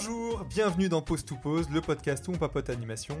Bonjour, 0.00 0.44
bienvenue 0.44 0.88
dans 0.88 1.02
Pause 1.02 1.24
to 1.24 1.34
Pause, 1.34 1.68
le 1.70 1.80
podcast 1.80 2.28
où 2.28 2.30
on 2.30 2.36
papote 2.36 2.70
animation. 2.70 3.16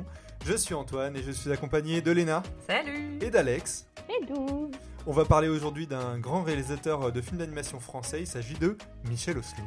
Je 0.46 0.54
suis 0.54 0.74
Antoine 0.74 1.16
et 1.16 1.24
je 1.24 1.32
suis 1.32 1.50
accompagné 1.50 2.02
de 2.02 2.12
Léna 2.12 2.40
Salut 2.68 3.18
et 3.20 3.30
d'Alex. 3.30 3.88
Hello 4.08 4.70
On 5.04 5.10
va 5.12 5.24
parler 5.24 5.48
aujourd'hui 5.48 5.88
d'un 5.88 6.20
grand 6.20 6.44
réalisateur 6.44 7.10
de 7.10 7.20
films 7.20 7.38
d'animation 7.38 7.80
français, 7.80 8.20
il 8.20 8.28
s'agit 8.28 8.54
de 8.54 8.78
Michel 9.08 9.38
Oslo. 9.38 9.64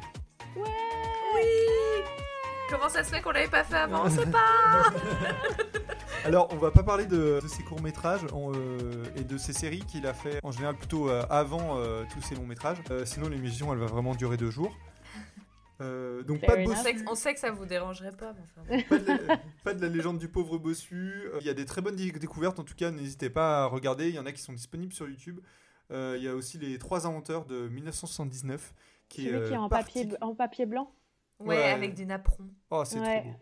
Oui 0.55 0.61
Comment 2.69 2.87
ça 2.87 3.03
se 3.03 3.09
fait 3.09 3.21
qu'on 3.21 3.31
l'avait 3.31 3.49
pas 3.49 3.65
fait 3.65 3.75
avant? 3.75 4.05
On 4.05 4.09
sait 4.09 4.27
pas 4.27 4.93
Alors, 6.23 6.47
on 6.51 6.55
va 6.55 6.71
pas 6.71 6.83
parler 6.83 7.07
de, 7.07 7.41
de 7.43 7.47
ses 7.49 7.63
courts-métrages 7.63 8.25
euh, 8.33 9.03
et 9.17 9.25
de 9.25 9.37
ses 9.37 9.51
séries 9.51 9.83
qu'il 9.85 10.07
a 10.07 10.13
fait 10.13 10.39
en 10.43 10.51
général 10.51 10.77
plutôt 10.77 11.09
euh, 11.09 11.25
avant 11.29 11.75
euh, 11.75 12.05
tous 12.13 12.21
ses 12.21 12.35
longs-métrages. 12.35 12.77
Euh, 12.89 13.03
sinon, 13.03 13.27
l'émission, 13.27 13.73
elle 13.73 13.79
va 13.79 13.87
vraiment 13.87 14.15
durer 14.15 14.37
deux 14.37 14.49
jours. 14.49 14.73
Euh, 16.21 16.23
donc, 16.23 16.39
Fair 16.39 16.49
pas 16.49 16.55
de, 16.57 16.61
on 16.61 16.65
bossu, 16.65 16.81
sait, 16.81 16.93
que, 16.95 17.01
on 17.09 17.15
sait 17.15 17.33
que 17.33 17.39
ça 17.39 17.51
vous 17.51 17.65
dérangerait 17.65 18.11
pas, 18.15 18.33
mais 18.33 18.41
enfin. 18.43 18.83
pas, 18.89 18.97
de 18.99 19.27
la, 19.27 19.37
pas 19.63 19.73
de 19.73 19.81
la 19.81 19.87
légende 19.89 20.17
du 20.19 20.27
pauvre 20.29 20.57
bossu. 20.57 21.23
Euh, 21.33 21.37
Il 21.41 21.47
y 21.47 21.49
a 21.49 21.53
des 21.53 21.65
très 21.65 21.81
bonnes 21.81 21.95
dé- 21.95 22.11
découvertes, 22.11 22.59
en 22.59 22.63
tout 22.63 22.75
cas, 22.75 22.91
n'hésitez 22.91 23.29
pas 23.29 23.63
à 23.63 23.65
regarder. 23.65 24.09
Il 24.09 24.15
y 24.15 24.19
en 24.19 24.25
a 24.25 24.31
qui 24.31 24.41
sont 24.41 24.53
disponibles 24.53 24.93
sur 24.93 25.07
YouTube. 25.09 25.39
Euh, 25.91 26.15
Il 26.17 26.23
y 26.23 26.27
a 26.27 26.35
aussi 26.35 26.57
Les 26.57 26.77
Trois 26.77 27.05
Inventeurs 27.07 27.45
de 27.45 27.67
1979. 27.67 28.73
Qui 29.09 29.25
Celui 29.25 29.35
est, 29.37 29.47
qui 29.47 29.53
est 29.53 29.57
en 29.57 29.67
parti- 29.67 30.05
papier, 30.05 30.17
en 30.21 30.35
papier 30.35 30.65
blanc? 30.65 30.93
Ouais, 31.39 31.55
Ouais. 31.57 31.63
avec 31.71 31.95
des 31.95 32.05
napperons. 32.05 32.47
Oh, 32.69 32.83
c'est 32.85 32.97
trop 32.97 33.05
Ouais, 33.05 33.35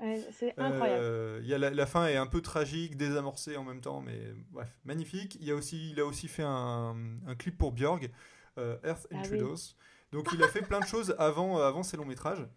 incroyable. 0.58 1.04
Euh, 1.04 1.40
il 1.44 1.50
y 1.50 1.54
a 1.54 1.58
la, 1.58 1.70
la 1.70 1.86
fin 1.86 2.08
est 2.08 2.16
un 2.16 2.28
peu 2.28 2.42
tragique, 2.42 2.96
désamorcée 2.96 3.58
en 3.58 3.66
même 3.66 3.82
temps, 3.82 4.00
mais 4.02 4.18
bref, 4.52 4.70
magnifique. 4.86 5.36
Il, 5.42 5.46
y 5.46 5.52
a 5.52 5.56
aussi, 5.56 5.92
il 5.92 6.00
a 6.00 6.06
aussi 6.06 6.30
fait 6.30 6.44
un, 6.46 6.96
un 7.28 7.36
clip 7.36 7.58
pour 7.58 7.74
Björg, 7.74 8.10
euh, 8.58 8.78
Earth 8.86 9.06
Ah 9.12 9.18
Intruders. 9.18 9.76
Donc 10.14 10.30
il 10.34 10.42
a 10.42 10.48
fait 10.48 10.62
plein 10.62 10.80
de 10.80 10.86
choses 10.86 11.14
avant, 11.20 11.58
avant 11.58 11.84
ses 11.84 11.98
longs 11.98 12.06
métrages. 12.06 12.48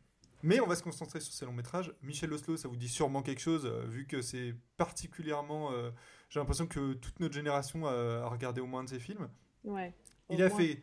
Mais 0.42 0.60
on 0.60 0.66
va 0.66 0.74
se 0.76 0.82
concentrer 0.82 1.20
sur 1.20 1.32
ses 1.32 1.44
longs 1.46 1.52
métrages. 1.52 1.92
Michel 2.02 2.32
Oslo, 2.32 2.56
ça 2.56 2.68
vous 2.68 2.76
dit 2.76 2.88
sûrement 2.88 3.22
quelque 3.22 3.40
chose, 3.40 3.64
euh, 3.66 3.84
vu 3.86 4.06
que 4.06 4.22
c'est 4.22 4.54
particulièrement. 4.76 5.72
euh, 5.72 5.90
J'ai 6.30 6.40
l'impression 6.40 6.66
que 6.66 6.94
toute 6.94 7.20
notre 7.20 7.34
génération 7.34 7.86
a, 7.86 7.92
a 8.24 8.28
regardé 8.28 8.60
au 8.60 8.66
moins 8.66 8.84
de 8.84 8.88
ses 8.88 8.98
films. 8.98 9.28
Ouais. 9.64 9.94
Il 10.30 10.42
a 10.42 10.48
moins. 10.48 10.58
fait 10.58 10.82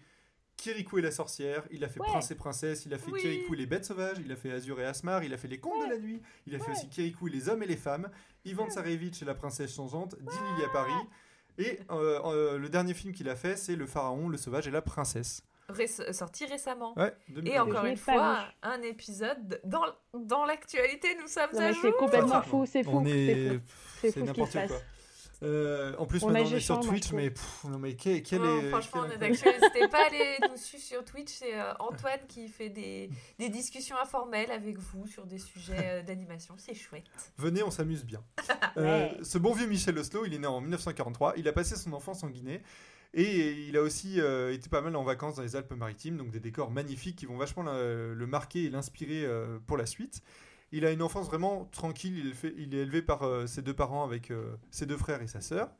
Kirikou 0.57 0.97
et 0.97 1.01
la 1.01 1.11
sorcière, 1.11 1.63
il 1.71 1.83
a 1.83 1.87
fait 1.89 1.99
Ouais. 2.01 2.07
Prince 2.07 2.31
et 2.31 2.35
Princesse, 2.35 2.85
il 2.85 2.93
a 2.93 2.97
fait 2.97 3.11
Oui. 3.11 3.21
Kirikou 3.21 3.53
et 3.53 3.57
les 3.57 3.65
bêtes 3.65 3.85
sauvages, 3.85 4.17
il 4.23 4.31
a 4.31 4.35
fait 4.35 4.51
Azur 4.51 4.79
et 4.79 4.85
Asmar, 4.85 5.23
il 5.23 5.33
a 5.33 5.37
fait 5.37 5.47
Les 5.47 5.59
contes 5.59 5.85
de 5.85 5.89
la 5.93 5.97
nuit, 5.97 6.21
il 6.47 6.55
a 6.55 6.59
fait 6.59 6.71
aussi 6.71 6.89
Kirikou 6.89 7.27
et 7.27 7.31
les 7.31 7.47
hommes 7.49 7.63
et 7.63 7.67
les 7.67 7.77
femmes, 7.77 8.09
Ivan 8.45 8.69
Tsarevitch 8.69 9.21
et 9.21 9.25
la 9.25 9.35
princesse 9.35 9.73
changeante, 9.73 10.15
Dix 10.19 10.63
à 10.65 10.69
Paris. 10.73 10.91
Et 11.57 11.79
euh, 11.91 12.19
euh, 12.25 12.57
le 12.57 12.69
dernier 12.69 12.93
film 12.93 13.13
qu'il 13.13 13.27
a 13.29 13.35
fait, 13.35 13.57
c'est 13.57 13.75
Le 13.75 13.85
pharaon, 13.85 14.29
le 14.29 14.37
sauvage 14.37 14.67
et 14.67 14.71
la 14.71 14.81
princesse. 14.81 15.43
Sorti 16.11 16.45
récemment. 16.45 16.93
Ouais, 16.97 17.13
Et 17.29 17.33
2022. 17.33 17.59
encore 17.71 17.85
une 17.85 17.97
fois, 17.97 18.13
vu. 18.41 18.45
un 18.63 18.81
épisode 18.81 19.61
dans, 19.63 19.83
dans 20.13 20.45
l'actualité, 20.45 21.09
nous 21.21 21.27
sommes 21.27 21.49
Non, 21.53 21.59
à 21.61 21.71
jour. 21.71 21.81
c'est 21.83 21.91
complètement 21.97 22.41
fou, 22.41 22.65
c'est 22.65 22.83
fou. 22.83 22.91
On 22.99 23.05
c'est 23.05 23.11
est, 24.03 24.11
fou. 24.11 24.19
N'importe 24.25 24.51
quoi. 24.67 24.77
Euh, 25.41 25.95
en 25.97 26.05
plus, 26.05 26.21
On 26.23 26.27
maintenant 26.31 26.49
on 26.51 26.55
est 26.55 26.59
sur 26.59 26.81
Twitch, 26.81 27.13
mais 27.13 27.29
pff, 27.29 27.63
non 27.63 27.79
mais 27.79 27.95
quel, 27.95 28.21
quel 28.23 28.41
Non, 28.41 28.59
est 28.59 28.69
franchement, 28.71 29.03
quel 29.09 29.19
on 29.19 29.23
est. 29.23 29.29
N'hésitez 29.29 29.87
pas 29.89 30.03
à 30.03 30.07
aller 30.07 30.37
nous 30.49 30.57
suivre 30.57 30.83
sur 30.83 31.05
Twitch. 31.05 31.29
C'est 31.31 31.57
euh, 31.57 31.71
Antoine 31.79 32.19
qui 32.27 32.49
fait 32.49 32.67
des, 32.67 33.09
des 33.37 33.47
discussions 33.47 33.95
informelles 33.97 34.51
avec 34.51 34.77
vous 34.77 35.07
sur 35.07 35.25
des 35.25 35.37
sujets 35.37 35.77
euh, 35.79 36.03
d'animation. 36.03 36.55
C'est 36.57 36.73
chouette. 36.73 37.05
Venez, 37.37 37.63
on 37.63 37.71
s'amuse 37.71 38.03
bien. 38.05 38.21
Euh, 38.77 38.83
Ouais. 39.09 39.17
ce 39.23 39.37
bon 39.37 39.53
vieux 39.53 39.65
Michel 39.67 39.97
Oslo, 39.97 40.25
il 40.25 40.33
est 40.33 40.39
né 40.39 40.45
en 40.47 40.59
1943. 40.61 41.33
Il 41.37 41.47
a 41.47 41.53
passé 41.53 41.75
son 41.77 41.93
enfance 41.93 42.21
en 42.23 42.27
Guinée. 42.27 42.61
Et 43.13 43.67
il 43.67 43.75
a 43.75 43.81
aussi 43.81 44.21
euh, 44.21 44.53
été 44.53 44.69
pas 44.69 44.81
mal 44.81 44.95
en 44.95 45.03
vacances 45.03 45.35
dans 45.35 45.41
les 45.41 45.55
Alpes-Maritimes, 45.55 46.17
donc 46.17 46.29
des 46.29 46.39
décors 46.39 46.69
magnifiques 46.69 47.15
qui 47.15 47.25
vont 47.25 47.37
vachement 47.37 47.63
le, 47.63 48.25
marquer 48.27 48.65
et 48.65 48.69
l'inspirer 48.69 49.25
euh, 49.25 49.57
pour 49.65 49.77
la 49.77 49.85
suite. 49.85 50.21
Il 50.71 50.85
a 50.85 50.91
une 50.91 51.01
enfance 51.01 51.25
vraiment 51.25 51.65
tranquille, 51.65 52.21
il 52.23 52.33
fait- 52.35 52.53
il 52.57 52.75
est 52.75 52.79
élevé 52.79 53.01
par 53.01 53.23
euh, 53.23 53.47
ses 53.47 53.63
deux 53.63 53.73
parents 53.73 54.03
avec 54.03 54.31
ses 54.69 54.85
deux 54.85 54.97
frères 54.97 55.21
et 55.23 55.27
sa 55.27 55.41
sœur. 55.41 55.71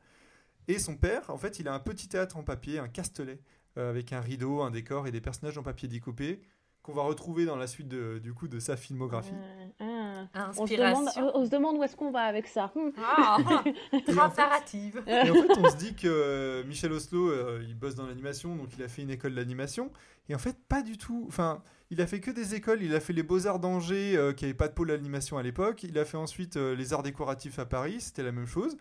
Et 0.66 0.78
son 0.78 0.96
père, 0.96 1.30
en 1.30 1.38
fait, 1.38 1.58
il 1.60 1.68
a 1.68 1.74
un 1.74 1.78
petit 1.78 2.08
théâtre 2.08 2.36
en 2.36 2.42
papier, 2.42 2.78
un 2.78 2.88
castelet, 2.88 3.40
avec 3.76 4.12
un 4.12 4.20
rideau, 4.20 4.60
un 4.62 4.70
décor 4.70 5.06
et 5.06 5.12
des 5.12 5.20
personnages 5.20 5.56
en 5.56 5.62
papier 5.62 5.88
découpé, 5.88 6.42
qu'on 6.82 6.92
va 6.92 7.02
retrouver 7.02 7.44
dans 7.46 7.56
la 7.56 7.66
suite 7.66 7.88
de, 7.88 8.18
du 8.18 8.34
coup 8.34 8.48
de 8.48 8.58
sa 8.58 8.76
filmographie. 8.76 9.32
On 10.34 10.66
se, 10.66 10.74
demande, 10.74 11.08
Inspiration. 11.08 11.32
on 11.34 11.44
se 11.44 11.50
demande 11.50 11.76
où 11.76 11.82
est-ce 11.82 11.96
qu'on 11.96 12.10
va 12.10 12.22
avec 12.22 12.46
ça. 12.46 12.72
Hmm. 12.74 12.90
Ah, 12.98 13.38
Et 13.92 14.18
en 14.18 14.30
fait-. 14.30 14.72
Et 15.06 15.30
en 15.30 15.34
fait, 15.34 15.58
on 15.58 15.70
se 15.70 15.76
dit 15.76 15.94
que 15.94 16.06
euh, 16.06 16.64
Michel 16.64 16.92
Oslo, 16.92 17.30
euh, 17.30 17.64
il 17.66 17.74
bosse 17.74 17.96
dans 17.96 18.06
l'animation, 18.06 18.54
donc 18.54 18.68
il 18.76 18.82
a 18.82 18.88
fait 18.88 19.02
une 19.02 19.10
école 19.10 19.34
d'animation. 19.34 19.90
Et 20.28 20.34
en 20.34 20.38
fait, 20.38 20.56
pas 20.68 20.82
du 20.82 20.96
tout. 20.96 21.24
Enfin, 21.26 21.62
il 21.90 22.00
a 22.00 22.06
fait 22.06 22.20
que 22.20 22.30
des 22.30 22.54
écoles. 22.54 22.82
Il 22.82 22.94
a 22.94 23.00
fait 23.00 23.12
les 23.12 23.24
Beaux-Arts 23.24 23.58
d'Angers, 23.58 24.16
euh, 24.16 24.32
qui 24.32 24.44
n'avait 24.44 24.54
pas 24.54 24.68
de 24.68 24.72
pôle 24.72 24.88
d'animation 24.88 25.38
à 25.38 25.42
l'époque. 25.42 25.82
Il 25.82 25.98
a 25.98 26.04
fait 26.04 26.16
ensuite 26.16 26.56
euh, 26.56 26.74
les 26.76 26.92
Arts 26.92 27.02
décoratifs 27.02 27.58
à 27.58 27.66
Paris, 27.66 28.00
c'était 28.00 28.22
la 28.22 28.32
même 28.32 28.46
chose. 28.46 28.76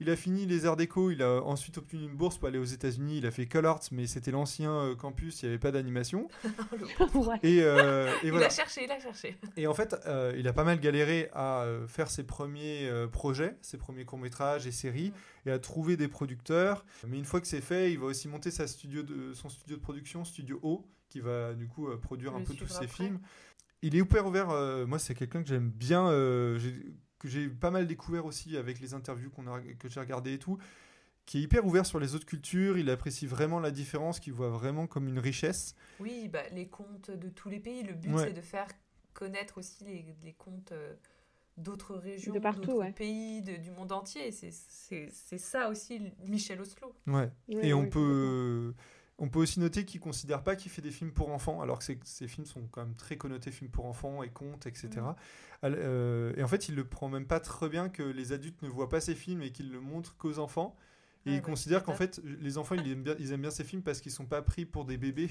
Il 0.00 0.10
a 0.10 0.16
fini 0.16 0.44
les 0.46 0.66
Arts 0.66 0.76
déco, 0.76 1.10
il 1.10 1.22
a 1.22 1.40
ensuite 1.42 1.78
obtenu 1.78 2.02
une 2.04 2.16
bourse 2.16 2.36
pour 2.38 2.48
aller 2.48 2.58
aux 2.58 2.64
États-Unis. 2.64 3.18
Il 3.18 3.26
a 3.26 3.30
fait 3.30 3.46
Call 3.46 3.64
Arts, 3.66 3.80
mais 3.92 4.06
c'était 4.06 4.30
l'ancien 4.32 4.72
euh, 4.72 4.94
campus, 4.96 5.42
il 5.42 5.46
n'y 5.46 5.50
avait 5.50 5.58
pas 5.60 5.70
d'animation. 5.70 6.28
Et, 7.42 7.62
euh, 7.62 8.08
et 8.22 8.26
Il 8.26 8.30
voilà. 8.30 8.46
a 8.46 8.50
cherché, 8.50 8.84
il 8.84 8.90
a 8.90 8.98
cherché. 8.98 9.36
Et 9.56 9.66
en 9.66 9.74
fait, 9.74 9.94
euh, 10.06 10.34
il 10.36 10.48
a 10.48 10.52
pas 10.52 10.64
mal 10.64 10.80
galéré 10.80 11.30
à 11.32 11.66
faire 11.88 12.10
ses 12.10 12.24
premiers 12.24 12.88
euh, 12.88 13.06
projets, 13.06 13.56
ses 13.62 13.78
premiers 13.78 14.04
courts-métrages 14.04 14.66
et 14.66 14.72
séries, 14.72 15.12
et 15.46 15.50
à 15.50 15.58
trouver 15.58 15.96
des 15.96 16.08
producteurs. 16.08 16.84
Mais 17.06 17.18
une 17.18 17.24
fois 17.24 17.40
que 17.40 17.46
c'est 17.46 17.60
fait, 17.60 17.92
il 17.92 17.98
va 17.98 18.06
aussi 18.06 18.28
monter 18.28 18.50
sa 18.50 18.66
studio 18.66 19.02
de, 19.02 19.32
son 19.34 19.48
studio 19.48 19.76
de 19.76 19.80
production, 19.82 20.24
Studio 20.24 20.58
O, 20.62 20.84
qui 21.08 21.20
va 21.20 21.54
du 21.54 21.68
coup 21.68 21.88
produire 21.98 22.34
un 22.34 22.42
peu 22.42 22.54
tous 22.54 22.66
ses 22.66 22.84
après. 22.84 22.88
films. 22.88 23.20
Il 23.82 23.94
est 23.94 23.98
hyper 23.98 24.26
ouvert. 24.26 24.48
euh, 24.50 24.86
moi, 24.86 24.98
c'est 24.98 25.14
quelqu'un 25.14 25.42
que 25.42 25.48
j'aime 25.48 25.68
bien, 25.70 26.08
euh, 26.08 26.58
que 27.24 27.30
j'ai 27.30 27.48
pas 27.48 27.70
mal 27.70 27.86
découvert 27.86 28.26
aussi 28.26 28.54
avec 28.58 28.80
les 28.80 28.92
interviews 28.92 29.30
qu'on 29.30 29.46
a, 29.46 29.58
que 29.78 29.88
j'ai 29.88 29.98
regardées 29.98 30.34
et 30.34 30.38
tout, 30.38 30.58
qui 31.24 31.38
est 31.38 31.40
hyper 31.40 31.64
ouvert 31.64 31.86
sur 31.86 31.98
les 31.98 32.14
autres 32.14 32.26
cultures. 32.26 32.76
Il 32.76 32.90
apprécie 32.90 33.26
vraiment 33.26 33.60
la 33.60 33.70
différence, 33.70 34.20
qu'il 34.20 34.34
voit 34.34 34.50
vraiment 34.50 34.86
comme 34.86 35.08
une 35.08 35.18
richesse. 35.18 35.74
Oui, 36.00 36.28
bah, 36.28 36.42
les 36.52 36.66
contes 36.68 37.10
de 37.10 37.30
tous 37.30 37.48
les 37.48 37.60
pays. 37.60 37.82
Le 37.82 37.94
but, 37.94 38.12
Ouais. 38.12 38.24
c'est 38.26 38.32
de 38.34 38.42
faire 38.42 38.68
connaître 39.14 39.56
aussi 39.56 39.84
les, 39.84 40.04
les 40.22 40.34
contes 40.34 40.72
euh, 40.72 40.92
d'autres 41.56 41.94
régions, 41.96 42.34
De 42.34 42.40
partout, 42.40 42.60
d'autres 42.72 42.80
ouais. 42.80 42.92
pays, 42.92 43.40
de- 43.40 43.56
du 43.56 43.70
monde 43.70 43.92
entier. 43.92 44.30
C'est 44.32 45.38
ça 45.38 45.70
aussi, 45.70 46.02
Michel 46.26 46.60
Oslo. 46.60 46.94
Ouais. 47.06 47.30
Ouais, 47.48 47.66
Et 47.68 47.72
on 47.72 47.88
peut, 47.88 48.74
on 49.18 49.28
peut 49.28 49.38
aussi 49.40 49.60
noter 49.60 49.84
qu'il 49.84 50.00
considère 50.00 50.42
pas 50.42 50.56
qu'il 50.56 50.70
fait 50.72 50.82
des 50.82 50.90
films 50.90 51.12
pour 51.12 51.30
enfants, 51.30 51.60
alors 51.62 51.78
que 51.78 51.84
ces- 52.02 52.28
films 52.28 52.46
sont 52.46 52.66
quand 52.70 52.84
même 52.84 52.96
très 52.96 53.16
connotés 53.16 53.50
films 53.52 53.70
pour 53.70 53.86
enfants 53.86 54.22
et 54.22 54.28
contes, 54.30 54.66
etc. 54.66 55.16
Al- 55.62 55.76
euh, 55.78 56.32
et 56.36 56.42
en 56.42 56.48
fait, 56.48 56.68
il 56.68 56.74
le 56.74 56.84
prend 56.84 57.08
même 57.08 57.26
pas 57.26 57.40
très 57.40 57.68
bien 57.68 57.88
que 57.88 58.02
les 58.02 58.32
adultes 58.32 58.60
ne 58.62 58.68
voient 58.68 58.88
pas 58.88 59.00
ces 59.00 59.14
films 59.14 59.42
et 59.42 59.52
qu'ils 59.52 59.70
le 59.70 59.80
montrent 59.80 60.16
qu'aux 60.16 60.38
enfants. 60.38 60.76
Et 61.26 61.30
il 61.30 61.34
ouais, 61.36 61.40
considère 61.40 61.78
c'est 61.80 61.84
qu'en 61.86 61.94
fait, 61.94 62.20
les 62.40 62.58
enfants, 62.58 62.74
ils 62.74 62.92
aiment 62.92 63.02
bien, 63.02 63.14
ils 63.18 63.32
aiment 63.32 63.40
bien 63.42 63.50
ces 63.50 63.64
films 63.64 63.82
parce 63.82 64.00
qu'ils 64.00 64.12
sont 64.12 64.26
pas 64.26 64.42
pris 64.42 64.64
pour 64.66 64.84
des 64.84 64.96
bébés. 64.98 65.28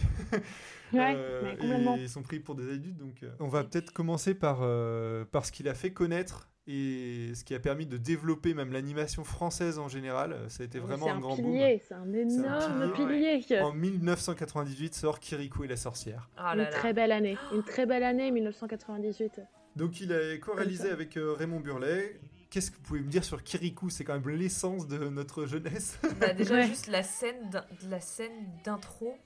Ouais, 0.93 1.15
Euh, 1.15 1.95
et 1.97 2.01
ils 2.01 2.09
sont 2.09 2.23
pris 2.23 2.39
pour 2.39 2.55
des 2.55 2.71
adultes. 2.71 2.97
Donc, 2.97 3.23
euh, 3.23 3.31
on 3.39 3.47
va 3.47 3.63
peut-être 3.63 3.91
commencer 3.91 4.33
par, 4.33 4.59
euh, 4.61 5.25
par 5.25 5.45
ce 5.45 5.51
qu'il 5.51 5.67
a 5.67 5.73
fait 5.73 5.91
connaître 5.91 6.49
et 6.65 7.31
ce 7.35 7.43
qui 7.43 7.53
a 7.55 7.59
permis 7.59 7.85
de 7.85 7.97
développer 7.97 8.53
même 8.53 8.71
l'animation 8.71 9.23
française 9.23 9.79
en 9.79 9.87
général. 9.87 10.37
Ça 10.47 10.63
a 10.63 10.65
été 10.65 10.79
vraiment 10.79 11.05
C'est 11.05 11.11
un, 11.11 11.17
un 11.17 11.19
grand 11.19 11.35
boom. 11.35 11.51
pilier, 11.51 11.81
c'est 11.85 11.93
un 11.93 12.13
énorme 12.13 12.93
pilier, 12.93 13.39
pilier. 13.39 13.59
En 13.59 13.73
1998 13.73 14.95
sort 14.95 15.19
Kirikou 15.19 15.63
et 15.65 15.67
la 15.67 15.75
sorcière. 15.75 16.29
Ah 16.37 16.53
Une 16.53 16.59
là 16.59 16.65
très 16.67 16.93
belle 16.93 17.11
année, 17.11 17.37
une 17.53 17.63
très 17.63 17.85
belle 17.85 18.03
année 18.03 18.31
1998. 18.31 19.41
Donc 19.75 19.99
il 20.01 20.13
a 20.13 20.37
co-réalisé 20.37 20.89
avec 20.89 21.17
euh, 21.17 21.33
Raymond 21.33 21.59
Burlet. 21.59 22.19
Qu'est-ce 22.53 22.69
que 22.69 22.75
vous 22.77 22.83
pouvez 22.83 22.99
me 22.99 23.09
dire 23.09 23.23
sur 23.23 23.43
Kirikou? 23.43 23.89
C'est 23.89 24.03
quand 24.03 24.13
même 24.13 24.29
l'essence 24.29 24.87
de 24.87 25.09
notre 25.09 25.47
jeunesse. 25.47 25.97
Bah, 26.19 26.33
déjà, 26.33 26.53
Ouais. 26.53 26.67
juste 26.67 26.85
la 26.85 27.01
scène 27.01 27.49
d'in- 27.49 27.65
la 27.89 27.99
scène 27.99 28.47
d'intro, 28.63 29.17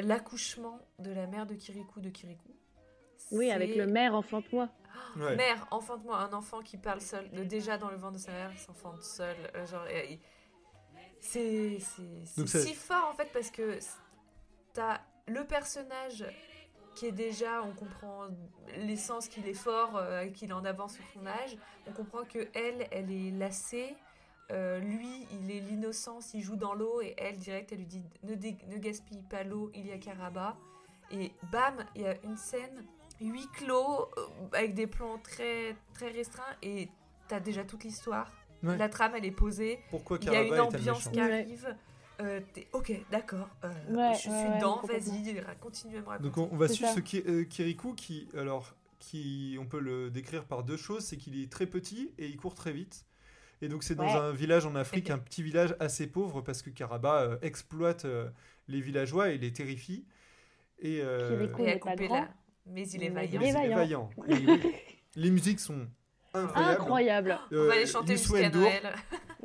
l'accouchement 0.00 0.80
de 0.98 1.12
la 1.12 1.28
mère 1.28 1.46
de 1.46 1.54
Kirikou 1.54 2.00
de 2.00 2.10
Kirikou. 2.10 2.50
Oui, 3.30 3.52
avec 3.52 3.76
le 3.76 3.86
maire 3.86 4.16
enfante-moi. 4.16 4.68
Ouais. 5.16 5.36
Mère, 5.36 5.68
enfante-moi, 5.70 6.18
un 6.18 6.32
enfant 6.32 6.62
qui 6.62 6.76
parle 6.76 7.00
seul, 7.00 7.30
de- 7.30 7.44
déjà 7.44 7.78
dans 7.78 7.90
le 7.90 7.96
ventre 7.96 8.14
de 8.14 8.18
sa 8.18 8.32
mère, 8.32 8.50
s'enfante 8.58 9.04
seul. 9.04 9.36
euh, 9.54 9.64
genre, 9.66 9.86
et- 9.86 10.14
et- 10.14 10.20
c'est 11.20 11.78
si 12.44 12.74
fort 12.74 13.08
en 13.12 13.14
fait 13.14 13.30
parce 13.32 13.50
que 13.52 13.78
t'as 14.72 15.00
le 15.28 15.44
personnage 15.46 16.24
qui 16.94 17.06
est 17.06 17.12
déjà, 17.12 17.62
on 17.62 17.72
comprend 17.72 18.26
l'essence 18.78 19.28
qu'il 19.28 19.46
est 19.48 19.54
fort, 19.54 19.96
euh, 19.96 20.26
qu'il 20.28 20.50
est 20.50 20.54
en 20.54 20.64
avance 20.64 20.94
sur 20.94 21.04
son 21.12 21.26
âge. 21.26 21.56
On 21.86 21.92
comprend 21.92 22.24
que 22.24 22.48
elle, 22.54 22.86
elle 22.90 23.10
est 23.10 23.30
lassée. 23.30 23.94
Euh, 24.52 24.78
lui, 24.78 25.26
il 25.32 25.50
est 25.50 25.60
l'innocence, 25.60 26.34
il 26.34 26.42
joue 26.42 26.56
dans 26.56 26.74
l'eau 26.74 27.00
et 27.00 27.14
elle, 27.16 27.38
direct, 27.38 27.72
elle 27.72 27.78
lui 27.78 27.86
dit 27.86 28.02
ne, 28.24 28.34
dé- 28.34 28.56
ne 28.68 28.76
gaspille 28.78 29.22
pas 29.22 29.42
l'eau, 29.42 29.70
il 29.74 29.86
y 29.86 29.92
a 29.92 29.98
Caraba. 29.98 30.56
Et 31.10 31.32
bam, 31.50 31.74
il 31.94 32.02
y 32.02 32.06
a 32.06 32.14
une 32.24 32.36
scène 32.36 32.84
huis 33.20 33.48
clos 33.54 34.02
euh, 34.18 34.26
avec 34.52 34.74
des 34.74 34.86
plans 34.86 35.18
très 35.18 35.76
très 35.94 36.10
restreints 36.10 36.42
et 36.62 36.88
t'as 37.28 37.40
déjà 37.40 37.64
toute 37.64 37.84
l'histoire. 37.84 38.30
Ouais. 38.62 38.76
La 38.76 38.88
trame, 38.88 39.12
elle 39.16 39.24
est 39.24 39.30
posée. 39.30 39.80
Pourquoi 39.90 40.18
Il 40.20 40.26
y 40.32 40.36
a 40.36 40.42
une 40.42 40.60
ambiance 40.60 41.08
qui 41.08 41.20
Ouais. 41.20 41.46
Euh, 42.20 42.40
t'es- 42.52 42.68
ok, 42.72 42.92
d'accord. 43.10 43.48
euh, 43.64 43.68
Ouais, 43.90 44.14
je 44.14 44.20
suis 44.20 44.30
ouais, 44.30 44.56
dedans. 44.56 44.80
Vas-y, 44.84 45.40
ra- 45.40 45.54
continue 45.56 45.96
à 45.98 46.00
me 46.00 46.06
raconter. 46.06 46.28
Donc 46.28 46.38
on, 46.38 46.48
on 46.54 46.56
va 46.56 46.68
suivre 46.68 46.88
ça. 46.90 46.94
ce 46.94 47.00
Ki- 47.00 47.22
euh, 47.26 47.44
Kirikou 47.44 47.94
qui, 47.94 48.28
alors, 48.36 48.74
qui, 49.00 49.56
on 49.60 49.66
peut 49.66 49.80
le 49.80 50.10
décrire 50.10 50.44
par 50.44 50.62
deux 50.62 50.76
choses, 50.76 51.04
c'est 51.04 51.16
qu'il 51.16 51.40
est 51.42 51.50
très 51.50 51.66
petit 51.66 52.12
et 52.18 52.26
il 52.26 52.36
court 52.36 52.54
très 52.54 52.72
vite. 52.72 53.04
Et 53.62 53.68
donc 53.68 53.82
c'est 53.82 53.94
dans 53.94 54.04
Ouais. 54.04 54.12
un 54.12 54.32
village 54.32 54.66
en 54.66 54.74
Afrique, 54.76 55.10
un 55.10 55.18
petit 55.18 55.42
village 55.42 55.74
assez 55.80 56.06
pauvre, 56.06 56.40
parce 56.42 56.62
que 56.62 56.70
Karaba 56.70 57.22
euh, 57.22 57.36
exploite 57.42 58.04
euh, 58.04 58.28
les 58.68 58.80
villageois 58.80 59.30
et 59.30 59.38
les 59.38 59.52
terrifie. 59.52 60.04
Et, 60.80 61.00
euh, 61.02 61.36
Kirikou. 61.36 61.62
N'est 61.62 61.72
à 61.74 61.78
pas 61.78 61.90
couper 61.92 62.06
grand. 62.08 62.20
là. 62.20 62.28
Mais 62.66 62.86
il 62.88 63.02
est 63.04 63.08
vaillant. 63.10 63.40
mais 63.40 63.48
Il 63.50 63.56
est 63.56 63.60
il 63.60 63.66
est 63.66 63.74
vaillant. 63.74 63.76
vaillant. 63.76 64.10
Et 64.28 64.34
oui, 64.46 64.60
les 65.16 65.30
musiques 65.30 65.60
sont 65.60 65.86
incroyables. 66.32 66.80
Incroyable. 66.80 67.38
On 67.50 67.54
va 67.56 67.60
Euh, 67.62 67.70
aller 67.72 67.86
chanter 67.86 68.16
jusqu'à 68.16 68.50
Noël. 68.50 68.94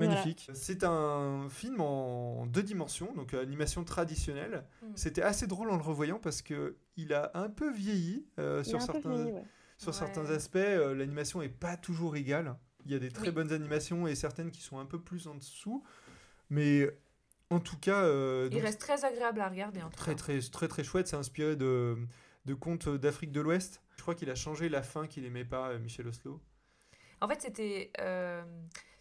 Magnifique. 0.08 0.50
C'est 0.54 0.84
un 0.84 1.48
film 1.50 1.82
en 1.82 2.46
deux 2.46 2.64
dimensions, 2.64 3.14
donc 3.14 3.34
euh, 3.34 3.42
animation 3.42 3.84
traditionnelle. 3.84 4.66
Mm. 4.82 4.88
C'était 4.96 5.22
assez 5.22 5.48
drôle 5.48 5.70
en 5.72 5.76
le 5.76 5.82
revoyant 5.84 6.20
parce 6.20 6.42
que 6.42 6.78
il 6.98 7.14
a 7.14 7.32
un 7.34 7.50
peu 7.50 7.72
vieilli 7.72 8.26
euh, 8.40 8.64
sur 8.64 8.82
certains 8.82 9.14
vieilli, 9.16 9.32
ouais. 9.34 9.44
sur 9.78 9.90
Ouais. 9.90 9.94
certains 9.98 10.26
aspects. 10.30 10.56
euh, 10.58 10.94
L'animation 10.96 11.42
est 11.42 11.50
pas 11.50 11.78
toujours 11.78 12.16
égale. 12.16 12.56
Il 12.86 12.92
y 12.92 12.96
a 12.96 13.00
des 13.00 13.12
très 13.12 13.28
Oui. 13.28 13.32
bonnes 13.34 13.52
animations 13.52 14.08
et 14.08 14.16
certaines 14.16 14.52
qui 14.52 14.62
sont 14.62 14.80
un 14.80 14.86
peu 14.86 15.00
plus 15.00 15.28
en 15.28 15.36
dessous, 15.36 15.84
mais 16.50 16.90
en 17.50 17.60
tout 17.60 17.78
cas, 17.78 18.04
euh, 18.04 18.48
Il 18.52 18.60
reste 18.60 18.80
très 18.80 19.04
agréable 19.06 19.42
à 19.42 19.50
regarder 19.50 19.82
en 19.82 19.90
tout 19.90 19.96
très 19.98 20.12
cas. 20.14 20.18
très 20.18 20.40
très 20.42 20.68
très 20.68 20.84
chouette. 20.84 21.08
C'est 21.08 21.16
inspiré 21.18 21.56
de 21.56 21.98
de 22.46 22.54
contes 22.54 22.88
d'Afrique 22.90 23.32
de 23.32 23.42
l'Ouest. 23.42 23.82
Je 23.98 24.02
crois 24.02 24.16
qu'il 24.16 24.30
a 24.30 24.36
changé 24.36 24.70
la 24.70 24.82
fin 24.82 25.08
qu'il 25.08 25.26
aimait 25.26 25.44
pas, 25.46 25.78
Michel 25.78 26.08
Oslo. 26.08 26.42
En 27.22 27.28
fait, 27.28 27.42
c'était 27.42 27.92
euh, 28.00 28.42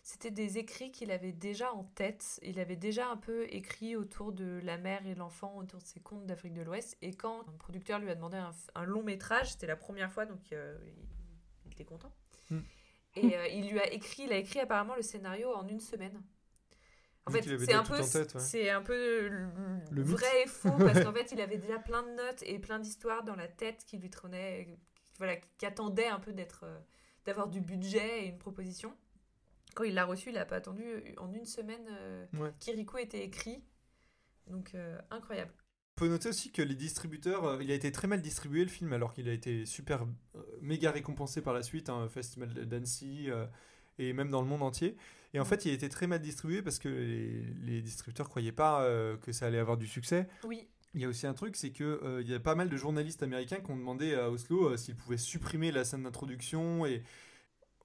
c'était 0.09 0.31
des 0.31 0.57
écrits 0.57 0.91
qu'il 0.91 1.11
avait 1.11 1.33
déjà 1.33 1.71
en 1.75 1.85
tête. 1.85 2.41
Il 2.43 2.59
avait 2.59 2.77
déjà 2.77 3.11
un 3.11 3.19
peu 3.19 3.47
écrit 3.51 3.95
autour 3.95 4.33
de 4.33 4.59
la 4.65 4.79
mère 4.79 5.07
et 5.07 5.15
l'enfant, 5.15 5.55
autour 5.59 5.81
de 5.81 5.85
ses 5.85 6.01
contes 6.01 6.25
d'Afrique 6.25 6.55
de 6.55 6.63
l'Ouest. 6.63 6.97
Et 7.03 7.13
quand 7.13 7.47
un 7.47 7.53
producteur 7.59 7.99
lui 7.99 8.09
a 8.09 8.15
demandé 8.15 8.39
un, 8.39 8.53
un 8.75 8.85
long 8.85 9.03
métrage, 9.03 9.53
c'était 9.53 9.67
la 9.67 9.77
première 9.77 10.11
fois, 10.11 10.25
donc 10.25 10.41
euh, 10.53 10.79
il, 11.67 11.73
était 11.73 11.85
content. 11.85 12.11
Hmm. 12.49 12.61
Et 13.17 13.37
euh, 13.37 13.49
il 13.49 13.69
lui 13.69 13.79
a 13.79 13.93
écrit, 13.93 14.23
il 14.23 14.33
a 14.33 14.39
écrit 14.39 14.61
apparemment 14.61 14.97
le 14.97 15.03
scénario 15.03 15.53
en 15.53 15.69
une 15.69 15.79
semaine. 15.79 16.23
En 17.27 17.31
fait, 17.31 17.43
c'est 17.43 17.75
un 17.75 17.83
peu, 17.83 18.01
ouais. 18.01 18.39
c'est 18.39 18.71
un 18.71 18.81
peu 18.81 19.29
le, 19.29 20.03
vrai 20.03 20.45
et 20.45 20.47
faux 20.47 20.73
parce 20.79 21.05
qu'en 21.05 21.13
fait, 21.13 21.33
il 21.33 21.41
avait 21.43 21.59
déjà 21.59 21.79
plein 21.79 22.03
de 22.03 22.15
notes 22.15 22.43
et 22.45 22.59
plein 22.59 22.79
d'histoires 22.79 23.25
dans 23.25 23.37
la 23.37 23.47
tête 23.47 23.85
qui 23.85 23.99
lui 23.99 24.09
traînaient, 24.09 24.79
voilà, 25.19 25.37
qui 25.37 25.67
attendaient 25.67 26.09
un 26.09 26.19
peu 26.19 26.33
d'être, 26.33 26.65
euh, 26.65 26.79
d'avoir 27.27 27.49
du 27.49 27.61
budget 27.61 28.25
et 28.25 28.29
une 28.29 28.39
proposition. 28.39 28.97
Quand 29.79 29.85
il 29.85 29.95
l'a 29.95 30.05
reçu, 30.05 30.31
il 30.31 30.35
n'a 30.35 30.45
pas 30.45 30.57
attendu 30.57 30.83
en 31.19 31.33
une 31.33 31.45
semaine. 31.47 31.87
euh, 31.93 32.27
Ouais. 32.35 32.51
Kirikou 32.59 32.99
était 32.99 33.23
écrit, 33.25 33.63
donc 34.49 34.73
euh, 34.75 34.99
incroyable. 35.13 35.53
On 35.97 36.01
peut 36.01 36.09
noter 36.09 36.31
aussi 36.31 36.51
que 36.51 36.63
les 36.63 36.75
distributeurs, 36.75 37.45
euh, 37.45 37.63
il 37.63 37.71
a 37.71 37.75
été 37.75 37.93
très 37.93 38.09
mal 38.09 38.21
distribué 38.21 38.63
le 38.65 38.71
film, 38.71 38.93
alors 38.93 39.13
qu'il 39.15 39.29
a 39.29 39.33
été 39.33 39.67
super 39.67 40.03
euh, 40.35 40.41
méga 40.63 40.91
récompensé 40.91 41.43
par 41.43 41.55
la 41.55 41.63
suite, 41.63 41.91
hein, 41.91 42.09
Festival 42.09 42.49
d'Annecy 42.67 43.31
euh, 43.31 43.47
et 44.01 44.13
même 44.13 44.31
dans 44.31 44.41
le 44.43 44.49
monde 44.49 44.63
entier. 44.65 44.97
Et 45.33 45.39
en 45.39 45.45
Mm. 45.45 45.47
fait, 45.47 45.65
il 45.67 45.71
a 45.71 45.75
été 45.75 45.89
très 45.89 46.09
mal 46.09 46.21
distribué 46.21 46.61
parce 46.61 46.81
que 46.81 46.89
les, 46.89 47.43
les 47.63 47.81
distributeurs 47.81 48.29
croyaient 48.29 48.51
pas 48.51 48.83
euh, 48.83 49.17
que 49.19 49.31
ça 49.31 49.47
allait 49.47 49.59
avoir 49.61 49.77
du 49.77 49.87
succès. 49.87 50.27
Oui, 50.43 50.67
Il 50.95 51.01
y 51.03 51.05
a 51.05 51.09
aussi 51.09 51.29
un 51.29 51.35
truc, 51.35 51.55
c'est 51.55 51.71
que 51.71 51.85
euh, 51.85 52.21
il 52.23 52.29
y 52.29 52.35
a 52.35 52.41
pas 52.41 52.57
mal 52.57 52.69
de 52.69 52.77
journalistes 52.77 53.23
américains 53.23 53.61
qui 53.61 53.71
ont 53.71 53.77
demandé 53.77 54.15
à 54.15 54.29
Oslo 54.31 54.71
euh, 54.71 54.77
s'ils 54.77 54.97
pouvaient 54.97 55.19
supprimer 55.19 55.71
la 55.71 55.85
scène 55.85 56.03
d'introduction 56.05 56.85
et 56.87 57.03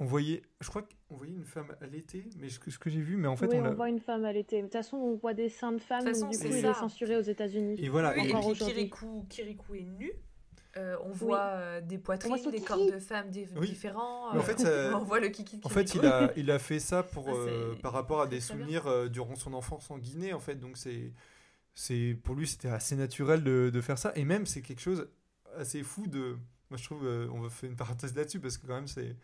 on 0.04 0.06
voyait, 0.06 0.42
je 0.60 0.68
crois 0.68 0.82
qu'on 1.08 1.16
voyait 1.16 1.34
une 1.34 1.46
femme 1.46 1.74
allaiter, 1.80 2.30
mais 2.38 2.50
ce 2.50 2.60
que, 2.60 2.70
ce 2.70 2.78
que 2.78 2.90
j'ai 2.90 3.00
vu, 3.00 3.16
mais 3.16 3.30
en 3.30 3.38
fait 3.38 3.48
oui, 3.48 3.56
on, 3.58 3.66
on, 3.66 3.74
voit 3.74 3.88
une 3.88 4.02
femme 4.02 4.26
allaitée. 4.26 4.58
De 4.58 4.64
toute 4.64 4.74
façon, 4.74 4.98
on 4.98 5.16
voit 5.16 5.34
des 5.34 5.48
seins 5.48 5.72
de 5.72 5.80
femmes, 5.80 6.04
donc 6.04 6.14
du 6.16 6.22
coup, 6.22 6.34
c'est 6.34 6.50
il 6.50 6.56
est 6.58 6.62
ça. 6.62 6.74
censuré 6.74 7.16
aux 7.16 7.22
États-Unis. 7.22 7.76
et 7.78 7.88
voilà. 7.88 8.14
oui, 8.18 8.28
et- 8.30 8.34
puis. 8.34 8.54
Kirikou, 8.66 9.26
Kirikou 9.30 9.76
est 9.76 9.84
nu. 9.84 10.12
Euh, 10.76 10.98
on 11.06 11.12
voit 11.12 11.40
euh, 11.52 11.82
des 11.82 12.00
poitrines, 12.00 12.36
des 12.36 12.42
kiki. 12.42 12.66
corps 12.66 12.86
de 12.92 13.00
femmes 13.00 13.30
Oui. 13.56 13.70
différents. 13.70 14.34
Mais 14.34 14.40
en 14.40 14.42
euh, 14.42 14.46
fait, 14.46 14.60
ça- 14.92 14.98
on 15.00 15.04
voit 15.04 15.20
le 15.22 15.30
kiki. 15.30 15.62
En 15.64 15.70
fait, 15.70 15.94
il 15.96 16.06
a, 16.06 16.34
il 16.36 16.52
a 16.52 16.60
fait 16.60 16.80
ça 16.80 17.04
pour, 17.04 17.30
Ah, 17.30 17.34
euh, 17.34 17.74
c'est- 17.76 17.82
par 17.82 17.94
rapport 17.94 18.22
à 18.22 18.28
des 18.28 18.42
souvenirs 18.42 18.88
euh, 18.88 19.08
durant 19.08 19.36
son 19.36 19.54
enfance 19.54 19.90
en 19.92 19.98
Guinée, 20.00 20.34
en 20.34 20.40
fait. 20.40 20.56
Donc, 20.56 20.78
c'est, 20.78 21.14
c'est, 21.76 22.18
pour 22.24 22.36
lui, 22.36 22.48
c'était 22.48 22.70
assez 22.70 22.96
naturel 22.96 23.44
de, 23.44 23.70
de 23.72 23.82
faire 23.82 23.98
ça. 24.00 24.12
Et 24.16 24.26
même, 24.26 24.46
c'est 24.48 24.62
quelque 24.62 24.82
chose 24.82 25.08
assez 25.58 25.84
fou 25.84 26.08
de. 26.08 26.38
Moi, 26.72 26.78
je 26.78 26.84
trouve, 26.86 27.06
euh, 27.06 27.28
on 27.32 27.40
va 27.42 27.50
faire 27.50 27.70
une 27.70 27.76
parenthèse 27.76 28.16
là-dessus 28.16 28.40
parce 28.40 28.58
que, 28.58 28.66
quand 28.66 28.76
même, 28.76 28.88
c'est. 28.88 29.16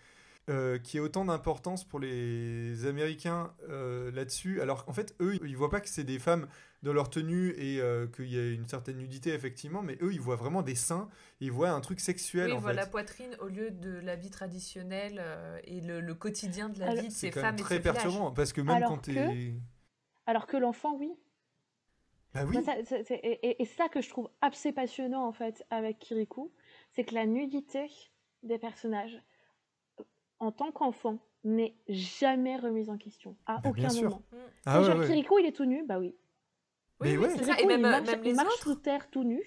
Euh, 0.50 0.80
qui 0.80 0.98
a 0.98 1.04
autant 1.04 1.25
d'importance 1.25 1.84
pour 1.84 2.00
les 2.00 2.88
Américains 2.88 3.54
euh, 3.69 4.10
là-dessus. 4.12 4.62
Alors 4.62 4.84
qu'en 4.84 4.94
fait, 4.94 5.13
eux, 5.22 5.38
ils 5.46 5.56
voient 5.56 5.69
pas 5.69 5.80
que 5.80 5.88
c'est 5.90 6.04
des 6.04 6.18
femmes 6.18 6.48
dans 6.81 6.92
leur 6.92 7.12
tenue 7.12 7.51
et 7.51 7.80
euh, 7.80 8.07
qu'il 8.07 8.34
y 8.34 8.40
a 8.40 8.51
une 8.51 8.68
certaine 8.68 8.98
nudité, 8.98 9.31
effectivement, 9.31 9.84
mais 9.84 9.96
eux, 10.01 10.12
ils 10.12 10.19
voient 10.19 10.38
vraiment 10.38 10.63
des 10.63 10.74
seins, 10.74 11.07
ils 11.40 11.51
voient 11.51 11.69
un 11.69 11.81
truc 11.81 12.00
sexuel, 12.00 12.48
Oui, 12.48 12.54
en 12.54 12.60
voit 12.62 12.72
fait. 12.72 12.78
la 12.78 12.88
poitrine 12.88 13.36
au 13.42 13.48
lieu 13.48 13.69
de 13.69 14.00
la 14.00 14.16
vie 14.16 14.31
traditionnelle 14.31 15.18
euh, 15.19 15.60
et 15.66 15.81
le, 15.81 16.01
le 16.01 16.16
quotidien 16.16 16.69
de 16.69 16.80
la 16.80 16.88
Alors- 16.88 17.04
vie 17.04 17.10
de 17.10 17.13
C'est 17.13 17.28
ces 17.28 17.31
quand 17.31 17.42
femmes 17.42 17.56
de 17.57 17.62
très 17.62 17.80
perturbant 17.80 18.31
parce 18.31 18.51
que 18.51 18.62
même 18.62 18.75
Alors 18.78 18.90
quand 18.90 19.06
que- 19.06 19.12
t'es. 19.12 19.54
Alors 20.25 20.48
que 20.48 20.57
l'enfant, 20.57 20.96
oui. 20.98 21.12
Bah 22.34 22.42
oui, 22.48 22.54
Moi, 22.54 22.63
ça- 22.63 22.75
c'est- 22.86 23.04
c'est- 23.04 23.16
et, 23.24 23.48
et- 23.50 23.62
et 23.62 23.66
c'est 23.66 23.75
ça 23.78 23.90
que 23.90 24.01
je 24.01 24.10
trouve 24.10 24.30
assez 24.42 24.72
passionnant 24.72 25.28
en 25.28 25.31
fait 25.31 25.63
avec 25.69 26.00
Kirikou, 26.00 26.51
c'est 26.92 27.04
que 27.04 27.13
la 27.13 27.25
nudité 27.28 27.88
des 28.42 28.57
personnages 28.57 29.22
en 30.39 30.51
tant 30.51 30.71
qu'enfant 30.71 31.19
n'est 31.44 31.75
jamais 31.88 32.57
remise 32.57 32.89
en 32.89 32.97
question 32.97 33.36
à 33.45 33.56
Bah, 33.56 33.71
bien 33.71 33.86
aucun 33.86 33.89
sûr. 33.89 34.03
moment. 34.09 34.24
Mm. 34.31 34.36
Ah 34.65 34.74
ouais, 34.81 34.88
Déjà, 34.88 34.97
ouais. 35.00 35.07
Kirikou, 35.07 35.39
il 35.39 35.45
est 35.45 35.51
tout 35.56 35.65
nu, 35.65 35.86
bah 35.86 36.00
oui. 36.00 36.15
Mais 37.01 37.12
Oui, 37.12 37.18
oui, 37.18 37.24
ouais. 37.25 37.38
c'est 37.38 37.44
ça. 37.45 37.59
Et 37.59 37.65
même, 37.65 37.80
il 37.81 37.86
euh, 37.86 37.89
marche, 37.91 38.07
même 38.07 38.19
il 38.24 38.25
les 38.30 38.33
marche 38.33 38.47
autres. 38.53 38.63
sous 38.63 38.75
terre 38.75 39.09
tout 39.09 39.24
nu, 39.24 39.41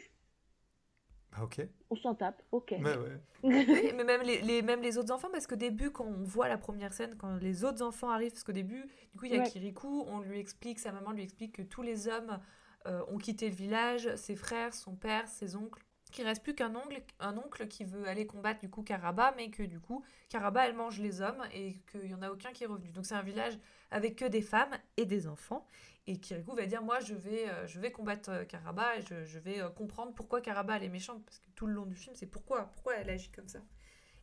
Ah, 1.33 1.45
ok. 1.45 1.67
on 1.91 1.97
s'en 1.97 2.15
tape, 2.15 2.43
ok. 2.53 2.75
Ouais. 2.83 2.97
Oui, 3.45 3.93
mais 3.97 4.05
même 4.05 4.23
les, 4.23 4.41
les- 4.43 4.63
même 4.63 4.81
les 4.83 4.99
autres 4.99 5.13
enfants, 5.13 5.29
parce 5.33 5.49
qu'au 5.49 5.57
début, 5.57 5.91
quand 5.91 6.05
on 6.07 6.23
voit 6.23 6.47
la 6.49 6.59
première 6.59 6.93
scène, 6.93 7.17
quand 7.19 7.37
les 7.39 7.65
autres 7.65 7.83
enfants 7.83 8.09
arrivent, 8.11 8.31
parce 8.31 8.45
qu'au 8.45 8.53
début, 8.53 8.85
du 9.13 9.19
coup, 9.19 9.25
il 9.25 9.33
y 9.33 9.37
a 9.37 9.41
Ouais. 9.41 9.49
Kirikou, 9.51 10.05
on 10.07 10.21
lui 10.21 10.39
explique, 10.39 10.79
sa 10.79 10.93
maman 10.93 11.11
lui 11.11 11.25
explique 11.25 11.57
que 11.57 11.63
tous 11.63 11.83
les 11.83 12.07
hommes 12.07 12.39
euh, 12.87 13.03
ont 13.09 13.19
quitté 13.19 13.49
le 13.49 13.55
village, 13.57 14.15
ses 14.17 14.37
frères, 14.37 14.73
son 14.75 14.95
père, 14.95 15.27
ses 15.27 15.57
oncles, 15.57 15.85
qu'il 16.13 16.25
reste 16.25 16.43
plus 16.43 16.55
qu'un 16.55 16.75
oncle, 16.77 17.03
un 17.19 17.37
oncle 17.37 17.67
qui 17.67 17.85
veut 17.85 18.07
aller 18.07 18.27
combattre 18.27 18.61
du 18.61 18.71
coup 18.71 18.83
Karaba, 18.83 19.35
mais 19.37 19.51
que 19.51 19.63
du 19.63 19.81
coup, 19.81 20.05
Karaba, 20.29 20.67
elle 20.67 20.75
mange 20.75 21.01
les 21.01 21.21
hommes 21.21 21.43
et 21.53 21.81
qu'il 21.91 22.07
y 22.07 22.15
en 22.15 22.23
a 22.23 22.31
aucun 22.31 22.53
qui 22.53 22.65
est 22.65 22.67
revenu. 22.67 22.91
Donc 22.93 23.07
c'est 23.07 23.15
un 23.15 23.23
village 23.23 23.59
avec 23.91 24.17
que 24.17 24.25
des 24.25 24.43
femmes 24.43 24.77
et 24.97 25.07
des 25.07 25.27
enfants. 25.27 25.67
Et 26.07 26.19
Kirikou 26.19 26.55
va 26.55 26.67
dire, 26.67 26.83
moi, 26.83 27.01
je 27.01 27.15
vais, 27.15 27.49
euh, 27.49 27.67
je 27.67 27.79
vais 27.79 27.93
combattre 27.93 28.31
euh, 28.31 28.45
Karaba 28.45 28.97
et 28.97 29.03
je, 29.03 29.25
je 29.25 29.39
vais 29.39 29.61
euh, 29.61 29.69
comprendre 29.69 30.13
pourquoi 30.15 30.41
Karaba, 30.41 30.77
elle 30.77 30.85
est 30.85 30.89
méchante. 30.89 31.25
Parce 31.25 31.39
que 31.39 31.49
tout 31.55 31.67
le 31.67 31.75
long 31.75 31.87
du 31.87 31.95
film, 31.95 32.17
c'est 32.17 32.27
pourquoi, 32.27 32.67
pourquoi 32.73 32.97
elle 32.97 33.11
agit 33.11 33.31
comme 33.31 33.49
ça. 33.49 33.61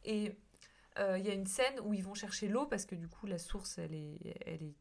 Et 0.03 0.35
euh, 0.97 1.17
il 1.17 1.25
y 1.25 1.29
a 1.29 1.33
une 1.33 1.45
scène 1.45 1.79
où 1.83 1.93
ils 1.93 2.03
vont 2.03 2.15
chercher 2.15 2.49
l'eau 2.49 2.65
parce 2.65 2.85
que 2.85 2.95
du 2.95 3.07
coup, 3.07 3.27
la 3.27 3.37
source, 3.37 3.77
elle 3.77 3.93
est, 3.93 4.19
elle 4.45 4.63
est, 4.63 4.75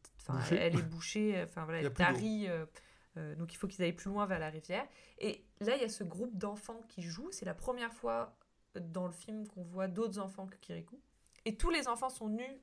elle 0.51 0.75
est 0.75 0.81
bouchée. 0.81 1.41
Enfin, 1.43 1.63
voilà, 1.63 1.79
elle 1.79 1.93
tarie. 1.93 2.47
Euh, 3.17 3.35
donc 3.35 3.53
il 3.53 3.57
faut 3.57 3.67
qu'ils 3.67 3.83
aillent 3.83 3.93
plus 3.93 4.09
loin 4.09 4.25
vers 4.25 4.39
la 4.39 4.49
rivière. 4.49 4.87
Et 5.19 5.43
là, 5.61 5.75
il 5.75 5.81
y 5.81 5.85
a 5.85 5.89
ce 5.89 6.03
groupe 6.03 6.37
d'enfants 6.37 6.81
qui 6.87 7.01
jouent. 7.01 7.31
C'est 7.31 7.45
la 7.45 7.53
première 7.55 7.93
fois 7.93 8.35
dans 8.79 9.05
le 9.07 9.11
film 9.13 9.47
qu'on 9.47 9.63
voit 9.63 9.87
d'autres 9.87 10.19
enfants 10.19 10.45
que 10.47 10.55
Kirikou. 10.57 10.99
Et 11.45 11.55
tous 11.57 11.69
les 11.69 11.87
enfants 11.87 12.09
sont 12.09 12.29
nus, 12.29 12.61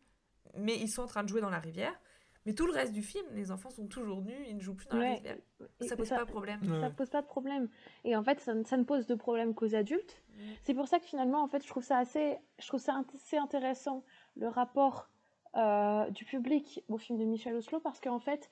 mais 0.54 0.76
ils 0.78 0.88
sont 0.88 1.02
en 1.02 1.06
train 1.06 1.22
de 1.24 1.28
jouer 1.28 1.40
dans 1.40 1.50
la 1.50 1.58
rivière. 1.58 1.98
Mais 2.44 2.54
tout 2.54 2.64
le 2.66 2.72
reste 2.72 2.92
du 2.92 3.02
film, 3.02 3.26
les 3.32 3.50
enfants 3.50 3.70
sont 3.70 3.88
toujours 3.88 4.22
nus, 4.22 4.36
ils 4.46 4.54
ne 4.54 4.60
jouent 4.60 4.76
plus 4.76 4.86
dans 4.86 4.98
la 4.98 5.14
rivière. 5.16 5.36
Ça 5.80 5.96
pose 5.96 6.08
pas 6.10 6.24
de 6.24 6.30
problème. 6.30 6.60
Ouais. 6.62 6.80
Ça 6.80 6.90
pose 6.90 7.10
pas 7.10 7.22
de 7.22 7.26
problème. 7.26 7.68
Et 8.04 8.14
en 8.14 8.22
fait, 8.22 8.38
ça, 8.38 8.54
ne- 8.54 8.62
ça 8.62 8.76
ne 8.76 8.84
pose 8.84 9.08
de 9.08 9.16
problème 9.16 9.52
qu'aux 9.52 9.74
adultes. 9.74 10.22
C'est 10.62 10.74
pour 10.74 10.86
ça 10.86 11.00
que 11.00 11.06
finalement, 11.06 11.42
en 11.42 11.48
fait, 11.48 11.64
je 11.64 11.68
trouve 11.68 11.82
ça 11.82 11.98
assez, 11.98 12.36
je 12.60 12.66
trouve 12.68 12.78
ça 12.78 13.02
assez 13.16 13.36
intéressant 13.36 14.04
le 14.36 14.46
rapport 14.46 15.08
euh, 15.56 16.08
du 16.10 16.24
public 16.24 16.84
au 16.88 16.98
film 16.98 17.18
de 17.18 17.24
Michel 17.24 17.54
Oslo 17.56 17.80
parce 17.80 17.98
qu'en 18.00 18.20
fait, 18.20 18.48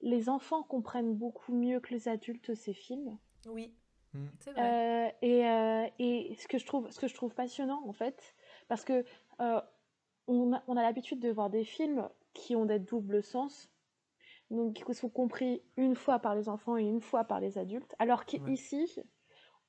les 0.00 0.28
enfants 0.28 0.62
comprennent 0.62 1.14
beaucoup 1.14 1.54
mieux 1.54 1.80
que 1.80 1.92
les 1.94 2.08
adultes 2.08 2.54
ces 2.54 2.72
films. 2.74 3.18
Oui, 3.46 3.74
Mm. 4.14 4.26
c'est 4.40 4.52
vrai. 4.52 4.62
Euh, 4.62 5.10
et 5.22 5.46
euh, 5.46 5.86
et 5.98 6.34
ce 6.38 6.48
que 6.48 6.58
je 6.58 6.66
trouve, 6.66 6.90
ce 6.90 7.00
que 7.00 7.08
je 7.08 7.14
trouve 7.14 7.34
passionnant 7.34 7.82
en 7.86 7.92
fait, 7.92 8.34
parce 8.68 8.84
que 8.84 9.04
euh, 9.40 9.60
on 10.26 10.52
a, 10.54 10.62
on 10.68 10.76
a 10.76 10.82
l'habitude 10.82 11.20
de 11.20 11.30
voir 11.30 11.50
des 11.50 11.64
films 11.64 12.08
qui 12.34 12.56
ont 12.56 12.66
des 12.66 12.78
doubles 12.78 13.22
sens, 13.22 13.70
donc 14.50 14.74
qui 14.74 14.94
sont 14.94 15.08
compris 15.08 15.62
une 15.76 15.96
fois 15.96 16.18
par 16.18 16.34
les 16.34 16.48
enfants 16.48 16.76
et 16.76 16.84
une 16.84 17.00
fois 17.00 17.24
par 17.24 17.40
les 17.40 17.58
adultes, 17.58 17.94
alors 17.98 18.24
Ouais. 18.32 18.56
qu'ici, 18.56 19.00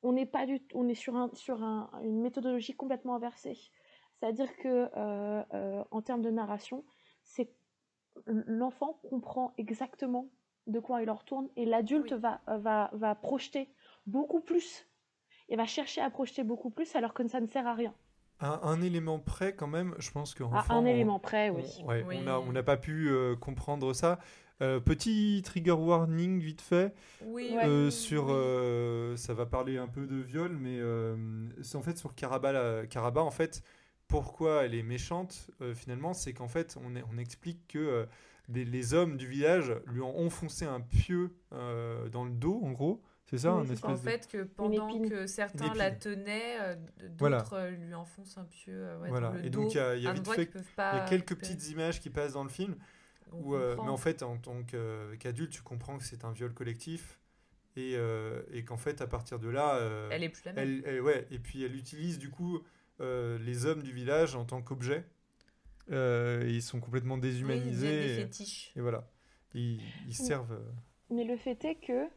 on 0.03 0.13
n'est 0.13 0.25
pas 0.25 0.45
du, 0.45 0.61
on 0.73 0.87
est 0.87 0.95
sur 0.95 1.15
un, 1.15 1.29
sur 1.33 1.63
un- 1.63 1.89
une 2.03 2.21
méthodologie 2.21 2.75
complètement 2.75 3.15
inversée. 3.15 3.57
C'est-à-dire 4.19 4.55
que 4.57 4.89
euh, 4.95 5.43
euh, 5.53 5.83
en 5.91 6.01
termes 6.01 6.21
de 6.21 6.29
narration, 6.31 6.85
c'est 7.23 7.53
l'enfant 8.25 8.99
comprend 9.09 9.53
exactement 9.57 10.27
de 10.67 10.79
quoi 10.79 11.01
il 11.01 11.09
en 11.09 11.15
retourne 11.15 11.47
et 11.55 11.65
l'adulte 11.65 12.11
Oui. 12.13 12.19
va, 12.19 12.41
va, 12.47 12.89
va 12.93 13.15
projeter 13.15 13.69
beaucoup 14.05 14.41
plus 14.41 14.85
et 15.49 15.55
va 15.55 15.65
chercher 15.65 16.01
à 16.01 16.09
projeter 16.09 16.43
beaucoup 16.43 16.69
plus 16.69 16.95
alors 16.95 17.13
que 17.13 17.25
ça 17.27 17.39
ne 17.39 17.47
sert 17.47 17.65
à 17.67 17.73
rien. 17.73 17.93
À 18.39 18.67
un 18.67 18.81
élément 18.81 19.17
près, 19.17 19.55
quand 19.55 19.67
même, 19.67 19.95
je 19.97 20.11
pense 20.11 20.35
qu'en 20.35 20.51
À 20.53 20.73
un 20.73 20.85
élément 20.85 21.19
près, 21.19 21.49
oui. 21.49 21.63
On, 21.83 21.87
ouais, 21.87 22.05
Oui. 22.07 22.17
on 22.23 22.27
a- 22.27 22.37
on 22.39 22.51
n'a 22.51 22.61
pas 22.63 22.77
pu 22.77 23.09
euh, 23.09 23.35
comprendre 23.35 23.93
ça. 23.93 24.19
Euh, 24.61 24.79
petit 24.79 25.41
trigger 25.45 25.71
warning 25.71 26.39
vite 26.39 26.61
fait 26.61 26.93
Oui, 27.21 27.51
euh, 27.63 27.85
oui, 27.85 27.91
sur 27.91 28.25
oui. 28.25 28.31
euh, 28.33 29.15
ça 29.15 29.33
va 29.35 29.45
parler 29.45 29.77
un 29.77 29.87
peu 29.87 30.07
de 30.07 30.15
viol 30.15 30.51
mais 30.59 30.79
euh, 30.79 31.15
c'est 31.61 31.77
en 31.77 31.83
fait 31.83 31.95
sur 31.97 32.15
Karaba 32.15 32.51
la- 32.51 32.87
Karaba 32.87 33.21
en 33.21 33.29
fait 33.29 33.61
pourquoi 34.07 34.63
elle 34.65 34.73
est 34.75 34.83
méchante 34.83 35.49
euh, 35.61 35.73
finalement 35.73 36.13
c'est 36.13 36.33
qu'en 36.33 36.47
fait 36.47 36.77
on, 36.83 36.95
est- 36.95 37.03
on 37.13 37.17
explique 37.17 37.67
que 37.67 37.77
euh, 37.79 38.05
des- 38.47 38.65
les 38.65 38.93
hommes 38.93 39.17
du 39.17 39.27
village 39.27 39.73
lui 39.87 40.01
ont 40.01 40.17
enfoncé 40.19 40.65
un 40.65 40.81
pieu 40.81 41.31
euh, 41.53 42.07
dans 42.09 42.23
le 42.25 42.31
dos 42.31 42.59
en 42.63 42.71
gros 42.71 43.01
c'est 43.29 43.39
ça 43.39 43.53
Oui, 43.55 43.59
un 43.67 43.71
espèce 43.73 43.83
En 43.83 43.91
de- 43.91 43.97
fait, 43.97 44.27
que 44.29 44.43
pendant 44.43 45.01
que 45.01 45.27
certains 45.27 45.73
la 45.73 45.91
tenaient, 45.91 46.55
Voilà. 47.19 47.39
d'autres 47.41 47.67
lui 47.71 47.93
enfoncent 47.93 48.37
un 48.37 48.45
pieu 48.45 48.87
ouais, 49.01 49.09
Voilà. 49.09 49.27
dans 49.27 49.33
le 49.33 49.45
Et 49.45 49.49
dos, 49.49 49.63
donc, 49.63 49.73
il 49.73 49.77
y 49.77 49.79
a- 49.81 49.95
y 49.97 50.13
vite 50.13 50.25
fait- 50.29 50.45
pas 50.77 50.93
il 50.93 50.97
y 50.97 50.99
a 51.01 51.05
quelques 51.09 51.29
récupérer. 51.31 51.53
petites 51.55 51.69
images 51.71 51.99
qui 51.99 52.09
passent 52.09 52.31
dans 52.33 52.43
le 52.43 52.49
film 52.49 52.77
Où, 53.33 53.55
euh, 53.55 53.75
mais 53.83 53.89
en 53.89 53.97
fait, 53.97 54.23
en 54.23 54.37
tant 54.37 54.63
qu'adulte, 55.19 55.51
tu 55.51 55.61
comprends 55.61 55.97
que 55.97 56.05
c'est 56.05 56.23
un 56.23 56.31
viol 56.31 56.53
collectif 56.53 57.19
et, 57.75 57.95
euh, 57.97 58.41
et 58.53 58.63
qu'en 58.63 58.77
fait, 58.77 59.01
à 59.01 59.07
partir 59.07 59.39
de 59.39 59.49
là, 59.49 59.75
euh, 59.75 60.07
elle 60.09 60.23
est 60.23 60.29
plus 60.29 60.45
la 60.45 60.53
même. 60.53 60.63
elle- 60.65 60.83
elle- 60.85 61.01
ouais, 61.01 61.27
et 61.29 61.37
puis 61.39 61.61
elle 61.65 61.75
utilise 61.75 62.19
du 62.19 62.29
coup 62.29 62.61
euh, 63.01 63.37
les 63.39 63.65
hommes 63.65 63.83
du 63.83 63.91
village 63.93 64.35
en 64.35 64.45
tant 64.45 64.61
qu'objet. 64.61 65.05
Euh, 65.91 66.43
ils 66.47 66.61
sont 66.61 66.79
complètement 66.79 67.15
Oui, 67.15 67.21
déshumanisés. 67.21 67.87
des 68.03 68.11
et, 68.11 68.15
fétiches. 68.23 68.73
et 68.75 68.81
voilà. 68.81 69.07
Ils, 69.53 69.79
ils 70.07 70.13
servent. 70.15 70.51
euh, 70.51 70.71
Mais 71.09 71.23
le 71.23 71.37
fait 71.37 71.63
est 71.65 71.75
que, 71.75 72.07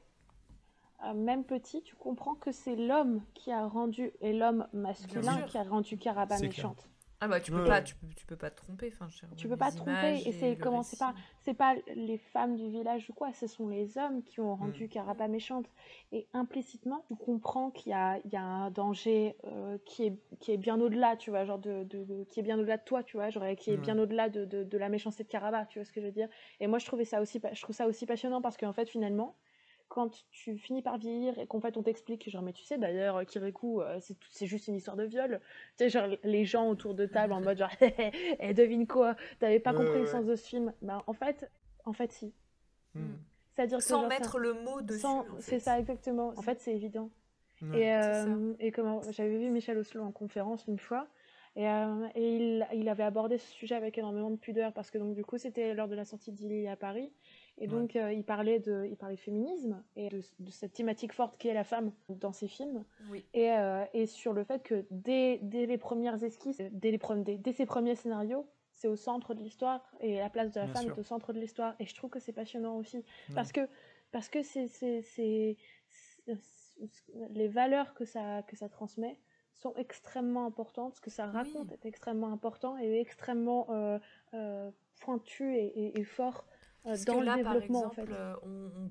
même 1.15 1.45
petit, 1.45 1.83
tu 1.83 1.95
comprends 1.97 2.35
que 2.35 2.53
c'est 2.53 2.77
l'homme 2.77 3.23
qui 3.35 3.53
a 3.53 3.67
rendu, 3.67 4.11
et 4.21 4.33
l'homme 4.33 4.67
masculin 4.73 5.43
qui 5.43 5.57
a 5.57 5.63
rendu 5.63 5.97
Caraba 5.99 6.39
méchante. 6.39 6.89
Ah 7.23 7.29
bah 7.29 7.39
tu 7.39 7.51
peux 7.51 7.61
Ouais, 7.61 7.69
pas, 7.69 7.83
tu 7.83 7.95
peux, 7.97 8.07
tu 8.17 8.25
peux 8.25 8.37
pas 8.37 8.51
te 8.51 8.57
tromper. 8.57 8.91
Enfin, 8.95 9.09
je 9.11 9.27
Tu 9.37 9.47
peux 9.47 9.57
pas 9.57 9.71
te 9.71 9.77
tromper, 9.77 10.23
et 10.25 10.33
c'est 10.33 10.57
comment, 10.57 10.83
c'est 10.83 10.99
pas-. 10.99 11.15
C'est 11.41 11.53
pas 11.55 11.75
les 11.95 12.17
femmes 12.17 12.57
du 12.57 12.69
village 12.71 13.11
ou 13.11 13.13
quoi, 13.13 13.33
ce 13.35 13.47
sont 13.47 13.69
les 13.69 13.99
hommes 13.99 14.23
qui 14.23 14.41
ont 14.41 14.55
rendu 14.57 14.85
Mm. 14.85 14.89
Caraba 14.89 15.29
méchante. 15.29 15.67
Et 16.13 16.27
implicitement, 16.33 17.05
tu 17.09 17.17
comprends 17.17 17.71
qu'il 17.71 17.91
y 17.91 17.95
a, 17.95 18.19
il 18.25 18.31
y 18.33 18.37
a 18.37 18.43
un 18.43 18.71
danger 18.71 19.37
euh, 19.45 19.77
qui, 19.85 20.05
est, 20.07 20.17
qui 20.39 20.53
est 20.53 20.57
bien 20.57 20.81
au-delà, 20.81 21.17
tu 21.17 21.31
vois, 21.31 21.45
genre 21.45 21.59
de, 21.59 21.85
de- 21.85 22.05
de- 22.05 22.25
qui 22.25 22.41
est 22.41 22.43
bien 22.43 22.59
au-delà 22.59 22.79
de 22.79 22.85
toi, 22.85 23.03
tu 23.03 23.17
vois, 23.19 23.29
genre 23.31 23.45
qui 23.57 23.71
est 23.71 23.77
Ouais. 23.77 23.83
bien 23.83 23.99
au-delà 23.99 24.29
de, 24.31 24.45
de, 24.47 24.65
de 24.65 24.79
la 24.79 24.89
méchanceté 24.89 25.23
de 25.25 25.29
Caraba, 25.29 25.67
tu 25.67 25.79
vois 25.79 25.85
ce 25.85 25.93
que 25.93 26.01
je 26.01 26.07
veux 26.07 26.13
dire. 26.13 26.29
Et 26.59 26.67
moi, 26.67 26.79
je 26.79 26.87
trouvais 26.87 27.05
ça 27.05 27.21
aussi, 27.21 27.41
je 27.53 27.61
trouve 27.63 27.77
ça 27.77 27.87
aussi 27.87 28.07
passionnant 28.07 28.41
parce 28.41 28.57
qu'en 28.57 28.73
fait, 28.73 28.89
finalement, 28.89 29.37
quand 29.91 30.25
tu 30.31 30.57
finis 30.57 30.81
par 30.83 30.97
vieillir 30.97 31.39
et 31.39 31.47
qu'en 31.47 31.61
fait 31.61 31.77
on 31.77 31.83
t'explique, 31.83 32.31
genre, 32.31 32.43
mais 32.43 32.53
tu 32.55 32.65
sais, 32.65 32.79
d'ailleurs, 32.79 33.17
euh, 33.17 33.25
Kirikou, 33.25 33.83
euh, 33.83 33.99
c'est 34.01 34.15
tout- 34.15 34.29
c'est 34.31 34.47
juste 34.47 34.69
une 34.69 34.77
histoire 34.77 34.97
de 34.97 35.03
viol. 35.05 35.41
Tu 35.77 35.85
sais, 35.85 35.91
genre, 35.91 36.07
les 36.25 36.45
gens 36.47 36.69
autour 36.71 36.95
de 36.95 37.05
table 37.07 37.33
en 37.35 37.41
mode, 37.43 37.59
genre, 37.59 37.71
et 38.41 38.55
devine 38.55 38.87
quoi, 38.87 39.17
t'avais 39.41 39.59
pas 39.61 39.73
Ouais, 39.73 39.77
compris 39.79 39.95
ouais, 39.97 40.01
le 40.01 40.07
sens 40.07 40.25
de 40.25 40.37
ce 40.37 40.47
film. 40.49 40.73
Bah, 40.81 41.03
en 41.07 41.13
fait, 41.13 41.51
en 41.85 41.93
fait, 41.93 42.13
si. 42.13 42.33
hmm, 42.95 43.01
C'est-à-dire 43.57 43.79
que, 43.79 43.85
Sans 43.85 44.01
genre, 44.01 44.09
mettre 44.09 44.33
ça- 44.33 44.39
le 44.39 44.55
mot 44.55 44.81
dessus. 44.81 45.01
sans- 45.01 45.21
en 45.23 45.41
C'est 45.41 45.59
ça, 45.59 45.79
exactement. 45.79 46.33
En 46.37 46.43
fait, 46.43 46.61
c'est 46.61 46.73
évident. 46.75 47.11
ouais. 47.61 47.81
Et, 47.81 47.93
euh, 47.95 48.55
et 48.61 48.71
comment 48.71 49.03
j'avais 49.11 49.37
vu 49.37 49.51
Michel 49.51 49.77
Oslo 49.77 50.03
en 50.03 50.13
conférence 50.13 50.67
une 50.67 50.79
fois 50.79 51.07
et, 51.57 51.69
euh, 51.69 52.07
et 52.15 52.37
il, 52.37 52.67
il 52.75 52.89
avait 52.89 53.03
abordé 53.03 53.37
ce 53.37 53.51
sujet 53.53 53.75
avec 53.75 53.99
énormément 53.99 54.31
de 54.31 54.37
pudeur 54.37 54.73
parce 54.73 54.91
que 54.91 54.99
donc 54.99 55.15
du 55.15 55.25
coup 55.25 55.37
c'était 55.37 55.75
lors 55.75 55.89
de 55.89 55.95
la 55.97 56.05
sortie 56.05 56.31
d'Illy 56.33 56.69
à 56.69 56.77
Paris 56.77 57.13
et 57.61 57.67
donc 57.67 57.95
euh, 57.95 58.13
il 58.13 58.25
parlait 58.25 58.59
de 58.59 58.87
il 58.91 58.97
parlait 58.97 59.17
de 59.17 59.21
féminisme 59.21 59.83
et 59.95 60.09
de, 60.09 60.21
de 60.39 60.51
cette 60.51 60.73
thématique 60.73 61.13
forte 61.13 61.37
qui 61.39 61.49
est 61.49 61.55
la 61.55 61.65
femme 61.65 61.93
dans 62.09 62.33
ses 62.33 62.49
films 62.49 62.85
Oui. 63.11 63.25
et, 63.35 63.53
euh, 63.53 63.85
et 63.93 64.07
sur 64.07 64.33
le 64.33 64.43
fait 64.45 64.63
que 64.63 64.87
dès, 64.91 65.39
dès 65.43 65.67
les 65.67 65.79
premières 65.79 66.23
esquisses 66.25 66.61
dès, 66.73 66.91
les 66.91 66.99
pre- 66.99 67.23
dès, 67.23 67.37
dès 67.37 67.53
ses 67.53 67.67
premiers 67.67 67.95
scénarios 67.95 68.47
c'est 68.73 68.89
au 68.89 68.97
centre 68.97 69.35
de 69.35 69.43
l'histoire 69.43 69.83
et 70.01 70.17
la 70.19 70.31
place 70.31 70.53
de 70.53 70.61
la 70.61 70.65
Bien 70.67 70.75
femme 70.75 70.85
sûr. 70.85 70.97
est 70.97 71.01
au 71.01 71.03
centre 71.03 71.33
de 71.35 71.39
l'histoire 71.41 71.75
et 71.79 71.85
je 71.87 71.95
trouve 71.95 72.09
que 72.11 72.19
c'est 72.19 72.33
passionnant 72.33 72.77
aussi 72.77 72.97
Ouais. 72.99 73.35
parce 73.35 73.53
que 73.53 73.69
parce 74.11 74.29
que 74.29 74.43
c'est 74.43 74.69
les 77.31 77.49
valeurs 77.49 77.95
que 77.95 78.05
ça 78.05 78.43
que 78.47 78.57
ça 78.57 78.69
transmet 78.69 79.19
sont 79.53 79.75
extrêmement 79.77 80.47
importantes 80.47 80.95
ce 80.95 81.01
que 81.01 81.11
ça 81.11 81.27
raconte 81.27 81.69
Oui. 81.71 81.75
est 81.83 81.87
extrêmement 81.87 82.33
important 82.33 82.79
et 82.79 83.01
extrêmement 83.01 83.67
euh, 83.71 83.99
euh, 84.35 84.71
pointu 85.01 85.55
et, 85.57 85.67
et- 85.67 85.99
et 85.99 86.05
fort 86.05 86.47
Parce 86.85 87.05
dans 87.05 87.15
que 87.15 87.21
le 87.21 87.27
là, 87.27 87.37
développement 87.37 87.83
par 87.83 87.91
en 87.91 87.95
fait 87.95 88.03
exemple, 88.03 88.21
euh, 88.21 88.35
on- 88.43 88.85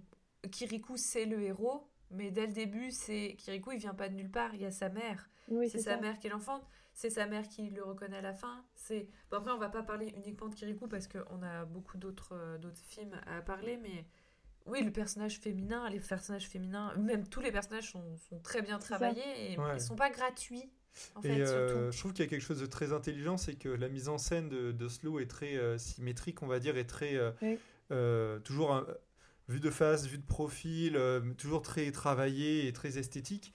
on- 0.45 0.49
Kirikou, 0.49 0.95
c'est 0.97 1.25
le 1.25 1.41
héros, 1.41 1.87
mais 2.11 2.31
dès 2.31 2.47
le 2.47 2.53
début, 2.53 2.91
c'est 2.91 3.35
Kirikou, 3.37 3.71
il 3.73 3.79
vient 3.79 3.93
pas 3.93 4.09
de 4.09 4.15
nulle 4.15 4.31
part. 4.31 4.53
Il 4.55 4.61
y 4.61 4.65
a 4.65 4.71
sa 4.71 4.89
mère. 4.89 5.29
oui 5.49 5.69
c'est 5.69 5.79
sa 5.79 5.95
ça 5.95 5.97
mère 6.01 6.17
qui 6.19 6.29
l'enfante. 6.29 6.65
C'est 6.93 7.09
sa 7.09 7.25
mère 7.27 7.47
qui 7.47 7.69
le 7.69 7.83
reconnaît 7.83 8.17
à 8.17 8.21
la 8.21 8.33
fin. 8.33 8.63
C'est 8.75 9.07
bon, 9.31 9.37
après, 9.37 9.51
on 9.51 9.57
va 9.57 9.69
pas 9.69 9.83
parler 9.83 10.13
uniquement 10.17 10.47
de 10.49 10.55
Kirikou 10.55 10.87
parce 10.87 11.07
qu'on 11.07 11.41
a 11.43 11.65
beaucoup 11.65 11.97
d'autres 11.97 12.33
euh, 12.33 12.57
d'autres 12.57 12.81
films 12.83 13.15
à 13.25 13.41
parler, 13.41 13.77
mais 13.77 14.05
oui, 14.65 14.83
le 14.83 14.91
personnage 14.91 15.39
féminin, 15.39 15.89
les 15.89 15.99
personnages 15.99 16.47
féminins, 16.47 16.93
même 16.97 17.27
tous 17.27 17.39
les 17.41 17.51
personnages 17.51 17.91
sont, 17.91 18.17
sont 18.29 18.39
très 18.39 18.61
bien 18.61 18.77
travaillés 18.79 19.53
et 19.53 19.57
Ouais. 19.59 19.75
ils 19.75 19.81
sont 19.81 19.95
pas 19.95 20.09
gratuits. 20.09 20.69
En 21.15 21.21
Et 21.21 21.29
fait, 21.29 21.41
euh, 21.41 21.67
surtout. 21.69 21.91
je 21.95 21.99
trouve 21.99 22.13
qu'il 22.13 22.25
y 22.25 22.27
a 22.27 22.29
quelque 22.29 22.41
chose 22.43 22.59
de 22.59 22.65
très 22.65 22.91
intelligent, 22.91 23.37
c'est 23.37 23.55
que 23.55 23.69
la 23.69 23.87
mise 23.89 24.09
en 24.09 24.17
scène 24.17 24.49
de, 24.49 24.71
de 24.71 24.87
Slow 24.89 25.19
est 25.19 25.27
très 25.29 25.55
euh, 25.55 25.77
symétrique, 25.77 26.41
on 26.43 26.47
va 26.47 26.59
dire, 26.59 26.77
et 26.77 26.85
très 26.85 27.15
euh, 27.15 27.31
Oui. 27.41 27.57
Euh, 27.91 28.39
toujours 28.39 28.73
un- 28.73 28.85
vue 29.47 29.59
de 29.59 29.69
face, 29.71 30.05
vue 30.05 30.19
de 30.19 30.25
profil, 30.25 30.95
euh, 30.95 31.21
toujours 31.37 31.61
très 31.63 31.91
travaillée 31.91 32.67
et 32.67 32.73
très 32.73 32.97
esthétique. 32.99 33.53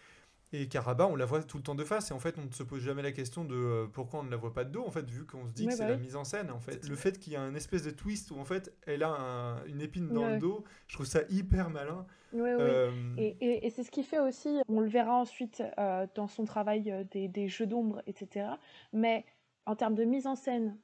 Et 0.53 0.69
Caraba, 0.69 1.07
on 1.09 1.17
la 1.17 1.25
voit 1.25 1.43
tout 1.43 1.57
le 1.57 1.65
temps 1.65 1.75
de 1.75 1.83
face, 1.83 2.11
et 2.13 2.15
en 2.15 2.21
fait, 2.21 2.37
on 2.39 2.45
ne 2.45 2.53
se 2.53 2.63
pose 2.63 2.81
jamais 2.81 3.03
la 3.03 3.11
question 3.11 3.45
de 3.45 3.55
euh, 3.57 3.87
pourquoi 3.93 4.21
on 4.21 4.23
ne 4.23 4.31
la 4.31 4.37
voit 4.37 4.53
pas 4.55 4.63
de 4.65 4.71
dos, 4.71 4.85
en 4.85 4.91
fait, 4.93 5.09
vu 5.11 5.25
qu'on 5.27 5.47
se 5.49 5.53
dit 5.53 5.65
Ouais, 5.65 5.71
que 5.71 5.75
c'est 5.77 5.83
bah 5.85 5.91
la 5.91 5.97
mise 5.97 6.15
en 6.15 6.23
scène. 6.23 6.51
En 6.53 6.61
fait, 6.61 6.89
le 6.89 6.95
fait 6.95 7.19
qu'il 7.19 7.33
y 7.33 7.37
a 7.37 7.41
un 7.43 7.55
espèce 7.57 7.83
de 7.83 7.91
twist 7.91 8.31
où 8.31 8.39
en 8.39 8.45
fait, 8.45 8.73
elle 8.87 9.03
a 9.03 9.09
un- 9.11 9.65
une 9.67 9.81
épine 9.81 10.09
dans 10.09 10.23
Ouais. 10.25 10.35
le 10.35 10.39
dos, 10.39 10.63
je 10.87 10.95
trouve 10.95 11.07
ça 11.07 11.23
hyper 11.29 11.71
malin. 11.71 12.07
Oui, 12.33 12.41
oui. 12.43 12.49
Euh, 12.61 12.91
Et, 13.19 13.37
et- 13.41 13.67
et 13.67 13.71
c'est 13.71 13.83
ce 13.83 13.91
qui 13.91 14.05
fait 14.05 14.21
aussi, 14.21 14.61
on 14.69 14.79
le 14.81 14.89
verra 14.89 15.15
ensuite 15.17 15.63
euh, 15.79 16.07
dans 16.15 16.29
son 16.29 16.45
travail 16.45 16.89
euh, 16.91 17.03
des, 17.11 17.27
des 17.27 17.49
jeux 17.49 17.67
d'ombre, 17.67 18.03
etc. 18.07 18.47
Mais 18.93 19.25
en 19.67 19.75
termes 19.75 19.95
de 19.97 20.05
mise 20.05 20.27
en 20.29 20.37
scène, 20.37 20.77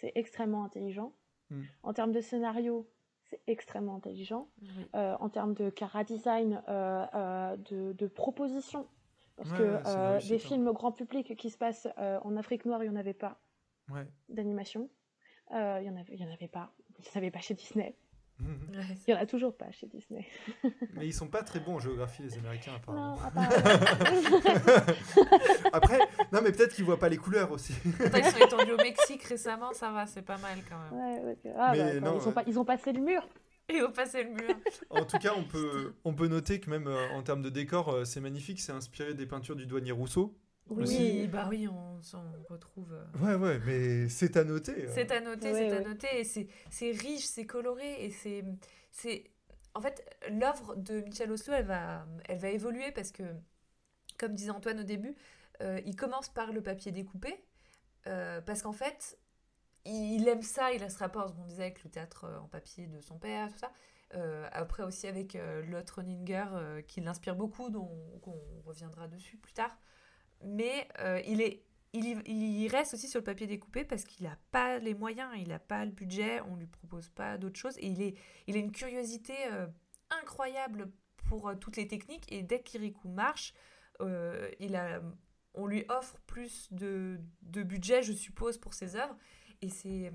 c'est 0.00 0.12
extrêmement 0.14 0.64
intelligent. 0.64 1.12
Mm. 1.52 1.62
En 1.82 1.92
termes 1.92 2.12
de 2.12 2.20
scénario, 2.20 2.88
c'est 3.24 3.40
extrêmement 3.46 3.96
intelligent. 3.96 4.48
Euh, 4.94 5.16
en 5.20 5.28
termes 5.28 5.54
de 5.54 5.70
cara 5.70 6.04
design, 6.04 6.62
euh, 6.68 7.06
euh, 7.14 7.56
de, 7.70 7.92
de 7.92 8.06
proposition. 8.06 8.86
Parce 9.36 9.50
Ouais, 9.52 9.56
que 9.58 9.62
euh, 9.86 10.18
des 10.20 10.34
hein. 10.34 10.38
films 10.38 10.72
grand 10.72 10.92
public 10.92 11.34
qui 11.36 11.50
se 11.50 11.56
passent 11.56 11.88
euh, 11.98 12.18
en 12.22 12.36
Afrique 12.36 12.64
noire, 12.66 12.82
il 12.84 12.90
n'y 12.90 12.94
en 12.94 12.98
avait 12.98 13.14
pas 13.14 13.40
ouais. 13.90 14.06
d'animation. 14.28 14.90
Euh, 15.52 15.78
Il 15.80 15.84
n'y 15.84 15.90
en, 15.90 16.00
avait- 16.00 16.14
il 16.14 16.20
y 16.20 16.24
en 16.24 16.32
avait 16.32 16.48
pas. 16.48 16.70
Il 16.98 17.02
n'y 17.02 17.08
en 17.14 17.16
avait 17.18 17.30
pas 17.30 17.40
chez 17.40 17.54
Disney. 17.54 17.96
Mhm. 18.40 18.76
Ouais, 18.76 18.96
Il 19.06 19.14
n'y 19.14 19.18
en 19.18 19.22
a 19.22 19.26
toujours 19.26 19.56
pas 19.56 19.70
chez 19.70 19.86
Disney. 19.86 20.26
Mais 20.94 21.06
ils 21.06 21.12
sont 21.12 21.28
pas 21.28 21.42
très 21.42 21.60
bons 21.60 21.76
en 21.76 21.78
géographie, 21.78 22.22
les 22.22 22.36
Américains, 22.38 22.72
apparemment. 22.76 23.16
Non, 23.16 23.22
apparemment. 23.22 24.86
Après, 25.72 25.98
non, 26.32 26.40
mais 26.42 26.52
peut-être 26.52 26.74
qu'ils 26.74 26.84
voient 26.84 26.98
pas 26.98 27.08
les 27.08 27.16
couleurs 27.16 27.50
aussi. 27.52 27.74
Quand 27.98 28.18
ils 28.18 28.24
sont 28.24 28.44
étendus 28.44 28.72
au 28.72 28.76
Mexique 28.76 29.22
récemment, 29.24 29.72
ça 29.72 29.90
va, 29.90 30.06
c'est 30.06 30.22
pas 30.22 30.38
mal 30.38 30.58
quand 30.68 30.78
même. 30.78 31.24
Ouais. 31.24 31.36
Ah, 31.56 31.72
Mais 31.72 32.00
bah, 32.00 32.10
non, 32.10 32.18
ils, 32.18 32.26
ont 32.26 32.30
euh, 32.30 32.34
pas, 32.34 32.42
ils 32.46 32.58
ont 32.58 32.64
passé 32.64 32.92
le 32.92 33.00
mur. 33.00 33.26
Et 33.68 33.80
au 33.80 33.90
passé 33.90 34.24
le 34.24 34.30
mur. 34.30 34.54
En 34.90 35.04
tout 35.04 35.18
cas, 35.18 35.32
on 35.36 35.44
peut, 35.44 35.94
on 36.04 36.14
peut 36.14 36.28
noter 36.28 36.60
que 36.60 36.68
même 36.68 36.88
euh, 36.88 37.08
en 37.10 37.22
termes 37.22 37.42
de 37.42 37.48
décor, 37.48 37.88
euh, 37.90 38.04
c'est 38.04 38.20
magnifique. 38.20 38.60
C'est 38.60 38.72
inspiré 38.72 39.14
des 39.14 39.26
peintures 39.26 39.56
du 39.56 39.66
douanier 39.66 39.92
Rousseau. 39.92 40.36
Oui, 40.76 40.82
Aussi. 40.84 41.28
bah 41.28 41.46
oui, 41.48 41.68
on 41.68 42.00
s'en 42.02 42.24
retrouve. 42.48 42.92
euh. 42.92 43.18
Ouais, 43.18 43.34
ouais, 43.34 43.58
mais 43.66 44.08
c'est 44.08 44.36
à 44.36 44.44
noter. 44.44 44.86
euh. 44.86 44.92
C'est 44.94 45.10
à 45.10 45.20
noter, 45.20 45.52
Ouais, 45.52 45.68
c'est 45.70 45.76
à 45.76 45.80
noter, 45.80 46.20
et 46.20 46.24
c'est 46.24 46.48
c'est 46.70 46.90
riche, 46.92 47.24
c'est 47.26 47.46
coloré, 47.46 48.04
et 48.04 48.10
c'est 48.10 48.44
c'est 48.90 49.24
en 49.74 49.80
fait 49.80 50.04
l'œuvre 50.30 50.74
de 50.76 51.00
Michel 51.00 51.30
Oslo, 51.32 51.54
elle 51.54 51.66
va 51.66 52.06
elle 52.26 52.38
va 52.38 52.48
évoluer 52.48 52.90
parce 52.92 53.10
que 53.12 53.22
comme 54.18 54.34
disait 54.34 54.50
Antoine 54.50 54.80
au 54.80 54.84
début, 54.84 55.14
euh, 55.62 55.80
il 55.86 55.96
commence 55.96 56.28
par 56.28 56.52
le 56.52 56.62
papier 56.62 56.92
découpé 56.92 57.44
euh, 58.06 58.40
parce 58.40 58.62
qu'en 58.62 58.72
fait 58.72 59.18
il 59.84 60.28
aime 60.28 60.42
ça, 60.42 60.72
il 60.72 60.82
a 60.84 60.88
ce 60.90 60.98
rapport, 60.98 61.28
ce 61.28 61.34
qu'on 61.34 61.44
disait 61.44 61.62
avec 61.64 61.82
le 61.84 61.90
théâtre 61.90 62.26
en 62.42 62.46
papier 62.48 62.86
de 62.86 63.00
son 63.00 63.18
père, 63.18 63.50
tout 63.50 63.58
ça. 63.58 63.72
Euh, 64.14 64.46
après 64.52 64.82
aussi 64.82 65.06
avec 65.06 65.34
euh, 65.36 65.62
Lot 65.64 65.88
Roninger 65.90 66.44
euh, 66.52 66.82
qui 66.82 67.00
l'inspire 67.00 67.34
beaucoup, 67.34 67.70
dont 67.70 67.90
on 68.26 68.60
reviendra 68.66 69.08
dessus 69.08 69.38
plus 69.38 69.54
tard. 69.54 69.74
Mais 70.44 70.88
euh, 70.98 71.20
il 71.26 71.40
est 71.40 71.62
il, 71.92 72.22
il 72.26 72.68
reste 72.68 72.94
aussi 72.94 73.08
sur 73.08 73.20
le 73.20 73.24
papier 73.24 73.46
découpé 73.46 73.84
parce 73.84 74.04
qu'il 74.04 74.26
n'a 74.26 74.38
pas 74.50 74.78
les 74.78 74.94
moyens, 74.94 75.30
il 75.36 75.48
n'a 75.48 75.58
pas 75.58 75.84
le 75.84 75.90
budget, 75.90 76.40
on 76.40 76.56
lui 76.56 76.66
propose 76.66 77.10
pas 77.10 77.36
d'autre 77.36 77.58
chose. 77.58 77.76
Et 77.78 77.86
il, 77.86 78.00
est, 78.00 78.14
il 78.46 78.56
a 78.56 78.58
une 78.58 78.72
curiosité 78.72 79.34
euh, 79.50 79.66
incroyable 80.10 80.90
pour 81.28 81.48
euh, 81.48 81.54
toutes 81.54 81.76
les 81.76 81.86
techniques. 81.86 82.30
Et 82.32 82.42
dès 82.42 82.60
que 82.60 82.70
Kirikou 82.70 83.08
marche, 83.08 83.52
euh, 84.00 84.50
il 84.58 84.74
a, 84.74 85.02
on 85.54 85.66
lui 85.66 85.84
offre 85.88 86.16
plus 86.26 86.68
de, 86.72 87.20
de 87.42 87.62
budget, 87.62 88.02
je 88.02 88.12
suppose, 88.12 88.56
pour 88.56 88.72
ses 88.72 88.96
œuvres. 88.96 89.16
Et 89.60 89.68
c'est 89.68 90.10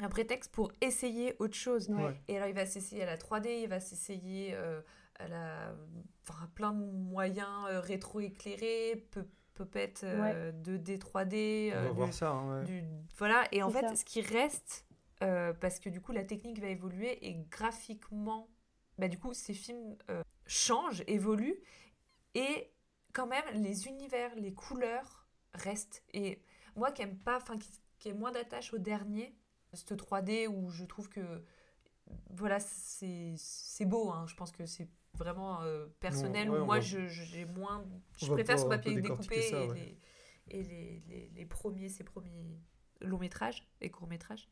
un 0.00 0.08
prétexte 0.08 0.52
pour 0.52 0.72
essayer 0.80 1.34
autre 1.38 1.56
chose. 1.56 1.88
Ouais. 1.88 2.18
Et 2.28 2.36
alors, 2.36 2.48
il 2.48 2.54
va 2.54 2.66
s'essayer 2.66 3.02
à 3.02 3.06
la 3.06 3.16
3D, 3.16 3.62
il 3.62 3.68
va 3.68 3.80
s'essayer 3.80 4.56
à 5.16 5.28
la... 5.28 5.74
enfin, 6.28 6.46
plein 6.54 6.72
de 6.72 6.84
moyens 6.84 7.66
euh, 7.68 7.80
rétro-éclairés, 7.80 9.06
peu- 9.10 9.26
puppet 9.54 9.94
euh, 10.02 10.50
2D, 10.52 10.98
3D. 10.98 11.72
On 11.72 11.74
va 11.76 11.86
euh, 11.86 11.90
voir 11.92 12.08
du- 12.08 12.14
ça. 12.14 12.30
hein, 12.32 12.58
ouais. 12.60 12.64
du- 12.64 12.84
voilà, 13.18 13.44
et 13.52 13.62
en 13.62 13.70
fait, 13.70 13.80
ça. 13.88 13.94
ce 13.96 14.04
qui 14.04 14.20
reste, 14.20 14.84
euh, 15.22 15.52
parce 15.52 15.78
que 15.78 15.88
du 15.88 16.00
coup, 16.00 16.12
la 16.12 16.24
technique 16.24 16.60
va 16.60 16.68
évoluer 16.68 17.24
et 17.26 17.34
graphiquement, 17.50 18.48
bah, 18.98 19.08
du 19.08 19.18
coup, 19.18 19.32
ces 19.34 19.54
films 19.54 19.96
euh, 20.10 20.22
changent, 20.46 21.04
évoluent, 21.06 21.60
et 22.34 22.70
quand 23.12 23.26
même, 23.28 23.44
les 23.54 23.86
univers, 23.86 24.34
les 24.34 24.52
couleurs 24.54 25.28
restent. 25.52 26.02
Et 26.12 26.42
moi 26.74 26.90
qui 26.90 27.02
aime 27.02 27.16
pas, 27.16 27.36
enfin, 27.36 27.56
qui, 27.56 27.70
qui 28.00 28.08
ai 28.08 28.12
moins 28.12 28.32
d'attache 28.32 28.74
au 28.74 28.78
dernier, 28.78 29.36
ce 29.72 29.94
3D 29.94 30.48
où 30.48 30.68
je 30.70 30.84
trouve 30.84 31.08
que, 31.08 31.44
voilà, 32.30 32.58
c'est 32.60 33.34
c'est 33.36 33.84
beau, 33.84 34.10
hein, 34.10 34.26
je 34.26 34.34
pense 34.34 34.50
que 34.52 34.66
c'est 34.66 34.88
vraiment 35.16 35.62
euh, 35.62 35.86
personnel, 36.00 36.50
Ouais, 36.50 36.58
où 36.58 36.62
on 36.62 36.66
moi, 36.66 36.76
va- 36.76 36.80
je- 36.80 37.06
j'ai 37.08 37.44
moins. 37.44 37.84
Je 38.16 38.30
on 38.30 38.34
préfère 38.34 38.58
ce 38.58 38.66
papier 38.66 39.00
découpé 39.00 39.42
ça, 39.42 39.60
et, 39.62 39.68
ouais. 39.68 39.74
les, 40.48 40.58
et 40.58 40.62
les, 40.62 41.02
les, 41.08 41.30
les 41.34 41.46
premiers, 41.46 41.88
ses 41.88 42.04
premiers 42.04 42.58
longs 43.00 43.18
métrages 43.18 43.66
et 43.80 43.90
courts 43.90 44.08
métrages. 44.08 44.48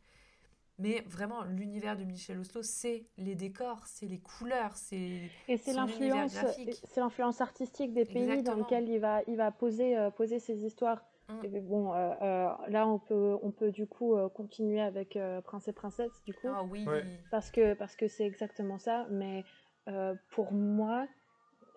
Mais 0.79 1.03
vraiment, 1.07 1.45
l'univers 1.45 1.97
de 1.97 2.05
Michel 2.05 2.39
Oslo, 2.39 2.63
c'est 2.63 3.07
les 3.19 3.35
décors, 3.35 3.87
c'est 3.87 4.07
les 4.07 4.19
couleurs, 4.21 4.75
c'est 4.77 5.31
Et 5.47 5.57
c'est 5.59 5.75
l'influence, 5.75 6.35
graphique. 6.35 6.81
c'est 6.89 7.01
l'influence 7.01 7.41
artistique 7.41 7.93
des 7.93 8.05
pays 8.07 8.43
dans 8.43 8.55
lesquels 8.55 8.89
il 8.89 8.99
va, 8.99 9.21
il 9.29 9.37
va 9.37 9.53
poser, 9.53 9.97
euh, 9.97 10.11
poser 10.11 10.39
ses 10.39 10.65
histoires. 10.65 11.05
Mm. 11.29 11.45
Et 11.45 11.61
bon, 11.61 11.93
euh, 11.93 12.11
euh, 12.23 12.49
là 12.69 12.89
on 12.89 12.99
peut, 12.99 13.37
on 13.43 13.53
peut 13.53 13.71
du 13.71 13.87
coup 13.87 14.17
euh, 14.17 14.29
continuer 14.31 14.81
avec 14.81 15.15
euh, 15.15 15.41
Prince 15.43 15.69
et 15.69 15.73
Princesse 15.73 16.11
du 16.27 16.35
coup, 16.35 16.49
Ah 16.49 16.65
oui, 16.65 16.85
Ouais. 16.87 17.05
parce 17.31 17.51
que 17.51 17.75
parce 17.75 17.95
que 17.95 18.09
c'est 18.09 18.25
exactement 18.27 18.79
ça. 18.79 19.07
Mais 19.11 19.45
euh, 19.89 20.15
pour 20.31 20.53
moi, 20.53 21.07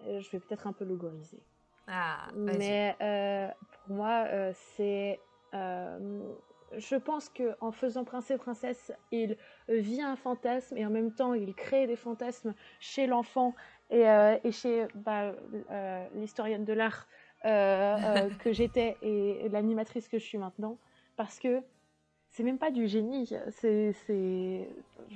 euh, 0.07 0.19
je 0.19 0.29
vais 0.31 0.39
peut-être 0.39 0.67
un 0.67 0.73
peu 0.73 0.85
logoriser. 0.85 1.41
ah. 1.87 2.27
Mais 2.35 2.95
euh, 3.01 3.47
pour 3.85 3.95
moi, 3.95 4.25
euh, 4.27 4.51
c'est. 4.75 5.19
je 5.53 6.95
pense 6.95 7.29
que 7.29 7.55
en 7.61 7.71
faisant 7.71 8.03
Prince 8.03 8.29
et 8.31 8.37
Princesse, 8.37 8.91
il 9.11 9.37
vit 9.69 10.01
un 10.01 10.15
fantasme 10.15 10.77
et 10.77 10.85
en 10.85 10.89
même 10.89 11.11
temps, 11.11 11.33
il 11.33 11.53
crée 11.53 11.87
des 11.87 11.95
fantasmes 11.95 12.53
chez 12.79 13.07
l'enfant 13.07 13.53
et, 13.89 14.03
et 14.43 14.51
chez 14.51 14.87
bah, 14.95 15.33
l'historienne 16.15 16.65
de 16.65 16.73
l'art 16.73 17.07
que 17.43 18.51
j'étais 18.51 18.97
et 19.01 19.47
l'animatrice 19.49 20.07
que 20.07 20.17
je 20.17 20.25
suis 20.25 20.37
maintenant. 20.37 20.77
Parce 21.15 21.39
que 21.39 21.61
c'est 22.35 22.43
même 22.43 22.57
pas 22.57 22.71
du 22.71 22.87
génie, 22.87 23.29
c'est. 23.51 23.93
c'est- 24.05 24.67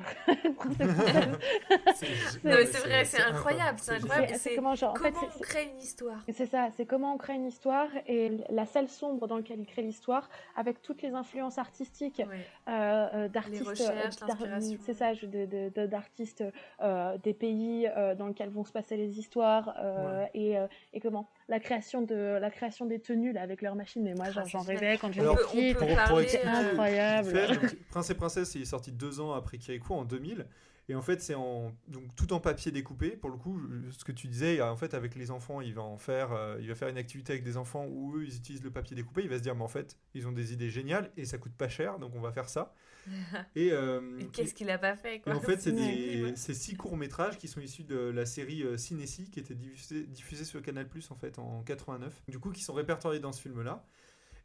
vrai, 2.44 3.06
c'est 3.06 3.22
incroyable, 3.22 3.80
c'est 3.82 3.94
incroyable. 3.96 4.34
Comment 4.56 4.76
genre. 4.76 4.92
en 4.92 4.96
fait, 4.96 5.12
Comment 5.12 5.28
c'est- 5.32 5.38
on 5.38 5.42
crée 5.42 5.70
une 5.74 5.80
histoire 5.80 6.24
C'est 6.32 6.46
ça, 6.46 6.70
c'est 6.78 6.86
comment 6.86 7.14
on 7.14 7.18
crée 7.18 7.34
une 7.36 7.48
histoire 7.48 7.88
et 8.08 8.32
la 8.50 8.66
salle 8.66 8.88
sombre 8.88 9.28
dans 9.28 9.38
laquelle 9.38 9.60
il 9.60 9.66
crée 9.66 9.82
l'histoire, 9.82 10.30
avec 10.56 10.82
toutes 10.82 11.02
les 11.02 11.14
influences 11.14 11.58
artistiques 11.58 12.22
Ouais. 12.26 12.46
euh, 12.70 13.08
euh, 13.14 13.28
d'artistes, 13.28 13.82
euh, 13.82 14.70
c'est 14.86 14.94
ça, 14.94 15.14
je- 15.14 15.26
de- 15.26 15.46
de- 15.46 15.70
de- 15.76 15.88
d'artistes 15.88 16.44
euh, 16.82 17.18
des 17.18 17.34
pays 17.34 17.88
euh, 17.98 18.16
dans 18.16 18.28
lesquels 18.28 18.50
vont 18.50 18.64
se 18.64 18.72
passer 18.72 18.96
les 18.98 19.20
histoires 19.20 19.74
euh, 19.80 20.26
et, 20.34 20.58
euh, 20.58 20.68
et 20.94 21.00
comment 21.00 21.28
la 21.50 21.60
création 21.60 22.02
de 22.04 22.38
la 22.40 22.50
création 22.50 22.86
des 22.86 23.00
tenues 23.00 23.34
là, 23.34 23.42
avec 23.42 23.62
leurs 23.62 23.76
machines. 23.76 24.04
Mais 24.04 24.14
moi, 24.14 24.28
Ah, 24.36 24.44
j'en 24.46 24.62
rêvais 24.62 24.98
quand 24.98 25.12
j'étais 25.12 25.28
petite. 25.28 25.78
pour, 25.78 25.88
pour 25.88 25.96
parler, 25.98 26.24
expliquer 26.24 26.48
incroyable. 26.48 27.30
fait, 27.32 27.48
donc, 27.48 27.76
Prince 27.90 28.10
et 28.10 28.16
Princesse, 28.16 28.56
il 28.56 28.62
est 28.62 28.66
sorti 28.66 28.92
deux 28.92 29.20
ans 29.20 29.34
après 29.34 29.58
Kirikou 29.58 29.94
en 29.96 30.06
2000. 30.06 30.46
Et 30.90 30.96
en 30.96 31.04
fait, 31.04 31.22
c'est 31.22 31.36
en, 31.36 31.72
donc, 31.88 32.16
tout 32.16 32.34
en 32.34 32.40
papier 32.40 32.72
découpé. 32.72 33.12
Pour 33.12 33.30
le 33.30 33.38
coup, 33.38 33.62
ce 33.92 34.04
que 34.04 34.12
tu 34.12 34.28
disais, 34.28 34.60
en 34.60 34.76
fait, 34.76 34.96
avec 34.96 35.14
les 35.16 35.30
enfants, 35.30 35.62
il 35.62 35.76
va 35.76 35.84
en 35.84 36.00
faire, 36.00 36.34
euh, 36.34 36.58
il 36.60 36.68
va 36.68 36.74
faire 36.74 36.88
une 36.88 36.98
activité 36.98 37.32
avec 37.32 37.44
des 37.44 37.58
enfants 37.58 37.86
où 37.86 38.18
eux, 38.18 38.26
ils 38.26 38.36
utilisent 38.36 38.64
le 38.64 38.72
papier 38.72 38.96
découpé. 38.96 39.22
Il 39.22 39.30
va 39.30 39.38
se 39.38 39.44
dire, 39.44 39.54
mais 39.54 39.64
en 39.64 39.68
fait, 39.68 40.00
ils 40.16 40.28
ont 40.28 40.32
des 40.32 40.52
idées 40.52 40.72
géniales 40.72 41.12
et 41.16 41.26
ça 41.26 41.38
coûte 41.38 41.54
pas 41.54 41.70
cher, 41.70 42.00
donc 42.00 42.16
on 42.16 42.22
va 42.22 42.32
faire 42.32 42.50
ça. 42.50 42.74
Et, 43.56 43.72
euh, 43.72 44.20
Et 44.20 44.26
Qu'est-ce 44.28 44.54
qu'il 44.54 44.70
a 44.72 44.78
pas 44.80 44.96
fait 44.96 45.20
quoi? 45.20 45.36
en 45.36 45.40
fait, 45.40 45.62
c'est 45.62 45.72
des 45.72 46.36
six 46.36 46.76
courts 46.76 46.98
métrages 46.98 47.38
qui 47.38 47.48
sont 47.48 47.62
issus 47.62 47.84
de 47.84 47.98
la 47.98 48.26
série 48.26 48.64
euh, 48.64 48.76
Cinécie 48.76 49.30
qui 49.30 49.40
était 49.40 49.56
diffusée, 49.56 50.06
diffusée 50.06 50.44
sur 50.44 50.62
Canal 50.62 50.88
Plus 50.88 51.10
en 51.12 51.16
fait 51.16 51.38
en 51.38 51.62
89. 51.64 52.24
Du 52.28 52.40
coup, 52.40 52.52
qui 52.52 52.64
sont 52.64 52.74
répertoriés 52.74 53.20
dans 53.20 53.32
ce 53.32 53.42
film-là. 53.42 53.86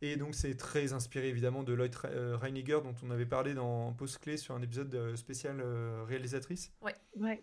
Et 0.03 0.17
donc, 0.17 0.35
c'est 0.35 0.55
très 0.57 0.93
inspiré 0.93 1.29
évidemment 1.29 1.63
de 1.63 1.73
Lloyd 1.73 1.95
euh, 2.05 2.37
Reiniger 2.37 2.81
dont 2.83 2.95
on 3.03 3.11
avait 3.11 3.27
parlé 3.27 3.55
dans 3.55 3.93
Post 3.93 4.19
Clé 4.19 4.37
sur 4.37 4.55
un 4.55 4.63
épisode 4.63 4.95
euh, 4.95 5.17
spécial 5.17 5.61
euh, 5.61 6.05
réalisatrice. 6.07 6.73
Ouais. 6.83 7.41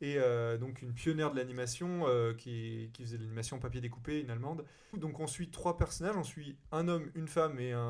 Et 0.00 0.16
euh, 0.18 0.58
donc 0.58 0.82
une 0.82 0.92
pionnière 0.92 1.30
de 1.30 1.36
l'animation 1.36 2.06
euh, 2.08 2.34
qui, 2.34 2.90
qui 2.92 3.04
faisait 3.04 3.16
de 3.16 3.22
l'animation 3.22 3.58
papier 3.58 3.80
découpé, 3.80 4.20
une 4.20 4.28
allemande. 4.28 4.64
Donc 4.96 5.18
on 5.20 5.26
suit 5.26 5.50
trois 5.50 5.78
personnages, 5.78 6.16
on 6.16 6.24
suit 6.24 6.56
un 6.72 6.88
homme, 6.88 7.10
une 7.14 7.28
femme 7.28 7.58
et 7.60 7.72
un, 7.72 7.80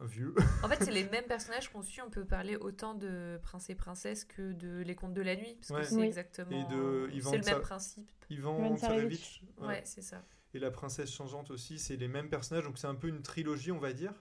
un 0.00 0.06
vieux. 0.06 0.34
En 0.62 0.68
fait, 0.68 0.84
c'est 0.84 0.92
les 0.92 1.04
mêmes 1.08 1.24
personnages 1.24 1.70
qu'on 1.72 1.82
suit. 1.82 2.02
On 2.02 2.10
peut 2.10 2.26
parler 2.26 2.56
autant 2.56 2.94
de 2.94 3.40
Prince 3.42 3.68
et 3.70 3.74
Princesse 3.74 4.24
que 4.24 4.52
de 4.52 4.82
Les 4.82 4.94
Contes 4.94 5.14
de 5.14 5.22
la 5.22 5.34
Nuit, 5.34 5.56
parce 5.58 5.70
Ouais. 5.70 5.80
que 5.80 5.86
c'est 5.86 5.96
Oui. 5.96 6.06
exactement. 6.06 6.50
Et 6.50 6.64
de 6.72 7.08
C'est 7.22 7.38
le 7.38 7.44
même 7.44 7.60
principe. 7.62 8.08
Ivan 8.30 8.58
Ivan 8.58 8.76
Tsarevich. 8.76 9.42
Ouais, 9.58 9.66
ouais. 9.68 9.82
c'est 9.84 10.02
ça. 10.02 10.22
Et 10.56 10.58
la 10.60 10.70
princesse 10.70 11.12
changeante 11.12 11.50
aussi, 11.50 11.78
c'est 11.78 11.96
les 11.96 12.08
mêmes 12.08 12.28
personnages, 12.30 12.64
donc 12.64 12.78
c'est 12.78 12.86
un 12.88 12.94
peu 12.94 13.08
une 13.08 13.22
trilogie, 13.22 13.72
on 13.72 13.78
va 13.78 13.92
dire. 13.92 14.12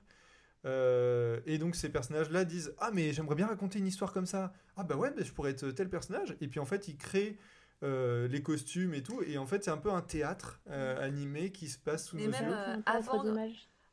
Euh, 0.66 1.40
et 1.46 1.58
donc 1.60 1.76
ces 1.76 1.90
personnages-là 1.90 2.44
disent 2.44 2.74
Ah, 2.80 2.90
mais 2.94 3.14
j'aimerais 3.14 3.36
bien 3.36 3.48
raconter 3.48 3.80
une 3.80 3.88
histoire 3.88 4.14
comme 4.14 4.26
ça. 4.26 4.54
Ah, 4.78 4.84
bah 4.84 4.96
ouais, 4.96 5.12
bah, 5.12 5.24
je 5.24 5.32
pourrais 5.32 5.52
être 5.52 5.70
tel 5.72 5.90
personnage. 5.90 6.36
Et 6.42 6.48
puis 6.48 6.60
en 6.60 6.66
fait, 6.66 6.88
ils 6.88 6.98
créent 6.98 7.38
euh, 7.84 8.28
les 8.28 8.42
costumes 8.42 8.94
et 8.94 9.04
tout. 9.04 9.22
Et 9.24 9.38
en 9.38 9.46
fait, 9.46 9.64
c'est 9.64 9.72
un 9.72 9.78
peu 9.78 9.92
un 9.92 10.02
théâtre 10.02 10.62
euh, 10.70 11.00
animé 11.06 11.52
qui 11.52 11.68
se 11.70 11.78
passe 11.78 12.08
sous 12.08 12.18
Mais 12.18 12.26
nos 12.26 12.32
même, 12.32 12.50
yeux. 12.50 12.56
euh, 12.56 12.78
avant. 12.86 13.24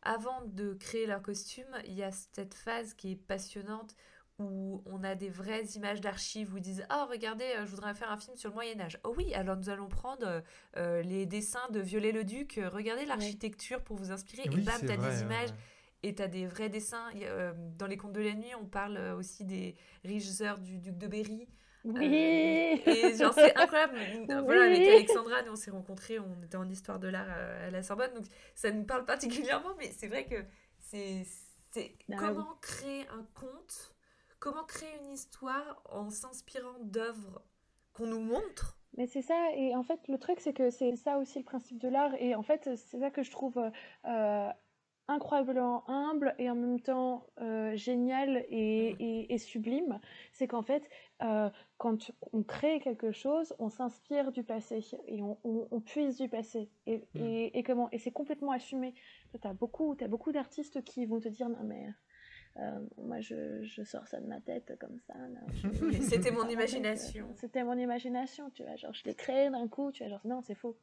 Avant 0.05 0.43
de 0.47 0.75
créer 0.75 1.07
leur 1.07 1.23
costume, 1.23 1.65
il 1.87 1.93
y 1.95 2.03
a 2.03 2.11
cette 2.11 2.55
phase 2.55 2.95
qui 2.95 3.13
est 3.13 3.17
passionnante 3.17 3.95
où 4.39 4.83
on 4.87 5.05
a 5.05 5.15
des 5.15 5.29
vraies 5.29 5.65
images 5.77 6.01
d'archives 6.01 6.53
où 6.53 6.57
ils 6.57 6.63
disent 6.63 6.85
Ah, 6.89 7.07
regardez, 7.11 7.45
euh, 7.45 7.67
je 7.67 7.71
voudrais 7.71 7.95
faire 7.95 8.11
un 8.11 8.17
film 8.17 8.37
sur 8.37 8.51
le 8.51 8.55
Moyen-Âge. 8.55 8.99
Oh 9.05 9.15
oui, 9.17 9.35
alors 9.35 9.57
nous 9.57 9.69
allons 9.69 9.89
prendre 9.89 10.27
euh, 10.27 10.41
euh, 10.77 11.03
les 11.03 11.27
dessins 11.27 11.69
de 11.71 11.81
Viollet-le-Duc, 11.81 12.61
regardez 12.73 13.05
l'architecture 13.05 13.83
pour 13.83 13.97
vous 13.97 14.11
inspirer. 14.11 14.45
et 14.45 14.49
bam, 14.49 14.81
t'as 14.81 14.97
des 14.97 15.23
images 15.23 15.51
ouais. 15.51 15.57
et 16.03 16.15
t'as 16.15 16.29
des 16.29 16.47
vrais 16.47 16.69
dessins. 16.69 17.11
Euh, 17.17 17.53
dans 17.79 17.87
les 17.87 17.97
contes 17.97 18.13
de 18.13 18.23
la 18.23 18.35
nuit, 18.35 18.55
on 18.61 18.67
parle 18.67 18.99
aussi 19.19 19.45
des 19.45 19.77
riches 20.05 20.41
heures 20.41 20.59
du 20.59 20.79
duc 20.79 20.97
de 20.97 21.07
Berry. 21.07 21.49
Oui. 21.85 22.81
Et 22.87 23.17
genre, 23.17 23.35
c'est 23.35 23.57
incroyable. 23.57 23.99
Voilà, 24.45 24.67
avec. 24.67 24.87
Alexandra, 24.87 25.43
nous 25.43 25.53
on 25.53 25.57
s'est 25.57 25.73
rencontrés, 25.73 26.19
on 26.21 26.43
était 26.43 26.57
en 26.57 26.69
histoire 26.69 27.01
de 27.01 27.09
l'art 27.09 27.29
à, 27.29 27.71
la 27.71 27.83
Sorbonne, 27.83 28.15
donc 28.15 28.25
ça 28.55 28.71
nous 28.71 28.85
parle 28.85 29.05
particulièrement, 29.05 29.75
mais 29.79 29.93
c'est 29.97 30.07
vrai 30.07 30.27
que 30.27 30.45
c'est 30.79 31.27
c'est 31.73 31.97
Ah 32.13 32.17
comment 32.19 32.59
créer 32.61 33.07
un 33.09 33.27
conte, 33.35 33.92
comment 34.43 34.65
créer 34.65 34.91
une 35.05 35.13
histoire 35.13 35.81
en 35.89 36.11
s'inspirant 36.11 36.77
d'œuvres 36.81 37.43
qu'on 37.93 38.07
nous 38.07 38.21
montre? 38.21 38.77
Mais 38.99 39.07
c'est 39.07 39.23
ça, 39.23 39.53
et 39.57 39.75
en 39.77 39.85
fait, 39.85 40.01
le 40.09 40.19
truc, 40.19 40.41
c'est 40.41 40.53
que 40.53 40.69
c'est 40.71 40.97
ça 40.97 41.19
aussi 41.19 41.39
le 41.39 41.45
principe 41.45 41.79
de 41.79 41.89
l'art, 41.89 42.13
et 42.17 42.35
en 42.35 42.43
fait, 42.43 42.69
c'est 42.77 42.99
ça 42.99 43.11
que 43.11 43.23
je 43.23 43.31
trouve 43.31 43.57
euh, 44.05 44.49
incroyablement 45.07 45.89
humble 45.89 46.35
et 46.39 46.51
en 46.51 46.57
même 46.57 46.81
temps 46.81 47.25
euh, 47.41 47.75
génial 47.77 48.45
et, 48.49 48.97
et- 48.99 49.33
et 49.33 49.39
sublime. 49.39 50.01
C'est 50.33 50.49
qu'en 50.49 50.63
fait, 50.63 50.83
euh, 51.23 51.49
quand 51.79 52.11
on 52.33 52.43
crée 52.43 52.81
quelque 52.81 53.13
chose, 53.13 53.55
on 53.61 53.69
s'inspire 53.71 54.33
du 54.33 54.43
passé 54.43 54.85
et 55.07 55.23
on, 55.23 55.39
on- 55.45 55.69
on 55.71 55.81
puise 55.81 56.19
du 56.19 56.29
passé. 56.29 56.69
Et, 56.87 56.99
Mm. 57.15 57.21
et, 57.21 57.59
et 57.59 57.63
comment? 57.63 57.89
Et 57.93 57.99
c'est 57.99 58.11
complètement 58.13 58.51
assumé. 58.53 58.95
Tu 59.41 59.47
as 59.47 59.55
beaucoup, 59.55 59.95
t'as 59.95 60.09
beaucoup 60.09 60.33
d'artistes 60.33 60.83
qui 60.85 61.07
vont 61.07 61.21
te 61.21 61.29
dire 61.29 61.49
Non, 61.49 61.63
mais. 61.63 61.87
Euh, 62.59 62.81
moi, 62.99 63.21
je, 63.21 63.63
je 63.63 63.83
sors 63.83 64.07
ça 64.07 64.21
de 64.21 64.27
ma 64.27 64.41
tête 64.41 64.77
comme 64.79 64.99
ça. 65.07 65.15
C'était 66.03 66.31
mon 66.31 66.45
fait, 66.47 66.53
imagination. 66.53 67.27
euh, 67.31 67.35
C'était 67.37 67.65
mon 67.65 67.79
imagination, 67.79 68.51
tu 68.51 68.63
vois. 68.63 68.77
Genre, 68.77 68.93
je 68.93 69.05
l'ai 69.05 69.15
créé 69.15 69.51
d'un 69.51 69.69
coup, 69.69 69.91
tu 69.93 70.03
vois. 70.03 70.11
Genre, 70.11 70.27
non, 70.27 70.43
c'est 70.43 70.55
faux. 70.55 70.77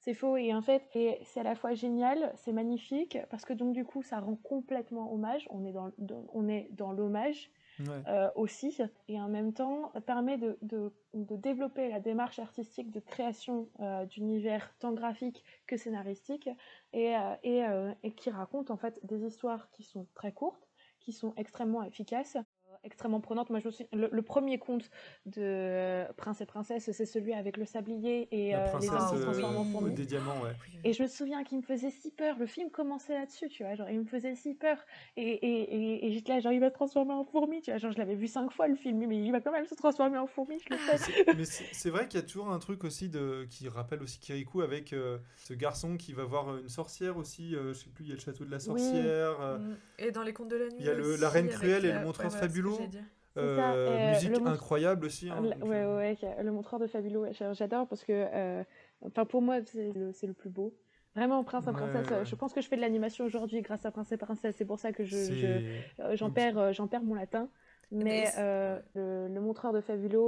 C'est 0.00 0.14
faux. 0.14 0.36
Et 0.36 0.52
en 0.54 0.62
fait, 0.62 0.82
et 0.94 1.18
c'est 1.24 1.40
à 1.40 1.44
la 1.44 1.54
fois 1.54 1.74
génial, 1.74 2.32
c'est 2.36 2.52
magnifique, 2.52 3.18
parce 3.30 3.44
que 3.44 3.52
donc, 3.52 3.72
du 3.72 3.84
coup, 3.84 4.02
ça 4.02 4.20
rend 4.20 4.36
complètement 4.36 5.12
hommage. 5.12 5.46
On 5.50 5.64
est 5.64 5.72
dans, 5.72 5.90
dans- 5.98 6.26
on 6.32 6.48
est 6.48 6.68
dans 6.72 6.92
l'hommage 6.92 7.50
Ouais. 7.80 8.02
euh, 8.08 8.30
aussi. 8.36 8.74
Et 9.08 9.20
en 9.20 9.28
même 9.28 9.52
temps, 9.52 9.90
ça 9.92 10.00
permet 10.00 10.38
de, 10.38 10.56
de, 10.62 10.92
de 11.12 11.36
développer 11.36 11.90
la 11.90 12.00
démarche 12.00 12.38
artistique 12.38 12.90
de 12.90 13.00
création 13.00 13.68
euh, 13.80 14.06
d'univers 14.06 14.74
tant 14.78 14.92
graphique 14.92 15.44
que 15.66 15.76
scénaristique. 15.76 16.48
Et, 16.94 17.14
euh, 17.14 17.34
et, 17.42 17.64
euh, 17.64 17.92
et 18.02 18.12
qui 18.12 18.30
raconte 18.30 18.70
en 18.70 18.78
fait 18.78 18.98
des 19.04 19.24
histoires 19.26 19.70
qui 19.72 19.82
sont 19.82 20.06
très 20.14 20.32
courtes, 20.32 20.66
qui 21.06 21.12
sont 21.12 21.32
extrêmement 21.36 21.84
efficaces. 21.84 22.36
Extrêmement 22.84 23.20
prenante. 23.20 23.50
Moi, 23.50 23.60
je 23.60 23.66
me 23.66 23.70
souviens, 23.70 23.88
le, 23.92 24.08
le 24.10 24.22
premier 24.22 24.58
conte 24.58 24.90
de 25.26 25.40
euh, 25.42 26.04
Prince 26.16 26.40
et 26.40 26.46
Princesse, 26.46 26.90
c'est 26.90 27.06
celui 27.06 27.32
avec 27.34 27.56
le 27.56 27.64
sablier 27.64 28.28
et 28.30 28.54
euh, 28.54 28.64
les 28.74 28.80
qui 28.80 28.86
se 28.86 28.92
euh, 28.92 29.22
transforment 29.22 29.56
en 29.58 29.64
fourmis. 29.64 29.94
des 29.94 30.06
diamants, 30.06 30.40
ouais. 30.42 30.52
Et 30.84 30.92
je 30.92 31.02
me 31.02 31.08
souviens 31.08 31.42
qu'il 31.44 31.58
me 31.58 31.62
faisait 31.62 31.90
si 31.90 32.10
peur. 32.10 32.36
Le 32.38 32.46
film 32.46 32.70
commençait 32.70 33.14
là-dessus, 33.14 33.48
tu 33.48 33.64
vois. 33.64 33.74
Genre, 33.74 33.88
il 33.90 34.00
me 34.00 34.04
faisait 34.06 34.34
si 34.34 34.54
peur. 34.54 34.78
Et, 35.16 35.22
et, 35.28 35.74
et, 35.74 36.06
et 36.06 36.12
j'étais 36.12 36.32
là, 36.34 36.40
genre, 36.40 36.52
il 36.52 36.60
va 36.60 36.68
se 36.68 36.74
transformer 36.74 37.12
en 37.12 37.24
fourmi, 37.24 37.60
tu 37.62 37.70
vois. 37.70 37.78
Genre, 37.78 37.92
je 37.92 37.98
l'avais 37.98 38.14
vu 38.14 38.26
cinq 38.28 38.52
fois 38.52 38.68
le 38.68 38.76
film, 38.76 39.04
mais 39.06 39.16
il 39.22 39.32
va 39.32 39.40
quand 39.40 39.52
même 39.52 39.66
se 39.66 39.74
transformer 39.74 40.18
en 40.18 40.26
fourmi, 40.26 40.58
je 40.60 40.74
le 40.74 40.78
sais. 40.78 40.98
C'est- 40.98 41.34
Mais 41.36 41.44
c'est 41.44 41.90
vrai 41.90 42.06
qu'il 42.08 42.20
y 42.20 42.22
a 42.22 42.26
toujours 42.26 42.50
un 42.50 42.58
truc 42.58 42.84
aussi 42.84 43.08
de, 43.08 43.46
qui 43.50 43.68
rappelle 43.68 44.02
aussi 44.02 44.18
Kirikou 44.20 44.62
avec 44.62 44.92
euh, 44.92 45.18
ce 45.36 45.54
garçon 45.54 45.96
qui 45.96 46.12
va 46.12 46.24
voir 46.24 46.56
une 46.58 46.68
sorcière 46.68 47.16
aussi. 47.16 47.54
euh, 47.56 47.72
je 47.72 47.78
sais 47.80 47.90
plus, 47.90 48.04
il 48.04 48.08
y 48.08 48.12
a 48.12 48.14
le 48.14 48.20
château 48.20 48.44
de 48.44 48.50
la 48.50 48.58
sorcière. 48.60 49.40
euh, 49.40 49.58
Mm. 49.58 49.76
Et 49.98 50.10
dans 50.10 50.22
les 50.22 50.32
contes 50.32 50.48
de 50.48 50.56
la 50.56 50.66
nuit. 50.66 50.76
il 50.80 50.84
y 50.86 50.88
a 50.88 50.94
le- 50.94 51.12
aussi, 51.12 51.20
la 51.20 51.28
Reine 51.30 51.48
Cruelle 51.48 51.84
et 51.86 51.92
le 51.92 52.00
Montreur 52.00 52.30
Fabuleux. 52.32 52.65
Dire. 52.88 53.02
euh, 53.36 53.58
euh, 53.58 54.08
musique 54.12 54.30
incroyable 54.46 55.06
aussi. 55.06 55.28
hein, 55.30 55.40
La- 55.42 55.54
donc, 55.56 55.68
ouais, 55.68 55.76
euh, 55.82 55.96
ouais, 55.98 56.18
ouais, 56.22 56.42
le 56.42 56.52
montreur 56.52 56.80
de 56.80 56.86
j'a- 57.32 57.52
j'adore 57.52 57.86
parce 57.86 58.02
que, 58.04 58.12
euh, 58.12 58.64
enfin, 59.02 59.24
pour 59.24 59.42
moi, 59.42 59.58
c'est 59.64 59.92
le, 59.92 60.12
c'est 60.12 60.26
le 60.26 60.32
plus 60.32 60.50
beau. 60.50 60.74
Vraiment, 61.14 61.42
Prince 61.44 61.66
et 61.66 61.72
Princesse, 61.72 62.10
ouais. 62.10 62.24
je 62.26 62.34
pense 62.34 62.52
que 62.52 62.60
je 62.60 62.68
fais 62.68 62.76
de 62.76 62.82
l'animation 62.82 63.24
aujourd'hui 63.24 63.62
grâce 63.62 63.86
à 63.86 63.90
Prince 63.90 64.12
et 64.12 64.18
Princesse. 64.18 64.54
C'est 64.56 64.66
pour 64.66 64.78
ça 64.78 64.92
que 64.92 65.02
je, 65.04 65.16
je- 65.16 66.14
j'en 66.16 66.30
perds, 66.30 66.58
euh, 66.58 66.72
j'en 66.72 66.86
perds 66.88 67.02
mon 67.04 67.14
latin. 67.14 67.48
Mais 67.92 68.26
euh, 68.38 68.80
le, 68.94 69.28
le 69.32 69.40
montreur 69.40 69.72
de 69.72 69.80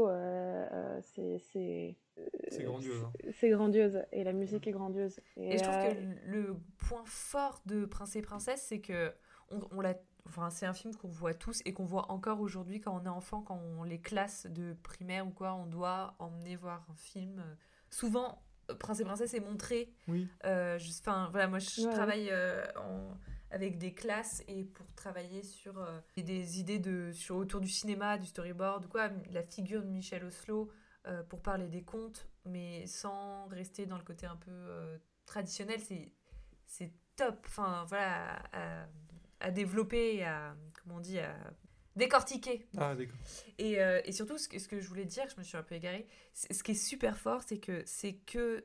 euh, 0.08 0.66
euh, 0.72 1.00
c'est 1.02 1.38
c'est 1.52 1.96
c'est 2.48 2.62
grandiose. 2.62 3.02
hein. 3.04 3.12
c'est 3.32 3.50
grandiose 3.50 4.00
et 4.12 4.22
la 4.24 4.32
musique 4.32 4.66
est 4.66 4.70
grandiose. 4.72 5.20
Et, 5.36 5.54
Et 5.54 5.58
je 5.58 5.62
trouve 5.64 5.74
que 5.76 6.30
le 6.30 6.56
point 6.78 7.02
fort 7.04 7.60
de 7.66 7.84
Prince 7.84 8.14
et 8.16 8.22
Princesse, 8.22 8.62
c'est 8.66 8.80
que 8.80 9.12
on, 9.50 9.60
on 9.76 9.80
l'a, 9.80 9.94
enfin, 10.28 10.50
c'est 10.50 10.66
un 10.66 10.72
film 10.74 10.94
qu'on 10.94 11.08
voit 11.08 11.34
tous 11.34 11.60
et 11.64 11.72
qu'on 11.72 11.84
voit 11.84 12.10
encore 12.12 12.40
aujourd'hui 12.40 12.80
quand 12.80 12.94
on 13.00 13.04
est 13.04 13.08
enfant, 13.08 13.42
quand 13.42 13.56
on 13.78 13.82
les 13.84 14.00
classes 14.00 14.46
de 14.46 14.74
primaire 14.82 15.26
ou 15.26 15.30
quoi, 15.30 15.54
on 15.54 15.66
doit 15.66 16.14
emmener 16.18 16.56
voir 16.56 16.84
un 16.90 16.94
film. 16.94 17.42
Souvent, 17.90 18.42
euh, 18.70 18.74
Prince 18.74 19.00
et 19.00 19.04
Princesse 19.04 19.34
est 19.34 19.40
montré. 19.40 19.92
Oui. 20.08 20.28
euh, 20.44 20.78
juste- 20.78 21.06
Enfin, 21.06 21.28
voilà, 21.30 21.46
moi 21.48 21.58
je 21.58 21.82
Ouais, 21.86 21.92
travaille 21.92 22.28
euh, 22.30 22.64
en- 22.76 23.16
avec 23.50 23.78
des 23.78 23.94
classes 23.94 24.42
et 24.46 24.64
pour 24.64 24.86
travailler 24.94 25.42
sur 25.42 25.78
euh, 25.78 26.00
des 26.18 26.60
idées 26.60 26.78
de, 26.78 27.12
sur, 27.12 27.36
autour 27.36 27.60
du 27.60 27.68
cinéma, 27.68 28.18
du 28.18 28.26
storyboard, 28.26 28.86
quoi, 28.88 29.08
la 29.30 29.42
figure 29.42 29.82
de 29.82 29.88
Michel 29.88 30.22
Oslo 30.24 30.70
euh, 31.06 31.22
pour 31.22 31.40
parler 31.40 31.66
des 31.68 31.82
contes, 31.82 32.28
mais 32.44 32.86
sans 32.86 33.46
rester 33.48 33.86
dans 33.86 33.96
le 33.96 34.04
côté 34.04 34.26
un 34.26 34.36
peu 34.36 34.50
euh, 34.50 34.98
traditionnel, 35.24 35.80
c'est, 35.80 36.12
c'est 36.66 36.92
top. 37.16 37.38
Enfin, 37.46 37.86
voilà, 37.88 38.34
à, 38.52 38.82
à 38.82 38.86
développer, 39.50 40.16
et 40.16 40.24
à, 40.24 40.54
comment 40.82 40.96
on 40.96 41.00
dit, 41.00 41.18
à 41.18 41.34
décortiquer. 41.96 42.66
Ah, 42.76 42.94
d'accord. 42.94 43.16
Et, 43.58 43.80
euh, 43.80 44.00
et 44.04 44.12
surtout, 44.12 44.38
ce 44.38 44.48
que, 44.48 44.58
ce 44.58 44.68
que 44.68 44.80
je 44.80 44.88
voulais 44.88 45.04
dire, 45.04 45.24
je 45.28 45.36
me 45.36 45.42
suis 45.42 45.56
un 45.56 45.62
peu 45.62 45.74
égarée, 45.74 46.06
ce 46.32 46.62
qui 46.62 46.72
est 46.72 46.74
super 46.74 47.16
fort, 47.18 47.42
c'est 47.42 47.58
que 47.58 47.82
c'est 47.86 48.14
que 48.14 48.64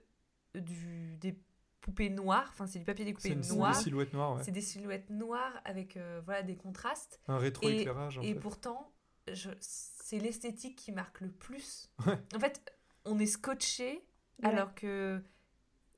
du, 0.56 1.16
des 1.18 1.38
poupées 1.82 2.10
noires, 2.10 2.48
enfin 2.54 2.66
c'est 2.68 2.80
du 2.80 2.86
papier 2.86 3.04
découpé 3.06 3.30
une 3.30 3.44
c'est 3.44 3.56
noir, 3.56 3.76
des 3.76 3.84
silhouettes 3.84 4.14
noires, 4.14 4.36
ouais. 4.38 4.44
c'est 4.44 4.52
des 4.52 4.62
silhouettes 4.62 5.10
noires 5.10 5.60
avec 5.66 5.98
euh, 5.98 6.22
voilà, 6.26 6.44
des 6.44 6.56
contrastes. 6.56 7.20
Un 7.28 7.38
rétroéclairage, 7.38 8.20
en 8.20 8.22
Et 8.22 8.34
fait. 8.34 8.40
pourtant, 8.40 8.94
je- 9.32 9.50
c'est 9.60 10.20
l'esthétique 10.20 10.78
qui 10.78 10.92
marque 10.92 11.22
le 11.22 11.32
plus. 11.32 11.90
Ouais. 12.06 12.18
En 12.36 12.40
fait, 12.40 12.62
on 13.06 13.20
est 13.20 13.26
scotché 13.26 14.06
Ouais. 14.42 14.50
alors 14.50 14.74
que 14.76 15.22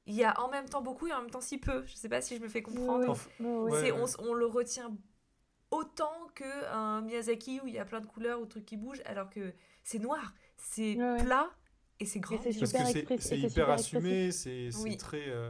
il 0.08 0.16
y 0.16 0.24
a 0.24 0.40
en 0.42 0.50
même 0.50 0.68
temps 0.70 0.82
beaucoup 0.82 1.08
et 1.08 1.14
en 1.14 1.22
même 1.22 1.32
temps 1.32 1.42
si 1.42 1.58
peu. 1.58 1.86
Je 1.88 1.96
sais 1.96 2.10
pas 2.10 2.22
si 2.22 2.38
je 2.38 2.42
me 2.42 2.48
fais 2.48 2.62
comprendre. 2.62 3.16
C'est- 3.18 3.44
ouais. 3.44 3.92
on, 3.92 4.06
on 4.20 4.34
le 4.34 4.46
retient 4.46 4.96
autant 5.72 6.28
que 6.36 6.68
un 6.72 7.02
Miyazaki 7.02 7.60
où 7.64 7.68
il 7.68 7.74
y 7.74 7.80
a 7.80 7.86
plein 7.86 8.02
de 8.02 8.06
couleurs 8.06 8.40
ou 8.42 8.46
trucs 8.46 8.66
qui 8.66 8.78
bougent, 8.78 9.02
alors 9.06 9.30
que 9.30 9.54
c'est 9.84 10.00
noir, 10.00 10.34
c'est 10.58 10.96
plat 11.24 11.50
et 12.00 12.06
c'est 12.06 12.20
grand. 12.20 12.38
c'est 12.42 12.60
Parce 12.60 12.72
que 12.72 13.18
c'est 13.20 13.38
et 13.38 13.42
hyper 13.42 13.70
assumé, 13.70 14.32
c'est 14.32 14.70
Oui. 14.84 14.98
très. 14.98 15.28
euh, 15.28 15.50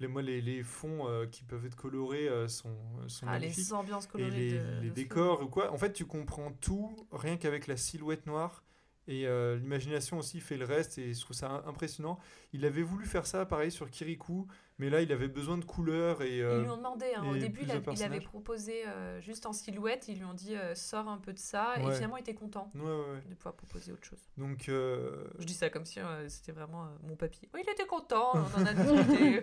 les, 0.00 0.08
moi, 0.08 0.20
les, 0.22 0.40
les 0.40 0.64
fonds 0.64 1.06
euh, 1.08 1.26
qui 1.26 1.44
peuvent 1.44 1.64
être 1.64 1.76
colorés 1.76 2.28
euh, 2.28 2.48
sont, 2.48 2.76
sont 3.06 3.26
Ah, 3.28 3.32
magnifiques. 3.38 3.58
les 3.58 3.72
ambiances 3.72 4.06
Et 4.06 4.08
colorées. 4.08 4.30
les, 4.30 4.52
de- 4.58 4.80
les 4.82 4.88
de 4.88 4.94
décors 4.94 5.42
ou 5.42 5.48
quoi. 5.48 5.70
En 5.72 5.78
fait, 5.78 5.92
tu 5.92 6.06
comprends 6.06 6.50
tout 6.52 6.96
rien 7.12 7.36
qu'avec 7.36 7.66
la 7.68 7.76
silhouette 7.76 8.26
noire. 8.26 8.64
Et 9.08 9.26
euh, 9.26 9.56
l'imagination 9.56 10.18
aussi 10.18 10.38
fait 10.38 10.56
le 10.56 10.64
reste 10.64 10.96
et 10.98 11.12
je 11.12 11.20
trouve 11.20 11.34
ça 11.36 11.48
im- 11.50 11.64
impressionnant. 11.66 12.20
Il 12.52 12.64
avait 12.64 12.82
voulu 12.82 13.04
faire 13.04 13.26
ça 13.26 13.44
pareil 13.44 13.72
sur 13.72 13.90
Kirikou, 13.90 14.46
mais 14.78 14.90
là 14.90 15.00
il 15.00 15.10
avait 15.10 15.26
besoin 15.26 15.58
de 15.58 15.64
couleurs 15.64 16.22
et 16.22 16.36
Ils 16.36 16.42
euh, 16.42 16.62
lui 16.62 16.68
ont 16.70 16.76
demandé, 16.76 17.06
hein, 17.16 17.24
au 17.28 17.34
début, 17.36 17.62
il, 17.62 17.70
a- 17.72 17.80
plusieurs 17.80 17.94
il 17.96 18.02
avait 18.04 18.20
proposé 18.20 18.86
euh, 18.86 19.20
juste 19.20 19.44
en 19.46 19.52
silhouette, 19.52 20.06
ils 20.06 20.18
lui 20.18 20.24
ont 20.24 20.34
dit 20.34 20.54
euh, 20.54 20.76
sors 20.76 21.08
un 21.08 21.18
peu 21.18 21.32
de 21.32 21.38
ça, 21.40 21.74
et 21.78 21.92
finalement 21.94 22.16
il 22.16 22.20
était 22.20 22.34
content 22.34 22.70
ouais, 22.76 22.80
ouais, 22.80 22.90
ouais. 22.90 23.22
de 23.28 23.34
pouvoir 23.34 23.54
proposer 23.56 23.90
autre 23.90 24.04
chose. 24.04 24.20
Donc 24.36 24.68
euh, 24.68 25.24
Je 25.40 25.46
dis 25.46 25.54
ça 25.54 25.68
comme 25.68 25.84
si 25.84 25.98
euh, 25.98 26.28
c'était 26.28 26.52
vraiment 26.52 26.84
euh, 26.84 26.88
mon 27.02 27.16
papier. 27.16 27.48
Oui, 27.54 27.62
il 27.66 27.70
était 27.72 27.86
content, 27.86 28.30
on 28.34 28.60
en 28.62 28.66
a 28.66 28.72
discuté. 28.74 29.40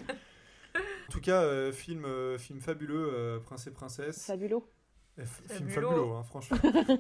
en 0.77 1.11
tout 1.11 1.19
cas, 1.21 1.41
euh, 1.43 1.73
film, 1.73 2.05
euh, 2.05 2.37
film 2.37 2.61
fabuleux, 2.61 3.11
euh, 3.13 3.39
Prince 3.39 3.67
et 3.67 3.71
Princesse. 3.71 4.25
Fabuleux. 4.25 4.59
F- 5.19 5.25
Film 5.49 5.67
Fabuleux. 5.69 5.89
fabuleux, 5.89 6.11
hein, 6.15 6.23
franchement. 6.23 6.57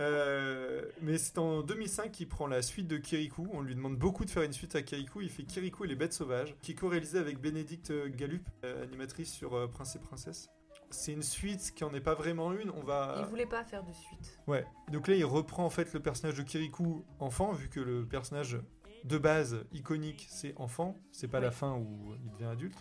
Euh, 0.00 0.84
mais 1.02 1.18
c'est 1.18 1.38
en 1.38 1.62
2005 1.62 2.10
qu'il 2.10 2.28
prend 2.28 2.46
la 2.46 2.62
suite 2.62 2.88
de 2.88 2.96
Kirikou. 2.96 3.48
On 3.52 3.60
lui 3.60 3.74
demande 3.74 3.96
beaucoup 3.96 4.24
de 4.24 4.30
faire 4.30 4.42
une 4.42 4.52
suite 4.52 4.74
à 4.74 4.82
Kirikou. 4.82 5.20
Il 5.20 5.30
fait 5.30 5.44
Kirikou 5.44 5.84
et 5.84 5.88
les 5.88 5.94
bêtes 5.94 6.12
sauvages, 6.12 6.54
qui 6.62 6.72
est 6.72 6.74
co-réalisé 6.74 7.18
avec 7.18 7.40
Bénédicte 7.40 7.92
Galup, 8.08 8.46
euh, 8.64 8.82
animatrice 8.84 9.32
sur 9.32 9.54
euh, 9.54 9.66
Prince 9.68 9.96
et 9.96 10.00
Princesse. 10.00 10.48
C'est 10.90 11.12
une 11.12 11.22
suite 11.22 11.72
qui 11.74 11.82
en 11.84 11.92
est 11.94 12.00
pas 12.00 12.14
vraiment 12.14 12.52
une. 12.52 12.70
On 12.70 12.82
va. 12.82 13.16
il 13.20 13.26
voulait 13.26 13.46
pas 13.46 13.64
faire 13.64 13.82
de 13.84 13.92
suite. 13.92 14.38
Ouais. 14.46 14.64
Donc 14.92 15.08
là, 15.08 15.14
il 15.14 15.24
reprend 15.24 15.64
en 15.64 15.70
fait 15.70 15.92
le 15.92 16.00
personnage 16.00 16.36
de 16.36 16.42
Kirikou 16.42 17.04
enfant, 17.18 17.52
vu 17.52 17.68
que 17.68 17.80
le 17.80 18.06
personnage 18.06 18.58
de 19.04 19.18
base 19.18 19.64
iconique 19.72 20.26
c'est 20.30 20.54
enfant. 20.56 20.96
C'est 21.12 21.28
pas 21.28 21.38
Oui. 21.38 21.44
la 21.44 21.50
fin 21.50 21.74
où 21.76 22.14
il 22.22 22.30
devient 22.32 22.44
adulte. 22.46 22.78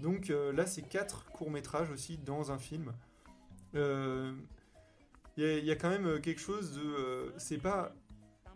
Donc 0.00 0.30
euh, 0.30 0.52
là, 0.52 0.66
c'est 0.66 0.82
quatre 0.82 1.24
courts 1.32 1.50
métrages 1.50 1.90
aussi 1.90 2.18
dans 2.18 2.52
un 2.52 2.58
film. 2.58 2.92
Euh, 3.74 4.32
Il 5.38 5.44
y, 5.44 5.46
a- 5.46 5.56
il 5.58 5.64
y 5.64 5.70
a 5.70 5.76
quand 5.76 5.88
même 5.88 6.06
euh, 6.06 6.18
quelque 6.18 6.40
chose 6.40 6.72
de. 6.74 6.82
euh, 6.82 7.30
c'est 7.38 7.58
pas 7.58 7.94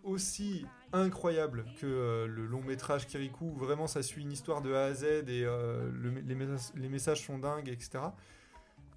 aussi 0.04 0.66
incroyable 0.92 1.64
que 1.80 1.86
euh, 1.86 2.26
le 2.26 2.44
long 2.44 2.60
métrage 2.62 3.06
Kirikou. 3.06 3.52
où 3.54 3.56
Vraiment, 3.56 3.86
ça 3.86 4.02
suit 4.02 4.22
une 4.22 4.32
histoire 4.32 4.60
de 4.62 4.74
A 4.74 4.86
à 4.86 4.92
Z 4.94 5.04
et 5.04 5.44
euh, 5.44 5.88
le- 5.92 6.10
les, 6.20 6.34
messages, 6.34 6.74
les 6.74 6.88
messages 6.88 7.24
sont 7.24 7.38
dingues, 7.38 7.68
etc. 7.68 8.04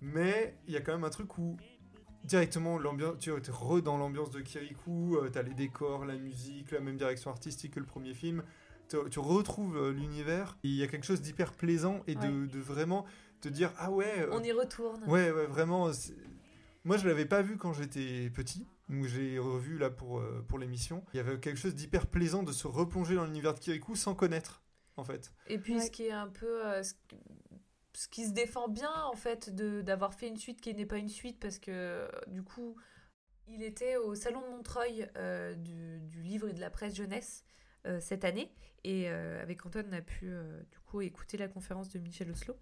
Mais 0.02 0.56
il 0.68 0.74
y 0.74 0.78
a 0.78 0.82
quand 0.82 0.92
même 0.94 1.04
un 1.04 1.10
truc 1.10 1.38
où 1.38 1.58
directement 2.24 2.80
l'ambiance 2.80 3.18
tu 3.20 3.30
es 3.30 3.34
re 3.52 3.82
dans 3.84 3.98
l'ambiance 3.98 4.32
de 4.32 4.42
Kirikou 4.42 5.16
euh, 5.18 5.30
t'as 5.32 5.44
les 5.44 5.54
décors 5.54 6.06
la 6.06 6.16
musique 6.16 6.72
la 6.72 6.80
même 6.80 6.98
direction 6.98 7.30
artistique 7.30 7.76
que 7.76 7.80
le 7.80 7.86
premier 7.86 8.16
film 8.16 8.42
tu, 8.90 8.98
tu 9.12 9.20
retrouves 9.20 9.92
l'univers 9.92 10.58
il 10.64 10.72
y 10.72 10.82
a 10.82 10.88
quelque 10.88 11.06
chose 11.06 11.22
d'hyper 11.22 11.54
plaisant 11.54 12.02
et 12.08 12.16
de, 12.16 12.48
de 12.48 12.60
vraiment 12.60 13.06
te 13.42 13.48
dire 13.48 13.72
ah 13.78 13.92
ouais 13.92 14.28
On 14.32 14.42
y 14.42 14.52
retourne. 14.52 15.04
ouais 15.04 15.30
ouais 15.32 15.46
vraiment 15.46 15.92
moi 16.86 16.96
je 16.98 17.08
l'avais 17.08 17.26
pas 17.26 17.42
vu 17.42 17.58
quand 17.58 17.74
j'étais 17.74 18.30
petit 18.30 18.66
donc 18.88 19.06
j'ai 19.06 19.38
revu 19.40 19.78
là 19.78 19.90
pour 19.90 20.20
euh, 20.20 20.46
pour 20.48 20.60
l'émission. 20.60 21.04
Il 21.14 21.18
y 21.18 21.20
avait 21.20 21.40
quelque 21.40 21.58
chose 21.58 21.76
d'hyper 21.76 22.08
plaisant 22.08 22.44
de 22.44 22.52
se 22.54 22.68
replonger 22.68 23.16
dans 23.16 23.26
l'univers 23.26 23.54
de 23.54 23.60
Kirikou 23.60 23.96
sans 23.96 24.16
connaître 24.16 24.64
en 24.96 25.04
fait. 25.04 25.32
Et 25.48 25.58
puis 25.58 25.76
Ouais. 25.76 25.82
ce 25.82 25.92
qui 25.92 26.04
est 26.04 26.12
un 26.12 26.28
peu... 26.30 26.66
euh, 26.66 26.84
ce, 26.84 26.94
qui- 27.08 27.20
ce 27.94 28.08
qui 28.08 28.26
se 28.26 28.32
défend 28.32 28.68
bien 28.70 28.94
en 29.12 29.16
fait 29.16 29.54
de 29.56 29.82
d'avoir 29.82 30.14
fait 30.14 30.28
une 30.28 30.38
suite 30.38 30.62
qui 30.62 30.74
n'est 30.74 30.86
pas 30.86 30.98
une 30.98 31.10
suite 31.10 31.40
parce 31.40 31.60
que 31.60 31.72
euh, 31.72 32.08
du 32.28 32.44
coup 32.44 32.76
il 33.48 33.64
était 33.64 33.98
au 33.98 34.16
salon 34.16 34.42
de 34.42 34.48
Montreuil 34.56 35.08
euh, 35.18 35.54
du, 35.56 36.00
du 36.02 36.22
livre 36.24 36.48
et 36.50 36.54
de 36.54 36.60
la 36.60 36.70
presse 36.70 36.96
jeunesse 36.96 37.44
euh, 37.86 38.00
cette 38.00 38.24
année. 38.26 38.52
Et 38.84 39.10
euh, 39.10 39.42
avec 39.42 39.66
Antoine 39.66 39.88
on 39.90 39.94
a 39.94 40.02
pu 40.02 40.28
euh, 40.30 40.62
du 40.72 40.80
coup 40.80 41.02
écouter 41.02 41.38
la 41.38 41.48
conférence 41.48 41.90
de 41.90 41.98
Michel 42.00 42.30
Oslo 42.32 42.56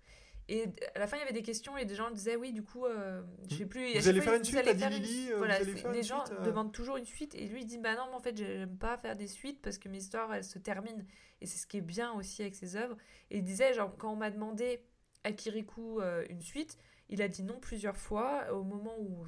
et 0.50 0.66
à 0.96 1.00
la 1.00 1.08
fin 1.08 1.16
il 1.18 1.22
y 1.22 1.24
avait 1.24 1.32
des 1.34 1.42
questions 1.42 1.78
et 1.78 1.86
des 1.86 1.96
gens 1.96 2.12
disaient 2.12 2.36
oui 2.36 2.52
du 2.52 2.64
coup 2.64 2.86
euh, 2.86 3.22
je 3.50 3.56
sais 3.56 3.66
plus 3.66 3.96
à 3.96 4.00
Vous 4.00 4.08
allez 4.10 4.20
fois, 4.20 4.32
faire 4.32 4.34
une 4.34 4.40
vous 4.40 4.46
suite, 4.46 5.02
dit 5.02 5.26
une- 5.28 5.32
euh, 5.34 5.38
voilà 5.38 5.60
les 5.60 6.04
gens 6.04 6.26
suite, 6.26 6.38
euh. 6.40 6.44
demandent 6.44 6.74
toujours 6.74 6.98
une 6.98 7.06
suite 7.06 7.34
et 7.36 7.48
lui 7.48 7.62
il 7.62 7.66
dit 7.66 7.78
bah 7.78 7.96
non 7.96 8.08
mais 8.10 8.16
en 8.16 8.20
fait 8.20 8.36
j'aime 8.36 8.78
pas 8.78 8.98
faire 8.98 9.16
des 9.16 9.28
suites 9.28 9.62
parce 9.62 9.78
que 9.78 9.88
mes 9.90 10.00
histoires 10.00 10.34
elles 10.34 10.44
se 10.44 10.60
terminent. 10.60 11.04
Et 11.42 11.46
c'est 11.46 11.58
ce 11.58 11.68
qui 11.68 11.78
est 11.78 11.82
bien 11.82 12.12
aussi 12.14 12.42
avec 12.42 12.56
ses 12.56 12.76
œuvres. 12.78 12.96
Et 13.32 13.38
il 13.38 13.44
disait 13.44 13.74
genre 13.74 13.96
quand 13.98 14.12
on 14.14 14.16
m'a 14.16 14.30
demandé 14.32 14.82
à 15.26 15.32
Kirikou 15.34 16.00
euh, 16.02 16.26
une 16.30 16.42
suite 16.42 16.78
il 17.10 17.22
a 17.22 17.28
dit 17.28 17.44
non 17.44 17.60
plusieurs 17.60 17.98
fois. 17.98 18.52
Au 18.54 18.64
moment 18.64 18.96
où 19.00 19.26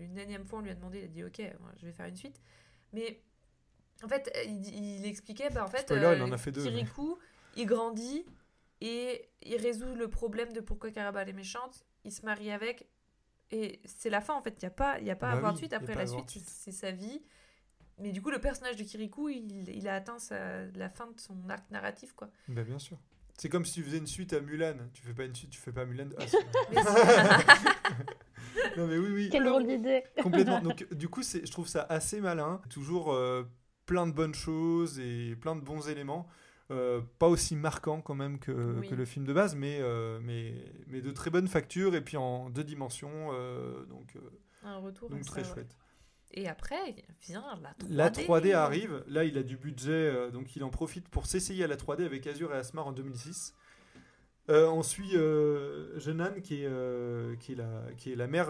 une 0.00 0.16
énième 0.18 0.46
fois 0.46 0.58
on 0.60 0.62
lui 0.62 0.70
a 0.70 0.74
demandé 0.74 0.98
il 0.98 1.04
a 1.04 1.08
dit 1.08 1.24
ok 1.24 1.38
moi, 1.60 1.70
je 1.80 1.86
vais 1.86 1.92
faire 1.92 2.06
une 2.06 2.16
suite. 2.16 2.40
Mais 2.92 3.20
en 4.02 4.08
fait 4.08 4.30
il, 4.46 5.00
il 5.00 5.06
expliquait 5.06 5.50
bah 5.50 5.64
en 5.64 5.68
fait 5.68 5.80
Spoiler, 5.82 6.14
il 6.16 6.22
en 6.22 6.32
a 6.32 6.38
fait 6.38 6.50
deux, 6.52 6.64
mais- 6.64 6.70
Kirikou 6.70 7.18
il 7.56 7.66
grandit 7.66 8.24
et 8.80 9.28
il 9.42 9.56
résout 9.56 9.94
le 9.94 10.08
problème 10.08 10.52
de 10.52 10.60
pourquoi 10.60 10.90
Carabal 10.90 11.28
est 11.28 11.32
méchante 11.32 11.84
il 12.04 12.12
se 12.12 12.24
marie 12.24 12.50
avec 12.50 12.88
et 13.50 13.80
c'est 13.84 14.10
la 14.10 14.20
fin 14.20 14.34
en 14.34 14.42
fait 14.42 14.54
il 14.60 14.64
n'y 14.64 14.68
a 14.68 14.70
pas 14.70 14.98
il 15.00 15.06
y 15.06 15.10
a 15.10 15.16
pas 15.16 15.28
à 15.28 15.32
Bah 15.32 15.36
avoir 15.38 15.52
oui, 15.52 15.54
de 15.54 15.58
suite 15.58 15.72
après 15.72 15.92
à 15.92 15.96
la 15.96 16.02
avoir 16.02 16.28
suite 16.28 16.44
c'est 16.48 16.72
sa 16.72 16.90
vie 16.90 17.22
mais 17.98 18.12
du 18.12 18.22
coup 18.22 18.30
le 18.30 18.40
personnage 18.40 18.76
de 18.76 18.84
Kirikou 18.84 19.28
il, 19.28 19.68
il 19.70 19.88
a 19.88 19.94
atteint 19.94 20.18
sa- 20.18 20.66
la 20.66 20.90
fin 20.90 21.06
de 21.10 21.18
son 21.20 21.48
arc 21.48 21.70
narratif 21.70 22.12
quoi 22.14 22.30
Bah, 22.48 22.62
bien 22.64 22.78
sûr. 22.78 22.98
C'est 23.38 23.48
comme 23.50 23.64
si 23.66 23.74
tu 23.74 23.82
faisais 23.84 23.98
une 23.98 24.06
suite 24.06 24.32
à 24.32 24.40
Mulan. 24.40 24.76
Tu 24.94 25.02
fais 25.02 25.12
pas 25.12 25.24
une 25.24 25.34
suite, 25.34 25.50
tu 25.50 25.60
fais 25.60 25.72
pas 25.72 25.84
Mulan. 25.84 26.08
Ah, 26.18 26.24
non 28.76 28.86
mais 28.86 28.98
oui, 28.98 29.10
oui. 29.12 29.28
Quelle 29.30 29.44
drôle 29.44 29.66
d'idée. 29.66 30.04
Complètement. 30.22 30.60
Donc 30.60 30.86
du 30.94 31.08
coup, 31.08 31.22
c'est, 31.22 31.44
je 31.46 31.50
trouve 31.52 31.68
ça 31.68 31.82
assez 31.88 32.20
malin. 32.20 32.60
Toujours 32.70 33.12
euh, 33.12 33.44
plein 33.84 34.06
de 34.06 34.12
bonnes 34.12 34.34
choses 34.34 34.98
et 34.98 35.36
plein 35.36 35.54
de 35.56 35.60
bons 35.60 35.88
éléments. 35.88 36.26
Euh, 36.72 37.00
pas 37.20 37.28
aussi 37.28 37.54
marquant 37.54 38.00
quand 38.00 38.16
même 38.16 38.40
que, 38.40 38.50
Oui. 38.80 38.88
que 38.88 38.94
le 38.96 39.04
film 39.04 39.24
de 39.24 39.32
base, 39.32 39.54
mais, 39.54 39.78
euh, 39.80 40.18
mais, 40.20 40.52
mais 40.88 41.00
de 41.00 41.12
très 41.12 41.30
bonne 41.30 41.46
facture 41.46 41.94
et 41.94 42.00
puis 42.00 42.16
en 42.16 42.50
deux 42.50 42.64
dimensions. 42.64 43.30
euh, 43.32 43.84
donc 43.84 44.14
Un 44.64 44.78
retour. 44.78 45.08
donc 45.08 45.24
ça, 45.24 45.30
très 45.30 45.42
ouais. 45.42 45.48
chouette. 45.54 45.76
Et 46.32 46.48
après 46.48 46.96
vient 47.22 47.44
la 47.62 47.70
3D. 47.70 47.86
La 47.88 48.10
3D 48.10 48.52
arrive, 48.52 49.04
là 49.06 49.22
il 49.22 49.38
a 49.38 49.44
du 49.44 49.56
budget, 49.56 50.32
donc 50.32 50.56
il 50.56 50.64
en 50.64 50.70
profite 50.70 51.08
pour 51.08 51.26
s'essayer 51.26 51.62
à 51.62 51.68
la 51.68 51.76
3D 51.76 52.04
avec 52.04 52.26
Azure 52.26 52.52
et 52.52 52.58
Asmar 52.58 52.88
en 52.88 52.92
2006. 52.92 53.54
Euh, 54.48 54.68
on 54.68 54.82
suit 54.82 55.12
Jeanne 55.98 56.40
qui 56.42 56.64
est, 56.64 57.38
qui, 57.38 57.52
est 57.52 57.56
la, 57.56 57.82
qui 57.96 58.12
est 58.12 58.16
la 58.16 58.26
mère 58.26 58.48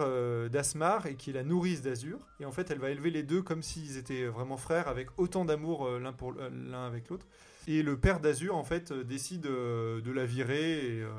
d'Asmar 0.49 1.05
et 1.05 1.15
qui 1.15 1.29
est 1.29 1.33
la 1.33 1.43
nourrice 1.43 1.83
d'Azure. 1.83 2.19
Et 2.39 2.45
en 2.45 2.51
fait 2.51 2.71
elle 2.71 2.79
va 2.79 2.89
élever 2.89 3.11
les 3.11 3.21
deux 3.21 3.43
comme 3.43 3.61
s'ils 3.61 3.97
étaient 3.97 4.25
vraiment 4.25 4.57
frères 4.57 4.87
avec 4.87 5.09
autant 5.19 5.45
d'amour 5.45 5.87
l'un 5.99 6.15
l'un 6.51 6.87
avec 6.87 7.09
l'autre. 7.09 7.27
Et 7.67 7.83
le 7.83 7.99
père 7.99 8.19
d'Azure 8.19 8.55
en 8.55 8.63
fait 8.63 8.91
euh, 8.91 9.03
décide 9.03 9.45
euh, 9.45 10.01
de 10.01 10.11
la 10.11 10.25
virer 10.25 10.97
et, 10.97 11.01
euh, 11.03 11.11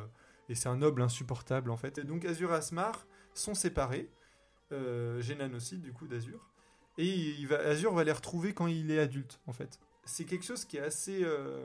et 0.48 0.54
c'est 0.54 0.68
un 0.68 0.78
noble 0.78 1.02
insupportable 1.02 1.70
en 1.70 1.76
fait. 1.76 1.98
Et 1.98 2.04
donc 2.04 2.24
Azure 2.24 2.52
et 2.52 2.56
Asmar 2.56 3.06
sont 3.34 3.54
séparés. 3.54 4.08
Euh, 4.70 5.22
aussi 5.54 5.78
du 5.78 5.92
coup 5.92 6.06
d'Azure. 6.06 6.40
Et 6.98 7.06
il 7.06 7.46
va, 7.46 7.58
Azure 7.58 7.94
va 7.94 8.04
les 8.04 8.12
retrouver 8.12 8.52
quand 8.52 8.66
il 8.66 8.90
est 8.90 8.98
adulte, 8.98 9.40
en 9.46 9.52
fait. 9.52 9.78
C'est 10.04 10.24
quelque 10.24 10.44
chose 10.44 10.64
qui 10.64 10.76
est 10.76 10.82
assez, 10.82 11.22
euh, 11.22 11.64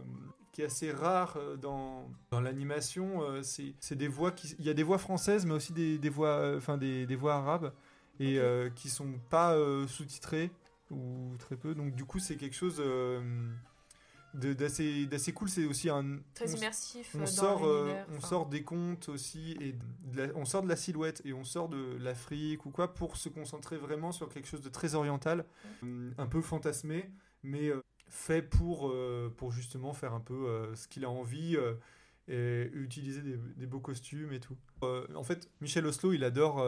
qui 0.51 0.61
est 0.61 0.65
assez 0.65 0.91
rare 0.91 1.37
dans, 1.61 2.09
dans 2.31 2.39
l'animation. 2.39 3.23
euh, 3.23 3.41
c'est 3.41 3.95
des 3.95 4.07
voix 4.07 4.31
qui, 4.31 4.55
il 4.59 4.65
y 4.65 4.69
a 4.69 4.73
des 4.73 4.83
voix 4.83 4.99
françaises, 4.99 5.45
mais 5.45 5.53
aussi 5.53 5.73
des, 5.73 5.97
des 5.97 6.09
voix, 6.09 6.53
enfin 6.55 6.77
des, 6.77 7.05
des 7.05 7.15
voix 7.15 7.33
arabes 7.35 7.73
et 8.19 8.37
Ok. 8.37 8.43
euh, 8.43 8.69
qui 8.69 8.89
sont 8.89 9.19
pas 9.29 9.57
sous-titrées 9.87 10.51
ou 10.91 11.35
très 11.39 11.57
peu. 11.57 11.73
Donc 11.75 11.95
du 11.95 12.05
coup, 12.05 12.19
c'est 12.19 12.37
quelque 12.37 12.55
chose 12.55 12.81
d'assez 14.33 15.05
d'assez 15.05 15.33
cool. 15.33 15.49
C'est 15.49 15.65
aussi 15.65 15.89
un 15.89 16.19
Très 16.33 16.53
on- 16.53 16.57
immersif. 16.57 17.11
on 17.15 17.17
euh, 17.17 17.21
dans 17.21 17.27
sort, 17.27 17.65
euh, 17.65 17.93
on 18.11 18.17
enfin. 18.17 18.27
sort 18.27 18.45
des 18.47 18.63
contes 18.63 19.09
aussi, 19.09 19.51
et 19.61 19.75
la- 20.15 20.33
on 20.35 20.45
sort 20.45 20.63
de 20.63 20.69
la 20.69 20.75
silhouette 20.75 21.21
et 21.25 21.33
on 21.33 21.43
sort 21.43 21.69
de 21.69 21.97
l'Afrique 21.99 22.65
ou 22.65 22.69
quoi 22.71 22.93
pour 22.93 23.17
se 23.17 23.29
concentrer 23.29 23.77
vraiment 23.77 24.11
sur 24.11 24.29
quelque 24.29 24.47
chose 24.47 24.61
de 24.61 24.69
très 24.69 24.95
oriental, 24.95 25.45
euh, 25.83 26.11
un 26.17 26.25
peu 26.27 26.41
fantasmé, 26.41 27.09
mais 27.43 27.67
euh, 27.69 27.81
fait 28.09 28.41
pour, 28.41 28.89
euh, 28.89 29.33
pour 29.37 29.51
justement 29.51 29.93
faire 29.93 30.13
un 30.13 30.19
peu 30.19 30.47
euh, 30.47 30.75
ce 30.75 30.87
qu'il 30.87 31.03
a 31.05 31.09
envie 31.09 31.57
et 32.29 32.69
utiliser 32.73 33.21
des, 33.21 33.37
des 33.57 33.65
beaux 33.65 33.79
costumes 33.81 34.31
et 34.33 34.39
tout. 34.39 34.55
En 34.81 35.23
fait, 35.23 35.49
Michel 35.61 35.85
Oslo, 35.85 36.13
il 36.13 36.23
adore 36.23 36.59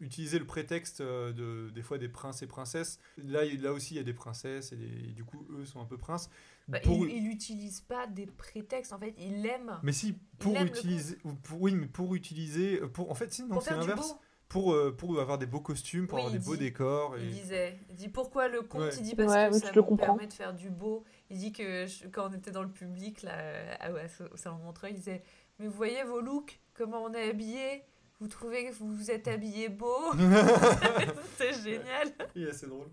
utiliser 0.00 0.38
le 0.38 0.46
prétexte 0.46 1.00
euh, 1.00 1.32
de, 1.32 1.70
des 1.70 1.82
fois 1.82 1.98
des 1.98 2.08
princes 2.08 2.42
et 2.42 2.46
princesses. 2.46 2.98
Là, 3.16 3.44
là 3.44 3.72
aussi, 3.72 3.94
il 3.94 3.96
y 3.96 4.00
a 4.00 4.04
des 4.04 4.12
princesses 4.14 4.72
et, 4.72 4.76
des- 4.76 5.08
et 5.08 5.12
du 5.12 5.24
coup, 5.24 5.46
eux 5.50 5.64
sont 5.64 5.80
un 5.80 5.84
peu 5.86 5.96
princes. 5.98 6.30
Bah, 6.68 6.80
Pour- 6.80 7.06
il, 7.08 7.16
il 7.24 7.30
utilise 7.30 7.80
pas 7.80 8.06
des 8.06 8.26
prétextes. 8.26 8.92
En 8.92 8.98
fait, 8.98 9.14
il 9.18 9.44
aime 9.46 9.78
Mais 9.82 9.92
si, 9.92 10.14
pour 10.38 10.54
utiliser, 10.60 11.16
pour- 11.42 11.60
oui, 11.60 11.74
mais 11.74 11.86
pour 11.86 12.14
utiliser, 12.14 12.78
pour, 12.92 13.10
en 13.10 13.14
fait, 13.14 13.32
si, 13.32 13.42
non, 13.44 13.60
c'est 13.60 13.72
l'inverse. 13.74 14.16
Pour, 14.48 14.72
euh, 14.72 14.96
pour 14.96 15.20
avoir 15.20 15.36
des 15.36 15.44
beaux 15.44 15.60
costumes, 15.60 16.06
pour 16.06 16.16
Oui, 16.16 16.24
avoir 16.24 16.38
des 16.38 16.42
beaux 16.42 16.56
décors. 16.56 17.18
Il 17.18 17.28
disait, 17.30 17.78
il 17.90 17.96
dit 17.96 18.08
pourquoi 18.08 18.48
le 18.48 18.62
conte 18.62 18.80
Ouais. 18.80 18.96
Il 18.96 19.02
dit 19.02 19.14
parce 19.14 19.30
Ouais, 19.30 19.48
que 19.50 19.58
ça 19.58 19.72
permet 19.98 20.26
de 20.26 20.32
faire 20.32 20.54
du 20.54 20.70
beau. 20.70 21.04
Il 21.28 21.36
dit 21.36 21.52
que 21.52 21.84
je- 21.86 22.06
quand 22.08 22.30
on 22.30 22.32
était 22.32 22.50
dans 22.50 22.62
le 22.62 22.70
public 22.70 23.20
là, 23.22 23.34
à- 23.78 23.88
à- 23.88 24.32
au 24.32 24.36
salon 24.38 24.56
de 24.56 24.62
Montreuil, 24.62 24.92
il 24.92 24.96
disait 24.96 25.22
mais 25.58 25.66
vous 25.66 25.74
voyez 25.74 26.02
vos 26.04 26.22
looks, 26.22 26.60
comment 26.72 27.02
on 27.04 27.12
est 27.12 27.28
habillés 27.28 27.82
Vous 28.20 28.28
trouvez 28.28 28.66
que 28.66 28.72
vous 28.74 28.92
vous 28.92 29.10
êtes 29.10 29.28
habillés 29.28 29.68
beau 29.68 29.94
C'est 31.36 31.52
génial. 31.54 32.08
Il 32.34 32.44
est 32.46 32.50
assez 32.50 32.66
drôle. 32.66 32.88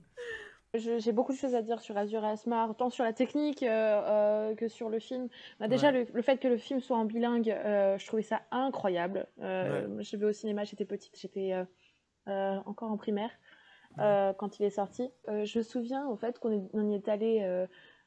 Je- 0.76 1.00
J'ai 1.00 1.12
beaucoup 1.14 1.32
de 1.32 1.38
choses 1.38 1.56
à 1.56 1.62
dire 1.62 1.80
sur 1.80 1.98
Azure 1.98 2.24
et 2.24 2.28
Asmar, 2.30 2.76
tant 2.76 2.90
sur 2.90 3.04
la 3.06 3.14
technique 3.14 3.64
euh, 3.64 3.70
euh, 4.50 4.56
que 4.56 4.68
sur 4.68 4.90
le 4.90 5.00
film. 5.00 5.30
Bah, 5.60 5.68
déjà, 5.68 5.88
Ouais. 5.92 6.04
le, 6.04 6.08
le 6.14 6.22
fait 6.22 6.38
que 6.38 6.48
le 6.48 6.58
film 6.58 6.80
soit 6.82 6.98
en 6.98 7.06
bilingue, 7.06 7.50
euh, 7.50 7.98
je 7.98 8.06
trouvais 8.06 8.22
ça 8.24 8.42
incroyable. 8.52 9.26
Euh, 9.42 9.88
Je 10.02 10.18
vais 10.18 10.26
au 10.26 10.32
cinéma, 10.34 10.64
j'étais 10.66 10.86
petite, 10.86 11.18
j'étais 11.18 11.54
euh, 11.54 11.64
euh, 12.28 12.58
encore 12.66 12.92
en 12.92 12.98
primaire 12.98 13.32
euh, 14.00 14.34
quand 14.34 14.60
il 14.60 14.66
est 14.66 14.70
sorti. 14.70 15.10
Euh, 15.30 15.46
je 15.46 15.60
me 15.60 15.64
souviens 15.64 16.06
au 16.08 16.18
fait 16.18 16.38
qu'on 16.40 16.70
on 16.74 16.90
y 16.92 16.96
est 16.96 17.08
allé 17.08 17.40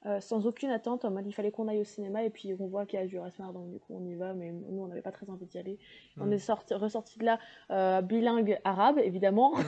euh, 0.06 0.20
sans 0.20 0.46
aucune 0.46 0.70
attente, 0.70 1.04
en 1.04 1.10
mode 1.10 1.26
il 1.26 1.32
fallait 1.32 1.50
qu'on 1.50 1.66
aille 1.66 1.80
au 1.80 1.84
cinéma 1.84 2.22
et 2.22 2.30
puis 2.30 2.54
on 2.60 2.68
voit 2.68 2.86
qu'il 2.86 3.00
y 3.00 3.02
a 3.02 3.04
et 3.04 3.18
Asmar, 3.18 3.52
donc 3.52 3.68
du 3.68 3.80
coup 3.80 3.96
on 4.00 4.06
y 4.06 4.14
va, 4.14 4.32
mais 4.32 4.52
nous 4.52 4.80
on 4.80 4.86
n'avait 4.86 5.02
pas 5.02 5.10
très 5.10 5.28
envie 5.28 5.46
d'y 5.46 5.58
aller. 5.58 5.76
On 6.20 6.30
est 6.30 6.38
sorti, 6.38 6.72
ressorti 6.74 7.18
de 7.18 7.24
là 7.24 7.40
euh, 7.72 8.00
bilingue 8.00 8.60
arabe, 8.64 8.98
évidemment. 8.98 9.54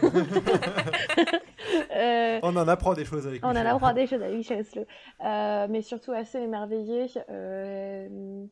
Euh, 1.94 2.40
On 2.42 2.56
en 2.56 2.68
apprend 2.68 2.94
des 2.94 3.04
choses 3.04 3.26
avec 3.26 3.44
on 3.44 3.50
en 3.50 3.56
apprend 3.56 3.92
des 3.92 4.06
choses 4.06 4.22
avec 4.22 4.36
Michel 4.36 4.64
mais 5.68 5.82
surtout 5.82 6.12
assez 6.12 6.38
émerveillé 6.38 7.06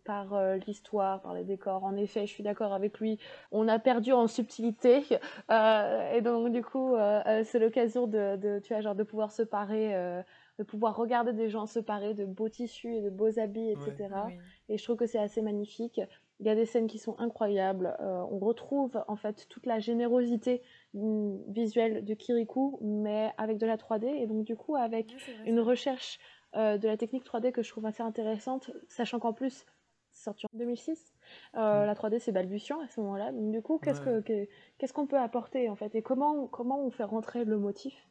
par 0.04 0.36
l'histoire, 0.66 1.20
par 1.22 1.34
les 1.34 1.44
décors. 1.44 1.84
En 1.84 1.96
effet, 1.96 2.26
je 2.26 2.32
suis 2.32 2.42
d'accord 2.42 2.72
avec 2.72 2.98
lui. 3.00 3.18
On 3.50 3.66
a 3.66 3.78
perdu 3.78 4.12
en 4.12 4.26
subtilité. 4.26 5.02
et 5.50 6.20
donc, 6.20 6.52
du 6.52 6.62
coup, 6.62 6.96
c'est 7.44 7.58
l'occasion 7.58 8.06
de, 8.06 8.36
de, 8.36 8.60
tu 8.60 8.72
vois, 8.72 8.82
genre, 8.82 8.94
de 8.94 9.04
pouvoir 9.04 9.32
se 9.32 9.42
parer, 9.42 10.22
de 10.58 10.64
pouvoir 10.64 10.96
regarder 10.96 11.32
des 11.32 11.48
gens 11.48 11.66
se 11.66 11.78
parer 11.78 12.14
de 12.14 12.24
beaux 12.24 12.48
tissus 12.48 12.94
et 12.96 13.00
de 13.00 13.10
beaux 13.10 13.38
habits, 13.38 13.70
etc. 13.70 14.08
Oui. 14.26 14.34
Et 14.68 14.76
je 14.78 14.84
trouve 14.84 14.96
que 14.96 15.06
c'est 15.06 15.18
assez 15.18 15.40
magnifique. 15.40 16.00
Il 16.40 16.46
y 16.46 16.50
a 16.50 16.54
des 16.54 16.66
scènes 16.66 16.86
qui 16.88 16.98
sont 16.98 17.18
incroyables. 17.18 17.96
Euh, 18.00 18.22
on 18.30 18.38
retrouve 18.38 19.02
en 19.08 19.16
fait 19.16 19.46
toute 19.48 19.66
la 19.66 19.78
générosité 19.78 20.62
mm, 20.94 21.36
visuelle 21.48 22.04
de 22.04 22.14
Kirikou, 22.14 22.78
mais 22.82 23.32
avec 23.38 23.58
de 23.58 23.66
la 23.66 23.76
3D. 23.76 24.06
Et 24.06 24.26
donc, 24.26 24.44
du 24.44 24.56
coup, 24.56 24.74
avec 24.76 25.12
Ouais, 25.12 25.16
c'est 25.24 25.32
vrai, 25.32 25.48
une 25.48 25.60
recherche 25.60 26.18
euh, 26.56 26.76
de 26.78 26.88
la 26.88 26.96
technique 26.96 27.24
3D 27.24 27.52
que 27.52 27.62
je 27.62 27.70
trouve 27.70 27.86
assez 27.86 28.02
intéressante, 28.02 28.70
sachant 28.88 29.18
qu'en 29.20 29.32
plus, 29.32 29.64
c'est 30.10 30.24
sorti 30.24 30.46
en 30.52 30.58
2006. 30.58 31.14
Euh, 31.56 31.82
Mm. 31.84 31.86
La 31.86 31.94
3D, 31.94 32.18
c'est 32.18 32.32
balbutiant 32.32 32.80
à 32.80 32.88
ce 32.88 33.00
moment-là. 33.00 33.30
Donc, 33.32 33.50
du 33.52 33.62
coup, 33.62 33.78
qu'est-ce 33.78 34.00
Ouais. 34.00 34.22
que- 34.22 34.44
que- 34.44 34.48
qu'est-ce 34.78 34.92
qu'on 34.92 35.06
peut 35.06 35.18
apporter 35.18 35.68
en 35.68 35.76
fait? 35.76 35.94
Et 35.94 36.02
comment, 36.02 36.46
comment 36.48 36.80
on 36.84 36.90
fait 36.90 37.04
rentrer 37.04 37.44
le 37.44 37.58
motif? 37.58 38.08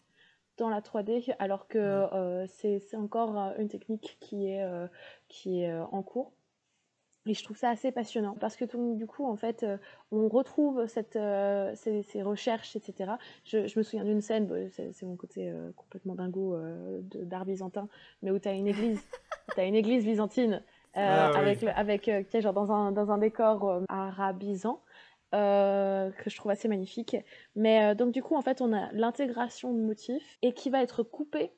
Dans 0.57 0.69
la 0.69 0.81
3D 0.81 1.33
alors 1.39 1.67
que 1.67 1.77
euh, 1.77 2.45
c'est 2.47 2.81
encore 2.95 3.37
euh, 3.39 3.53
une 3.59 3.67
technique 3.67 4.17
qui 4.19 4.49
est, 4.49 4.63
euh, 4.63 4.87
qui 5.27 5.61
est 5.61 5.73
en 5.73 6.01
cours 6.03 6.31
et 7.25 7.33
je 7.33 7.43
trouve 7.43 7.57
ça 7.57 7.69
assez 7.69 7.91
passionnant 7.91 8.35
parce 8.39 8.55
que 8.55 8.63
donc, 8.63 8.95
du 8.95 9.05
coup, 9.05 9.25
en 9.25 9.35
fait, 9.35 9.65
on 10.13 10.29
retrouve 10.29 10.87
cette, 10.87 11.17
euh, 11.17 11.73
ces, 11.75 12.01
ces 12.03 12.21
recherches, 12.21 12.77
etc. 12.77 13.17
Je, 13.43 13.67
je 13.67 13.77
me 13.77 13.83
souviens 13.83 14.05
d'une 14.05 14.21
scène, 14.21 14.47
bon, 14.47 14.69
c'est 14.71 15.03
mon 15.03 15.17
côté 15.17 15.49
euh, 15.49 15.71
complètement 15.75 16.15
dingo 16.15 16.55
euh, 16.55 17.01
d'art 17.03 17.43
byzantin, 17.43 17.89
mais 18.21 18.31
où 18.31 18.39
tu 18.39 18.47
as 18.47 18.53
une 18.53 18.67
église, 18.67 19.01
tu 19.55 19.61
une 19.61 19.75
église 19.75 20.05
byzantine 20.05 20.63
Ah 20.93 21.31
oui. 21.33 21.37
avec, 21.39 21.61
le- 21.63 21.71
avec 21.77 22.01
tu 22.03 22.25
sais, 22.29 22.39
genre 22.39 22.53
dans 22.53 22.71
un, 22.71 22.93
dans 22.93 23.11
un 23.11 23.17
décor 23.17 23.81
arabisant. 23.89 24.81
Euh, 25.35 26.11
que 26.11 26.29
je 26.29 26.35
trouve 26.37 26.51
assez 26.51 26.67
magnifique. 26.67 27.15
Mais 27.55 27.83
euh, 27.83 27.95
donc 27.95 28.11
du 28.13 28.21
coup, 28.23 28.35
en 28.35 28.41
fait, 28.41 28.61
on 28.61 28.73
a 28.73 28.91
l'intégration 28.93 29.73
de 29.73 29.79
motifs 29.81 30.37
et 30.41 30.53
qui 30.53 30.69
va 30.69 30.81
être 30.81 31.03
coupée 31.03 31.53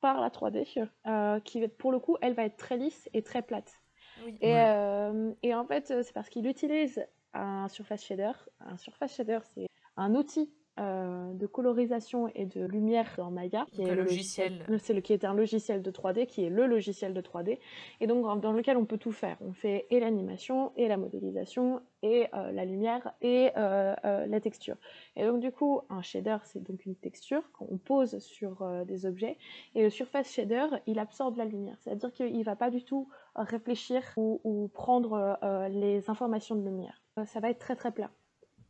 par 0.00 0.20
la 0.20 0.30
3D, 0.30 0.64
euh, 1.06 1.40
qui 1.40 1.60
va- 1.60 1.68
pour 1.68 1.90
le 1.92 1.98
coup, 1.98 2.16
elle 2.20 2.34
va 2.34 2.44
être 2.44 2.56
très 2.56 2.76
lisse 2.76 3.08
et 3.14 3.22
très 3.22 3.42
plate. 3.42 3.80
Oui. 4.22 4.36
Et, 4.40 4.52
Ouais. 4.52 4.64
euh, 4.68 5.32
et 5.42 5.54
en 5.54 5.64
fait, 5.64 5.86
c'est 6.02 6.12
parce 6.12 6.28
qu'il 6.28 6.46
utilise 6.46 7.04
un 7.34 7.68
surface 7.68 8.04
shader. 8.04 8.32
Un 8.60 8.76
surface 8.76 9.14
shader, 9.16 9.40
c'est 9.54 9.66
un 9.96 10.14
outil 10.14 10.52
euh, 10.78 11.32
de 11.34 11.46
colorisation 11.46 12.28
et 12.34 12.46
de 12.46 12.64
lumière 12.64 13.12
dans 13.16 13.30
Maya, 13.30 13.66
qui 13.72 13.78
Donc 13.78 13.88
est 13.88 13.90
un 13.92 13.94
le 13.96 14.02
logiciel. 14.02 14.64
c'est 14.78 14.94
le 14.94 15.00
qui 15.00 15.12
est 15.12 15.24
un 15.24 15.34
logiciel 15.34 15.82
de 15.82 15.90
3D, 15.90 16.26
qui 16.26 16.44
est 16.44 16.50
le 16.50 16.66
logiciel 16.66 17.14
de 17.14 17.20
3D, 17.20 17.58
et 18.00 18.06
donc 18.06 18.40
dans- 18.40 18.52
lequel 18.52 18.76
on 18.76 18.84
peut 18.84 18.98
tout 18.98 19.12
faire. 19.12 19.36
On 19.40 19.52
fait 19.52 19.86
et 19.90 20.00
l'animation, 20.00 20.72
et 20.76 20.88
la 20.88 20.96
modélisation, 20.96 21.80
et 22.02 22.26
euh, 22.34 22.52
la 22.52 22.64
lumière, 22.64 23.12
et 23.22 23.50
euh, 23.56 23.94
la 24.04 24.40
texture. 24.40 24.76
Et 25.16 25.24
donc 25.24 25.40
du 25.40 25.50
coup, 25.52 25.80
un 25.90 26.02
shader, 26.02 26.38
c'est 26.44 26.62
donc 26.62 26.84
une 26.86 26.94
texture 26.96 27.42
qu'on 27.52 27.78
pose 27.78 28.18
sur 28.20 28.64
des 28.86 29.06
objets, 29.06 29.36
et 29.74 29.82
le 29.82 29.90
surface 29.90 30.32
shader, 30.32 30.66
il 30.86 30.98
absorbe 30.98 31.36
la 31.36 31.44
lumière. 31.44 31.76
C'est-à-dire 31.80 32.12
qu'il 32.12 32.42
va 32.44 32.56
pas 32.56 32.70
du 32.70 32.84
tout 32.84 33.08
réfléchir 33.34 34.02
ou, 34.16 34.40
ou 34.44 34.68
prendre 34.68 35.38
les 35.70 36.08
informations 36.10 36.54
de 36.56 36.62
lumière. 36.62 37.02
Ça 37.24 37.40
va 37.40 37.50
être 37.50 37.58
très 37.58 37.74
très 37.76 37.90
plat. 37.92 38.10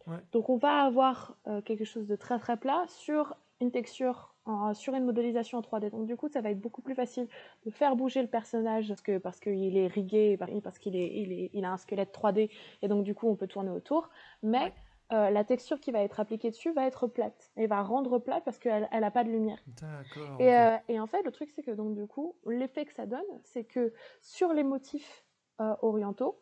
Ouais. 0.08 0.16
Donc 0.32 0.48
on 0.48 0.56
va 0.56 0.84
avoir 0.84 1.36
euh, 1.46 1.60
quelque 1.60 1.84
chose 1.84 2.06
de 2.06 2.16
très 2.16 2.38
très 2.38 2.56
plat 2.56 2.84
sur 2.88 3.36
une 3.60 3.70
texture, 3.72 4.34
en- 4.44 4.72
sur 4.72 4.94
une 4.94 5.04
modélisation 5.04 5.58
en 5.58 5.62
3D. 5.62 5.90
Donc 5.90 6.06
du 6.06 6.16
coup, 6.16 6.28
ça 6.28 6.40
va 6.40 6.50
être 6.50 6.60
beaucoup 6.60 6.80
plus 6.80 6.94
facile 6.94 7.26
de 7.66 7.70
faire 7.70 7.96
bouger 7.96 8.22
le 8.22 8.28
personnage 8.28 8.88
parce 8.88 9.02
que 9.02 9.18
parce 9.18 9.40
qu'il 9.40 9.76
est 9.76 9.88
rigué, 9.88 10.36
par- 10.36 10.48
parce 10.62 10.78
qu'il 10.78 10.94
est, 10.96 11.12
il 11.20 11.32
est, 11.32 11.50
il 11.52 11.64
a 11.64 11.72
un 11.72 11.76
squelette 11.76 12.12
3D 12.12 12.50
et 12.82 12.88
donc 12.88 13.04
du 13.04 13.14
coup 13.14 13.28
on 13.28 13.36
peut 13.36 13.48
tourner 13.48 13.70
autour. 13.70 14.10
Mais 14.42 14.62
Ouais. 14.62 14.72
euh, 15.12 15.30
la 15.30 15.42
texture 15.44 15.80
qui 15.80 15.90
va 15.90 16.00
être 16.02 16.20
appliquée 16.20 16.50
dessus 16.50 16.72
va 16.72 16.86
être 16.86 17.06
plate 17.08 17.50
et 17.56 17.66
va 17.66 17.82
rendre 17.82 18.18
plate 18.18 18.44
parce 18.44 18.58
qu'elle 18.58 18.88
elle 18.92 19.04
a 19.04 19.10
pas 19.10 19.24
de 19.24 19.30
lumière. 19.30 19.58
D'accord. 19.66 20.40
Et, 20.40 20.54
euh, 20.56 20.76
et 20.88 21.00
en 21.00 21.06
fait, 21.06 21.22
le 21.22 21.32
truc, 21.32 21.50
c'est 21.50 21.62
que 21.62 21.72
donc 21.72 21.94
du 21.96 22.06
coup, 22.06 22.36
l'effet 22.46 22.84
que 22.84 22.92
ça 22.94 23.06
donne, 23.06 23.20
c'est 23.42 23.64
que 23.64 23.92
sur 24.22 24.52
les 24.52 24.62
motifs 24.64 25.24
euh, 25.60 25.74
orientaux, 25.82 26.40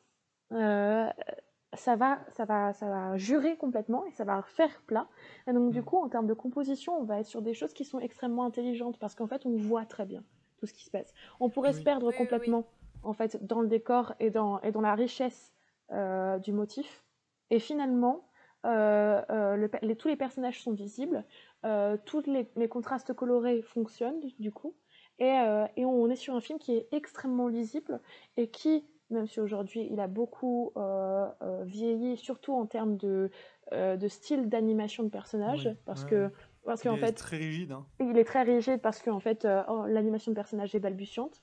ça 1.77 1.97
va, 1.97 2.19
ça 2.31 2.45
va, 2.45 2.73
ça 2.73 2.89
va 2.89 3.17
jurer 3.17 3.57
complètement 3.57 4.05
et 4.07 4.11
ça 4.13 4.25
va 4.25 4.43
faire 4.43 4.83
plat. 4.87 5.09
Et 5.47 5.53
donc 5.53 5.71
du 5.73 5.81
Mm. 5.81 5.85
coup, 5.85 5.99
en 5.99 6.09
termes 6.09 6.27
de 6.27 6.35
composition, 6.35 6.99
on 6.99 7.05
va 7.05 7.21
être 7.21 7.27
sur 7.27 7.43
des 7.43 7.55
choses 7.55 7.73
qui 7.73 7.85
sont 7.85 8.01
extrêmement 8.01 8.45
intelligentes 8.45 8.99
parce 8.99 9.15
qu'en 9.15 9.27
fait, 9.27 9.47
on 9.47 9.57
voit 9.57 9.87
très 9.87 10.07
bien 10.07 10.25
tout 10.59 10.67
ce 10.67 10.73
qui 10.73 10.85
se 10.85 10.91
passe. 10.91 11.13
On 11.41 11.51
pourrait 11.51 11.73
se 11.73 11.83
perdre 11.83 12.07
Oui, 12.07 12.13
oui, 12.13 12.17
oui. 12.19 12.19
complètement 12.19 12.65
en 13.03 13.13
fait 13.13 13.45
dans 13.47 13.61
le 13.61 13.69
décor 13.69 14.15
et 14.21 14.31
dans 14.31 14.61
et 14.63 14.73
dans 14.73 14.81
la 14.81 14.95
richesse 14.95 15.53
euh, 15.93 16.39
du 16.39 16.53
motif. 16.53 17.05
Et 17.51 17.59
finalement, 17.61 18.29
euh, 18.65 19.23
euh, 19.31 19.57
le 19.57 19.69
pe- 19.69 19.79
les- 19.83 19.97
tous 19.97 20.09
les 20.09 20.17
personnages 20.17 20.61
sont 20.63 20.73
visibles, 20.73 21.25
euh, 21.65 21.97
tous 22.05 22.23
les, 22.27 22.51
les 22.57 22.69
contrastes 22.69 23.13
colorés 23.13 23.63
fonctionnent 23.63 24.19
du, 24.21 24.33
du 24.41 24.51
coup, 24.51 24.75
et, 25.19 25.31
euh, 25.39 25.67
et 25.77 25.85
on 25.85 26.09
est 26.11 26.17
sur 26.17 26.35
un 26.35 26.41
film 26.41 26.59
qui 26.59 26.73
est 26.77 26.89
extrêmement 26.93 27.47
lisible 27.49 28.01
et 28.37 28.51
qui, 28.51 28.85
même 29.11 29.27
si 29.27 29.41
aujourd'hui 29.41 29.89
il 29.91 30.01
a 30.01 30.07
beaucoup 30.09 30.73
euh, 30.77 31.27
euh, 31.43 31.65
vieilli, 31.65 32.17
surtout 32.17 32.55
en 32.55 32.67
termes 32.67 32.97
de, 32.97 33.31
euh, 33.73 33.97
de 33.97 34.09
style 34.09 34.49
d'animation 34.49 35.03
de 35.05 35.09
personnage, 35.09 35.67
Oui, 35.67 35.77
parce 35.85 36.03
ouais, 36.05 36.11
que 36.11 36.31
parce 36.65 36.83
Il 36.83 36.89
qu'en 36.89 36.97
est 36.97 36.99
fait 36.99 37.13
très 37.13 37.37
rigide. 37.37 37.73
hein. 37.73 37.87
il 38.01 38.19
est 38.19 38.25
très 38.25 38.43
rigide 38.43 38.81
parce 38.81 39.01
qu'en 39.03 39.21
fait 39.21 39.45
euh, 39.45 39.63
oh, 39.69 39.87
l'animation 39.87 40.33
de 40.33 40.37
personnage 40.37 40.75
est 40.75 40.81
balbutiante. 40.81 41.43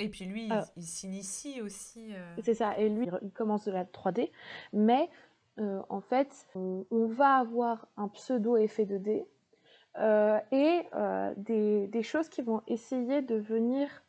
Et 0.00 0.08
puis 0.08 0.24
lui, 0.24 0.46
il- 0.46 0.52
Ah. 0.52 0.64
il, 0.76 0.82
s'initie 0.84 1.60
aussi. 1.60 2.14
euh, 2.14 2.34
C'est 2.42 2.54
ça, 2.54 2.78
et 2.78 2.88
lui, 2.88 3.06
il 3.22 3.30
commence 3.30 3.66
de 3.66 3.72
la 3.72 3.84
3D, 3.84 4.32
mais 4.72 5.10
euh, 5.58 5.82
en 5.90 6.00
fait, 6.00 6.46
on, 6.54 6.86
on 6.90 7.06
va 7.06 7.36
avoir 7.36 7.86
un 7.98 8.08
pseudo 8.08 8.56
effet 8.56 8.86
2D 8.86 9.26
euh, 9.98 10.38
et 10.50 10.82
euh, 10.94 11.32
des, 11.36 11.88
des 11.88 12.02
choses 12.02 12.28
qui 12.30 12.40
vont 12.42 12.62
essayer 12.66 13.20
de 13.22 13.34
venir 13.36 14.02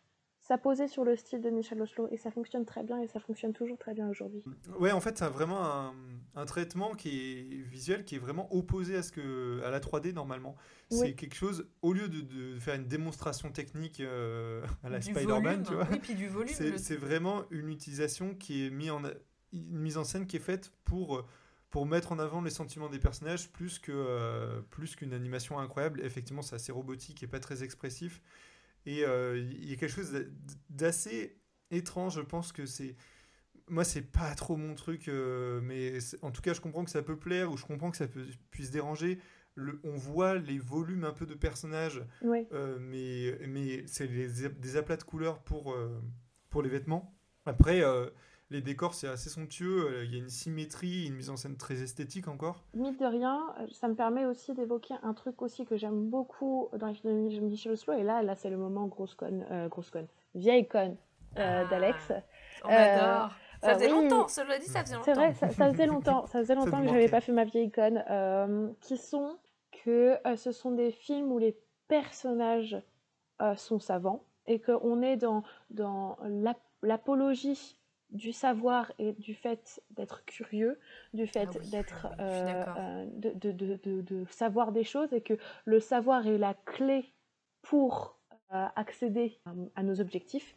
s'apposer 0.47 0.87
sur 0.87 1.03
le 1.03 1.15
style 1.15 1.41
de 1.41 1.49
Michel 1.49 1.81
Oslo, 1.81 2.07
et 2.11 2.17
ça 2.17 2.31
fonctionne 2.31 2.65
très 2.65 2.83
bien, 2.83 3.01
et 3.01 3.07
ça 3.07 3.19
fonctionne 3.19 3.53
toujours 3.53 3.77
très 3.77 3.93
bien 3.93 4.07
aujourd'hui. 4.09 4.43
Ouais, 4.79 4.91
en 4.91 5.01
fait, 5.01 5.17
ça 5.17 5.25
a 5.25 5.29
vraiment 5.29 5.63
un, 5.65 5.93
un 6.35 6.45
traitement 6.45 6.93
qui 6.95 7.09
est 7.19 7.61
visuel 7.63 8.05
qui 8.05 8.15
est 8.15 8.19
vraiment 8.19 8.47
opposé 8.55 8.95
à 8.95 9.03
ce 9.03 9.11
que 9.11 9.61
à 9.63 9.69
la 9.71 9.79
3D 9.79 10.13
normalement. 10.13 10.55
C'est 10.89 11.01
Oui. 11.01 11.15
quelque 11.15 11.35
chose 11.35 11.67
au 11.81 11.91
lieu 11.93 12.07
de, 12.07 12.21
de 12.21 12.59
faire 12.59 12.75
une 12.75 12.87
démonstration 12.87 13.51
technique 13.51 13.99
euh, 13.99 14.65
à 14.83 14.89
la 14.89 15.01
Spider-Man, 15.01 15.63
tu 15.63 15.73
vois. 15.73 15.87
Oui, 15.91 15.99
puis 15.99 16.15
du 16.15 16.27
volume. 16.27 16.53
C'est 16.53 16.71
le- 16.71 16.77
c'est 16.77 16.95
vraiment 16.95 17.43
une 17.51 17.69
utilisation 17.69 18.33
qui 18.33 18.65
est 18.65 18.69
mise 18.69 18.91
en 18.91 19.01
une 19.53 19.79
mise 19.79 19.97
en 19.97 20.03
scène 20.03 20.27
qui 20.27 20.37
est 20.37 20.41
faite 20.41 20.71
pour 20.85 21.25
pour 21.69 21.85
mettre 21.85 22.13
en 22.13 22.19
avant 22.19 22.41
les 22.41 22.49
sentiments 22.49 22.87
des 22.89 22.99
personnages 22.99 23.49
plus 23.51 23.79
que 23.79 23.91
euh, 23.93 24.61
plus 24.69 24.95
qu'une 24.95 25.13
animation 25.13 25.59
incroyable. 25.59 25.99
Effectivement, 26.05 26.41
c'est 26.41 26.55
assez 26.55 26.71
robotique 26.71 27.21
et 27.23 27.27
pas 27.27 27.39
très 27.41 27.63
expressif. 27.63 28.21
Et 28.85 29.03
euh, 29.03 29.37
il 29.37 29.69
y 29.69 29.73
a 29.73 29.75
quelque 29.75 29.91
chose 29.93 30.11
d'a- 30.11 30.19
d'assez 30.69 31.37
étrange. 31.71 32.15
Je 32.15 32.21
pense 32.21 32.51
que 32.51 32.65
c'est 32.65 32.95
moi, 33.69 33.83
c'est 33.83 34.01
pas 34.01 34.33
trop 34.35 34.55
mon 34.55 34.75
truc, 34.75 35.09
euh, 35.09 35.59
mais 35.61 35.97
en 36.21 36.31
tout 36.31 36.41
cas, 36.41 36.53
je 36.53 36.61
comprends 36.61 36.85
que 36.85 36.89
ça 36.91 37.01
peut 37.03 37.17
plaire 37.17 37.51
ou 37.51 37.57
je 37.57 37.65
comprends 37.65 37.91
que 37.91 37.97
ça 37.97 38.07
peut, 38.07 38.25
puisse 38.49 38.71
déranger. 38.71 39.19
Le- 39.55 39.81
on 39.83 39.95
voit 39.97 40.35
les 40.35 40.57
volumes 40.59 41.03
un 41.03 41.11
peu 41.11 41.25
de 41.25 41.33
personnages 41.33 42.01
euh, 42.53 42.77
mais 42.79 43.37
mais 43.47 43.83
c'est 43.87 44.07
des 44.07 44.77
aplats 44.77 44.95
de 44.97 45.03
couleurs 45.03 45.39
pour, 45.43 45.75
pour 46.49 46.61
les 46.61 46.69
vêtements. 46.69 47.13
Après, 47.45 47.81
les 48.49 48.61
décors, 48.61 48.93
c'est 48.93 49.07
assez 49.07 49.29
somptueux. 49.29 49.87
euh, 49.89 50.05
Il 50.05 50.11
y 50.13 50.15
a 50.15 50.19
une 50.19 50.29
symétrie, 50.29 51.05
une 51.07 51.15
mise 51.15 51.29
en 51.29 51.35
scène 51.35 51.57
très 51.57 51.81
esthétique 51.81 52.27
encore. 52.27 52.63
mine 52.73 52.95
de 52.95 53.05
rien, 53.05 53.53
euh, 53.59 53.67
ça 53.71 53.87
me 53.87 53.95
permet 53.95 54.25
aussi 54.25 54.53
d'évoquer 54.53 54.95
un 55.03 55.13
truc 55.13 55.41
aussi 55.41 55.65
que 55.65 55.75
j'aime 55.77 56.09
beaucoup 56.09 56.69
dans 56.77 56.87
les 56.87 56.93
films 56.93 57.29
de 57.29 57.39
Michel 57.41 57.73
Oslo, 57.73 57.93
et 57.93 58.03
là, 58.03 58.23
là 58.23 58.35
c'est 58.35 58.49
le 58.49 58.57
moment 58.57 58.87
grosse 58.87 59.15
conne, 59.15 59.45
euh, 59.51 59.67
grosse 59.67 59.89
conne, 59.89 60.07
vieille 60.35 60.67
conne 60.67 60.95
euh, 61.37 61.63
Ah. 61.65 61.69
d'Alex. 61.69 62.11
On 62.63 62.69
adore. 62.69 63.31
Ça 63.61 63.71
euh, 63.71 63.73
faisait 63.73 63.91
oui. 63.91 64.01
longtemps, 64.03 64.27
cela 64.27 64.59
dit, 64.59 64.65
ça 64.67 64.81
faisait 64.83 64.95
longtemps. 64.95 65.03
C'est 65.05 65.13
vrai, 65.13 65.33
ça, 65.33 65.49
ça 65.49 65.71
faisait 65.71 65.85
longtemps, 65.87 66.25
ça 66.27 66.39
faisait 66.39 66.55
longtemps 66.55 66.81
que 66.81 66.87
j'avais 66.89 67.09
pas 67.09 67.21
fait 67.21 67.31
ma 67.31 67.43
vieille 67.43 67.67
icône. 67.67 68.03
euh, 68.09 68.69
qui 68.81 68.97
sont 68.97 69.37
que 69.83 70.15
euh, 70.27 70.35
ce 70.35 70.51
sont 70.51 70.71
des 70.71 70.91
films 70.91 71.31
où 71.31 71.37
les 71.39 71.57
personnages 71.87 72.77
euh, 73.41 73.55
sont 73.55 73.79
savants 73.79 74.23
et 74.47 74.59
qu'on 74.59 75.01
est 75.01 75.17
dans, 75.17 75.43
dans 75.71 76.17
l'ap- 76.23 76.61
l'apologie 76.83 77.76
du 78.11 78.31
savoir 78.31 78.91
et 78.99 79.13
du 79.13 79.33
fait 79.33 79.81
d'être 79.91 80.23
curieux, 80.25 80.79
du 81.13 81.27
fait 81.27 81.47
Ah 81.51 81.57
oui, 81.59 81.69
d'être 81.69 82.07
euh, 82.19 82.63
euh, 82.77 83.05
de, 83.13 83.31
de- 83.31 83.51
de- 83.51 83.79
de- 83.83 84.01
de 84.01 84.25
savoir 84.29 84.71
des 84.71 84.83
choses 84.83 85.11
et 85.13 85.21
que 85.21 85.33
le 85.65 85.79
savoir 85.79 86.25
est 86.27 86.37
la 86.37 86.53
clé 86.53 87.13
pour 87.61 88.17
euh, 88.53 88.65
accéder 88.75 89.39
à, 89.45 89.51
à 89.75 89.83
nos 89.83 89.99
objectifs. 89.99 90.55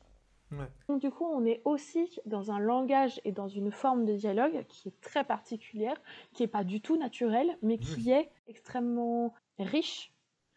Ouais. 0.53 0.67
Donc 0.89 1.01
du 1.01 1.11
coup, 1.11 1.25
on 1.27 1.45
est 1.45 1.61
aussi 1.65 2.19
dans 2.27 2.51
un 2.51 2.59
langage 2.59 3.21
et 3.25 3.33
dans 3.33 3.49
une 3.49 3.71
forme 3.71 4.05
de 4.05 4.15
dialogue 4.15 4.65
qui 4.69 4.89
est 4.89 5.01
très 5.01 5.25
particulière, 5.25 6.01
qui 6.33 6.43
est 6.43 6.49
pas 6.49 6.65
du 6.65 6.81
tout 6.81 6.97
naturelle, 6.97 7.57
mais 7.63 7.79
qui 7.79 8.07
Oui. 8.07 8.11
est 8.13 8.31
extrêmement 8.49 9.33
riche, 9.59 10.13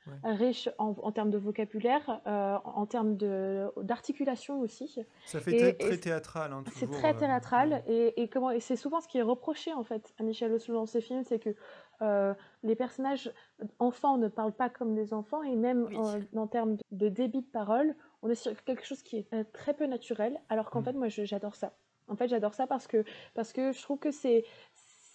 Ouais. 0.05 0.33
riche 0.33 0.67
en, 0.79 0.95
en 1.01 1.11
termes 1.13 1.29
de 1.29 1.37
vocabulaire, 1.37 2.21
euh, 2.27 2.57
en 2.65 2.85
termes 2.85 3.15
de- 3.15 3.69
d'articulation 3.81 4.59
aussi. 4.59 4.97
Ça 5.25 5.39
fait 5.39 5.51
Et- 5.55 5.77
très, 5.77 5.93
et 5.93 5.99
théâtral. 5.99 6.51
hein, 6.51 6.63
C'est 6.75 6.91
très 6.91 7.13
euh, 7.15 7.17
théâtral 7.19 7.83
et, 7.87 8.21
et 8.21 8.27
comment 8.27 8.51
et 8.51 8.59
c'est 8.59 8.75
souvent 8.75 8.99
ce 8.99 9.07
qui 9.07 9.17
est 9.17 9.21
reproché 9.23 9.71
en 9.73 9.83
fait 9.83 10.13
à 10.19 10.23
Michel 10.23 10.51
Oslo 10.51 10.75
dans 10.75 10.85
ses 10.85 10.99
films, 11.01 11.23
c'est 11.23 11.39
que 11.39 11.55
euh, 12.01 12.33
les 12.63 12.75
personnages 12.75 13.31
enfants 13.79 14.17
ne 14.17 14.27
parlent 14.27 14.51
pas 14.51 14.69
comme 14.69 14.93
des 14.93 15.13
enfants 15.13 15.41
et 15.43 15.55
même 15.55 15.87
Oui. 15.89 15.97
en 16.37 16.47
termes 16.47 16.75
de, 16.91 17.07
débit 17.07 17.41
de 17.41 17.47
parole, 17.51 17.95
on 18.23 18.29
est 18.29 18.35
sur 18.35 18.61
quelque 18.65 18.85
chose 18.85 19.03
qui 19.03 19.17
est 19.31 19.53
très 19.53 19.73
peu 19.73 19.85
naturel. 19.85 20.41
Alors 20.49 20.69
qu'en 20.69 20.81
Mm. 20.81 20.85
fait, 20.85 20.93
moi, 20.93 21.07
j'adore 21.07 21.55
ça. 21.55 21.71
En 22.09 22.17
fait, 22.17 22.27
j'adore 22.27 22.53
ça 22.53 22.67
parce 22.67 22.85
que 22.87 23.05
parce 23.33 23.53
que 23.53 23.71
je 23.71 23.81
trouve 23.81 23.97
que 23.99 24.11
c'est 24.11 24.43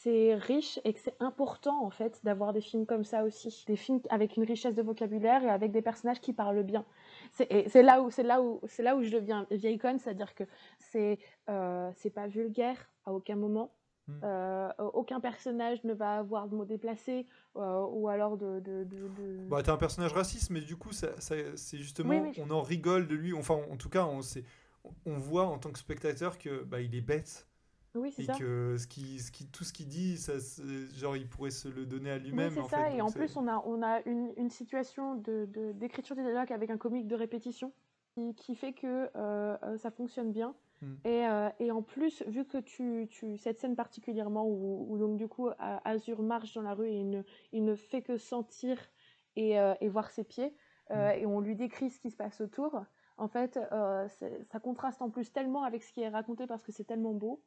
c'est 0.08 0.34
riche 0.34 0.80
et 0.84 0.94
que 0.94 1.00
c'est 1.00 1.16
important 1.20 1.84
en 1.84 1.90
fait 1.90 2.20
d'avoir 2.24 2.52
des 2.52 2.60
films 2.62 2.86
comme 2.86 3.04
ça 3.04 3.24
aussi, 3.24 3.64
des 3.66 3.76
films 3.76 4.00
avec 4.08 4.36
une 4.36 4.44
richesse 4.44 4.74
de 4.74 4.82
vocabulaire 4.82 5.42
et 5.44 5.50
avec 5.50 5.70
des 5.70 5.82
personnages 5.82 6.20
qui 6.20 6.32
parlent 6.32 6.62
bien. 6.62 6.84
C'est 7.32 7.82
là 7.82 8.00
où 8.02 8.10
c'est 8.10 8.22
là 8.22 8.40
où 8.40 8.60
c'est 8.66 8.82
là 8.82 8.96
où 8.96 9.02
je 9.02 9.10
deviens 9.10 9.46
vieille 9.50 9.78
conne, 9.78 9.98
c'est-à-dire 9.98 10.34
que 10.34 10.44
c'est 10.78 11.18
euh, 11.50 11.90
c'est 11.96 12.10
pas 12.10 12.26
vulgaire 12.26 12.90
à 13.04 13.12
aucun 13.12 13.36
moment. 13.36 13.70
Mm. 14.06 14.12
Euh, 14.24 14.68
aucun 14.94 15.20
personnage 15.20 15.84
ne 15.84 15.92
va 15.92 16.16
avoir 16.18 16.48
de 16.48 16.54
mots 16.56 16.64
déplacés 16.64 17.26
euh, 17.56 17.84
ou 17.90 18.08
alors 18.08 18.38
de, 18.38 18.60
de, 18.60 18.84
de- 18.84 19.08
de- 19.08 19.48
Bah, 19.50 19.62
t'es 19.62 19.70
un 19.70 19.76
personnage 19.76 20.14
raciste, 20.14 20.48
mais 20.48 20.62
du 20.62 20.76
coup, 20.76 20.92
ça, 20.92 21.08
ça- 21.20 21.34
c'est 21.56 21.76
justement, 21.76 22.08
Oui, 22.22 22.32
on 22.38 22.50
en 22.50 22.62
rigole 22.62 23.06
de 23.06 23.14
lui. 23.14 23.34
Enfin, 23.34 23.58
en 23.70 23.76
tout 23.76 23.90
cas, 23.90 24.06
on, 24.06 24.20
on 25.04 25.18
voit 25.18 25.44
en 25.46 25.58
tant 25.58 25.70
que 25.70 25.78
spectateur 25.78 26.38
que 26.38 26.62
bah, 26.64 26.80
il 26.80 26.94
est 26.94 27.02
bête 27.02 27.47
Oui, 27.98 28.12
c'est 28.12 28.22
et 28.22 28.26
ça. 28.26 28.34
que 28.34 28.76
ce 28.78 28.86
qui, 28.86 29.18
ce 29.18 29.30
qui, 29.30 29.46
tout 29.46 29.64
ce 29.64 29.72
qu'il 29.72 29.88
dit, 29.88 30.16
ça, 30.16 30.38
c'est- 30.40 30.62
genre, 30.96 31.16
il 31.16 31.28
pourrait 31.28 31.50
se 31.50 31.68
le 31.68 31.84
donner 31.86 32.10
à 32.10 32.16
Oui, 32.16 32.22
lui-même. 32.22 32.50
c'est 32.54 32.60
en 32.60 32.68
ça. 32.68 32.84
fait, 32.84 32.96
et 32.96 33.02
en 33.02 33.08
c'est- 33.08 33.18
plus, 33.18 33.36
on 33.36 33.46
a, 33.48 33.62
on 33.66 33.82
a 33.82 34.00
une, 34.06 34.32
une 34.36 34.50
situation 34.50 35.14
de, 35.16 35.46
de- 35.46 35.72
d'écriture 35.72 36.16
du 36.16 36.22
dialogue 36.22 36.52
avec 36.52 36.70
un 36.70 36.78
comique 36.78 37.06
de 37.06 37.14
répétition 37.14 37.72
qui, 38.14 38.34
qui 38.34 38.54
fait 38.54 38.72
que 38.72 39.08
euh, 39.16 39.56
euh, 39.62 39.76
ça 39.76 39.90
fonctionne 39.90 40.32
bien. 40.32 40.54
Mm. 40.80 40.94
Et, 41.04 41.26
euh, 41.26 41.48
et 41.58 41.70
en 41.72 41.82
plus, 41.82 42.22
vu 42.28 42.44
que 42.44 42.58
tu, 42.58 43.08
tu 43.10 43.36
cette 43.36 43.58
scène 43.58 43.74
particulièrement 43.74 44.46
où, 44.46 44.86
où 44.88 44.96
donc 44.98 45.16
du 45.16 45.26
coup 45.28 45.48
Azur 45.84 46.22
marche 46.22 46.54
dans 46.54 46.62
la 46.62 46.74
rue 46.74 46.86
et 46.88 47.00
il 47.00 47.10
ne, 47.10 47.22
il 47.52 47.64
ne 47.64 47.74
fait 47.74 48.02
que 48.02 48.16
sentir 48.16 48.78
et, 49.36 49.58
euh, 49.58 49.74
et 49.80 49.88
voir 49.88 50.10
ses 50.10 50.22
pieds 50.24 50.54
euh, 50.92 51.10
et 51.10 51.26
on 51.26 51.40
lui 51.40 51.54
décrit 51.56 51.90
ce 51.90 51.98
qui 52.00 52.10
se 52.10 52.16
passe 52.16 52.40
autour. 52.40 52.80
En 53.16 53.26
fait, 53.28 53.58
c'est- 54.08 54.44
ça 54.44 54.60
contraste 54.60 55.02
en 55.02 55.10
plus 55.10 55.32
tellement 55.32 55.64
avec 55.64 55.82
ce 55.82 55.92
qui 55.92 56.00
est 56.02 56.08
raconté 56.08 56.46
parce 56.46 56.62
que 56.62 56.70
c'est 56.70 56.84
tellement 56.84 57.12
beau. 57.12 57.42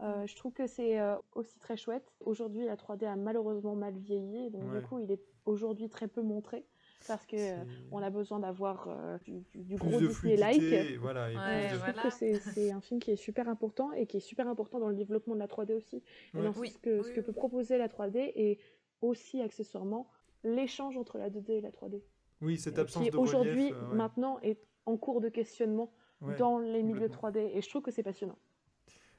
Euh, 0.00 0.26
je 0.26 0.34
trouve 0.36 0.52
que 0.52 0.66
c'est 0.66 0.98
euh, 1.00 1.14
aussi 1.34 1.58
très 1.58 1.76
chouette. 1.76 2.12
Aujourd'hui, 2.20 2.64
la 2.64 2.76
3D 2.76 3.04
a 3.06 3.14
malheureusement 3.16 3.74
mal 3.76 3.94
vieilli, 3.96 4.50
donc 4.50 4.64
Ouais. 4.72 4.80
du 4.80 4.86
coup, 4.86 4.98
il 4.98 5.10
est 5.10 5.20
aujourd'hui 5.44 5.88
très 5.88 6.08
peu 6.08 6.22
montré 6.22 6.64
parce 7.06 7.26
que 7.26 7.36
euh, 7.36 7.64
on 7.90 8.00
a 8.02 8.10
besoin 8.10 8.38
d'avoir 8.40 8.86
euh, 8.88 9.18
du, 9.24 9.42
du- 9.54 9.76
gros 9.76 10.00
de 10.00 10.06
Disney-like. 10.06 10.62
et 10.62 10.96
voilà. 10.96 11.30
et 11.30 11.36
Ouais, 11.36 11.40
plus 11.42 11.62
de- 11.62 11.68
je 11.68 11.68
trouve 11.82 11.94
voilà. 11.94 12.02
que 12.02 12.10
c'est 12.10 12.34
c'est 12.34 12.70
un 12.72 12.80
film 12.80 13.00
qui 13.00 13.10
est 13.10 13.16
super 13.16 13.48
important 13.48 13.92
et 13.92 14.06
qui 14.06 14.16
est 14.16 14.20
super 14.20 14.48
important 14.48 14.78
dans 14.80 14.88
le 14.88 14.94
développement 14.96 15.34
de 15.34 15.40
la 15.40 15.46
3D 15.48 15.74
aussi. 15.74 15.96
Et 15.96 16.38
Ouais. 16.38 16.44
dans 16.44 16.52
Oui, 16.58 16.70
ce, 16.70 16.78
que, 16.78 16.98
oui, 16.98 17.04
ce 17.04 17.10
que 17.12 17.20
oui. 17.20 17.26
peut 17.26 17.32
proposer 17.32 17.76
la 17.78 17.88
3D 17.88 18.32
et 18.34 18.58
aussi 19.02 19.40
accessoirement 19.40 20.08
l'échange 20.44 20.96
entre 20.96 21.18
la 21.18 21.28
2D 21.28 21.50
et 21.52 21.60
la 21.60 21.70
3D. 21.70 22.02
Oui, 22.40 22.56
cette 22.56 22.78
absence 22.78 23.04
qui 23.04 23.10
de 23.10 23.16
aujourd'hui, 23.18 23.66
relief. 23.70 23.76
euh, 23.76 23.88
ouais. 23.90 23.96
maintenant, 23.96 24.38
est 24.42 24.58
en 24.86 24.96
cours 24.96 25.20
de 25.20 25.28
questionnement 25.28 25.92
Ouais. 26.20 26.36
dans 26.36 26.58
les 26.60 26.82
milieux 26.84 27.08
complètement. 27.08 27.30
3D. 27.30 27.50
Et 27.56 27.60
je 27.62 27.68
trouve 27.68 27.82
que 27.82 27.90
c'est 27.90 28.02
passionnant. 28.04 28.38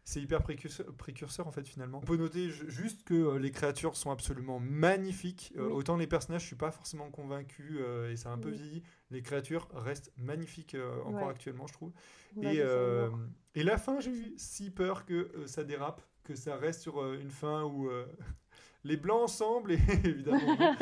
C'est 0.06 0.20
hyper 0.22 0.42
précurseur, 0.44 0.86
précurseur 0.98 1.48
en 1.48 1.52
fait 1.52 1.66
finalement. 1.66 2.00
On 2.04 2.06
peut 2.06 2.18
noter 2.18 2.50
ju- 2.50 2.70
juste 2.70 3.04
que 3.06 3.14
euh, 3.14 3.40
les 3.40 3.52
créatures 3.52 3.96
sont 3.96 4.12
absolument 4.12 4.60
magnifiques. 4.60 5.54
Euh, 5.58 5.68
Oui. 5.68 5.72
Autant 5.74 5.96
les 5.96 6.08
personnages, 6.08 6.42
je 6.42 6.48
suis 6.48 6.56
pas 6.58 6.72
forcément 6.72 7.10
convaincu 7.10 7.78
euh, 7.80 8.12
et 8.12 8.18
ça 8.18 8.30
a 8.30 8.34
un 8.34 8.38
peu 8.38 8.50
Oui. 8.50 8.58
vieilli. 8.58 8.84
Les 9.12 9.22
créatures 9.22 9.70
restent 9.74 10.12
magnifiques 10.18 10.76
euh, 10.76 11.00
encore 11.06 11.24
Ouais. 11.28 11.30
actuellement, 11.30 11.68
je 11.68 11.74
trouve. 11.74 11.94
Et, 12.42 12.60
euh, 12.60 13.10
la 13.56 13.78
fin, 13.78 14.00
j'ai 14.02 14.12
eu 14.12 14.34
si 14.36 14.72
peur 14.72 15.06
que 15.06 15.14
euh, 15.38 15.48
ça 15.48 15.64
dérape, 15.64 16.02
que 16.24 16.36
ça 16.36 16.58
reste 16.58 16.82
sur 16.82 17.02
euh, 17.02 17.18
une 17.22 17.32
fin 17.32 17.64
où 17.64 17.88
euh, 17.90 18.06
les 18.84 18.98
blancs 18.98 19.22
ensemble 19.24 19.72
et 19.72 19.80
évidemment 20.04 20.56
non. 20.58 20.76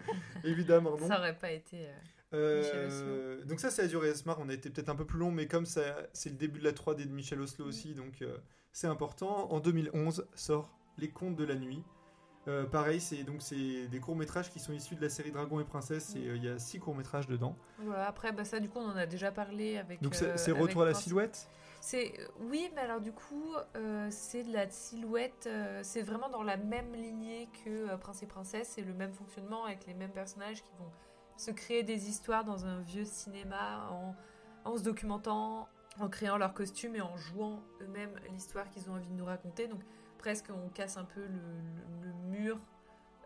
évidemment 0.44 0.96
non. 0.98 1.08
Ça 1.08 1.18
aurait 1.18 1.38
pas 1.38 1.52
été. 1.52 1.86
Euh, 2.34 3.44
donc 3.44 3.60
ça 3.60 3.70
c'est 3.70 3.82
Azure 3.82 4.04
et 4.04 4.14
Smart, 4.14 4.36
on 4.40 4.48
a 4.48 4.54
été 4.54 4.70
peut-être 4.70 4.88
un 4.88 4.96
peu 4.96 5.06
plus 5.06 5.18
long, 5.18 5.30
mais 5.30 5.46
comme 5.46 5.66
ça 5.66 5.96
c'est 6.12 6.30
le 6.30 6.36
début 6.36 6.58
de 6.58 6.64
la 6.64 6.72
3D 6.72 7.06
de 7.06 7.12
Michel 7.12 7.40
Oslo 7.40 7.66
aussi, 7.66 7.94
donc 7.94 8.22
euh, 8.22 8.36
c'est 8.72 8.86
important. 8.86 9.50
En 9.50 9.60
2011 9.60 10.26
sort 10.34 10.78
les 10.98 11.10
contes 11.10 11.36
de 11.36 11.44
la 11.44 11.54
nuit. 11.54 11.82
Euh, 12.46 12.64
pareil, 12.64 13.00
c'est 13.00 13.24
donc 13.24 13.42
c'est 13.42 13.88
des 13.88 14.00
courts 14.00 14.16
métrages 14.16 14.50
qui 14.50 14.58
sont 14.58 14.72
issus 14.72 14.94
de 14.94 15.02
la 15.02 15.10
série 15.10 15.30
Dragon 15.30 15.60
et 15.60 15.64
Princesse. 15.64 16.14
Et 16.16 16.26
euh, 16.28 16.36
il 16.36 16.44
y 16.44 16.48
a 16.48 16.58
six 16.58 16.78
courts 16.78 16.94
métrages 16.94 17.26
dedans. 17.26 17.56
Voilà, 17.78 18.06
après, 18.08 18.32
bah, 18.32 18.44
ça, 18.44 18.58
du 18.58 18.70
coup, 18.70 18.78
on 18.78 18.88
en 18.88 18.96
a 18.96 19.04
déjà 19.06 19.30
parlé 19.30 19.76
avec. 19.76 20.00
Donc 20.00 20.16
euh, 20.22 20.34
c'est 20.36 20.52
retour 20.52 20.82
à 20.82 20.86
la 20.86 20.92
Prince- 20.92 21.04
silhouette? 21.04 21.48
C'est 21.80 22.12
oui, 22.40 22.70
mais 22.74 22.80
alors 22.80 23.00
du 23.00 23.12
coup, 23.12 23.54
c'est 24.10 24.42
de 24.42 24.52
la 24.52 24.68
silhouette. 24.68 25.48
c'est 25.82 26.02
vraiment 26.02 26.28
dans 26.28 26.42
la 26.42 26.56
même 26.56 26.92
lignée 26.92 27.48
que 27.64 27.94
Prince 27.96 28.22
et 28.22 28.26
Princesse. 28.26 28.72
C'est 28.74 28.82
le 28.82 28.94
même 28.94 29.12
fonctionnement 29.12 29.64
avec 29.64 29.86
les 29.86 29.94
mêmes 29.94 30.10
personnages 30.10 30.62
qui 30.62 30.72
vont 30.78 30.90
se 31.38 31.50
créer 31.50 31.82
des 31.82 32.10
histoires 32.10 32.44
dans 32.44 32.66
un 32.66 32.80
vieux 32.80 33.04
cinéma 33.06 33.88
en, 33.90 34.14
en 34.70 34.76
se 34.76 34.82
documentant, 34.82 35.68
en 35.98 36.08
créant 36.08 36.36
leurs 36.36 36.52
costumes 36.52 36.94
et 36.96 37.00
en 37.00 37.16
jouant 37.16 37.62
eux-mêmes 37.80 38.14
l'histoire 38.32 38.68
qu'ils 38.68 38.90
ont 38.90 38.94
envie 38.94 39.08
de 39.08 39.14
nous 39.14 39.24
raconter. 39.24 39.66
Donc 39.68 39.80
presque 40.18 40.50
on 40.50 40.68
casse 40.68 40.96
un 40.98 41.04
peu 41.04 41.20
le, 41.22 41.28
le- 41.28 42.08
le 42.08 42.12
mur 42.28 42.58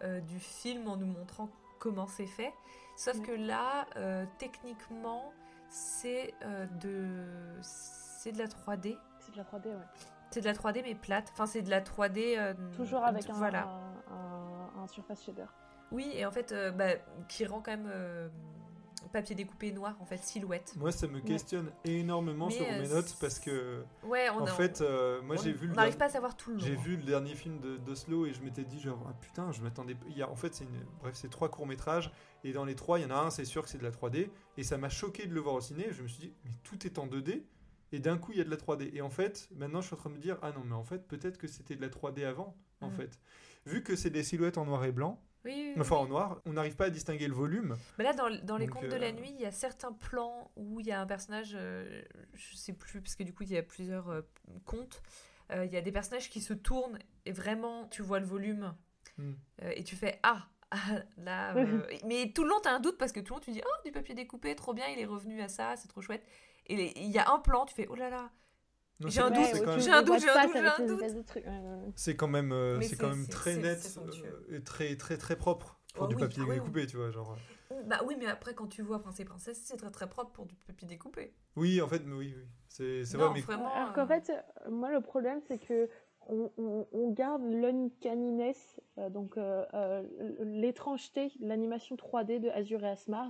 euh, 0.02 0.20
du 0.20 0.38
film 0.38 0.86
en 0.88 0.96
nous 0.96 1.06
montrant 1.06 1.48
comment 1.80 2.06
c'est 2.06 2.26
fait. 2.26 2.52
Sauf 2.96 3.16
Ouais. 3.16 3.22
que 3.22 3.32
là, 3.32 3.86
euh, 3.96 4.24
techniquement, 4.38 5.32
c'est 5.68 6.34
euh, 6.44 6.66
de 6.80 7.16
c'est 7.62 8.32
de 8.32 8.38
la 8.38 8.46
3D. 8.46 8.98
C'est 9.20 9.32
de 9.32 9.36
la 9.38 9.44
3D, 9.44 9.66
ouais. 9.68 9.84
C'est 10.30 10.40
de 10.40 10.46
la 10.46 10.52
3D 10.54 10.82
mais 10.84 10.94
plate. 10.94 11.28
Enfin, 11.32 11.46
c'est 11.46 11.62
de 11.62 11.70
la 11.70 11.80
3D. 11.80 12.36
euh, 12.38 12.54
Toujours 12.76 13.04
avec 13.04 13.28
un, 13.30 13.34
Voilà. 13.34 13.64
un, 13.64 14.14
un- 14.14 14.82
un 14.82 14.86
surface 14.88 15.22
shader. 15.24 15.46
Oui, 15.92 16.10
et 16.14 16.24
en 16.26 16.30
fait, 16.32 16.52
euh, 16.52 16.70
bah, 16.72 16.94
qui 17.28 17.44
rend 17.46 17.60
quand 17.60 17.70
même 17.72 17.88
euh, 17.92 18.28
papier 19.12 19.34
découpé 19.34 19.72
noir, 19.72 19.96
en 20.00 20.06
fait, 20.06 20.16
silhouette. 20.22 20.72
Moi, 20.76 20.90
ça 20.90 21.06
me 21.06 21.20
questionne 21.20 21.70
énormément 21.84 22.46
Mais, 22.46 22.52
sur 22.54 22.66
euh, 22.66 22.80
mes 22.80 22.88
notes 22.88 23.14
parce 23.20 23.38
que, 23.38 23.84
Ouais, 24.04 24.28
on 24.30 24.38
en 24.38 24.44
a- 24.44 24.50
fait, 24.50 24.80
euh, 24.80 25.20
moi 25.22 25.36
on 25.38 25.42
j'ai 25.42 25.52
vu 25.52 25.66
le 25.66 25.74
n'arrive 25.74 25.96
pas 25.98 26.06
à 26.06 26.08
savoir 26.08 26.34
tout 26.36 26.52
le. 26.52 26.58
J'ai 26.60 26.76
vu 26.76 26.96
le 26.96 27.02
dernier 27.02 27.34
film 27.34 27.60
de- 27.60 27.76
d'Oslo 27.76 28.24
et 28.26 28.32
je 28.32 28.40
m'étais 28.42 28.64
dit 28.64 28.80
genre 28.80 29.04
ah 29.08 29.14
putain 29.20 29.52
je 29.52 29.60
m'attendais 29.60 29.96
il 30.08 30.16
y 30.16 30.22
a 30.22 30.30
en 30.30 30.36
fait 30.36 30.54
c'est 30.54 30.64
une 30.64 30.82
bref 31.00 31.14
c'est 31.14 31.28
trois 31.30 31.50
courts 31.50 31.66
métrages 31.66 32.10
et 32.44 32.52
dans 32.52 32.64
les 32.64 32.74
trois 32.74 32.98
il 32.98 33.02
y 33.02 33.04
en 33.04 33.10
a 33.10 33.18
un 33.20 33.30
c'est 33.30 33.44
sûr 33.44 33.62
que 33.62 33.68
c'est 33.68 33.78
de 33.78 33.82
la 33.82 33.90
3D 33.90 34.30
et 34.56 34.62
ça 34.62 34.78
m'a 34.78 34.88
choqué 34.88 35.26
de 35.26 35.34
le 35.34 35.40
voir 35.40 35.56
au 35.56 35.60
ciné 35.60 35.88
je 35.90 36.02
me 36.02 36.08
suis 36.08 36.20
dit 36.20 36.32
mais 36.44 36.50
tout 36.62 36.86
est 36.86 36.98
en 36.98 37.06
2D 37.06 37.42
et 37.92 37.98
d'un 37.98 38.16
coup 38.18 38.32
il 38.32 38.38
y 38.38 38.40
a 38.40 38.44
de 38.44 38.50
la 38.50 38.56
3D 38.56 38.90
et 38.94 39.02
en 39.02 39.10
fait 39.10 39.48
maintenant 39.56 39.80
je 39.80 39.86
suis 39.88 39.94
en 39.94 39.98
train 39.98 40.10
de 40.10 40.14
me 40.16 40.20
dire 40.20 40.38
ah 40.42 40.52
non 40.52 40.62
mais 40.64 40.74
en 40.74 40.84
fait 40.84 41.06
peut-être 41.06 41.36
que 41.38 41.48
c'était 41.48 41.76
de 41.76 41.82
la 41.82 41.88
3D 41.88 42.24
avant 42.24 42.56
en 42.80 42.88
Mm. 42.88 42.92
fait 42.92 43.18
vu 43.66 43.82
que 43.82 43.94
c'est 43.96 44.10
des 44.10 44.22
silhouettes 44.22 44.58
en 44.58 44.64
noir 44.64 44.84
et 44.84 44.92
blanc 44.92 45.20
Oui, 45.44 45.52
oui, 45.54 45.72
oui, 45.74 45.80
enfin 45.80 45.96
oui. 45.96 46.02
en 46.02 46.06
noir 46.06 46.40
on 46.46 46.52
n'arrive 46.52 46.76
pas 46.76 46.84
à 46.86 46.90
distinguer 46.90 47.26
le 47.26 47.34
volume 47.34 47.76
Mais 47.98 48.04
là, 48.04 48.12
dans, 48.12 48.28
dans 48.44 48.56
les 48.56 48.66
Donc, 48.66 48.74
contes 48.80 48.88
de 48.90 48.96
la 48.96 49.08
euh, 49.08 49.12
nuit, 49.12 49.30
il 49.34 49.40
y 49.40 49.46
a 49.46 49.50
certains 49.52 49.92
plans 49.92 50.50
où 50.56 50.80
il 50.80 50.86
y 50.86 50.92
a 50.92 51.00
un 51.00 51.06
personnage, 51.06 51.52
euh, 51.54 52.02
je 52.34 52.56
sais 52.56 52.72
plus, 52.72 53.00
parce 53.00 53.16
que 53.16 53.22
du 53.24 53.32
coup, 53.34 53.42
il 53.42 53.50
y 53.50 53.56
a 53.58 53.62
plusieurs 53.62 54.08
euh, 54.10 54.22
contes. 54.64 55.02
Euh, 55.50 55.64
Il 55.64 55.72
y 55.72 55.76
a 55.76 55.80
des 55.80 55.92
personnages 55.92 56.30
qui 56.30 56.40
se 56.40 56.54
tournent 56.54 56.98
et 57.26 57.32
vraiment, 57.32 57.86
tu 57.88 58.02
vois 58.02 58.20
le 58.20 58.26
volume 58.26 58.74
Mm. 59.18 59.32
euh, 59.64 59.72
et 59.76 59.84
tu 59.84 59.94
fais 59.94 60.18
Ah 60.22 60.46
ah, 60.70 60.78
là, 61.18 61.54
euh, 61.56 61.82
mais 62.06 62.32
tout 62.34 62.44
le 62.44 62.48
long, 62.48 62.60
tu 62.62 62.68
as 62.68 62.72
un 62.72 62.80
doute 62.80 62.96
parce 62.96 63.12
que 63.12 63.20
tout 63.20 63.34
le 63.34 63.38
long, 63.40 63.44
tu 63.44 63.50
dis 63.50 63.60
Oh, 63.62 63.82
du 63.84 63.92
papier 63.92 64.14
découpé, 64.14 64.54
trop 64.56 64.72
bien, 64.72 64.86
il 64.88 64.98
est 64.98 65.04
revenu 65.04 65.42
à 65.42 65.48
ça, 65.48 65.76
c'est 65.76 65.88
trop 65.88 66.00
chouette. 66.00 66.24
Et 66.66 66.76
les- 66.76 66.92
il 66.96 67.10
y 67.10 67.18
a 67.18 67.30
un 67.30 67.38
plan, 67.40 67.66
tu 67.66 67.74
fais 67.74 67.86
Oh 67.90 67.94
là 67.94 68.08
là, 68.08 68.30
J'ai 69.08 69.20
un 69.20 69.30
doute, 69.30 69.44
c'est 69.44 69.60
où 69.60 69.64
quand 69.64 69.70
tu 69.72 69.76
même- 69.76 69.80
j'ai 69.80 69.90
un 69.92 70.02
doute, 70.02 70.20
j'ai 70.20 70.28
un 70.28 70.46
doute, 70.46 70.56
j'ai 70.56 71.46
un 71.46 71.82
c'est 71.94 72.16
quand 72.16 72.28
même 72.28 72.52
euh, 72.52 72.80
c'est 72.80 72.96
quand 72.96 73.08
même 73.08 73.24
c'est- 73.24 73.32
très 73.32 73.56
net 73.56 73.98
euh, 73.98 74.56
et 74.56 74.62
très 74.62 74.96
très 74.96 75.16
très 75.16 75.36
propre 75.36 75.80
pour 75.94 76.04
Oh 76.04 76.06
du 76.08 76.14
oui, 76.14 76.20
papier 76.22 76.42
ah 76.44 76.48
oui, 76.48 76.54
découpé 76.56 76.86
tu 76.86 76.96
vois 76.96 77.10
genre 77.10 77.36
Bah 77.86 78.00
oui, 78.06 78.16
mais 78.18 78.26
après, 78.26 78.54
quand 78.54 78.66
tu 78.66 78.82
vois 78.82 79.00
Prince 79.02 79.20
et 79.20 79.24
Princesse, 79.24 79.60
c'est 79.64 79.76
très 79.76 79.90
très 79.90 80.08
propre 80.08 80.32
pour 80.32 80.46
du 80.46 80.54
papier 80.54 80.86
découpé. 80.88 81.34
oui 81.56 81.80
en 81.82 81.88
fait 81.88 82.02
oui 82.06 82.34
oui. 82.36 82.46
C'est 82.68 83.04
vrai 83.16 83.28
mais 83.34 83.40
vraiment. 83.42 83.70
Alors 83.74 83.90
euh, 83.90 83.92
qu'en 83.92 84.06
fait, 84.06 84.30
euh, 84.30 84.70
moi, 84.70 84.90
le 84.90 85.02
problème, 85.02 85.40
c'est 85.46 85.58
que 85.58 85.90
on, 86.28 86.50
on- 86.58 86.86
on 86.92 87.10
garde 87.10 87.42
l'uncanniness, 87.44 88.80
euh, 88.98 89.10
donc 89.10 89.36
euh, 89.36 89.64
euh, 89.74 90.02
l'étrangeté 90.40 91.32
de 91.40 91.46
l'animation 91.46 91.96
3D 91.96 92.38
de 92.40 92.48
Azure 92.50 92.84
et 92.84 92.88
Asmar, 92.90 93.28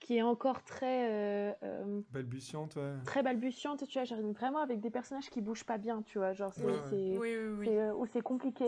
qui 0.00 0.16
est 0.16 0.22
encore 0.22 0.62
très, 0.64 1.10
euh, 1.10 1.52
euh, 1.62 2.00
balbutiante 2.10 2.76
ouais. 2.76 2.94
très 3.04 3.22
balbutiante. 3.22 3.86
Tu 3.86 3.98
vois, 3.98 4.04
j'arrive 4.04 4.26
vraiment 4.32 4.60
avec 4.60 4.80
des 4.80 4.90
personnages 4.90 5.30
qui 5.30 5.40
bougent 5.40 5.64
pas 5.64 5.78
bien, 5.78 6.02
tu 6.02 6.18
vois, 6.18 6.32
genre 6.32 6.52
c'est, 6.54 6.64
Ouais, 6.64 6.72
ouais. 6.72 6.78
c'est- 6.90 7.18
Oui, 7.18 7.36
oui, 7.36 7.54
oui. 7.58 7.66
c'est, 7.66 7.80
euh, 7.80 7.94
où 7.94 8.06
c'est 8.06 8.22
compliqué. 8.22 8.66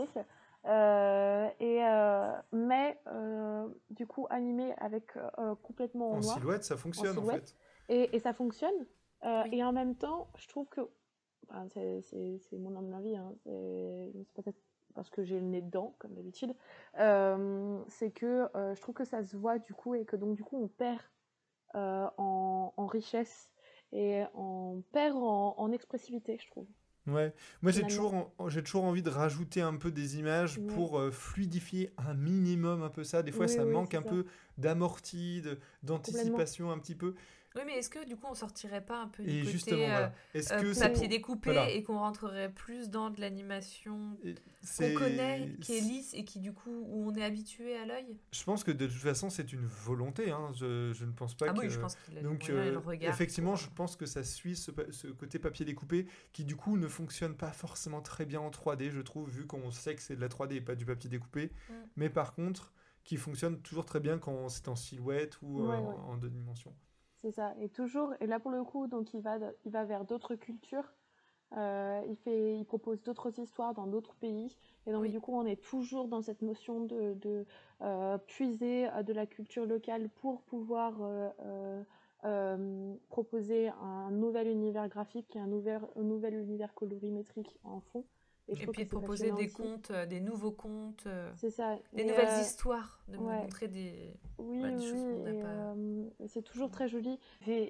euh, 0.65 1.49
et 1.59 1.85
euh, 1.85 2.33
mais 2.53 2.97
euh, 3.09 3.69
du 3.91 4.07
coup 4.07 4.27
animé 4.31 4.73
avec 4.79 5.17
euh, 5.17 5.55
complètement 5.57 6.13
en, 6.13 6.19
en 6.19 6.21
noir 6.21 6.35
silhouette 6.39 6.63
ça 6.63 6.77
fonctionne 6.77 7.19
en 7.19 7.25
fait 7.25 7.57
et, 7.89 8.15
et 8.15 8.21
ça 8.21 8.33
fonctionne. 8.33 8.87
Euh, 9.25 9.43
Oui. 9.45 9.57
Et 9.59 9.65
en 9.65 9.73
même 9.73 9.95
temps, 9.97 10.29
je 10.37 10.49
trouve 10.49 10.69
que. 10.69 10.81
Enfin, 11.53 11.69
c'est- 12.03 12.59
mon 12.59 12.77
humble 12.77 12.95
avis, 12.95 13.17
hein, 13.17 13.33
c'est 13.45 14.13
peut-être 14.35 14.59
parce 14.95 15.11
que 15.11 15.25
j'ai 15.25 15.41
le 15.41 15.47
nez 15.47 15.63
dedans, 15.63 15.95
comme 15.99 16.15
d'habitude. 16.15 16.55
Euh, 16.99 17.83
c'est 17.89 18.11
que 18.11 18.49
euh, 18.57 18.75
je 18.75 18.81
trouve 18.81 18.95
que 18.95 19.05
ça 19.05 19.23
se 19.25 19.37
voit 19.37 19.59
du 19.59 19.75
coup, 19.75 19.95
et 19.95 20.05
que 20.05 20.17
donc 20.17 20.37
du 20.37 20.45
coup, 20.45 20.63
on 20.63 20.69
perd 20.69 21.01
euh, 21.77 22.09
en, 22.19 22.75
en 22.77 22.87
richesse 22.87 23.51
et 23.93 24.25
on 24.35 24.83
perd 24.93 25.17
en, 25.17 25.55
en 25.59 25.73
expressivité, 25.73 26.39
je 26.41 26.49
trouve. 26.51 26.67
Ouais, 27.09 27.35
moi 27.63 27.73
j'ai 27.73 27.85
toujours, 27.85 28.33
j'ai 28.47 28.63
toujours 28.63 28.85
envie 28.85 29.03
de 29.03 29.11
rajouter 29.11 29.61
un 29.61 29.75
peu 29.75 29.91
des 29.91 30.19
images 30.19 30.61
pour 30.69 31.01
euh, 31.01 31.11
fluidifier 31.11 31.93
un 31.99 32.15
minimum 32.15 32.85
un 32.85 32.91
peu 32.91 33.03
ça. 33.03 33.25
Des 33.25 33.33
fois 33.33 33.49
Oui, 33.49 33.49
ça 33.49 33.65
oui, 33.65 33.73
manque 33.73 33.95
un 33.95 34.03
ça. 34.03 34.09
peu 34.09 34.25
d'amorti, 34.57 35.43
d'anticipation 35.83 36.71
un 36.71 36.79
petit 36.79 36.95
peu. 36.95 37.17
Oui, 37.57 37.63
mais 37.67 37.79
est-ce 37.79 37.91
que 37.91 38.05
du 38.07 38.17
coup 38.17 38.27
on 38.31 38.35
sortirait 38.35 38.85
pas 38.85 38.99
un 39.03 39.09
peu 39.09 39.23
du 39.23 39.31
Et 39.31 39.45
côté 39.45 39.73
euh, 39.73 39.77
voilà. 39.77 40.13
Est-ce 40.35 40.53
euh, 40.55 40.61
que 40.75 40.79
papier 40.79 41.09
découpé 41.09 41.53
voilà. 41.53 41.71
et 41.71 41.83
qu'on 41.83 41.99
rentrerait 41.99 42.51
plus 42.51 42.89
dans 42.89 43.11
de 43.11 43.21
l'animation 43.21 44.17
qu'on 44.79 44.95
connaît, 44.95 45.55
qui 45.61 45.77
est 45.77 45.81
lisse 45.81 46.15
et 46.15 46.25
qui 46.25 46.39
du 46.41 46.53
coup 46.53 46.85
où 46.89 47.11
on 47.11 47.15
est 47.15 47.25
habitué 47.25 47.77
à 47.77 47.85
l'œil? 47.87 48.17
Je 48.33 48.45
pense 48.45 48.65
que 48.65 48.71
de 48.71 48.87
toute 48.87 48.97
façon 48.97 49.29
c'est 49.31 49.53
une 49.53 49.67
volonté. 49.67 50.31
hein. 50.31 50.51
Je, 50.55 50.93
je 50.93 51.05
ne 51.05 51.13
pense 51.13 51.35
pas 51.35 51.47
Ah 51.49 51.53
que. 51.53 51.61
oui, 51.61 51.71
je 51.71 51.79
pense 51.79 51.97
qu'il 51.97 52.19
a 52.19 52.23
Donc, 52.23 52.49
euh, 52.51 52.73
le 52.73 52.79
regard. 52.79 53.11
effectivement, 53.13 53.57
je 53.57 53.69
pense 53.71 53.97
que 53.97 54.07
ça 54.07 54.25
suit 54.25 54.57
ce, 54.57 54.71
côté 55.13 55.39
papier 55.39 55.65
découpé 55.65 56.07
qui, 56.33 56.45
du 56.45 56.57
coup, 56.57 56.77
ne 56.77 56.89
fonctionne 56.89 57.35
pas 57.37 57.53
forcément 57.53 58.01
très 58.01 58.25
bien 58.25 58.41
en 58.41 58.51
3D, 58.51 58.91
je 58.91 59.01
trouve, 59.01 59.29
vu 59.31 59.47
qu'on 59.47 59.71
sait 59.71 59.95
que 59.95 60.03
c'est 60.03 60.17
de 60.17 60.21
la 60.21 60.29
3D 60.29 60.55
et 60.55 60.61
pas 60.61 60.75
du 60.75 60.87
papier 60.87 61.11
découpé. 61.11 61.53
Mm. 61.69 61.73
Mais 61.97 62.09
par 62.11 62.35
contre, 62.35 62.73
qui 63.05 63.17
fonctionne 63.17 63.61
toujours 63.61 63.85
très 63.85 64.01
bien 64.01 64.19
quand 64.19 64.49
c'est 64.49 64.69
en 64.69 64.77
silhouette 64.77 65.39
ou 65.43 65.63
euh, 65.65 65.69
Ouais, 65.69 65.77
en- 65.77 65.89
ouais. 65.89 65.95
en 66.13 66.17
deux 66.17 66.31
dimensions. 66.31 66.75
C'est 67.23 67.31
ça. 67.33 67.55
Et 67.61 67.69
toujours, 67.69 68.13
et 68.21 68.27
là 68.27 68.41
pour 68.41 68.51
le 68.51 68.65
coup, 68.65 68.87
donc 68.87 69.15
il 69.15 69.21
va, 69.23 69.39
il 69.65 69.71
va 69.73 69.85
vers 69.85 70.05
d'autres 70.05 70.35
cultures. 70.35 70.93
Euh, 71.57 72.03
il, 72.09 72.17
fait, 72.17 72.57
il 72.59 72.65
propose 72.65 73.03
d'autres 73.03 73.39
histoires 73.41 73.75
dans 73.75 73.87
d'autres 73.87 74.15
pays. 74.17 74.57
Et 74.87 74.93
donc, 74.93 75.03
Oui. 75.03 75.11
du 75.11 75.21
coup, 75.21 75.35
on 75.35 75.45
est 75.47 75.63
toujours 75.63 76.09
dans 76.09 76.23
cette 76.23 76.43
notion 76.43 76.81
de, 76.87 77.15
de 77.15 77.47
euh, 77.83 78.19
puiser 78.19 78.87
à 78.87 79.03
de 79.03 79.13
la 79.13 79.27
culture 79.27 79.67
locale 79.67 80.09
pour 80.11 80.43
pouvoir 80.43 80.95
euh, 81.03 81.31
euh, 81.41 81.85
euh, 82.25 82.95
proposer 83.11 83.69
un 83.69 84.11
nouvel 84.11 84.49
univers 84.49 84.89
graphique 84.89 85.37
et 85.37 85.41
un 85.41 85.47
nouvel, 85.47 85.83
un 85.97 86.03
nouvel 86.03 86.35
univers 86.35 86.75
colorimétrique 86.75 87.59
en 87.65 87.81
fond. 87.81 88.05
Je 88.49 88.63
Et 88.63 88.67
puis 88.67 88.85
de 88.85 88.89
proposer 88.89 89.31
des 89.33 89.45
aussi. 89.45 89.53
contes, 89.53 89.91
euh, 89.93 90.05
des 90.05 90.21
nouveaux 90.21 90.51
contes, 90.51 91.05
euh, 91.07 91.31
ça. 91.51 91.77
des 91.93 92.03
Et, 92.03 92.05
nouvelles 92.05 92.29
euh, 92.29 92.41
histoires, 92.41 93.01
de 93.09 93.17
ouais. 93.17 93.39
montrer 93.39 93.69
des. 93.69 94.15
Oui, 94.39 94.61
Bah, 94.63 94.69
des 94.71 94.75
oui, 94.77 94.91
choses 94.91 95.01
qu'on 95.01 95.23
n'a 95.23 95.43
pas- 95.43 95.49
euh, 95.49 96.05
c'est 96.27 96.43
toujours 96.43 96.71
très 96.71 96.89
joli. 96.89 97.19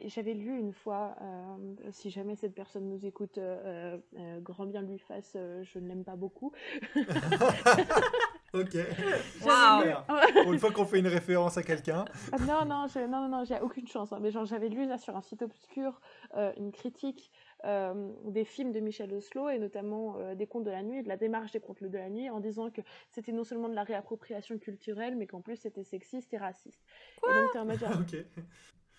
J'avais 0.06 0.32
lu 0.34 0.58
une 0.58 0.72
fois, 0.72 1.14
euh, 1.20 1.56
si 1.90 2.08
jamais 2.10 2.34
cette 2.36 2.54
personne 2.54 2.88
nous 2.88 3.04
écoute, 3.04 3.36
euh, 3.38 3.98
euh, 4.18 4.40
grand 4.40 4.64
bien 4.66 4.80
lui 4.82 4.98
fasse, 4.98 5.34
euh, 5.36 5.62
je 5.62 5.78
ne 5.78 5.88
l'aime 5.88 6.04
pas 6.04 6.16
beaucoup. 6.16 6.52
Ok. 8.54 8.76
Super. 9.40 10.04
Pour 10.42 10.52
une 10.52 10.58
fois 10.58 10.70
qu'on 10.72 10.84
fait 10.84 10.98
une 10.98 11.06
référence 11.06 11.56
à 11.56 11.62
quelqu'un. 11.62 12.04
Non, 12.46 12.66
non, 12.66 12.86
j'ai- 12.92 13.06
non, 13.08 13.22
non, 13.22 13.28
non, 13.38 13.44
j'ai 13.44 13.58
aucune 13.60 13.86
chance. 13.88 14.12
hein. 14.12 14.18
Mais 14.20 14.30
genre, 14.30 14.44
j'avais 14.44 14.68
lu 14.68 14.86
là 14.86 14.98
sur 14.98 15.16
un 15.16 15.22
site 15.22 15.40
obscur 15.40 16.02
euh, 16.36 16.52
une 16.58 16.70
critique 16.70 17.30
des 17.64 18.44
films 18.44 18.72
de 18.72 18.80
Michel 18.80 19.12
Oslo 19.14 19.48
et 19.48 19.58
notamment 19.58 20.18
euh, 20.18 20.34
des 20.34 20.46
contes 20.46 20.64
de 20.64 20.70
la 20.70 20.82
nuit 20.82 20.98
et 20.98 21.02
de 21.02 21.08
la 21.08 21.16
démarche 21.16 21.52
des 21.52 21.60
contes 21.60 21.82
de 21.82 21.98
la 21.98 22.10
nuit 22.10 22.28
en 22.30 22.40
disant 22.40 22.70
que 22.70 22.80
c'était 23.10 23.32
non 23.32 23.44
seulement 23.44 23.68
de 23.68 23.74
la 23.74 23.84
réappropriation 23.84 24.58
culturelle, 24.58 25.14
mais 25.16 25.26
qu'en 25.26 25.40
plus 25.40 25.56
c'était 25.56 25.84
sexiste 25.84 26.32
et 26.34 26.38
raciste. 26.38 26.82
et 27.28 27.32
donc, 27.32 27.52
t'es 27.52 27.58
en 27.58 27.64
mode 27.64 27.78
genre, 27.78 27.90
ok. 28.00 28.24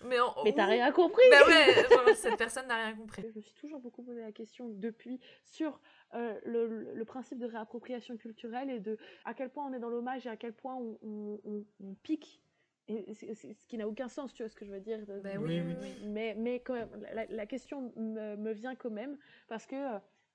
Mais, 0.06 0.18
en- 0.20 0.34
mais 0.44 0.52
t'as 0.52 0.66
rien 0.66 0.92
compris! 0.92 1.22
Bah 1.30 2.02
ouais, 2.04 2.14
cette 2.14 2.36
personne 2.36 2.66
n'a 2.66 2.76
rien 2.86 2.96
compris. 2.96 3.22
Je 3.22 3.28
me 3.36 3.40
suis 3.40 3.54
toujours 3.54 3.80
beaucoup 3.80 4.02
posé 4.02 4.20
la 4.20 4.32
question 4.32 4.68
depuis 4.68 5.20
sur 5.44 5.80
euh, 6.14 6.38
le, 6.44 6.66
le- 6.66 6.94
le 6.94 7.04
principe 7.04 7.38
de 7.38 7.46
réappropriation 7.46 8.16
culturelle 8.16 8.70
et 8.70 8.80
de 8.80 8.98
à 9.24 9.34
quel 9.34 9.50
point 9.50 9.66
on 9.66 9.72
est 9.72 9.78
dans 9.78 9.88
l'hommage 9.88 10.26
et 10.26 10.30
à 10.30 10.36
quel 10.36 10.52
point 10.52 10.74
on, 10.74 10.98
on- 11.02 11.40
on- 11.44 11.64
on 11.82 11.94
pique. 12.02 12.40
Et 12.88 13.14
ce 13.14 13.64
qui 13.66 13.78
n'a 13.78 13.88
aucun 13.88 14.08
sens, 14.08 14.32
tu 14.34 14.42
vois 14.42 14.48
ce 14.50 14.56
que 14.56 14.64
je 14.64 14.70
veux 14.72 14.80
dire. 14.80 14.98
de- 15.06 15.20
oui, 15.38 15.60
Oui, 15.60 15.74
oui. 15.80 16.08
Mais, 16.08 16.34
mais 16.34 16.60
quand 16.60 16.74
même, 16.74 16.88
la, 17.14 17.24
la 17.26 17.46
question 17.46 17.92
me, 17.96 18.36
me 18.36 18.52
vient 18.52 18.74
quand 18.74 18.90
même 18.90 19.16
parce 19.48 19.64
que 19.66 19.76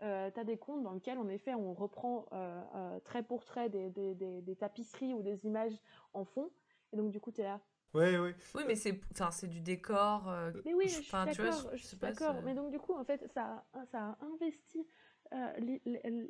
euh, 0.01 0.31
tu 0.31 0.39
as 0.39 0.43
des 0.43 0.57
contes 0.57 0.81
dans 0.83 0.93
lesquels, 0.93 1.17
en 1.19 1.27
effet, 1.27 1.53
on 1.53 1.73
reprend 1.73 2.25
euh, 2.31 2.61
euh, 2.75 2.99
trait 3.01 3.21
pour 3.23 3.45
trait 3.45 3.69
des, 3.69 3.89
des- 3.89 4.15
des- 4.15 4.41
des 4.41 4.55
tapisseries 4.55 5.13
ou 5.13 5.21
des 5.21 5.45
images 5.45 5.75
en 6.13 6.23
fond. 6.25 6.49
Et 6.91 6.97
donc, 6.97 7.11
du 7.11 7.19
coup, 7.19 7.31
tu 7.31 7.41
es 7.41 7.43
là. 7.43 7.59
Ouais, 7.93 8.17
ouais. 8.19 8.35
Oui, 8.55 8.63
mais 8.67 8.75
c'est 8.75 8.99
enfin, 9.11 9.31
c'est 9.31 9.47
du 9.47 9.61
décor. 9.61 10.29
euh, 10.29 10.51
Mais 10.63 10.73
oui, 10.73 10.87
Je- 10.87 10.95
je 10.97 11.01
suis 11.01 11.11
d'accord, 11.11 11.69
je- 11.71 11.77
je 11.77 11.83
suis 11.87 11.97
d'accord. 11.97 12.35
Mais 12.43 12.53
donc 12.53 12.69
du 12.71 12.79
coup, 12.79 12.93
en 12.93 13.03
fait, 13.03 13.27
ça, 13.33 13.65
a- 13.73 13.85
ça 13.85 14.09
a 14.11 14.17
investi 14.25 14.79
euh, 14.79 14.83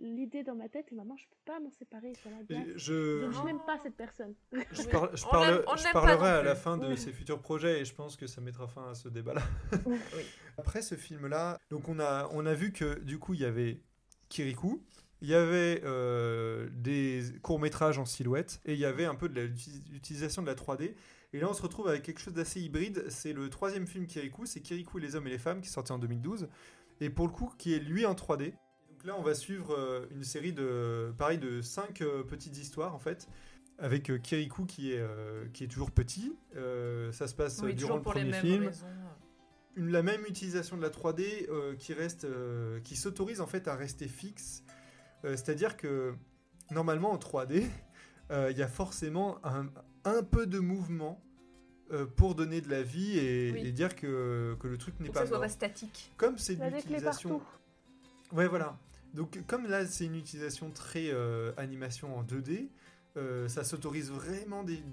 l'idée 0.01 0.43
dans 0.43 0.55
ma 0.55 0.67
tête 0.69 0.91
et 0.91 0.95
maintenant 0.95 1.15
je 1.17 1.25
peux 1.25 1.37
pas 1.45 1.59
m'en 1.59 1.71
séparer 1.71 2.13
glace. 2.49 2.63
Je, 2.75 3.21
Donc 3.25 3.33
je 3.33 3.41
n'aime 3.43 3.59
pas 3.65 3.79
cette 3.83 3.95
personne. 3.95 4.33
je, 4.51 4.83
parle- 4.89 5.11
je 5.15 5.23
parle- 5.25 5.63
parlerai 5.93 6.27
à 6.29 6.43
la 6.43 6.55
fin 6.55 6.77
de 6.77 6.87
Oui. 6.87 6.97
ses 6.97 7.11
futurs 7.13 7.39
projets 7.41 7.81
et 7.81 7.85
je 7.85 7.93
pense 7.93 8.15
que 8.17 8.27
ça 8.27 8.41
mettra 8.41 8.67
fin 8.67 8.89
à 8.89 8.95
ce 8.95 9.07
débat-là. 9.09 9.41
Oui. 9.85 9.97
Après 10.57 10.81
ce 10.81 10.95
film-là, 10.95 11.57
donc 11.69 11.87
on 11.87 11.99
a, 11.99 12.29
on 12.33 12.45
a 12.45 12.53
vu 12.53 12.71
que 12.73 12.99
du 12.99 13.19
coup 13.19 13.33
il 13.33 13.39
y 13.41 13.45
avait 13.45 13.79
Kirikou, 14.27 14.83
il 15.21 15.29
y 15.29 15.33
avait 15.33 15.81
euh, 15.85 16.67
des 16.71 17.21
courts-métrages 17.41 17.97
en 17.99 18.05
silhouette 18.05 18.59
et 18.65 18.73
il 18.73 18.79
y 18.79 18.85
avait 18.85 19.05
un 19.05 19.15
peu 19.15 19.29
de 19.29 19.41
l'utilisation 19.91 20.41
de 20.41 20.47
la 20.47 20.55
3D. 20.55 20.93
Et 21.31 21.39
là 21.39 21.47
on 21.49 21.53
se 21.53 21.61
retrouve 21.61 21.87
avec 21.87 22.03
quelque 22.03 22.19
chose 22.19 22.33
d'assez 22.33 22.59
hybride. 22.59 23.05
C'est 23.09 23.33
le 23.33 23.49
troisième 23.49 23.87
film 23.87 24.07
Kirikou, 24.07 24.45
c'est 24.45 24.61
Kirikou 24.61 24.97
et 24.99 25.01
les 25.01 25.15
hommes 25.15 25.27
et 25.27 25.31
les 25.31 25.37
femmes 25.37 25.61
qui 25.61 25.67
est 25.67 25.71
sorti 25.71 25.91
en 25.91 25.99
2012. 25.99 26.49
Et 27.01 27.09
pour 27.09 27.27
le 27.27 27.31
coup 27.31 27.51
qui 27.57 27.73
est 27.73 27.79
lui 27.79 28.05
en 28.05 28.13
3D. 28.13 28.53
Donc 28.99 29.05
là 29.07 29.15
on 29.17 29.21
va 29.23 29.33
suivre 29.33 29.73
euh, 29.73 30.05
une 30.11 30.23
série 30.25 30.51
de, 30.51 31.13
pareil, 31.17 31.37
de 31.37 31.61
cinq 31.61 32.01
euh, 32.01 32.23
petites 32.23 32.57
histoires 32.57 32.93
en 32.93 32.99
fait. 32.99 33.27
Avec 33.77 34.09
euh, 34.11 34.17
Kirikou 34.17 34.65
qui 34.65 34.91
est, 34.91 34.99
euh, 34.99 35.45
qui 35.53 35.63
est 35.63 35.67
toujours 35.67 35.91
petit. 35.91 36.35
Euh, 36.57 37.13
ça 37.13 37.27
se 37.29 37.33
passe 37.33 37.61
Oui, 37.63 37.73
durant 37.75 37.95
le 37.95 38.01
pour 38.01 38.13
les 38.13 38.21
premier 38.25 38.31
mêmes 38.33 38.41
film 38.41 38.65
raisons. 38.65 38.85
une, 39.77 39.89
la 39.91 40.03
même 40.03 40.25
utilisation 40.27 40.75
de 40.75 40.81
la 40.81 40.89
3D 40.89 41.47
euh, 41.49 41.75
qui 41.77 41.93
reste, 41.93 42.25
euh, 42.25 42.81
qui 42.81 42.97
s'autorise 42.97 43.39
en 43.39 43.47
fait 43.47 43.69
à 43.69 43.75
rester 43.75 44.09
fixe. 44.09 44.63
Euh, 45.23 45.31
C'est-à-dire 45.37 45.77
que 45.77 46.13
normalement 46.71 47.11
en 47.11 47.17
3D, 47.17 47.63
euh, 48.31 48.51
il 48.51 48.57
y 48.57 48.63
a 48.63 48.67
forcément 48.67 49.37
un, 49.45 49.67
un 50.03 50.23
peu 50.23 50.45
de 50.45 50.59
mouvement 50.59 51.23
euh, 51.93 52.05
pour 52.05 52.35
donner 52.35 52.59
de 52.59 52.69
la 52.69 52.83
vie 52.83 53.17
et, 53.17 53.51
Oui. 53.53 53.61
et 53.65 53.71
dire 53.71 53.95
que, 53.95 54.57
que 54.59 54.67
le 54.67 54.77
truc 54.77 54.99
n'est 54.99 55.07
pas 55.09 55.25
pas 55.25 55.47
statique. 55.47 56.11
Comme 56.17 56.37
c'est 56.37 56.55
de 56.57 56.65
l'utilisation. 56.65 57.41
Ouais, 58.33 58.47
voilà. 58.49 58.77
Donc, 59.13 59.39
comme 59.47 59.67
là, 59.67 59.85
c'est 59.85 60.05
une 60.05 60.15
utilisation 60.15 60.69
très 60.71 61.09
euh, 61.09 61.51
animation 61.57 62.15
en 62.17 62.23
2D, 62.23 62.69
euh, 63.17 63.47
ça 63.47 63.63
s'autorise 63.63 64.11
vraiment 64.11 64.63
des, 64.63 64.83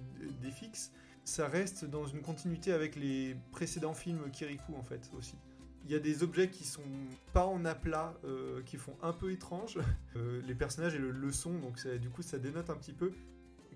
des 0.43 0.51
fixes. 0.51 0.91
Ça 1.25 1.49
reste 1.49 1.85
dans 1.85 2.07
une 2.07 2.23
continuité 2.23 2.73
avec 2.73 2.97
les 2.97 3.37
précédents 3.53 3.95
films 3.95 4.31
Kirikou, 4.31 4.75
en 4.77 4.83
fait, 4.83 5.11
aussi. 5.19 5.35
Il 5.85 5.91
y 5.93 5.95
a 5.95 5.99
des 6.01 6.23
objets 6.23 6.49
qui 6.49 6.65
sont 6.65 6.81
pas 7.33 7.47
en 7.47 7.65
aplat, 7.65 8.15
euh, 8.25 8.63
qui 8.63 8.77
font 8.77 8.97
un 9.03 9.13
peu 9.13 9.31
étrange. 9.33 9.79
Les 10.47 10.55
personnages 10.55 10.95
et 10.95 10.99
le, 10.99 11.33
son, 11.33 11.59
donc 11.59 11.79
ça- 11.79 11.97
du 11.99 12.09
coup, 12.11 12.23
ça 12.23 12.39
dénote 12.39 12.71
un 12.71 12.75
petit 12.77 12.93
peu. 12.93 13.13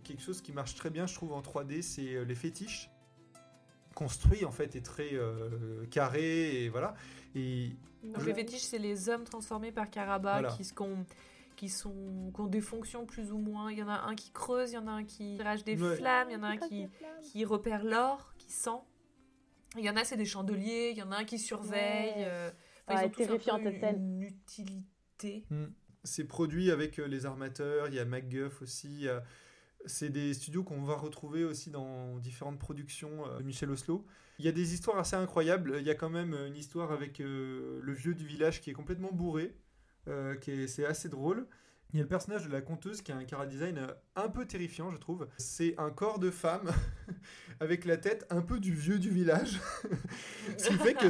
Quelque 0.03 0.23
chose 0.23 0.41
qui 0.41 0.53
marche 0.53 0.75
très 0.75 0.91
bien, 0.91 1.07
je 1.07 1.15
trouve, 1.15 1.33
en 1.33 1.43
3D, 1.43 1.83
c'est 1.83 2.25
les 2.25 2.35
fétiches. 2.35 2.91
Construit, 3.95 4.45
en 4.45 4.51
fait, 4.53 4.77
est 4.77 4.85
très 4.85 5.11
euh, 5.15 5.85
carré, 5.91 6.65
et 6.65 6.69
voilà. 6.69 6.95
Et 7.35 7.71
Donc 8.05 8.21
Je- 8.21 8.27
les 8.27 8.35
fétiches, 8.35 8.63
c'est 8.63 8.79
les 8.79 9.09
hommes 9.09 9.25
transformés 9.25 9.73
par 9.73 9.91
Karaba 9.91 10.41
Voilà. 10.41 10.49
qui, 10.57 10.65
se- 10.65 10.73
qui 10.73 10.83
ont, 10.83 11.05
qui, 11.57 11.69
sont, 11.69 12.31
qui 12.35 12.41
ont 12.41 12.47
des 12.47 12.61
fonctions 12.61 13.05
plus 13.05 13.31
ou 13.33 13.39
moins. 13.39 13.71
Il 13.71 13.79
y 13.79 13.83
en 13.83 13.89
a 13.89 14.01
un 14.07 14.15
qui 14.15 14.31
creuse, 14.31 14.71
il 14.71 14.75
y 14.75 14.79
en 14.79 14.87
a 14.87 14.93
un 14.93 15.05
qui 15.05 15.43
rage 15.43 15.65
des 15.65 15.81
Ouais. 15.81 15.97
flammes, 15.97 16.29
il 16.31 16.35
y 16.35 16.37
en 16.37 16.43
a 16.45 16.49
un 16.49 16.57
qui, 16.57 16.87
qui 17.23 17.45
repère 17.45 17.85
l'or, 17.85 18.33
qui 18.39 18.51
sent. 18.53 18.71
Il 19.77 19.85
y 19.85 19.91
en 19.91 19.97
a, 19.97 20.05
c'est 20.05 20.17
des 20.17 20.25
chandeliers, 20.25 20.91
il 20.93 20.97
y 20.97 21.03
en 21.03 21.13
a 21.13 21.17
un 21.19 21.25
qui 21.25 21.39
surveille. 21.39 22.15
Ouais. 22.17 22.25
euh, 22.27 22.51
Ah, 22.87 23.03
ils 23.05 23.07
ont 23.07 23.11
tous 23.11 23.51
un 23.51 23.59
peu 23.61 23.71
une 23.97 24.23
utilité. 24.23 25.45
C'est 26.03 26.25
produit 26.25 26.71
avec 26.71 26.99
euh, 26.99 27.07
les 27.07 27.27
armateurs, 27.27 27.89
il 27.89 27.95
y 27.95 27.99
a 27.99 28.05
MacGuff 28.05 28.63
aussi. 28.63 28.89
il 28.89 29.03
y 29.03 29.09
a- 29.09 29.23
C'est 29.87 30.11
des 30.11 30.35
studios 30.35 30.63
qu'on 30.63 30.83
va 30.83 30.95
retrouver 30.95 31.45
aussi 31.45 31.71
dans 31.71 32.19
différentes 32.19 32.59
productions 32.59 33.27
euh, 33.27 33.39
de 33.39 33.43
Michel 33.43 33.71
Oslo. 33.71 34.05
Il 34.39 34.45
y 34.45 34.49
a 34.49 34.53
des 34.53 34.75
histoires 34.75 34.99
assez 34.99 35.17
incroyables. 35.17 35.77
Il 35.81 35.87
y 35.87 35.91
a 35.91 35.95
quand 35.95 36.11
même 36.11 36.35
une 36.35 36.57
histoire 36.57 36.93
avec 36.93 37.21
euh, 37.21 37.81
le 37.83 37.93
vieux 37.93 38.15
du 38.15 38.27
village 38.27 38.61
qui 38.61 38.71
est 38.71 38.75
complètement 38.75 39.13
bourré, 39.13 39.55
euh, 40.09 40.37
c'est 40.67 40.85
assez 40.85 41.09
drôle. 41.09 41.47
Il 41.93 41.97
y 41.97 42.01
a 42.01 42.03
le 42.05 42.09
personnage 42.09 42.47
de 42.47 42.53
la 42.53 42.61
conteuse 42.61 43.03
qui 43.03 43.11
a 43.11 43.17
un 43.17 43.25
cara 43.25 43.47
design 43.47 43.79
euh, 43.79 43.89
un 44.15 44.29
peu 44.29 44.47
terrifiant, 44.47 44.91
je 44.93 44.97
trouve. 44.97 45.27
C'est 45.39 45.75
un 45.79 45.91
corps 45.91 46.19
de 46.21 46.31
femme 46.31 46.71
avec 47.61 47.85
la 47.85 47.97
tête 47.97 48.27
un 48.31 48.43
peu 48.43 48.61
du 48.61 48.73
vieux 48.73 48.99
du 49.01 49.11
village. 49.11 49.61
Ce 50.59 50.69
qui 50.69 50.75
fait 50.79 50.95
que 50.95 51.09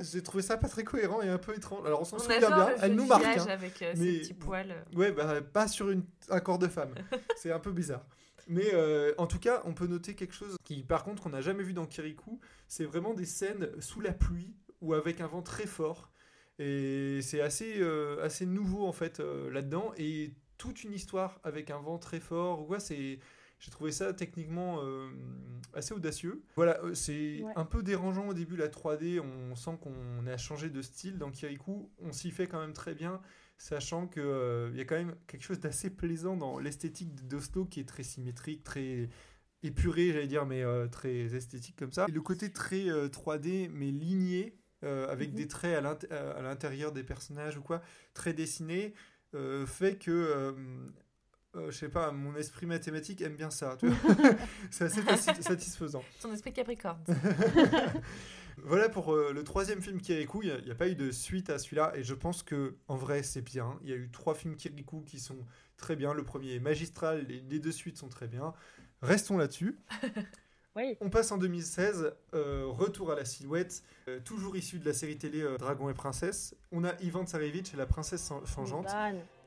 j'ai 0.00 0.22
trouvé 0.22 0.42
ça 0.42 0.56
pas 0.56 0.68
très 0.68 0.82
cohérent 0.84 1.20
et 1.20 1.28
un 1.28 1.36
peu 1.38 1.54
étrange. 1.54 1.84
Alors 1.86 2.00
on 2.00 2.04
s'en 2.04 2.16
On 2.16 2.20
souvient 2.20 2.38
bien, 2.38 2.70
le 2.70 2.76
elle 2.82 2.94
nous 2.94 3.06
marque. 3.06 3.24
hein. 3.24 3.46
avec 3.48 3.82
euh, 3.82 3.92
mais- 3.98 4.12
ses 4.14 4.18
petits 4.20 4.34
poils. 4.34 4.74
Ouais, 4.94 5.12
bah, 5.12 5.40
pas 5.42 5.68
sur 5.68 5.90
une, 5.90 6.04
un 6.30 6.40
corps 6.40 6.58
de 6.58 6.68
femme. 6.68 6.94
C'est 7.36 7.52
un 7.52 7.60
peu 7.60 7.72
bizarre. 7.72 8.06
Mais 8.50 8.70
euh, 8.72 9.12
en 9.18 9.26
tout 9.26 9.38
cas, 9.38 9.60
on 9.66 9.74
peut 9.74 9.86
noter 9.86 10.14
quelque 10.14 10.34
chose 10.34 10.56
qui, 10.64 10.82
par 10.82 11.04
contre, 11.04 11.22
qu'on 11.22 11.28
n'a 11.28 11.42
jamais 11.42 11.62
vu 11.62 11.74
dans 11.74 11.84
Kirikou. 11.84 12.40
C'est 12.66 12.86
vraiment 12.86 13.12
des 13.12 13.26
scènes 13.26 13.68
sous 13.80 14.00
la 14.00 14.12
pluie 14.14 14.54
ou 14.80 14.94
avec 14.94 15.20
un 15.20 15.26
vent 15.26 15.42
très 15.42 15.66
fort. 15.66 16.10
Et 16.58 17.20
c'est 17.22 17.40
assez, 17.40 17.74
euh, 17.80 18.22
assez 18.24 18.46
nouveau, 18.46 18.86
en 18.86 18.92
fait, 18.92 19.20
euh, 19.20 19.50
là-dedans. 19.50 19.92
Et 19.96 20.32
toute 20.56 20.82
une 20.84 20.92
histoire 20.92 21.40
avec 21.44 21.70
un 21.70 21.78
vent 21.80 21.98
très 21.98 22.20
fort. 22.20 22.62
ou 22.62 22.64
quoi, 22.64 22.80
c'est... 22.80 23.18
J'ai 23.60 23.72
trouvé 23.72 23.90
ça 23.90 24.12
techniquement 24.12 24.78
euh, 24.84 25.08
assez 25.74 25.92
audacieux. 25.92 26.44
Voilà, 26.54 26.80
euh, 26.84 26.94
c'est 26.94 27.42
Ouais. 27.42 27.52
un 27.56 27.64
peu 27.64 27.82
dérangeant 27.82 28.28
au 28.28 28.34
début 28.34 28.54
la 28.56 28.68
3D. 28.68 29.18
On 29.20 29.56
sent 29.56 29.78
qu'on 29.80 30.26
a 30.28 30.36
changé 30.36 30.70
de 30.70 30.80
style 30.80 31.18
dans 31.18 31.32
Kirikou. 31.32 31.90
On 32.00 32.12
s'y 32.12 32.30
fait 32.30 32.46
quand 32.46 32.60
même 32.60 32.72
très 32.72 32.94
bien 32.94 33.20
sachant 33.60 34.06
qu'il 34.06 34.22
y 34.76 34.80
a 34.80 34.84
quand 34.84 34.94
même 34.94 35.16
quelque 35.26 35.42
chose 35.42 35.58
d'assez 35.58 35.90
plaisant 35.90 36.36
dans 36.36 36.60
l'esthétique 36.60 37.26
d'Oslo 37.26 37.64
qui 37.64 37.80
est 37.80 37.88
très 37.88 38.04
symétrique, 38.04 38.62
très 38.62 39.08
épuré, 39.64 40.12
j'allais 40.12 40.28
dire, 40.28 40.46
mais 40.46 40.62
euh, 40.62 40.86
très 40.86 41.34
esthétique 41.34 41.74
comme 41.76 41.90
ça. 41.90 42.06
Et 42.08 42.12
le 42.12 42.20
côté 42.20 42.52
très 42.52 42.88
euh, 42.88 43.08
3D, 43.08 43.68
mais 43.72 43.90
ligné, 43.90 44.56
euh, 44.84 45.08
avec 45.10 45.30
Mhm. 45.30 45.36
des 45.36 45.48
traits 45.48 45.76
à 45.76 45.80
l'int- 45.80 46.10
à 46.36 46.42
l'intérieur 46.42 46.92
des 46.92 47.02
personnages 47.04 47.56
ou 47.56 47.62
quoi, 47.62 47.82
très 48.14 48.32
dessinés, 48.32 48.94
euh, 49.34 49.66
fait 49.66 49.96
que, 49.96 50.10
euh, 50.10 50.52
euh, 51.56 51.70
je 51.70 51.76
sais 51.76 51.88
pas, 51.88 52.12
mon 52.12 52.34
esprit 52.36 52.66
mathématique 52.66 53.20
aime 53.22 53.36
bien 53.36 53.50
ça. 53.50 53.76
C'est 54.70 54.84
assez 54.84 55.00
sati- 55.02 55.42
satisfaisant. 55.42 56.04
Son 56.20 56.32
esprit 56.32 56.52
Capricorne. 56.52 57.02
Voilà 58.64 58.88
pour 58.88 59.14
euh, 59.14 59.32
le 59.32 59.44
troisième 59.44 59.80
film 59.80 60.00
Kirikou. 60.00 60.42
Il 60.42 60.52
n'y 60.64 60.70
a, 60.72 60.74
pas 60.74 60.88
eu 60.88 60.96
de 60.96 61.12
suite 61.12 61.48
à 61.48 61.58
celui-là 61.58 61.92
et 61.94 62.02
je 62.02 62.12
pense 62.14 62.42
que 62.42 62.74
en 62.88 62.96
vrai 62.96 63.22
c'est 63.22 63.40
bien. 63.42 63.78
Il 63.82 63.88
y 63.88 63.92
a 63.92 63.96
eu 63.96 64.10
trois 64.10 64.34
films 64.34 64.56
Kirikou 64.56 65.02
qui 65.02 65.20
sont 65.20 65.38
très 65.76 65.94
bien. 65.94 66.12
Le 66.12 66.24
premier 66.24 66.54
est 66.54 66.58
magistral, 66.60 67.24
les, 67.28 67.40
les 67.40 67.60
deux 67.60 67.70
suites 67.70 67.98
sont 67.98 68.08
très 68.08 68.26
bien. 68.26 68.52
Restons 69.00 69.36
là-dessus. 69.38 69.78
Oui. 70.78 70.96
On 71.00 71.10
passe 71.10 71.32
en 71.32 71.38
2016, 71.38 72.12
euh, 72.34 72.64
retour 72.68 73.10
à 73.10 73.16
la 73.16 73.24
silhouette, 73.24 73.82
euh, 74.08 74.20
toujours 74.24 74.56
issu 74.56 74.78
de 74.78 74.84
la 74.86 74.92
série 74.92 75.18
télé 75.18 75.42
euh, 75.42 75.58
Dragon 75.58 75.90
et 75.90 75.94
Princesse. 75.94 76.54
On 76.70 76.84
a 76.84 76.92
Ivan 77.02 77.26
Tsarevich 77.26 77.74
et 77.74 77.76
la 77.76 77.84
princesse 77.86 78.28
chan- 78.28 78.44
changeante. 78.46 78.86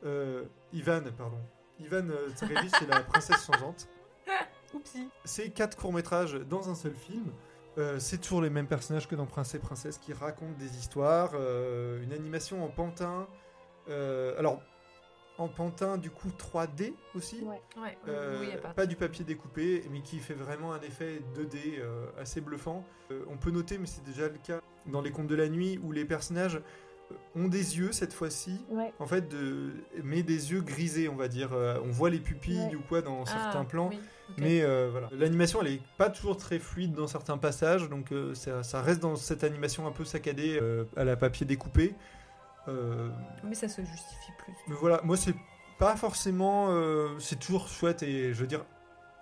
Ivan. 0.03 0.45
Ivan, 0.73 1.03
pardon. 1.17 1.37
Ivan 1.79 2.07
Tsarevich 2.35 2.73
et 2.83 2.85
la 2.85 2.99
princesse 3.11 3.45
changeante. 3.45 3.87
Oupsie. 4.73 5.07
C'est 5.23 5.49
quatre 5.51 5.77
courts-métrages 5.77 6.33
dans 6.33 6.69
un 6.69 6.75
seul 6.75 6.93
film. 6.93 7.31
C'est 7.99 8.19
toujours 8.19 8.41
les 8.41 8.49
mêmes 8.49 8.67
personnages 8.67 9.07
que 9.07 9.15
dans 9.15 9.25
Prince 9.25 9.55
et 9.55 9.59
Princesse 9.59 9.97
qui 9.97 10.11
racontent 10.11 10.57
des 10.59 10.77
histoires. 10.77 11.33
une 12.03 12.11
animation 12.11 12.63
en 12.63 12.67
pantin. 12.67 13.25
Alors, 14.37 14.61
en 15.41 15.47
pantin, 15.47 15.97
du 15.97 16.09
coup, 16.09 16.29
3D 16.37 16.93
aussi. 17.15 17.41
Ouais. 17.41 17.61
Ouais, 17.81 17.97
Euh, 18.07 18.37
oui, 18.41 18.47
pas. 18.61 18.69
pas 18.69 18.85
du 18.85 18.95
papier 18.95 19.25
découpé, 19.25 19.83
mais 19.91 20.01
qui 20.01 20.19
fait 20.19 20.33
vraiment 20.33 20.73
un 20.73 20.81
effet 20.81 21.21
2D 21.35 21.79
euh, 21.79 22.05
assez 22.19 22.41
bluffant. 22.41 22.83
Euh, 23.11 23.23
on 23.29 23.37
peut 23.37 23.51
noter, 23.51 23.77
mais 23.77 23.87
c'est 23.87 24.03
déjà 24.03 24.27
le 24.27 24.37
cas 24.43 24.59
dans 24.85 25.01
les 25.01 25.11
contes 25.11 25.27
de 25.27 25.35
la 25.35 25.49
nuit, 25.49 25.79
où 25.83 25.91
les 25.91 26.05
personnages 26.05 26.59
ont 27.35 27.47
des 27.49 27.77
yeux 27.77 27.91
cette 27.91 28.13
fois-ci, 28.13 28.63
Ouais. 28.69 28.93
en 28.99 29.05
fait, 29.05 29.27
de... 29.27 29.71
mais 30.03 30.23
des 30.23 30.51
yeux 30.53 30.61
grisés, 30.61 31.09
on 31.09 31.15
va 31.15 31.27
dire. 31.27 31.51
Euh, 31.53 31.77
on 31.83 31.89
voit 31.91 32.09
les 32.09 32.19
pupilles 32.19 32.57
Ouais. 32.69 32.75
ou 32.75 32.81
quoi 32.87 33.01
dans 33.01 33.25
certains 33.25 33.61
Ah, 33.61 33.65
plans. 33.65 33.89
oui, 33.89 33.99
ok. 34.29 34.35
Mais 34.37 34.61
euh, 34.61 34.87
voilà, 34.91 35.09
l'animation 35.11 35.61
elle 35.61 35.73
est 35.73 35.81
pas 35.97 36.09
toujours 36.09 36.37
très 36.37 36.57
fluide 36.57 36.93
dans 36.93 37.07
certains 37.07 37.37
passages, 37.37 37.89
donc 37.89 38.13
euh, 38.13 38.33
ça, 38.33 38.63
ça 38.63 38.81
reste 38.81 39.01
dans 39.01 39.17
cette 39.17 39.43
animation 39.43 39.85
un 39.87 39.91
peu 39.91 40.05
saccadée 40.05 40.57
euh, 40.61 40.85
à 40.95 41.03
la 41.03 41.17
papier 41.17 41.45
découpé. 41.45 41.95
Euh, 42.67 43.09
Mais 43.43 43.55
ça 43.55 43.67
se 43.67 43.81
justifie 43.81 44.31
plus. 44.37 44.53
mais 44.67 44.75
voilà, 44.75 45.01
moi 45.03 45.17
c'est 45.17 45.35
pas 45.79 45.95
forcément, 45.95 46.67
euh, 46.69 47.17
c'est 47.19 47.39
toujours 47.39 47.67
chouette 47.67 48.03
et 48.03 48.33
je 48.33 48.39
veux 48.41 48.47
dire 48.47 48.63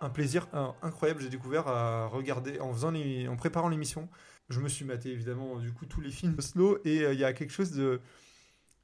un 0.02 0.10
plaisir 0.10 0.48
un- 0.54 0.76
incroyable. 0.82 1.22
J'ai 1.22 1.30
découvert 1.30 1.68
à 1.68 2.08
regarder 2.08 2.60
en 2.60 2.74
faisant 2.74 2.92
les, 2.92 3.28
en 3.28 3.36
préparant 3.38 3.70
l'émission. 3.70 4.10
Je 4.50 4.60
me 4.60 4.68
suis 4.68 4.84
maté 4.86 5.12
évidemment 5.12 5.58
du 5.60 5.72
coup 5.74 5.86
tous 5.86 6.02
les 6.02 6.12
films 6.12 6.36
de 6.36 6.42
Slow 6.42 6.80
et 6.84 7.02
euh, 7.04 7.14
il 7.14 7.20
y 7.20 7.24
a 7.24 7.34
quelque 7.34 7.52
chose 7.52 7.72
de, 7.72 8.02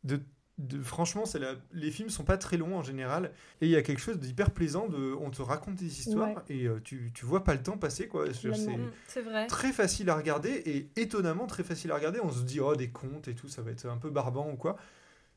de, 0.03 0.22
de- 0.58 0.82
franchement 0.82 1.26
c'est 1.26 1.39
la, 1.39 1.56
les 1.74 1.91
films 1.91 2.10
sont 2.10 2.24
pas 2.24 2.38
très 2.38 2.56
longs 2.58 2.78
en 2.78 2.82
général 2.82 3.32
et 3.60 3.66
il 3.66 3.72
y 3.72 3.76
a 3.76 3.82
quelque 3.82 3.99
chose 4.01 4.18
d'hyper 4.20 4.51
plaisant. 4.51 4.88
De, 4.88 5.14
on 5.20 5.30
te 5.30 5.41
raconte 5.41 5.76
des 5.76 5.99
histoires 5.99 6.30
Ouais. 6.30 6.43
et 6.49 6.66
euh, 6.68 6.80
tu, 6.84 7.12
tu 7.14 7.26
vois 7.26 7.43
pas 7.43 7.53
le 7.53 7.62
temps 7.62 7.78
passer 7.78 8.08
quoi. 8.08 8.26
C'est 8.34 8.47
Mm, 8.49 8.91
C'est 9.08 9.22
vrai. 9.22 9.47
très 9.47 9.74
facile 9.74 10.10
à 10.10 10.16
regarder 10.16 10.51
et 10.66 10.89
étonnamment 10.95 11.45
très 11.47 11.64
facile 11.64 11.91
à 11.91 11.95
regarder. 11.95 12.20
On 12.24 12.32
se 12.32 12.43
dit, 12.43 12.60
oh, 12.62 12.76
des 12.76 12.89
contes 12.89 13.28
et 13.28 13.36
tout, 13.36 13.47
ça 13.49 13.62
va 13.62 13.72
être 13.72 13.86
un 13.88 13.97
peu 13.97 14.10
barbant 14.10 14.49
ou 14.51 14.56
quoi. 14.56 14.78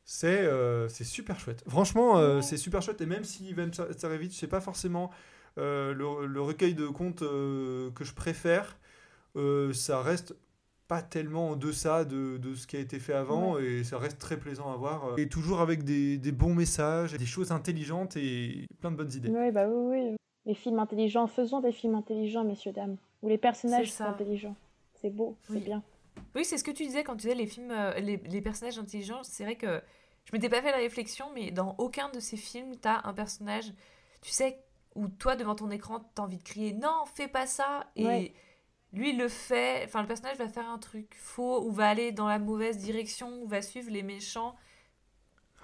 C'est 0.04 0.40
euh, 0.42 0.88
c'est 0.88 1.04
super 1.04 1.38
chouette. 1.38 1.64
Franchement, 1.68 2.18
euh, 2.18 2.36
Ouais. 2.36 2.42
c'est 2.42 2.56
super 2.56 2.80
chouette. 2.80 3.00
Et 3.00 3.06
même 3.06 3.24
si 3.24 3.48
Ivan 3.50 3.68
Tsarevich, 3.70 4.32
c'est 4.38 4.46
pas 4.46 4.60
forcément 4.60 5.10
euh, 5.58 5.92
le, 5.92 6.26
le 6.26 6.40
recueil 6.40 6.74
de 6.74 6.86
contes 6.86 7.22
euh, 7.22 7.90
que 7.90 8.04
je 8.04 8.14
préfère, 8.14 8.78
euh, 9.36 9.72
ça 9.74 10.00
reste 10.00 10.34
pas 10.88 11.02
tellement 11.02 11.50
en 11.50 11.56
deçà 11.56 12.06
de, 12.06 12.38
de 12.38 12.54
ce 12.54 12.66
qui 12.66 12.76
a 12.76 12.80
été 12.80 12.98
fait 12.98 13.12
avant 13.12 13.58
et 13.58 13.84
ça 13.84 13.98
reste 13.98 14.18
très 14.18 14.38
plaisant 14.38 14.72
à 14.72 14.76
voir. 14.76 15.18
Et 15.18 15.28
toujours 15.28 15.60
avec 15.60 15.84
des, 15.84 16.16
des, 16.16 16.32
bons 16.32 16.54
messages, 16.54 17.12
des 17.12 17.26
choses 17.26 17.52
intelligentes 17.52 18.16
et 18.16 18.66
plein 18.80 18.90
de 18.90 18.96
bonnes 18.96 19.12
idées. 19.12 19.28
Oui, 19.28 19.50
bah 19.50 19.68
oui, 19.68 19.98
oui. 19.98 20.16
Les 20.46 20.54
films 20.54 20.78
intelligents, 20.78 21.26
faisons 21.26 21.60
des 21.60 21.72
films 21.72 21.94
intelligents, 21.94 22.42
messieurs, 22.42 22.72
dames. 22.72 22.96
Où 23.22 23.28
les 23.28 23.36
personnages 23.36 23.92
sont 23.92 24.04
intelligents. 24.04 24.56
C'est 24.94 25.10
beau, 25.10 25.36
c'est 25.42 25.60
bien. 25.60 25.82
Oui, 26.34 26.44
c'est 26.44 26.56
ce 26.56 26.64
que 26.64 26.70
tu 26.70 26.84
disais 26.84 27.04
quand 27.04 27.12
tu 27.12 27.22
disais 27.22 27.34
les 27.34 27.46
films, 27.46 27.70
euh, 27.70 27.92
les, 28.00 28.16
les 28.16 28.40
personnages 28.40 28.78
intelligents. 28.78 29.22
C'est 29.22 29.44
vrai 29.44 29.56
que 29.56 29.80
je 30.24 30.32
m'étais 30.32 30.48
pas 30.48 30.62
fait 30.62 30.72
la 30.72 30.78
réflexion, 30.78 31.26
mais 31.34 31.50
dans 31.50 31.74
aucun 31.78 32.08
de 32.10 32.18
ces 32.18 32.36
films, 32.38 32.76
tu 32.80 32.88
as 32.88 33.06
un 33.06 33.12
personnage, 33.12 33.72
tu 34.22 34.30
sais, 34.30 34.58
où 34.94 35.08
toi, 35.08 35.36
devant 35.36 35.54
ton 35.54 35.70
écran, 35.70 36.00
tu 36.00 36.20
as 36.20 36.24
envie 36.24 36.38
de 36.38 36.42
crier 36.42 36.72
non, 36.72 37.04
fais 37.14 37.28
pas 37.28 37.46
ça. 37.46 37.86
Et 37.94 38.32
lui, 38.92 39.10
il 39.10 39.18
le 39.18 39.28
fait. 39.28 39.82
Enfin, 39.84 40.00
le 40.00 40.08
personnage 40.08 40.36
va 40.38 40.48
faire 40.48 40.68
un 40.68 40.78
truc 40.78 41.14
faux 41.18 41.62
ou 41.62 41.72
va 41.72 41.88
aller 41.88 42.12
dans 42.12 42.28
la 42.28 42.38
mauvaise 42.38 42.78
direction 42.78 43.42
ou 43.42 43.46
va 43.46 43.62
suivre 43.62 43.90
les 43.90 44.02
méchants 44.02 44.54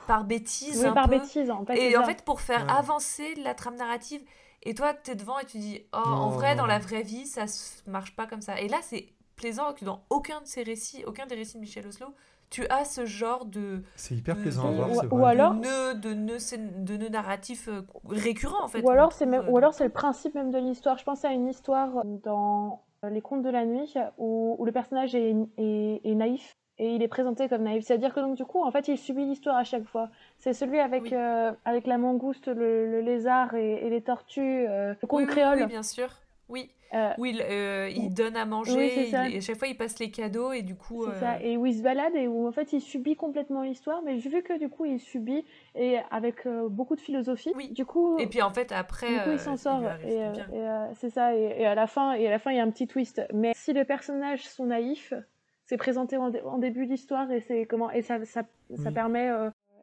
par 0.06 0.24
bêtise. 0.24 0.84
Oui, 0.84 0.92
par 0.92 1.08
bêtise, 1.08 1.50
en 1.50 1.64
fait. 1.64 1.78
Et 1.78 1.96
en 1.96 2.04
fait, 2.04 2.22
pour 2.24 2.40
faire 2.40 2.70
avancer 2.70 3.34
la 3.36 3.54
trame 3.54 3.76
narrative. 3.76 4.22
Et 4.66 4.74
toi, 4.74 4.94
tu 4.94 5.10
es 5.10 5.14
devant 5.14 5.38
et 5.38 5.44
tu 5.44 5.58
dis, 5.58 5.82
oh, 5.92 5.98
en 5.98 6.30
vrai, 6.30 6.56
dans 6.56 6.66
la 6.66 6.78
vraie 6.78 7.02
vie, 7.02 7.26
ça 7.26 7.44
marche 7.86 8.16
pas 8.16 8.26
comme 8.26 8.40
ça. 8.40 8.60
Et 8.60 8.68
là, 8.68 8.78
c'est 8.82 9.08
plaisant 9.36 9.74
que 9.74 9.84
dans 9.84 10.04
aucun 10.10 10.40
de 10.40 10.46
ces 10.46 10.62
récits, 10.62 11.04
aucun 11.06 11.26
des 11.26 11.34
récits 11.34 11.56
de 11.56 11.60
Michel 11.60 11.86
Oslo, 11.86 12.14
tu 12.50 12.66
as 12.68 12.84
ce 12.84 13.04
genre 13.04 13.44
de. 13.46 13.82
C'est 13.96 14.14
hyper 14.14 14.36
plaisant 14.36 14.68
à 14.68 14.70
voir. 14.70 14.90
Ou, 14.90 15.18
ou 15.18 15.26
alors. 15.26 15.54
De 15.54 16.14
nœuds 16.14 16.38
de, 16.38 16.96
de 16.96 17.08
narratifs 17.08 17.68
euh, 17.68 17.82
récurrents, 18.08 18.64
en 18.64 18.68
fait. 18.68 18.80
Ou 18.80 18.90
alors, 18.90 19.12
c'est 19.12 19.26
même, 19.26 19.48
ou 19.48 19.58
alors 19.58 19.74
c'est 19.74 19.84
le 19.84 19.90
principe 19.90 20.34
même 20.34 20.50
de 20.50 20.58
l'histoire. 20.58 20.96
Je 20.98 21.04
pensais 21.04 21.26
à 21.26 21.32
une 21.32 21.48
histoire 21.48 21.90
dans 22.04 22.84
Les 23.10 23.20
Contes 23.20 23.42
de 23.42 23.50
la 23.50 23.64
Nuit 23.64 23.94
où, 24.18 24.56
où 24.58 24.64
le 24.64 24.72
personnage 24.72 25.14
est, 25.14 25.34
est, 25.58 26.14
naïf 26.14 26.56
et 26.78 26.94
il 26.94 27.02
est 27.02 27.08
présenté 27.08 27.48
comme 27.48 27.62
naïf. 27.62 27.84
C'est-à-dire 27.84 28.12
que 28.14 28.20
donc 28.20 28.36
du 28.36 28.44
coup, 28.44 28.62
en 28.62 28.70
fait, 28.70 28.88
il 28.88 28.98
subit 28.98 29.24
l'histoire 29.24 29.56
à 29.56 29.64
chaque 29.64 29.84
fois. 29.84 30.10
C'est 30.38 30.52
celui 30.52 30.80
avec, 30.80 31.12
euh, 31.12 31.52
avec 31.64 31.86
la 31.86 31.98
mangouste, 31.98 32.48
le, 32.48 33.00
lézard 33.00 33.54
et, 33.54 33.88
les 33.88 34.00
tortues, 34.00 34.66
euh, 34.68 34.94
le 35.00 35.06
conte 35.06 35.26
créole. 35.26 35.60
Oui, 35.60 35.66
bien 35.66 35.82
sûr. 35.82 36.08
Oui. 36.48 36.70
Euh, 36.94 37.12
où 37.18 37.24
il, 37.24 37.42
euh, 37.42 37.90
il, 37.92 38.14
donne 38.14 38.36
à 38.36 38.44
manger, 38.44 39.08
et, 39.08 39.14
à 39.16 39.40
chaque 39.40 39.56
fois 39.56 39.66
il 39.66 39.76
passe 39.76 39.98
les 39.98 40.12
cadeaux 40.12 40.52
et 40.52 40.62
du 40.62 40.76
coup. 40.76 41.06
C'est 41.10 41.18
ça, 41.18 41.32
euh, 41.34 41.38
et 41.40 41.56
où 41.56 41.66
il 41.66 41.76
se 41.76 41.82
balade 41.82 42.14
et 42.14 42.28
où 42.28 42.46
en 42.46 42.52
fait 42.52 42.72
il 42.72 42.80
subit 42.80 43.16
complètement 43.16 43.62
l'histoire, 43.62 44.00
mais 44.04 44.16
vu 44.16 44.44
que 44.44 44.56
du 44.60 44.68
coup 44.68 44.84
il 44.84 45.00
subit 45.00 45.44
et 45.74 45.98
avec 46.12 46.46
beaucoup 46.70 46.94
de 46.94 47.00
philosophie, 47.00 47.52
oui. 47.56 47.70
du 47.70 47.84
coup. 47.84 48.16
Et 48.18 48.28
puis 48.28 48.42
en 48.42 48.50
fait 48.50 48.70
après. 48.70 49.12
Du 49.12 49.20
coup 49.22 49.30
il 49.32 49.40
s'en 49.40 49.56
sort 49.56 49.82
et, 50.06 50.20
c'est 50.94 51.10
ça, 51.10 51.34
et, 51.34 51.66
à 51.66 51.74
la 51.74 51.88
fin 51.88 52.12
et 52.12 52.28
à 52.28 52.30
la 52.30 52.38
fin 52.38 52.52
il 52.52 52.58
y 52.58 52.60
a 52.60 52.62
un 52.62 52.70
petit 52.70 52.86
twist. 52.86 53.22
Mais 53.32 53.52
si 53.56 53.72
les 53.72 53.84
personnages 53.84 54.44
sont 54.44 54.66
naïfs, 54.66 55.14
c'est 55.66 55.78
présenté 55.78 56.16
en, 56.16 56.58
début 56.58 56.86
d'histoire 56.86 57.28
et 57.32 57.40
c'est 57.40 57.66
comment 57.66 57.90
et 57.90 58.02
ça, 58.02 58.24
ça, 58.24 58.42
ça 58.76 58.92
permet 58.92 59.30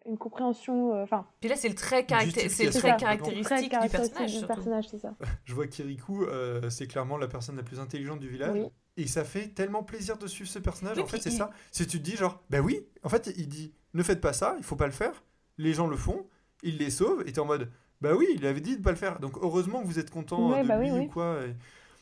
une 0.05 0.17
compréhension. 0.17 0.95
Euh, 0.95 1.03
enfin. 1.03 1.25
Puis 1.39 1.49
là, 1.49 1.55
c'est 1.55 1.69
le 1.69 1.75
trait, 1.75 2.05
caractéristique 2.05 2.71
du 2.71 3.89
personnage. 3.89 4.47
personnage 4.47 4.87
c'est 4.89 4.99
ça. 4.99 5.15
Je 5.45 5.53
vois 5.53 5.67
Kirikou, 5.67 6.23
euh, 6.23 6.69
c'est 6.69 6.87
clairement 6.87 7.17
la 7.17 7.27
personne 7.27 7.55
la 7.55 7.63
plus 7.63 7.79
intelligente 7.79 8.19
du 8.19 8.29
village. 8.29 8.57
Et 8.97 9.07
ça 9.07 9.23
fait 9.23 9.47
tellement 9.47 9.83
plaisir 9.83 10.17
de 10.17 10.27
suivre 10.27 10.49
ce 10.49 10.59
personnage. 10.59 10.97
en 10.97 11.05
fait, 11.05 11.19
c'est 11.19 11.31
ça. 11.31 11.51
Si 11.71 11.87
tu 11.87 11.99
te 11.99 12.03
dis, 12.03 12.15
genre, 12.15 12.43
ben 12.49 12.61
oui, 12.61 12.85
en 13.03 13.09
fait, 13.09 13.31
il 13.37 13.47
dit, 13.47 13.73
ne 13.93 14.03
faites 14.03 14.21
pas 14.21 14.33
ça, 14.33 14.55
il 14.57 14.63
faut 14.63 14.75
pas 14.75 14.87
le 14.87 14.91
faire. 14.91 15.23
Les 15.57 15.73
gens 15.73 15.87
le 15.87 15.97
font, 15.97 16.25
il 16.63 16.77
les 16.77 16.89
sauve, 16.89 17.23
et 17.27 17.31
t'es 17.31 17.39
en 17.39 17.45
mode, 17.45 17.69
bah 18.01 18.13
oui, 18.15 18.27
il 18.35 18.45
avait 18.45 18.61
dit 18.61 18.77
de 18.77 18.81
pas 18.81 18.91
le 18.91 18.97
faire. 18.97 19.19
Donc 19.19 19.37
heureusement 19.41 19.81
que 19.81 19.87
vous 19.87 19.99
êtes 19.99 20.09
content 20.09 20.49
de 20.49 20.67
bah 20.67 20.77
lui 20.77 20.91
ou 20.91 21.07
quoi. 21.07 21.39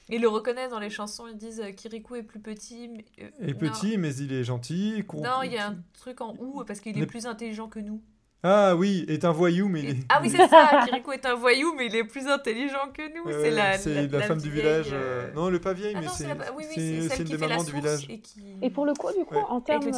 Ils 0.10 0.22
le 0.22 0.28
reconnaissent 0.28 0.72
dans 0.72 0.80
les 0.80 0.90
chansons, 0.90 1.28
ils 1.28 1.38
disent 1.38 1.62
euh, 1.62 1.72
Kirikou 1.72 2.16
est 2.16 2.24
plus 2.24 2.40
petit. 2.40 2.88
Mais, 2.88 3.06
euh, 3.22 3.48
est 3.48 3.54
petit, 3.54 3.98
mais 3.98 4.16
il 4.16 4.34
est 4.34 4.44
gentil. 4.44 5.04
Non, 5.14 5.44
il 5.44 5.54
y 5.54 5.58
a 5.58 5.68
un 5.68 5.78
truc 5.94 6.22
en 6.22 6.36
ou 6.40 6.64
parce 6.66 6.80
qu'il 6.80 7.00
est 7.00 7.06
plus 7.06 7.28
intelligent 7.28 7.68
que 7.68 7.80
nous. 7.80 8.02
Ah 8.42 8.76
oui, 8.76 9.06
est 9.10 9.26
un 9.26 9.34
voyou, 9.34 9.68
mais 9.68 9.82
il 9.82 9.90
est... 9.90 9.98
Ah 10.08 10.20
oui, 10.22 10.30
c'est 10.30 10.48
ça, 10.48 10.86
Kirikou 10.86 11.12
est 11.12 11.26
un 11.26 11.36
voyou, 11.36 11.74
mais 11.78 11.88
il 11.88 11.96
est 11.96 12.06
plus 12.06 12.26
intelligent 12.28 12.90
que 12.94 13.02
nous. 13.14 13.30
c'est 13.30 13.52
la, 13.52 13.72
la, 14.08 14.22
femme 14.22 14.40
du 14.40 14.50
village. 14.50 14.90
Euh, 14.94 15.32
non, 15.34 15.50
le 15.50 15.60
pas 15.60 15.74
vieille, 15.74 15.94
ah 15.96 16.02
mais 16.02 16.08
c'est 16.08 16.26
oui, 16.56 16.64
oui, 16.70 17.08
c'est 17.10 17.20
une 17.20 17.28
des 17.28 17.38
mamans 17.38 17.64
du 17.64 17.74
village. 17.74 18.08
Et, 18.10 18.20
qui... 18.20 18.42
et, 18.62 18.70
pour 18.70 18.86
le 18.86 18.94
coup, 18.94 19.12
du 19.12 19.26
coup, 19.26 19.36
en 19.36 19.62
termes 19.62 19.92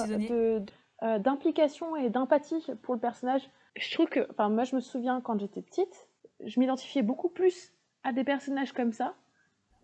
d'implication 1.20 1.96
et 1.96 2.10
d'empathie 2.10 2.66
pour 2.82 2.96
le 2.96 3.00
personnage, 3.00 3.44
je 3.78 3.94
trouve 3.94 4.08
que, 4.08 4.28
enfin, 4.32 4.50
moi, 4.50 4.64
je 4.66 4.76
me 4.76 4.82
souviens 4.82 5.22
quand 5.22 5.40
j'étais 5.40 5.62
petite, 5.62 6.08
je 6.44 6.60
m'identifiais 6.60 7.04
beaucoup 7.04 7.30
plus 7.30 7.72
à 8.04 8.12
des 8.12 8.24
personnages 8.24 8.74
comme 8.74 8.92
ça 8.92 9.14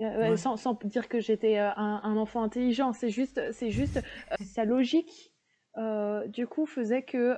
euh, 0.01 0.37
sans, 0.37 0.57
sans, 0.57 0.77
dire 0.85 1.07
que 1.09 1.19
j'étais 1.19 1.57
euh, 1.57 1.71
un, 1.75 2.17
enfant 2.17 2.43
intelligent, 2.43 2.93
c'est 2.93 3.09
juste, 3.09 3.41
c'est 3.51 3.71
juste 3.71 3.97
euh, 3.97 4.35
sa 4.45 4.63
logique. 4.63 5.31
du 6.27 6.47
coup, 6.47 6.65
faisait 6.65 7.01
que 7.01 7.37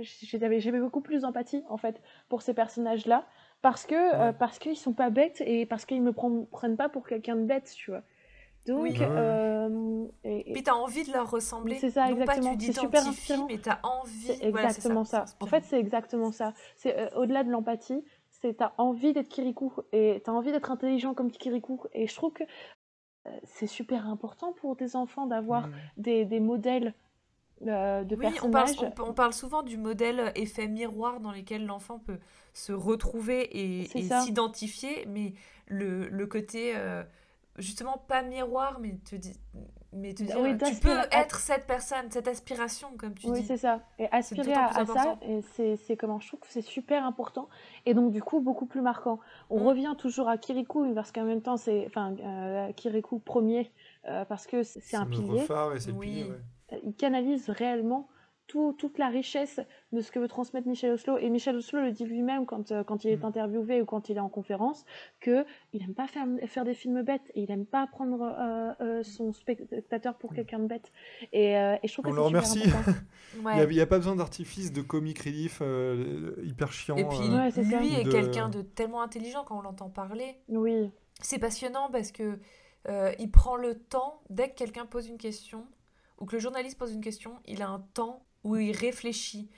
j'avais, 0.00 0.60
j'avais 0.60 0.80
beaucoup 0.80 1.02
plus 1.02 1.22
d'empathie 1.22 1.62
en 1.68 1.76
fait 1.76 2.00
pour 2.28 2.42
ces 2.42 2.54
personnages-là, 2.54 3.26
parce 3.62 3.86
que 3.86 4.32
parce 4.32 4.58
qu'ils 4.58 4.76
sont 4.76 4.92
pas 4.92 5.10
bêtes 5.10 5.42
et 5.44 5.66
parce 5.66 5.84
qu'ils 5.84 6.02
me 6.02 6.12
prennent 6.12 6.76
pas 6.76 6.88
pour 6.88 7.06
quelqu'un 7.06 7.36
de 7.36 7.44
bête, 7.44 7.70
tu 7.74 7.90
vois. 7.90 8.02
Donc, 8.66 8.82
oui. 8.82 8.98
et, 10.24 10.52
puis 10.52 10.62
t'as 10.64 10.74
envie 10.74 11.04
de 11.04 11.12
leur 11.12 11.30
ressembler. 11.30 11.76
C'est 11.76 11.90
ça, 11.90 12.10
exactement. 12.10 12.56
C'est 12.58 12.72
super 12.72 13.06
inspirant. 13.06 13.46
Mais 13.48 13.58
t'as 13.58 13.78
envie. 13.82 14.26
C'est 14.26 14.44
exactement 14.44 15.04
ça. 15.04 15.26
En 15.40 15.46
fait, 15.46 15.64
c'est 15.64 15.78
exactement 15.78 16.32
ça. 16.32 16.54
C'est 16.76 17.14
au-delà 17.14 17.44
de 17.44 17.50
l'empathie, 17.50 18.02
c'est 18.40 18.54
t'as 18.54 18.72
envie 18.78 19.12
d'être 19.12 19.28
Kirikou 19.28 19.72
et 19.92 20.22
t'as 20.24 20.32
envie 20.32 20.52
d'être 20.52 20.70
intelligent 20.70 21.14
comme 21.14 21.30
Kirikou. 21.30 21.82
Et 21.92 22.06
je 22.06 22.14
trouve 22.14 22.32
que 22.32 22.44
euh, 22.44 23.30
c'est 23.44 23.66
super 23.66 24.08
important 24.08 24.52
pour 24.52 24.76
des 24.76 24.96
enfants 24.96 25.26
d'avoir 25.26 25.68
des, 25.96 26.24
des, 26.24 26.40
modèles 26.40 26.94
euh, 27.66 28.04
de 28.04 28.16
personnages. 28.16 28.44
On 28.44 28.90
parle, 28.90 29.10
on, 29.10 29.14
parle, 29.14 29.32
souvent 29.32 29.62
du 29.62 29.76
modèle 29.76 30.32
effet 30.34 30.68
miroir 30.68 31.20
dans 31.20 31.32
lequel 31.32 31.66
l'enfant 31.66 31.98
peut 31.98 32.18
se 32.52 32.72
retrouver 32.72 33.82
et, 33.82 33.84
s'identifier, 34.22 35.06
mais 35.06 35.34
le, 35.66 36.08
le 36.08 36.26
côté 36.26 36.72
euh, 36.76 37.02
justement 37.58 37.98
pas 38.08 38.22
miroir, 38.22 38.78
mais 38.80 38.98
te 39.04 39.16
dis 39.16 39.38
mais 39.96 40.14
te 40.14 40.22
dire, 40.22 40.36
oui, 40.40 40.56
tu 40.58 40.74
peux 40.80 40.98
être 41.10 41.38
cette 41.38 41.66
personne, 41.66 42.10
cette 42.10 42.28
aspiration, 42.28 42.88
comme 42.98 43.14
tu 43.14 43.26
dis. 43.26 43.32
Oui, 43.32 43.44
c'est 43.46 43.56
ça. 43.56 43.80
Et 43.98 44.06
aspirer 44.10 44.52
à, 44.52 44.84
ça, 44.84 45.18
c'est 45.54 45.96
comment 45.96 46.20
je 46.20 46.28
trouve 46.28 46.40
que 46.40 46.48
c'est 46.50 46.62
super 46.62 47.04
important. 47.04 47.48
Et 47.86 47.94
donc, 47.94 48.12
du 48.12 48.22
coup, 48.22 48.40
beaucoup 48.40 48.66
plus 48.66 48.82
marquant. 48.82 49.20
On 49.48 49.60
mm. 49.60 49.66
revient 49.66 49.94
toujours 49.96 50.28
à 50.28 50.36
Kirikou, 50.38 50.92
parce 50.94 51.12
qu'en 51.12 51.24
même 51.24 51.40
temps, 51.40 51.56
c'est. 51.56 51.86
Enfin, 51.86 52.14
euh, 52.20 52.72
Kirikou 52.72 53.18
premier, 53.18 53.72
euh, 54.06 54.24
parce 54.24 54.46
que 54.46 54.62
c'est 54.62 54.96
un 54.96 55.06
pilier. 55.06 55.40
Phare 55.40 55.74
et 55.74 55.90
oui. 55.92 56.06
pilier 56.06 56.24
ouais. 56.24 56.80
Il 56.84 56.94
canalise 56.94 57.48
réellement 57.48 58.08
toute 58.46 58.98
la 58.98 59.08
richesse 59.08 59.60
de 59.92 60.00
ce 60.00 60.10
que 60.10 60.18
veut 60.18 60.28
transmettre 60.28 60.68
Michel 60.68 60.92
Oslo. 60.92 61.18
Et 61.18 61.30
Michel 61.30 61.56
Oslo 61.56 61.80
le 61.80 61.92
dit 61.92 62.04
lui-même 62.04 62.46
quand, 62.46 62.70
euh, 62.70 62.84
quand 62.84 63.04
il 63.04 63.10
est 63.10 63.22
mm. 63.22 63.26
interviewé 63.26 63.82
ou 63.82 63.84
quand 63.84 64.08
il 64.08 64.16
est 64.16 64.20
en 64.20 64.28
conférence, 64.28 64.84
qu'il 65.20 65.44
n'aime 65.74 65.94
pas 65.94 66.06
faire, 66.06 66.26
faire 66.46 66.64
des 66.64 66.74
films 66.74 67.02
bêtes 67.02 67.30
et 67.34 67.42
il 67.42 67.48
n'aime 67.48 67.66
pas 67.66 67.86
prendre 67.86 68.22
euh, 68.22 68.72
euh, 68.80 69.02
son 69.02 69.32
spectateur 69.32 70.16
pour 70.16 70.32
mm. 70.32 70.36
quelqu'un 70.36 70.58
de 70.60 70.66
bête. 70.66 70.92
Et, 71.32 71.52
et 71.52 71.78
je 71.84 71.92
trouve 71.92 72.06
On 72.06 72.10
que 72.10 72.16
le 72.16 72.22
remercie. 72.22 72.62
il 73.34 73.68
n'y 73.68 73.80
a, 73.80 73.86
pas 73.86 73.98
besoin 73.98 74.16
d'artifice, 74.16 74.72
de 74.72 74.82
comique 74.82 75.20
relief 75.20 75.62
hyper 76.42 76.72
chiant. 76.72 76.96
Et 76.96 77.04
puis 77.04 77.28
lui 77.62 77.94
est 77.94 78.08
quelqu'un 78.08 78.48
de 78.48 78.62
tellement 78.62 79.02
intelligent 79.02 79.44
quand 79.44 79.58
on 79.58 79.62
l'entend 79.62 79.90
parler. 79.90 80.36
Oui. 80.48 80.90
C'est 81.20 81.38
passionnant 81.38 81.90
parce 81.90 82.12
que 82.12 82.38
il 83.18 83.30
prend 83.30 83.56
le 83.56 83.74
temps, 83.74 84.22
dès 84.30 84.50
que 84.50 84.54
quelqu'un 84.54 84.86
pose 84.86 85.08
une 85.08 85.18
question, 85.18 85.66
ou 86.18 86.24
que 86.24 86.36
le 86.36 86.40
journaliste 86.40 86.78
pose 86.78 86.92
une 86.92 87.00
question, 87.00 87.34
il 87.44 87.62
a 87.62 87.68
un 87.68 87.80
temps 87.94 88.24
où 88.46 88.56
il 88.56 88.74
réfléchit. 88.74 89.48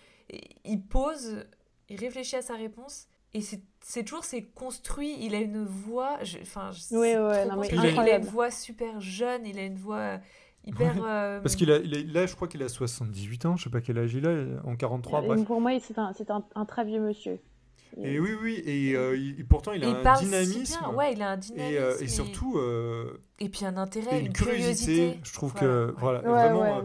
Il 0.64 0.82
pose, 0.82 1.44
il 1.88 2.00
réfléchit 2.00 2.36
à 2.36 2.42
sa 2.42 2.54
réponse. 2.54 3.06
Et 3.34 3.42
c'est 3.42 4.04
toujours, 4.04 4.24
c'est 4.24 4.42
construit. 4.42 5.14
Il 5.20 5.34
a 5.34 5.40
une 5.40 5.64
voix. 5.64 6.18
Enfin, 6.40 6.70
oui, 6.92 6.98
ouais, 6.98 7.46
non, 7.46 7.56
mais 7.60 7.68
il, 7.70 7.78
a, 7.78 8.16
une 8.16 8.24
voix 8.24 8.50
super 8.50 9.00
jeune. 9.00 9.46
Il 9.46 9.58
a 9.58 9.64
une 9.64 9.76
voix 9.76 10.18
hyper. 10.64 11.04
Euh, 11.04 11.40
Parce 11.40 11.54
qu'il 11.54 11.70
a, 11.70 11.78
là, 11.78 12.26
je 12.26 12.34
crois 12.34 12.48
qu'il 12.48 12.62
a 12.62 12.68
78 12.68 13.44
ans. 13.44 13.56
Je 13.56 13.64
sais 13.64 13.70
pas 13.70 13.82
quel 13.82 13.98
âge 13.98 14.14
il 14.14 14.26
a. 14.26 14.62
En 14.64 14.76
43. 14.76 15.20
Bref. 15.20 15.44
Pour 15.44 15.60
moi, 15.60 15.78
c'est 15.80 15.98
un, 15.98 16.12
un, 16.30 16.44
un, 16.54 16.64
très 16.64 16.84
vieux 16.86 17.00
monsieur. 17.00 17.38
Et 18.02 18.20
oui, 18.20 18.30
oui, 18.40 18.62
et 18.64 18.94
euh, 18.94 19.16
pourtant 19.48 19.72
il 19.72 19.84
a 19.84 19.88
un 19.88 20.18
dynamisme. 20.18 20.78
Ouais, 20.94 21.14
il 21.14 21.22
a 21.22 21.30
un 21.30 21.36
dynamisme. 21.36 21.74
Et, 21.74 21.78
euh, 21.78 21.98
et 22.00 22.08
surtout. 22.08 22.58
Euh, 22.58 23.20
et 23.40 23.48
puis 23.48 23.64
un 23.64 23.76
intérêt, 23.76 24.20
une, 24.20 24.26
une 24.26 24.32
curiosité. 24.32 25.18
Je 25.22 25.32
trouve 25.32 25.52
que, 25.54 25.94
voilà, 25.98 26.20
vraiment. 26.20 26.82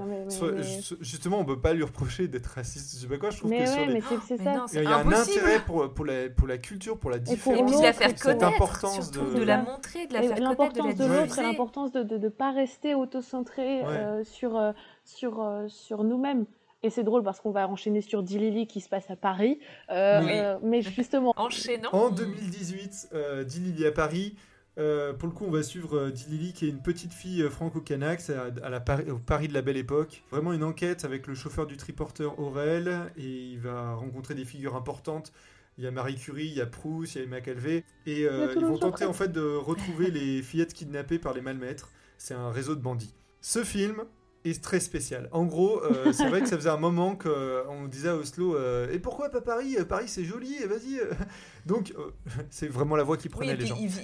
justement, 1.02 1.40
on 1.40 1.46
peut 1.46 1.60
pas 1.60 1.74
lui 1.74 1.84
reprocher 1.84 2.28
d'être 2.28 2.48
raciste. 2.48 2.96
Je 2.96 3.02
sais 3.02 3.08
pas 3.08 3.18
quoi, 3.18 3.30
je 3.30 3.38
trouve 3.38 3.50
mais 3.52 3.64
que 3.64 3.70
sur 3.70 3.86
les. 3.86 4.02
c'est 4.28 4.38
ça. 4.38 4.66
il 4.74 4.84
y 4.84 4.86
a 4.86 4.98
un 4.98 5.12
intérêt 5.12 5.60
pour, 5.66 5.94
pour, 5.94 6.06
la, 6.06 6.30
pour 6.30 6.48
la 6.48 6.58
culture, 6.58 6.98
pour 6.98 7.10
la 7.10 7.20
différence. 7.20 7.60
Et 7.60 7.64
puis 7.64 7.78
de 7.78 7.82
la 7.82 7.94
faire 7.94 8.16
connaître. 8.16 8.46
importance 8.46 9.12
de... 9.12 9.40
de 9.40 9.44
la 9.44 9.58
montrer, 9.58 10.08
de 10.08 10.14
la 10.14 10.22
faire 10.22 10.56
connaître, 10.56 10.74
de 10.74 10.80
la 10.80 10.94
de 10.94 11.06
l'autre 11.06 11.40
et 11.40 11.44
l'importance 11.44 11.92
de 11.92 12.18
ne 12.18 12.30
pas 12.30 12.52
rester 12.52 12.96
auto-centré 12.96 13.82
sur, 14.24 14.74
sur, 15.04 15.64
sur 15.68 16.04
nous-mêmes. 16.04 16.46
Et 16.84 16.90
c'est 16.90 17.04
drôle 17.04 17.24
parce 17.24 17.40
qu'on 17.40 17.52
va 17.52 17.68
enchaîner 17.68 18.02
sur 18.02 18.24
Dilili 18.24 18.68
qui 18.68 18.82
se 18.82 18.90
passe 18.90 19.10
à 19.10 19.16
Paris. 19.16 19.60
Euh, 19.90 20.22
euh, 20.22 20.58
mais 20.62 20.82
justement. 20.82 21.34
Enchaînant. 21.38 21.90
En 21.94 22.10
2018, 22.10 23.10
euh, 23.14 23.44
Dilili 23.44 23.86
à 23.86 23.92
Paris. 23.92 24.36
Euh, 24.80 25.14
pour 25.14 25.30
le 25.30 25.34
coup, 25.34 25.46
on 25.46 25.52
va 25.52 25.62
suivre 25.62 25.98
euh, 25.98 26.12
Dilili, 26.12 26.52
qui 26.54 26.66
est 26.66 26.70
une 26.70 26.82
petite 26.82 27.14
fille 27.14 27.44
euh, 27.44 27.50
franco-canax 27.50 28.32
à, 28.32 28.46
à 28.64 28.70
la 28.70 28.80
Paris, 28.80 29.10
au 29.12 29.20
Paris 29.20 29.48
de 29.48 29.54
la 29.54 29.62
Belle 29.62 29.78
Époque. 29.78 30.24
Vraiment 30.32 30.52
une 30.52 30.64
enquête 30.64 31.06
avec 31.06 31.28
le 31.28 31.36
chauffeur 31.36 31.68
du 31.68 31.78
triporteur 31.78 32.40
Aurel, 32.40 33.12
et 33.16 33.52
il 33.52 33.60
va 33.60 33.94
rencontrer 33.94 34.34
des 34.34 34.46
figures 34.46 34.76
importantes. 34.76 35.32
Il 35.78 35.84
y 35.84 35.88
a 35.88 35.92
Marie 35.92 36.16
Curie, 36.16 36.48
il 36.48 36.54
y 36.54 36.62
a 36.62 36.66
Proust, 36.66 37.16
il 37.16 37.18
y 37.20 37.22
a 37.22 37.24
Emma 37.26 37.42
Calvé, 37.42 37.84
et 38.06 38.26
euh, 38.26 38.54
ils 38.56 38.66
vont 38.66 38.78
tenter 38.78 39.06
en 39.06 39.14
fait 39.14 39.32
de 39.32 39.42
retrouver 39.56 40.12
les 40.12 40.42
fillettes 40.42 40.74
kidnappées 40.74 41.20
par 41.20 41.34
les 41.34 41.42
malmaîtres. 41.42 41.92
C'est 42.18 42.34
un 42.34 42.52
réseau 42.52 42.76
de 42.76 42.82
bandits. 42.82 43.14
Ce 43.42 43.64
film 43.64 44.04
est 44.46 44.62
très 44.64 44.80
spécial. 44.80 45.30
En 45.32 45.46
gros, 45.46 45.82
euh, 45.84 46.12
c'est 46.14 46.28
vrai 46.28 46.42
que 46.42 46.48
ça 46.48 46.58
faisait 46.58 46.70
un 46.70 46.78
moment 46.78 47.16
qu'on 47.16 47.88
disait 47.88 48.10
à 48.10 48.16
Oslo 48.16 48.56
euh, 48.56 48.92
Et 48.92 49.00
pourquoi 49.00 49.30
pas 49.30 49.42
Paris 49.42 49.78
Paris 49.88 50.08
c'est 50.08 50.24
joli, 50.26 50.56
vas-y 50.66 51.00
euh. 51.00 51.12
Donc, 51.66 51.94
euh, 51.98 52.12
c'est 52.50 52.68
vraiment 52.68 52.96
la 52.96 53.04
voix 53.04 53.18
qui 53.18 53.28
Oui, 53.30 53.32
prenait 53.34 53.54
et 53.54 53.56
les 53.56 53.60
puis 53.60 53.68
gens. 53.70 53.78
il, 53.80 53.88
vit- 53.88 54.02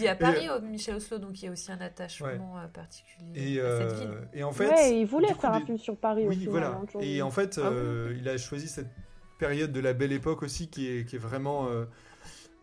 il 0.00 0.08
à 0.08 0.14
Paris, 0.14 0.46
oh, 0.54 0.60
Michel 0.62 0.94
Oslo, 0.96 1.18
donc 1.18 1.42
il 1.42 1.46
y 1.46 1.48
a 1.48 1.52
aussi 1.52 1.72
un 1.72 1.80
attachement 1.80 2.58
euh, 2.58 2.66
particulier 2.68 3.54
Et, 3.54 3.60
à 3.60 3.78
cette 3.78 3.92
euh, 3.92 3.98
ville. 4.00 4.28
et 4.34 4.44
en 4.44 4.52
fait, 4.52 4.68
ouais, 4.68 4.98
il 5.00 5.06
voulait 5.06 5.32
coup, 5.32 5.40
faire 5.40 5.54
un 5.54 5.60
film 5.60 5.78
sur 5.78 5.96
Paris 5.96 6.24
Oui, 6.26 6.36
aussi. 6.36 6.46
voilà. 6.46 6.68
hein. 6.94 7.00
Et 7.00 7.20
en 7.22 7.30
fait, 7.30 7.60
Ah 7.62 7.68
oui. 7.70 7.76
euh, 7.78 8.14
il 8.18 8.28
a 8.28 8.38
choisi 8.38 8.68
cette 8.68 8.90
période 9.38 9.72
de 9.72 9.80
la 9.80 9.92
belle 9.92 10.12
époque 10.12 10.42
aussi 10.42 10.68
qui 10.68 10.86
est, 10.88 11.04
qui 11.04 11.16
est 11.16 11.20
vraiment. 11.20 11.68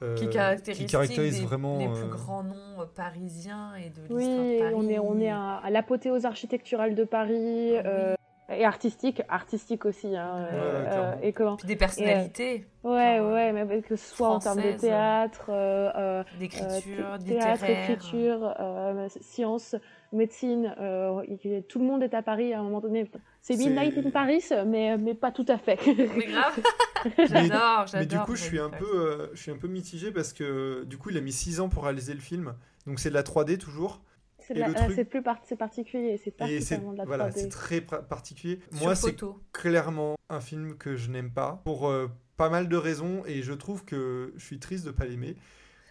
Euh, 0.02 0.12
euh, 0.12 0.16
qui 0.16 0.30
caractérise, 0.30 0.78
qui 0.80 0.86
caractérise 0.92 1.40
des- 1.40 1.46
vraiment. 1.46 1.78
les 1.80 1.88
euh, 1.88 1.92
plus 1.94 2.10
grands 2.10 2.44
noms 2.44 2.82
euh, 2.82 2.86
parisiens 2.96 3.74
et 3.76 3.90
de 3.90 4.02
Oui, 4.10 4.24
l'histoire 4.24 4.46
de 4.46 4.60
Paris. 4.60 4.74
on 4.76 4.90
est, 4.90 5.00
on 5.00 5.20
est 5.20 5.30
à, 5.30 5.56
à 5.64 5.70
l'apothéose 5.70 6.26
architecturale 6.26 6.96
de 6.96 7.04
Paris 7.04 7.76
Ah 7.78 7.82
oui. 7.84 7.86
euh, 7.86 8.16
et 8.50 8.64
artistique, 8.64 9.22
artistique 9.28 9.86
aussi. 9.86 10.16
Hein, 10.16 10.46
Ouais, 10.52 10.54
euh, 10.54 11.14
et 11.22 11.34
comment 11.34 11.58
Puis 11.58 11.68
des 11.68 11.76
personnalités, 11.76 12.66
Ouais, 12.84 13.18
Genre, 13.18 13.32
ouais, 13.34 13.52
mais 13.52 13.82
que 13.82 13.96
ce 13.98 14.16
soit 14.16 14.30
en 14.30 14.40
termes 14.40 14.62
de 14.62 14.72
théâtre, 14.78 15.48
euh, 15.50 15.92
euh, 15.96 16.24
d'écriture, 16.40 17.06
euh, 17.06 17.18
thé- 17.18 17.26
théâtre, 17.36 17.66
littéraire. 17.66 17.92
écriture, 17.92 18.54
euh, 18.60 19.08
sciences, 19.20 19.76
médecine. 20.12 20.74
euh, 20.80 21.22
tout 21.68 21.80
le 21.80 21.86
monde 21.86 22.04
est 22.04 22.14
à 22.14 22.22
Paris 22.22 22.54
à 22.54 22.60
un 22.60 22.64
moment 22.64 22.82
donné. 22.82 23.10
C'est 23.42 23.56
Midnight 23.58 23.98
in 23.98 24.10
Paris, 24.12 24.44
mais, 24.66 24.98
mais 24.98 25.14
pas 25.16 25.32
tout 25.32 25.46
à 25.48 25.58
fait. 25.58 25.78
Mais 25.88 26.26
grave, 26.28 26.60
j'adore, 27.18 27.88
j'adore. 27.88 27.90
Mais 28.00 28.06
du 28.06 28.18
coup, 28.20 28.36
je 28.36 28.44
suis, 28.44 28.60
un 28.60 28.70
peu, 28.70 28.86
euh, 28.86 29.28
je 29.34 29.42
suis 29.42 29.52
un 29.52 29.58
peu 29.58 29.68
mitigé 29.68 30.12
parce 30.12 30.34
que 30.34 30.84
du 30.86 30.98
coup, 30.98 31.10
il 31.10 31.18
a 31.18 31.22
mis 31.22 31.32
6 31.32 31.60
ans 31.60 31.70
pour 31.70 31.84
réaliser 31.84 32.14
le 32.14 32.20
film. 32.20 32.54
Donc, 32.86 33.00
c'est 33.00 33.10
de 33.10 33.14
la 33.14 33.24
3D 33.24 33.58
toujours. 33.58 34.02
C'est 34.40 34.54
truc- 34.54 34.94
c'est 34.96 35.04
plus 35.06 35.22
par- 35.22 35.42
c'est 35.44 35.58
particulier, 35.58 36.18
c'est 36.18 36.30
Et 36.30 36.62
c'est 36.62 36.76
particulièrement 36.78 36.94
de 36.94 36.98
la 37.00 37.06
voilà, 37.06 37.30
3D. 37.30 37.34
c'est 37.42 37.50
très 37.50 37.82
particulier. 37.82 38.60
Sur 38.72 38.84
Moi, 38.84 38.96
c'est 38.96 39.16
clairement 39.52 40.16
un 40.30 40.40
film 40.40 40.78
que 40.78 40.96
je 40.96 41.10
n'aime 41.10 41.32
pas 41.32 41.62
pour 41.66 41.90
euh, 41.90 42.08
pas 42.38 42.50
mal 42.50 42.70
de 42.70 42.78
raisons 42.78 43.24
et 43.26 43.42
je 43.42 43.52
trouve 43.52 43.84
que 43.84 44.34
je 44.38 44.46
suis 44.46 44.60
triste 44.60 44.86
de 44.86 44.92
pas 44.92 45.04
l'aimer 45.06 45.36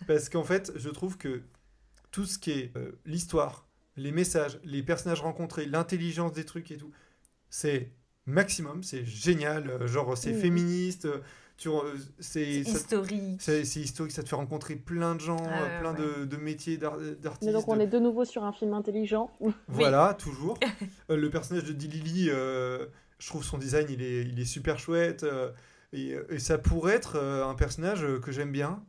parce 0.06 0.28
qu'en 0.28 0.44
fait 0.44 0.72
je 0.76 0.88
trouve 0.88 1.18
que 1.18 1.42
tout 2.12 2.24
ce 2.24 2.38
qui 2.38 2.52
est 2.52 2.76
euh, 2.76 2.92
l'histoire, 3.04 3.65
les 3.96 4.12
messages, 4.12 4.58
les 4.64 4.82
personnages 4.82 5.20
rencontrés, 5.20 5.66
l'intelligence 5.66 6.32
des 6.32 6.44
trucs 6.44 6.70
et 6.70 6.76
tout, 6.76 6.90
c'est 7.50 7.90
maximum, 8.26 8.82
c'est 8.82 9.04
génial, 9.04 9.70
euh, 9.70 9.86
genre 9.86 10.16
c'est 10.18 10.32
Mhm. 10.32 10.40
féministe, 10.40 11.04
euh, 11.06 11.20
tu, 11.56 11.68
euh, 11.68 11.94
c'est 12.18 12.44
historique. 12.60 13.40
c'est 13.40 13.62
historique, 13.62 14.12
ça 14.12 14.22
te 14.22 14.28
fait 14.28 14.36
rencontrer 14.36 14.76
plein 14.76 15.14
de 15.14 15.20
gens, 15.20 15.38
Ah 15.40 15.62
euh, 15.62 15.80
plein 15.80 15.92
ouais. 15.94 16.20
De, 16.20 16.24
de 16.26 16.36
métiers, 16.36 16.76
d'ar- 16.76 16.98
d'artistes. 16.98 17.42
Mais 17.46 17.52
donc 17.52 17.68
on 17.68 17.80
est 17.80 17.86
de 17.86 17.98
nouveau 17.98 18.24
sur 18.24 18.44
un 18.44 18.52
film 18.52 18.74
intelligent. 18.74 19.30
voilà, 19.68 20.14
toujours. 20.18 20.58
Euh, 21.10 21.16
le 21.16 21.30
personnage 21.30 21.64
de 21.64 21.72
Dilili, 21.72 22.28
euh, 22.30 22.86
je 23.18 23.28
trouve 23.28 23.44
son 23.44 23.58
design, 23.58 23.86
il 23.88 24.02
est, 24.02 24.22
il 24.22 24.38
est 24.40 24.44
super 24.44 24.78
chouette. 24.78 25.22
euh, 25.22 25.50
et, 25.92 26.16
et 26.30 26.38
ça 26.40 26.58
pourrait 26.58 26.94
être 26.94 27.16
un 27.18 27.54
personnage 27.54 28.04
que 28.20 28.32
j'aime 28.32 28.52
bien. 28.52 28.84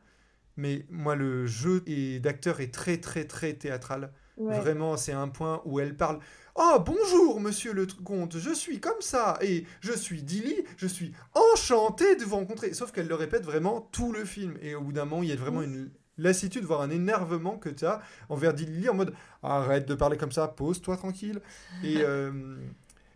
Mais 0.57 0.85
moi, 0.89 1.15
le 1.15 1.45
jeu 1.45 1.81
d'acteur 2.19 2.59
est 2.59 2.73
très, 2.73 2.97
très, 2.97 3.25
très 3.25 3.53
théâtral. 3.53 4.11
Ouais. 4.37 4.59
Vraiment, 4.59 4.97
c'est 4.97 5.13
un 5.13 5.27
point 5.27 5.61
où 5.65 5.79
elle 5.79 5.95
parle. 5.97 6.19
Oh, 6.55 6.77
bonjour, 6.83 7.39
monsieur 7.39 7.73
le 7.73 7.85
comte, 8.03 8.37
je 8.37 8.51
suis 8.51 8.79
comme 8.79 8.99
ça, 9.01 9.37
et 9.41 9.65
je 9.81 9.91
suis 9.93 10.23
Dilly, 10.23 10.63
je 10.77 10.87
suis 10.87 11.11
enchanté 11.33 12.15
de 12.15 12.23
vous 12.23 12.35
rencontrer. 12.35 12.73
Sauf 12.73 12.91
qu'elle 12.91 13.07
le 13.07 13.15
répète 13.15 13.43
vraiment 13.43 13.81
tout 13.91 14.11
le 14.11 14.25
film. 14.25 14.57
Et 14.61 14.73
au 14.75 14.81
bout 14.81 14.91
d'un 14.93 15.05
moment, 15.05 15.21
il 15.23 15.29
y 15.29 15.33
a 15.33 15.35
vraiment 15.35 15.61
une 15.61 15.91
lassitude, 16.17 16.63
voire 16.63 16.81
un 16.81 16.89
énervement 16.89 17.57
que 17.57 17.69
tu 17.69 17.85
as 17.85 18.01
envers 18.29 18.53
Dilly 18.53 18.89
en 18.89 18.95
mode 18.95 19.13
arrête 19.43 19.87
de 19.87 19.93
parler 19.93 20.17
comme 20.17 20.31
ça, 20.31 20.47
pose-toi 20.47 20.97
tranquille. 20.97 21.41
Et, 21.83 21.97
euh, 22.01 22.57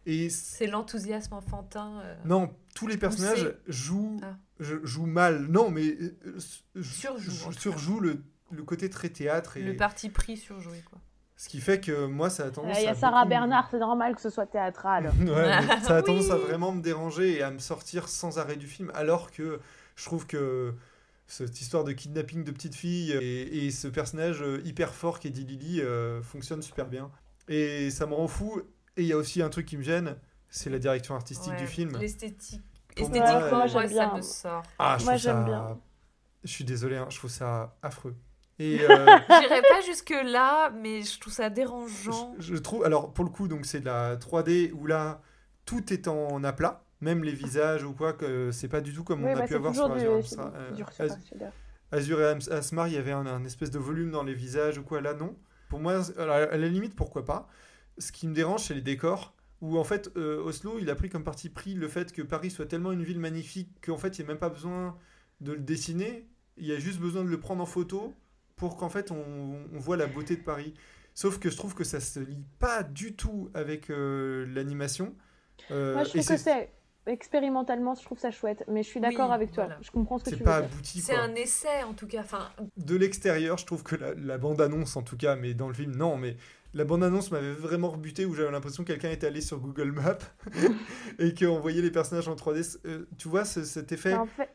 et 0.06 0.30
C'est 0.30 0.68
l'enthousiasme 0.68 1.34
enfantin. 1.34 2.00
euh, 2.04 2.16
non, 2.26 2.52
tous 2.76 2.86
les 2.88 2.98
personnages 2.98 3.56
jouent, 3.68 4.20
Ah. 4.24 4.36
je- 4.60 4.84
jouent 4.86 5.06
mal. 5.08 5.48
Non, 5.50 5.70
mais 5.72 5.88
euh, 5.88 6.16
euh, 6.78 6.84
Surjouent, 6.84 7.52
surjouent 7.54 8.00
le, 8.00 8.22
le 8.52 8.64
côté 8.64 8.88
très 8.90 9.10
théâtre. 9.10 9.58
Et, 9.58 9.64
Le 9.64 9.76
parti 9.76 10.10
pris 10.10 10.38
surjoué, 10.38 10.82
quoi. 10.88 11.00
Ce 11.42 11.50
qui 11.50 11.60
fait 11.60 11.80
que 11.80 12.06
moi, 12.06 12.30
ça 12.30 12.44
a 12.44 12.46
Euh, 12.46 12.52
tendance 12.52 12.78
Il 12.78 12.84
y 12.84 12.88
a 12.88 12.92
à 12.92 12.94
Sarah 12.94 13.22
beaucoup- 13.22 13.30
Bernard, 13.30 13.68
c'est 13.72 13.80
normal 13.80 14.14
que 14.14 14.22
ce 14.22 14.30
soit 14.30 14.46
théâtral. 14.46 15.12
Ouais, 15.22 15.26
ça 15.84 15.96
a 15.98 16.02
tendance 16.04 16.30
à 16.30 16.36
vraiment 16.38 16.72
me 16.72 16.84
déranger 16.84 17.38
et 17.38 17.42
à 17.42 17.50
me 17.50 17.58
sortir 17.58 18.10
sans 18.10 18.38
arrêt 18.38 18.58
du 18.58 18.68
film, 18.68 18.92
alors 18.94 19.32
que 19.32 19.60
je 19.96 20.06
trouve 20.06 20.28
que 20.28 20.76
cette 21.26 21.60
histoire 21.60 21.84
de 21.84 21.94
kidnapping 21.94 22.44
de 22.44 22.52
petite 22.52 22.76
fille 22.76 23.12
et, 23.14 23.66
et 23.66 23.72
ce 23.72 23.88
personnage 23.88 24.44
euh, 24.44 24.62
hyper 24.66 24.94
fort 24.94 25.20
qui 25.20 25.30
est 25.30 25.32
dit 25.32 25.44
Lily 25.44 25.82
euh, 25.82 26.22
fonctionne 26.22 26.62
super 26.62 26.86
bien. 26.86 27.10
Et 27.48 27.90
ça 27.90 28.06
me 28.06 28.14
rend 28.14 28.28
fou. 28.28 28.62
Et 28.96 29.02
il 29.02 29.08
y 29.08 29.14
a 29.14 29.18
aussi 29.18 29.42
un 29.42 29.50
truc 29.50 29.66
qui 29.66 29.78
me 29.78 29.84
gêne, 29.84 30.18
c'est 30.48 30.70
la 30.70 30.78
direction 30.78 31.16
artistique 31.16 31.54
Ouais, 31.54 31.58
du 31.58 31.66
film. 31.66 31.98
L'esthétique. 31.98 32.62
Pour 32.96 33.10
moi, 33.10 33.18
Esthétiquement, 33.18 33.50
moi, 33.50 33.68
moi, 33.68 33.88
j'aime 33.88 33.90
ça 33.98 34.16
me 34.16 34.22
sort. 34.22 34.64
Ah, 34.78 34.98
je 35.00 35.06
Moi, 35.06 35.14
ça... 35.14 35.18
j'aime 35.18 35.46
bien. 35.46 35.80
Je 36.44 36.52
suis 36.52 36.66
désolé, 36.66 36.98
hein, 36.98 37.08
je 37.10 37.18
trouve 37.18 37.32
ça 37.32 37.76
affreux. 37.82 38.16
Et 38.62 38.80
euh, 38.82 39.06
J'irai 39.42 39.62
pas 39.62 39.82
jusque-là, 39.86 40.70
mais 40.70 41.02
je 41.02 41.20
trouve 41.20 41.34
ça 41.34 41.50
dérangeant. 41.50 42.36
je, 42.38 42.54
je 42.54 42.56
trouve, 42.58 42.84
alors 42.84 43.12
pour 43.12 43.26
le 43.26 43.32
coup, 43.32 43.48
donc 43.48 43.66
c'est 43.66 43.80
de 43.80 43.86
la 43.86 44.18
3D 44.18 44.72
où 44.74 44.86
là, 44.86 45.22
tout 45.66 45.92
est 45.92 46.08
en 46.08 46.44
aplat, 46.44 46.84
même 47.02 47.24
les 47.24 47.34
visages 47.34 47.84
ou 47.84 47.94
quoi, 47.94 48.14
que 48.14 48.52
c'est 48.52 48.68
pas 48.68 48.82
du 48.82 48.94
tout 48.94 49.04
comme 49.04 49.24
Oui, 49.24 49.32
on 49.34 49.38
a 49.38 49.40
bah, 49.40 49.48
pu 49.48 49.56
avoir 49.56 49.74
sur 49.74 49.90
du, 49.90 49.96
Azure 50.00 50.22
c'est 50.24 50.36
Amstra- 50.36 50.54
euh, 50.56 50.84
Az-. 51.00 51.18
Azure 51.92 52.22
et 52.22 52.52
Asmar, 52.52 52.88
il 52.88 52.94
y 52.94 52.98
avait 52.98 53.12
un, 53.12 53.26
un 53.26 53.44
espèce 53.46 53.72
de 53.72 53.80
volume 53.80 54.12
dans 54.12 54.24
les 54.24 54.34
visages 54.36 54.78
ou 54.78 54.84
quoi, 54.84 55.02
là 55.02 55.14
non. 55.16 55.36
Pour 55.70 55.80
moi, 55.80 56.00
alors, 56.20 56.36
à 56.36 56.58
la 56.58 56.68
limite, 56.68 56.96
pourquoi 56.96 57.26
pas. 57.26 57.48
Ce 57.98 58.12
qui 58.12 58.28
me 58.28 58.34
dérange, 58.34 58.64
c'est 58.66 58.74
les 58.74 58.82
décors. 58.82 59.34
Où 59.62 59.78
en 59.78 59.84
fait, 59.84 60.12
euh, 60.18 60.42
Oslo, 60.44 60.78
il 60.80 60.90
a 60.90 60.96
pris 60.96 61.10
comme 61.10 61.24
parti 61.24 61.50
pris 61.50 61.74
le 61.76 61.88
fait 61.88 62.12
que 62.12 62.22
Paris 62.22 62.50
soit 62.52 62.66
tellement 62.66 62.92
une 62.92 63.04
ville 63.04 63.20
magnifique 63.20 63.70
qu'en 63.86 63.98
fait, 63.98 64.18
il 64.18 64.22
n'y 64.22 64.28
a 64.28 64.34
même 64.34 64.40
pas 64.40 64.50
besoin 64.50 64.98
de 65.40 65.54
le 65.54 65.60
dessiner. 65.60 66.28
Il 66.58 66.66
y 66.66 66.74
a 66.74 66.80
juste 66.80 67.00
besoin 67.00 67.24
de 67.24 67.30
le 67.30 67.40
prendre 67.40 67.62
en 67.62 67.66
photo 67.66 68.14
pour 68.56 68.78
qu'en 68.78 68.90
fait, 68.90 69.12
on, 69.12 69.16
on 69.74 69.80
voit 69.80 69.98
la 69.98 70.08
beauté 70.08 70.36
de 70.36 70.44
Paris. 70.44 70.74
Sauf 71.14 71.40
que 71.40 71.50
je 71.50 71.58
trouve 71.58 71.76
que 71.76 71.84
ça 71.84 72.00
se 72.00 72.20
lie 72.20 72.46
pas 72.60 72.84
du 72.84 73.16
tout 73.16 73.50
avec 73.54 73.90
euh, 73.90 74.46
l'animation. 74.54 75.14
Euh, 75.72 75.94
Moi, 75.94 76.04
je 76.06 76.10
trouve 76.10 76.26
que 76.26 76.38
c'est 76.38 76.72
expérimentalement, 77.08 77.96
je 77.96 78.04
trouve 78.04 78.20
ça 78.20 78.32
chouette. 78.32 78.64
Mais 78.68 78.84
je 78.84 78.88
suis 78.90 79.00
d'accord 79.02 79.30
Oui, 79.30 79.36
avec 79.36 79.52
toi. 79.52 79.66
voilà. 79.66 79.80
Je 79.82 79.92
comprends 79.92 80.20
ce 80.20 80.24
que 80.26 80.36
tu 80.36 80.44
pas 80.44 80.62
veux 80.62 80.68
dire. 80.68 80.74
abouti. 80.74 81.02
C'est 81.02 81.16
un 81.16 81.34
essai, 81.36 81.84
en 81.84 81.94
tout 81.94 82.08
cas. 82.08 82.22
Enfin, 82.22 82.50
de 82.78 82.96
l'extérieur, 82.96 83.58
je 83.58 83.66
trouve 83.66 83.84
que 83.84 83.96
la, 83.96 84.14
la 84.14 84.38
bande-annonce, 84.38 84.96
en 84.96 85.02
tout 85.04 85.18
cas, 85.18 85.36
mais 85.36 85.54
dans 85.54 85.68
le 85.68 85.74
film, 85.74 85.96
non, 85.96 86.16
mais 86.18 86.38
la 86.74 86.86
bande-annonce 86.86 87.32
m'avait 87.32 87.52
vraiment 87.54 87.90
rebuté 87.90 88.24
où 88.26 88.34
j'avais 88.34 88.52
l'impression 88.52 88.84
que 88.84 88.94
quelqu'un 88.94 89.12
était 89.12 89.28
allé 89.28 89.42
sur 89.42 89.60
Google 89.60 89.92
Maps 89.92 90.18
et 91.20 91.34
qu'on 91.34 91.60
voyait 91.60 91.82
les 91.82 91.92
personnages 91.92 92.28
en 92.30 92.36
3D. 92.36 92.78
Euh, 92.86 93.06
tu 93.18 93.28
vois, 93.28 93.44
ce- 93.46 93.64
cet 93.66 93.92
effet 93.92 94.14
En 94.14 94.26
fait, 94.28 94.50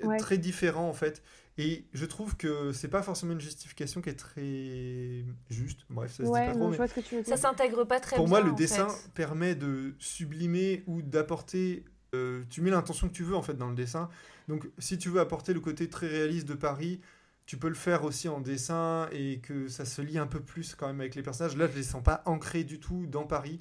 est 0.00 0.06
ouais. 0.06 0.16
très 0.18 0.36
différent, 0.38 0.88
en 0.88 0.92
fait. 0.92 1.22
Et 1.56 1.84
je 1.92 2.04
trouve 2.04 2.36
que 2.36 2.72
c'est 2.72 2.88
pas 2.88 3.02
forcément 3.02 3.32
une 3.32 3.40
justification 3.40 4.00
qui 4.00 4.08
est 4.10 4.14
très 4.18 5.24
juste. 5.50 5.80
Bref, 5.88 6.10
ça 6.10 6.16
se 6.18 6.22
dit 6.22 6.30
ouais, 6.32 6.46
pas 6.46 6.52
trop, 6.54 6.64
mais 6.66 6.72
je 6.72 6.76
vois 6.78 6.88
ce 6.88 6.94
que 6.94 7.00
tu 7.00 7.14
veux 7.16 7.22
ça 7.22 7.36
dire. 7.36 7.38
s'intègre 7.38 7.84
pas 7.84 8.00
très 8.00 8.16
pour 8.16 8.24
bien. 8.24 8.30
moi, 8.30 8.40
le 8.40 8.50
en 8.50 8.54
dessin 8.54 8.88
fait. 8.88 9.10
permet 9.14 9.54
de 9.54 9.94
sublimer 9.98 10.82
ou 10.86 11.00
d'apporter. 11.02 11.84
euh, 12.14 12.42
tu 12.50 12.60
mets 12.60 12.70
l'intention 12.70 13.08
que 13.08 13.12
tu 13.14 13.22
veux 13.22 13.36
en 13.36 13.42
fait 13.42 13.54
dans 13.54 13.68
le 13.68 13.76
dessin. 13.76 14.08
Donc, 14.48 14.68
si 14.78 14.98
tu 14.98 15.08
veux 15.10 15.20
apporter 15.20 15.52
le 15.54 15.60
côté 15.60 15.88
très 15.88 16.08
réaliste 16.08 16.48
de 16.48 16.54
Paris, 16.54 17.00
tu 17.46 17.56
peux 17.56 17.68
le 17.68 17.74
faire 17.74 18.04
aussi 18.04 18.28
en 18.28 18.40
dessin 18.40 19.08
et 19.12 19.38
que 19.40 19.68
ça 19.68 19.84
se 19.84 20.02
lie 20.02 20.18
un 20.18 20.26
peu 20.26 20.40
plus 20.40 20.74
quand 20.74 20.86
même 20.88 21.00
avec 21.00 21.14
les 21.14 21.22
personnages. 21.22 21.56
Là, 21.56 21.68
je 21.70 21.76
les 21.76 21.82
sens 21.84 22.02
pas 22.02 22.22
ancrés 22.26 22.64
du 22.64 22.80
tout 22.80 23.06
dans 23.06 23.24
Paris. 23.26 23.60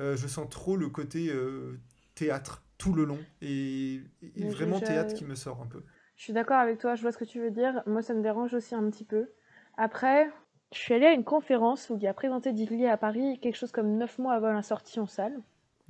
Euh, 0.00 0.16
je 0.16 0.26
sens 0.26 0.48
trop 0.50 0.76
le 0.76 0.88
côté 0.88 1.28
euh, 1.30 1.78
théâtre 2.14 2.62
tout 2.78 2.92
le 2.94 3.04
long 3.04 3.18
et, 3.40 4.00
vraiment 4.36 4.78
je- 4.78 4.84
théâtre 4.86 5.14
qui 5.14 5.24
me 5.24 5.34
sort 5.34 5.60
un 5.62 5.66
peu. 5.66 5.82
Je 6.16 6.22
suis 6.24 6.32
d'accord 6.32 6.56
avec 6.58 6.78
toi, 6.78 6.94
je 6.94 7.02
vois 7.02 7.12
ce 7.12 7.18
que 7.18 7.24
tu 7.24 7.40
veux 7.40 7.50
dire. 7.50 7.82
Moi, 7.86 8.02
ça 8.02 8.14
me 8.14 8.22
dérange 8.22 8.54
aussi 8.54 8.74
un 8.74 8.88
petit 8.90 9.04
peu. 9.04 9.30
Après, 9.76 10.30
je 10.72 10.78
suis 10.78 10.94
allée 10.94 11.06
à 11.06 11.12
une 11.12 11.24
conférence 11.24 11.90
où 11.90 11.96
il 11.98 12.06
a 12.06 12.14
présenté 12.14 12.52
Digli 12.52 12.86
à 12.86 12.96
Paris 12.96 13.38
quelque 13.40 13.56
chose 13.56 13.72
comme 13.72 13.96
9 13.96 14.18
mois 14.18 14.32
avant 14.34 14.52
la 14.52 14.62
sortie 14.62 14.98
en 14.98 15.06
salle. 15.06 15.38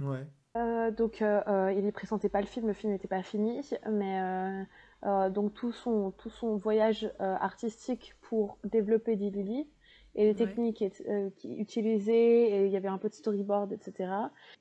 Ouais. 0.01 0.27
Euh, 0.57 0.91
donc, 0.91 1.23
euh, 1.23 1.43
euh, 1.49 1.73
il 1.73 1.85
ne 1.85 1.91
présentait 1.91 2.29
pas 2.29 2.41
le 2.41 2.47
film, 2.47 2.67
le 2.67 2.73
film 2.73 2.93
n'était 2.93 3.09
pas 3.09 3.23
fini, 3.23 3.61
mais 3.91 4.21
euh, 4.21 4.65
euh, 5.05 5.31
donc 5.31 5.53
tout 5.55 5.71
son, 5.73 6.11
tout 6.13 6.31
son 6.31 6.57
voyage 6.57 7.05
euh, 7.21 7.35
artistique 7.37 8.15
pour 8.23 8.59
développer 8.65 9.17
Dilili 9.17 9.69
et 10.15 10.25
les 10.25 10.31
Ouais. 10.31 10.35
techniques 10.35 10.83
euh, 11.09 11.29
utilisait, 11.45 12.51
et 12.51 12.67
il 12.67 12.73
y 12.73 12.77
avait 12.77 12.89
un 12.89 12.97
peu 12.99 13.11
de 13.11 13.15
storyboard, 13.15 13.73
etc. 13.73 14.11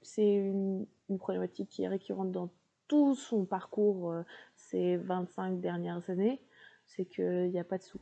C'est 0.01 0.33
une, 0.35 0.85
une 1.09 1.17
problématique 1.17 1.69
qui 1.69 1.83
est 1.83 1.87
récurrente 1.87 2.31
dans 2.31 2.49
tout 2.87 3.15
son 3.15 3.45
parcours 3.45 4.11
euh, 4.11 4.23
ces 4.69 4.97
25 4.97 5.59
dernières 5.59 6.09
années, 6.09 6.41
c'est 6.87 7.05
qu'il 7.05 7.49
n'y 7.51 7.59
a 7.59 7.63
pas 7.63 7.77
de 7.77 7.83
sous. 7.83 7.99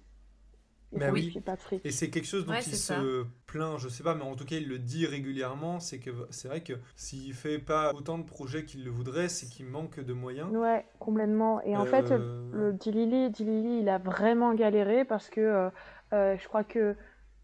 Il 0.92 1.00
Bah 1.00 1.10
oui. 1.12 1.34
pas. 1.44 1.56
Et 1.84 1.90
c'est 1.90 2.12
quelque 2.12 2.28
chose 2.28 2.46
dont 2.46 2.52
Ouais, 2.52 2.60
il 2.60 2.72
se 2.72 2.76
ça. 2.76 3.02
plaint, 3.48 3.80
je 3.80 3.90
sais 3.90 4.04
pas, 4.04 4.14
mais 4.14 4.22
en 4.22 4.36
tout 4.36 4.46
cas 4.46 4.58
il 4.58 4.68
le 4.68 4.78
dit 4.78 5.08
régulièrement, 5.08 5.80
c'est 5.80 5.98
que 5.98 6.12
c'est 6.30 6.48
vrai 6.48 6.62
que 6.62 6.74
s'il 6.96 7.34
fait 7.34 7.58
pas 7.58 7.92
autant 7.94 8.20
de 8.20 8.24
projets 8.24 8.64
qu'il 8.64 8.84
le 8.84 8.92
voudrait, 8.92 9.28
c'est 9.28 9.48
qu'il 9.48 9.66
manque 9.66 10.00
de 10.00 10.14
moyens. 10.14 10.52
Ouais, 10.52 10.86
complètement. 11.00 11.62
Et 11.64 11.76
en 11.76 11.86
fait, 11.86 12.12
Euh, 12.12 12.52
le 12.54 12.74
Dilili, 12.74 13.32
Dilili, 13.32 13.80
il 13.80 13.90
a 13.90 13.98
vraiment 13.98 14.54
galéré 14.54 15.04
parce 15.04 15.30
que 15.30 15.42
euh, 15.42 15.70
euh, 16.14 16.38
je 16.38 16.48
crois 16.48 16.64
que 16.64 16.96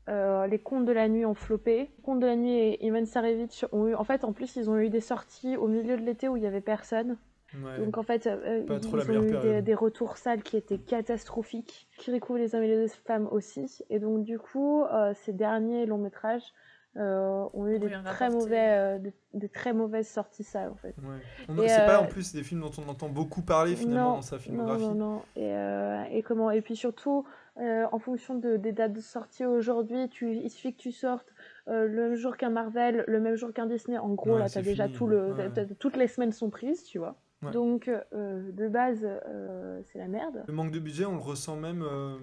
euh, 0.09 0.47
les 0.47 0.59
contes 0.59 0.85
de 0.85 0.91
la 0.91 1.07
nuit 1.07 1.25
ont 1.25 1.33
floppé. 1.35 1.89
Les 1.97 2.03
contes 2.03 2.19
de 2.19 2.27
la 2.27 2.35
nuit 2.35 2.51
et 2.53 2.85
Ivan 2.85 3.05
Sarevich 3.05 3.65
ont 3.71 3.87
eu. 3.87 3.95
En 3.95 4.03
fait, 4.03 4.23
en 4.23 4.33
plus, 4.33 4.55
ils 4.57 4.69
ont 4.69 4.77
eu 4.77 4.89
des 4.89 5.01
sorties 5.01 5.57
au 5.57 5.67
milieu 5.67 5.97
de 5.97 6.03
l'été 6.03 6.27
où 6.29 6.37
il 6.37 6.43
y 6.43 6.47
avait 6.47 6.61
personne. 6.61 7.17
Ouais. 7.55 7.77
Donc 7.79 7.97
en 7.97 8.03
fait, 8.03 8.27
euh, 8.27 8.63
Pas 8.65 8.77
ils 8.77 9.11
ont 9.11 9.23
eu 9.23 9.61
des, 9.61 9.73
retours 9.75 10.17
salles 10.17 10.43
qui 10.43 10.57
étaient 10.57 10.77
catastrophiques. 10.77 11.87
Qui 11.97 12.11
recouvrent 12.11 12.39
les 12.39 12.55
hommes 12.55 12.63
et 12.63 12.67
les 12.67 12.87
femmes 12.87 13.27
aussi. 13.31 13.83
Et 13.89 13.99
donc 13.99 14.23
du 14.23 14.39
coup, 14.39 14.83
euh, 14.83 15.13
ces 15.15 15.33
derniers 15.33 15.85
longs 15.85 15.97
métrages 15.97 16.53
euh, 16.97 17.45
ont 17.53 17.67
eu 17.67 17.77
des 17.79 17.89
très 18.03 18.29
mauvais, 18.29 18.69
euh, 18.69 18.97
des, 18.97 19.13
des 19.35 19.47
très 19.49 19.73
mauvaises 19.73 20.07
sorties 20.07 20.43
salles 20.43 20.69
en 20.71 20.75
fait. 20.75 20.95
Ouais. 20.97 21.67
C'est 21.67 21.85
pas 21.85 21.97
euh, 21.99 22.03
en 22.03 22.07
plus 22.07 22.33
des 22.33 22.41
films 22.43 22.61
dont 22.61 22.71
on 22.83 22.89
entend 22.89 23.09
beaucoup 23.09 23.41
parler 23.43 23.75
finalement 23.75 24.09
Non, 24.09 24.15
dans 24.15 24.21
sa 24.23 24.37
Non, 24.37 24.41
filmographie. 24.41 24.83
non, 24.83 24.95
non. 24.95 25.21
Et, 25.35 25.53
euh, 25.53 26.03
et 26.11 26.23
comment 26.23 26.49
Et 26.49 26.61
puis 26.61 26.75
surtout, 26.75 27.25
euh, 27.61 27.85
en 27.91 27.99
fonction 27.99 28.35
de, 28.35 28.57
des 28.57 28.71
dates 28.71 28.93
de 28.93 29.01
sortie 29.01 29.45
aujourd'hui, 29.45 30.09
il 30.21 30.49
suffit 30.49 30.73
que 30.73 30.81
tu 30.81 30.91
sortes 30.91 31.31
euh, 31.67 31.85
le 31.85 32.09
même 32.09 32.15
jour 32.15 32.37
qu'un 32.37 32.49
Marvel, 32.49 33.03
le 33.07 33.19
même 33.19 33.35
jour 33.35 33.53
qu'un 33.53 33.67
Disney. 33.67 33.97
En 33.99 34.09
gros, 34.15 34.33
Ouais, 34.33 34.39
là, 34.39 34.49
t'as 34.49 34.63
déjà 34.63 34.85
fini. 34.85 34.97
tout 34.97 35.05
le, 35.07 35.33
Ouais. 35.33 35.67
toutes 35.77 35.95
les 35.95 36.07
semaines 36.07 36.31
sont 36.31 36.49
prises, 36.49 36.83
tu 36.83 36.97
vois. 36.97 37.15
Ouais. 37.41 37.51
Donc, 37.51 37.87
euh, 37.87 38.51
de 38.51 38.67
base, 38.67 38.99
euh, 39.03 39.81
c'est 39.85 39.99
la 39.99 40.07
merde. 40.07 40.43
Le 40.47 40.53
manque 40.53 40.71
de 40.71 40.79
budget, 40.79 41.05
on 41.05 41.13
le 41.13 41.21
ressent 41.21 41.55
même 41.55 41.83
euh, 41.83 42.17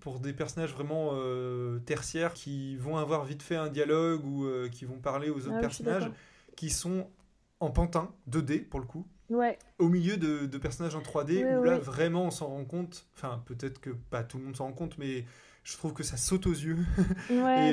pour 0.00 0.18
des 0.20 0.32
personnages 0.32 0.72
vraiment 0.72 1.10
euh, 1.12 1.78
tertiaires 1.80 2.34
qui 2.34 2.76
vont 2.76 2.96
avoir 2.96 3.24
vite 3.24 3.42
fait 3.42 3.56
un 3.56 3.68
dialogue 3.68 4.24
ou 4.24 4.46
euh, 4.46 4.68
qui 4.68 4.84
vont 4.84 4.98
parler 4.98 5.30
aux 5.30 5.46
autres 5.46 5.54
Ah 5.56 5.60
personnages 5.60 6.10
qui 6.56 6.70
sont 6.70 7.08
en 7.60 7.70
pantin, 7.70 8.12
2D 8.28 8.68
pour 8.68 8.80
le 8.80 8.86
coup, 8.86 9.06
Ouais, 9.28 9.58
au 9.78 9.88
milieu 9.88 10.16
de, 10.16 10.46
de 10.46 10.58
personnages 10.58 10.94
en 10.94 11.00
3D 11.00 11.44
Oui, 11.44 11.54
où 11.56 11.62
là 11.64 11.78
vraiment 11.78 12.24
on 12.26 12.30
s'en 12.30 12.46
rend 12.46 12.64
compte, 12.64 13.06
enfin 13.14 13.42
peut-être 13.44 13.80
que 13.80 13.90
pas 13.90 14.22
tout 14.22 14.38
le 14.38 14.44
monde 14.44 14.56
s'en 14.56 14.66
rend 14.66 14.72
compte, 14.72 14.98
mais 14.98 15.24
je 15.66 15.76
trouve 15.76 15.92
que 15.92 16.04
ça 16.04 16.16
saute 16.16 16.46
aux 16.46 16.52
yeux 16.52 16.76
ouais. 17.30 17.68
et 17.68 17.72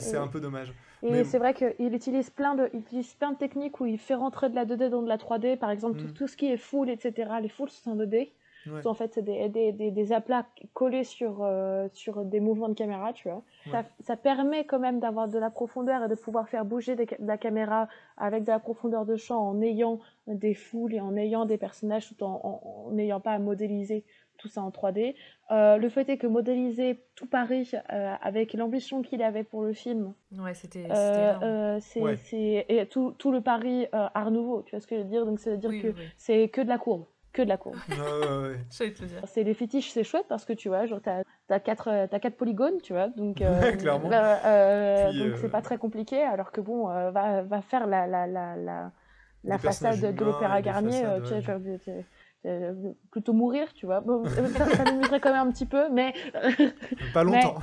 c'est- 0.00 0.16
euh, 0.16 0.22
un 0.22 0.26
peu 0.28 0.40
dommage. 0.40 0.72
Et 1.02 1.10
Mais- 1.10 1.24
c'est 1.24 1.38
vrai 1.38 1.52
qu'il 1.52 1.94
utilise 1.94 2.30
plein 2.30 2.54
de, 2.54 2.70
il 2.72 2.80
utilise 2.80 3.12
plein 3.14 3.32
de 3.32 3.36
techniques 3.36 3.78
où 3.80 3.84
il 3.86 3.98
fait 3.98 4.14
rentrer 4.14 4.48
de 4.48 4.54
la 4.54 4.64
2D 4.64 4.88
dans 4.88 5.02
de 5.02 5.08
la 5.08 5.18
3D. 5.18 5.56
Par 5.58 5.70
exemple, 5.70 5.98
tout, 5.98 6.06
Mm. 6.06 6.12
tout 6.14 6.26
ce 6.28 6.36
qui 6.36 6.50
est 6.50 6.56
full, 6.56 6.88
etc. 6.88 7.30
Les 7.42 7.48
fulls 7.50 7.68
sont 7.68 7.90
en 7.90 7.96
2D. 7.96 8.32
Ouais. 8.66 8.86
En 8.86 8.94
fait, 8.94 9.12
c'est 9.12 9.20
des, 9.20 9.50
des, 9.50 9.72
des, 9.72 9.90
des 9.90 10.12
aplats 10.14 10.46
collés 10.72 11.04
sur, 11.04 11.42
euh, 11.42 11.86
sur 11.92 12.24
des 12.24 12.40
mouvements 12.40 12.70
de 12.70 12.74
caméra, 12.74 13.12
tu 13.12 13.28
vois. 13.28 13.42
Ça, 13.70 13.80
Ouais. 13.80 13.84
ça 14.00 14.16
permet 14.16 14.64
quand 14.64 14.78
même 14.78 15.00
d'avoir 15.00 15.28
de 15.28 15.38
la 15.38 15.50
profondeur 15.50 16.02
et 16.02 16.08
de 16.08 16.14
pouvoir 16.14 16.48
faire 16.48 16.64
bouger 16.64 16.96
de 16.96 17.04
la 17.18 17.36
caméra 17.36 17.88
avec 18.16 18.44
de 18.44 18.50
la 18.50 18.58
profondeur 18.58 19.04
de 19.04 19.16
champ 19.16 19.38
en 19.46 19.60
ayant 19.60 19.98
des 20.26 20.54
foules 20.54 20.94
et 20.94 21.00
en 21.00 21.14
ayant 21.14 21.44
des 21.44 21.58
personnages 21.58 22.08
tout 22.08 22.24
en 22.24 22.88
n'ayant 22.92 23.20
pas 23.20 23.32
à 23.32 23.38
modéliser 23.38 24.06
tout 24.38 24.48
ça 24.48 24.62
en 24.62 24.70
3D. 24.70 25.14
Euh, 25.50 25.76
le 25.76 25.88
fait 25.88 26.08
est 26.08 26.18
que 26.18 26.26
modéliser 26.26 27.00
tout 27.14 27.26
Paris 27.26 27.72
euh, 27.92 28.14
avec 28.22 28.52
l'ambition 28.54 29.02
qu'il 29.02 29.22
avait 29.22 29.44
pour 29.44 29.62
le 29.62 29.72
film, 29.72 30.14
Ouais, 30.36 30.54
c'était 30.54 30.88
euh, 30.90 31.32
euh, 31.42 31.78
c'est 31.80 32.00
Ouais. 32.00 32.86
tout, 32.86 33.14
tout 33.18 33.30
le 33.30 33.40
Paris 33.40 33.86
euh, 33.94 34.08
Art 34.14 34.30
Nouveau, 34.30 34.62
tu 34.62 34.70
vois 34.72 34.80
ce 34.80 34.86
que 34.86 34.96
je 34.96 35.02
veux 35.02 35.08
dire? 35.08 35.26
Donc 35.26 35.38
ça 35.38 35.50
veut 35.50 35.56
dire 35.58 35.70
Oui, 35.70 35.80
que 35.82 35.88
oui, 35.88 36.08
c'est 36.16 36.48
que 36.48 36.60
de 36.60 36.68
la 36.68 36.78
courbe, 36.78 37.04
que 37.32 37.42
de 37.42 37.48
la 37.48 37.56
courbe. 37.56 37.76
Ouais, 37.88 38.48
ouais. 38.48 38.58
C'est 39.26 39.42
les 39.42 39.54
fétiches, 39.54 39.90
c'est 39.90 40.04
chouette 40.04 40.26
parce 40.28 40.44
que 40.44 40.52
tu 40.52 40.68
vois, 40.68 40.86
genre 40.86 41.00
t'as 41.02 41.22
as 41.48 41.60
quatre, 41.60 42.06
t'as 42.10 42.18
quatre 42.18 42.36
polygones, 42.36 42.80
tu 42.82 42.92
vois, 42.92 43.08
donc 43.08 43.40
euh, 43.42 43.76
clairement. 43.76 44.08
bah, 44.08 44.40
euh, 44.44 45.12
donc 45.12 45.32
euh, 45.32 45.36
c'est 45.40 45.48
pas 45.48 45.62
très 45.62 45.78
compliqué. 45.78 46.22
Alors 46.22 46.52
que 46.52 46.60
bon, 46.60 46.90
euh, 46.90 47.10
va, 47.10 47.42
va 47.42 47.60
faire 47.62 47.86
la 47.86 48.06
la 48.06 48.26
la 48.26 48.90
la, 49.44 49.58
façade 49.58 50.00
de 50.00 50.24
l'opéra 50.24 50.62
Garnier, 50.62 51.02
façades, 51.02 51.66
euh, 51.68 51.78
tu 51.78 51.84
sais, 51.84 52.04
euh, 52.46 52.92
plutôt 53.10 53.32
mourir, 53.32 53.72
tu 53.74 53.86
vois. 53.86 54.00
Bon, 54.00 54.24
euh, 54.24 54.48
ça, 54.48 54.66
ça 54.66 54.84
m'amuserait 54.84 55.20
quand 55.20 55.32
même 55.32 55.48
un 55.48 55.50
petit 55.52 55.66
peu, 55.66 55.88
mais 55.90 56.12
Pas 57.14 57.24
Mais- 57.24 57.42
longtemps. 57.42 57.54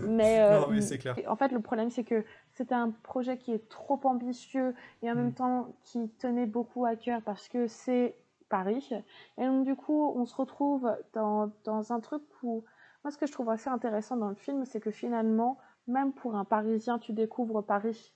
mais, 0.00 0.40
euh, 0.40 0.60
Non, 0.60 0.66
mais 0.70 0.80
c'est 0.80 0.98
clair. 0.98 1.16
En 1.28 1.36
fait, 1.36 1.50
le 1.52 1.60
problème, 1.60 1.90
c'est 1.90 2.04
que 2.04 2.24
c'était 2.52 2.74
un 2.74 2.90
projet 3.02 3.36
qui 3.38 3.52
est 3.52 3.68
trop 3.68 4.00
ambitieux 4.04 4.74
et 5.02 5.10
en 5.10 5.14
Mm. 5.14 5.18
même 5.18 5.32
temps 5.34 5.74
qui 5.82 6.08
tenait 6.18 6.46
beaucoup 6.46 6.84
à 6.84 6.94
cœur 6.96 7.20
parce 7.22 7.48
que 7.48 7.66
c'est 7.66 8.14
Paris. 8.48 8.90
Et 9.38 9.44
donc, 9.44 9.64
du 9.64 9.76
coup, 9.76 10.12
on 10.16 10.24
se 10.24 10.34
retrouve 10.34 10.90
dans, 11.14 11.50
dans 11.64 11.92
un 11.92 12.00
truc 12.00 12.22
où. 12.42 12.64
Moi, 13.04 13.12
ce 13.12 13.18
que 13.18 13.26
je 13.26 13.32
trouve 13.32 13.48
assez 13.48 13.70
intéressant 13.70 14.16
dans 14.16 14.28
le 14.28 14.34
film, 14.34 14.64
c'est 14.64 14.80
que 14.80 14.90
finalement, 14.90 15.56
même 15.86 16.12
pour 16.12 16.34
un 16.34 16.44
Parisien, 16.44 16.98
tu 16.98 17.12
découvres 17.12 17.62
Paris. 17.64 18.12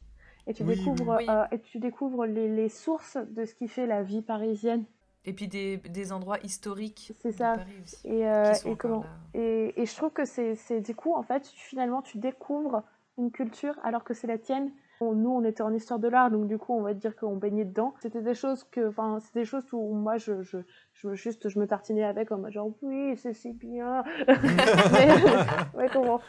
Et 0.49 0.55
tu 0.55 0.65
Oui, 0.65 0.75
découvres, 0.77 1.17
oui. 1.19 1.27
euh, 1.29 1.45
et 1.53 1.61
tu 1.61 1.79
découvres 1.79 2.27
les, 2.27 2.49
les 2.49 2.69
sources 2.69 3.17
de 3.17 3.45
ce 3.45 3.55
qui 3.55 3.69
fait 3.69 3.87
la 3.87 4.03
vie 4.03 4.23
parisienne. 4.23 4.85
Et 5.25 5.33
puis 5.33 5.47
des, 5.49 5.77
des 5.77 6.13
endroits 6.13 6.39
historiques 6.43 7.13
C'est 7.21 7.31
de 7.31 7.37
ça. 7.37 7.55
Paris 7.59 7.73
aussi. 7.85 8.09
Et, 8.09 8.29
euh, 8.29 8.53
et 8.67 8.77
comment 8.77 9.05
et, 9.35 9.81
et 9.81 9.87
je 9.87 9.95
trouve 9.97 10.11
que 10.11 10.25
c'est 10.25 10.81
du 10.81 10.95
coup, 10.95 11.15
en 11.15 11.23
fait, 11.23 11.47
finalement, 11.47 12.03
tu 12.03 12.19
découvres 12.19 12.83
une 13.19 13.31
culture 13.31 13.75
alors 13.85 14.05
que 14.05 14.15
c'est 14.15 14.27
la 14.27 14.39
tienne. 14.39 14.73
Nous, 15.01 15.31
on 15.31 15.43
était 15.43 15.63
en 15.65 15.73
histoire 15.75 15.99
de 15.99 16.07
l'art, 16.07 16.31
donc 16.31 16.47
du 16.47 16.59
coup, 16.59 16.73
on 16.75 16.83
va 16.83 16.95
dire 16.95 17.17
qu'on 17.17 17.35
baignait 17.37 17.65
dedans. 17.65 17.93
C'était 18.01 18.23
des 18.23 18.35
choses 18.35 18.63
que, 18.71 18.89
enfin, 18.89 19.19
c'est 19.21 19.35
des 19.35 19.45
choses 19.45 19.65
où 19.73 19.95
moi, 19.95 20.17
je, 20.17 20.43
je, 20.43 20.59
je 20.93 21.09
me- 21.09 21.15
juste, 21.17 21.49
je 21.49 21.59
me 21.59 21.67
tartinais 21.67 22.05
avec 22.05 22.31
en 22.31 22.39
mode 22.39 22.53
genre, 22.53 22.71
oui, 22.83 23.17
c'est 23.17 23.33
si 23.33 23.53
bien. 23.53 24.05
Mais, 24.29 25.09
ouais, 25.77 25.89
comment 25.93 26.21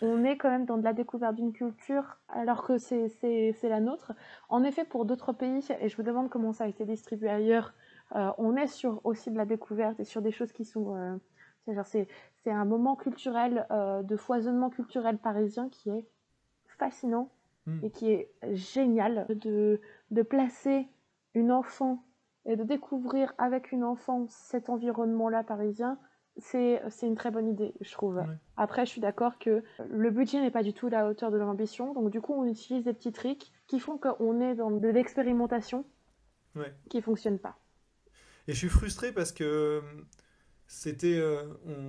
On 0.00 0.22
est 0.22 0.36
quand 0.36 0.48
même 0.48 0.64
dans 0.64 0.78
de 0.78 0.84
la 0.84 0.92
découverte 0.92 1.34
d'une 1.34 1.52
culture 1.52 2.18
alors 2.28 2.62
que 2.62 2.78
c'est 2.78 3.10
la 3.64 3.80
nôtre. 3.80 4.12
En 4.48 4.62
effet, 4.62 4.84
pour 4.84 5.06
d'autres 5.06 5.32
pays, 5.32 5.66
et 5.80 5.88
je 5.88 6.00
me 6.00 6.06
demande 6.06 6.30
comment 6.30 6.52
ça 6.52 6.64
a 6.64 6.68
été 6.68 6.84
distribué 6.84 7.28
ailleurs, 7.30 7.74
euh, 8.16 8.30
on 8.38 8.56
est 8.56 8.66
sur 8.66 9.00
aussi 9.04 9.30
de 9.30 9.36
la 9.36 9.44
découverte 9.46 9.98
et 10.00 10.04
sur 10.04 10.22
des 10.22 10.30
choses 10.32 10.52
qui 10.52 10.64
sont. 10.64 10.94
euh, 10.96 11.16
c'est 11.84 12.50
un 12.50 12.64
moment 12.64 12.96
culturel, 12.96 13.66
euh, 13.70 14.02
de 14.02 14.16
foisonnement 14.16 14.70
culturel 14.70 15.18
parisien 15.18 15.68
qui 15.68 15.90
est 15.90 16.06
fascinant 16.66 17.30
Mm. 17.66 17.78
et 17.84 17.90
qui 17.90 18.10
est 18.10 18.30
génial 18.52 19.26
de, 19.28 19.82
de 20.10 20.22
placer 20.22 20.88
une 21.34 21.52
enfant 21.52 22.02
et 22.46 22.56
de 22.56 22.64
découvrir 22.64 23.34
avec 23.36 23.70
une 23.70 23.84
enfant 23.84 24.24
cet 24.28 24.70
environnement-là 24.70 25.44
parisien. 25.44 25.98
C'est 26.38 26.80
c'est 26.88 27.06
une 27.06 27.16
très 27.16 27.30
bonne 27.30 27.46
idée, 27.48 27.74
je 27.82 27.92
trouve. 27.92 28.16
Ouais. 28.16 28.24
Après, 28.56 28.86
je 28.86 28.90
suis 28.92 29.00
d'accord 29.02 29.38
que 29.38 29.62
le 29.90 30.10
budget 30.10 30.40
n'est 30.40 30.50
pas 30.50 30.62
du 30.62 30.72
tout 30.72 30.86
à 30.86 30.90
la 30.90 31.06
hauteur 31.06 31.30
de 31.30 31.36
l'ambition, 31.36 31.92
donc 31.92 32.08
du 32.10 32.22
coup, 32.22 32.32
on 32.32 32.46
utilise 32.46 32.84
des 32.84 32.94
petits 32.94 33.12
tricks 33.12 33.52
qui 33.66 33.78
font 33.78 33.98
qu'on 33.98 34.40
est 34.40 34.54
dans 34.54 34.70
de 34.70 34.88
l'expérimentation 34.88 35.84
Ouais. 36.56 36.72
qui 36.88 37.02
fonctionne 37.02 37.38
pas. 37.38 37.56
Et 38.48 38.52
je 38.52 38.58
suis 38.58 38.68
frustré 38.68 39.12
parce 39.12 39.32
que 39.32 39.44
euh, 39.44 39.80
c'était. 40.66 41.16
euh, 41.18 41.44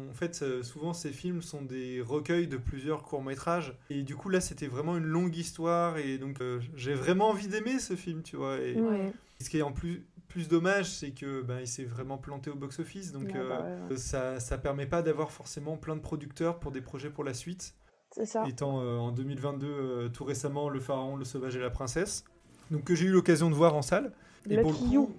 en 0.10 0.14
fait, 0.14 0.40
euh, 0.42 0.64
souvent 0.64 0.94
ces 0.94 1.12
films 1.12 1.42
sont 1.42 1.62
des 1.62 2.02
recueils 2.02 2.48
de 2.48 2.58
plusieurs 2.58 3.04
courts-métrages. 3.04 3.78
Et 3.90 4.04
du 4.04 4.16
coup, 4.16 4.30
là, 4.30 4.42
c'était 4.42 4.68
vraiment 4.68 4.98
une 4.98 5.06
longue 5.06 5.36
histoire. 5.36 5.98
Et 5.98 6.18
donc, 6.18 6.42
euh, 6.42 6.60
j'ai 6.76 6.94
vraiment 6.94 7.30
envie 7.30 7.48
d'aimer 7.48 7.80
ce 7.80 7.96
film, 7.96 8.24
tu 8.24 8.36
vois. 8.36 8.58
Et 8.60 8.80
Ouais. 8.80 9.12
ce 9.40 9.50
qui 9.50 9.58
est 9.60 9.62
en 9.64 9.72
plus, 9.72 10.06
plus 10.28 10.48
dommage, 10.48 10.90
c'est 10.90 11.12
que 11.12 11.42
ben, 11.42 11.60
il 11.60 11.68
s'est 11.68 11.84
vraiment 11.86 12.18
planté 12.18 12.50
au 12.50 12.56
box-office. 12.56 13.12
Donc, 13.12 13.34
Ouais, 13.34 13.38
euh, 13.40 13.50
bah 13.50 13.68
ouais, 13.90 13.98
ça, 13.98 14.40
ça 14.40 14.58
permet 14.58 14.86
pas 14.88 15.02
d'avoir 15.02 15.32
forcément 15.32 15.78
plein 15.78 15.96
de 15.96 16.02
producteurs 16.02 16.60
pour 16.60 16.72
des 16.72 16.82
projets 16.82 17.10
pour 17.10 17.24
la 17.24 17.34
suite. 17.34 17.76
C'est 18.14 18.26
ça. 18.26 18.44
étant 18.46 18.80
en 18.80 19.14
2022 19.14 19.68
euh, 19.68 20.10
tout 20.10 20.26
récemment 20.26 20.68
Le 20.68 20.82
Pharaon, 20.82 21.16
le 21.16 21.24
Sauvage 21.24 21.56
et 21.56 21.62
la 21.62 21.70
Princesse, 21.70 22.26
donc 22.70 22.84
que 22.84 22.94
j'ai 22.94 23.06
eu 23.06 23.12
l'occasion 23.12 23.50
de 23.50 23.56
voir 23.56 23.74
en 23.74 23.82
salle. 23.82 24.12
Et 24.50 24.58
pour 24.58 24.72
le 24.74 24.78
coup, 24.78 24.92
you. 24.92 25.10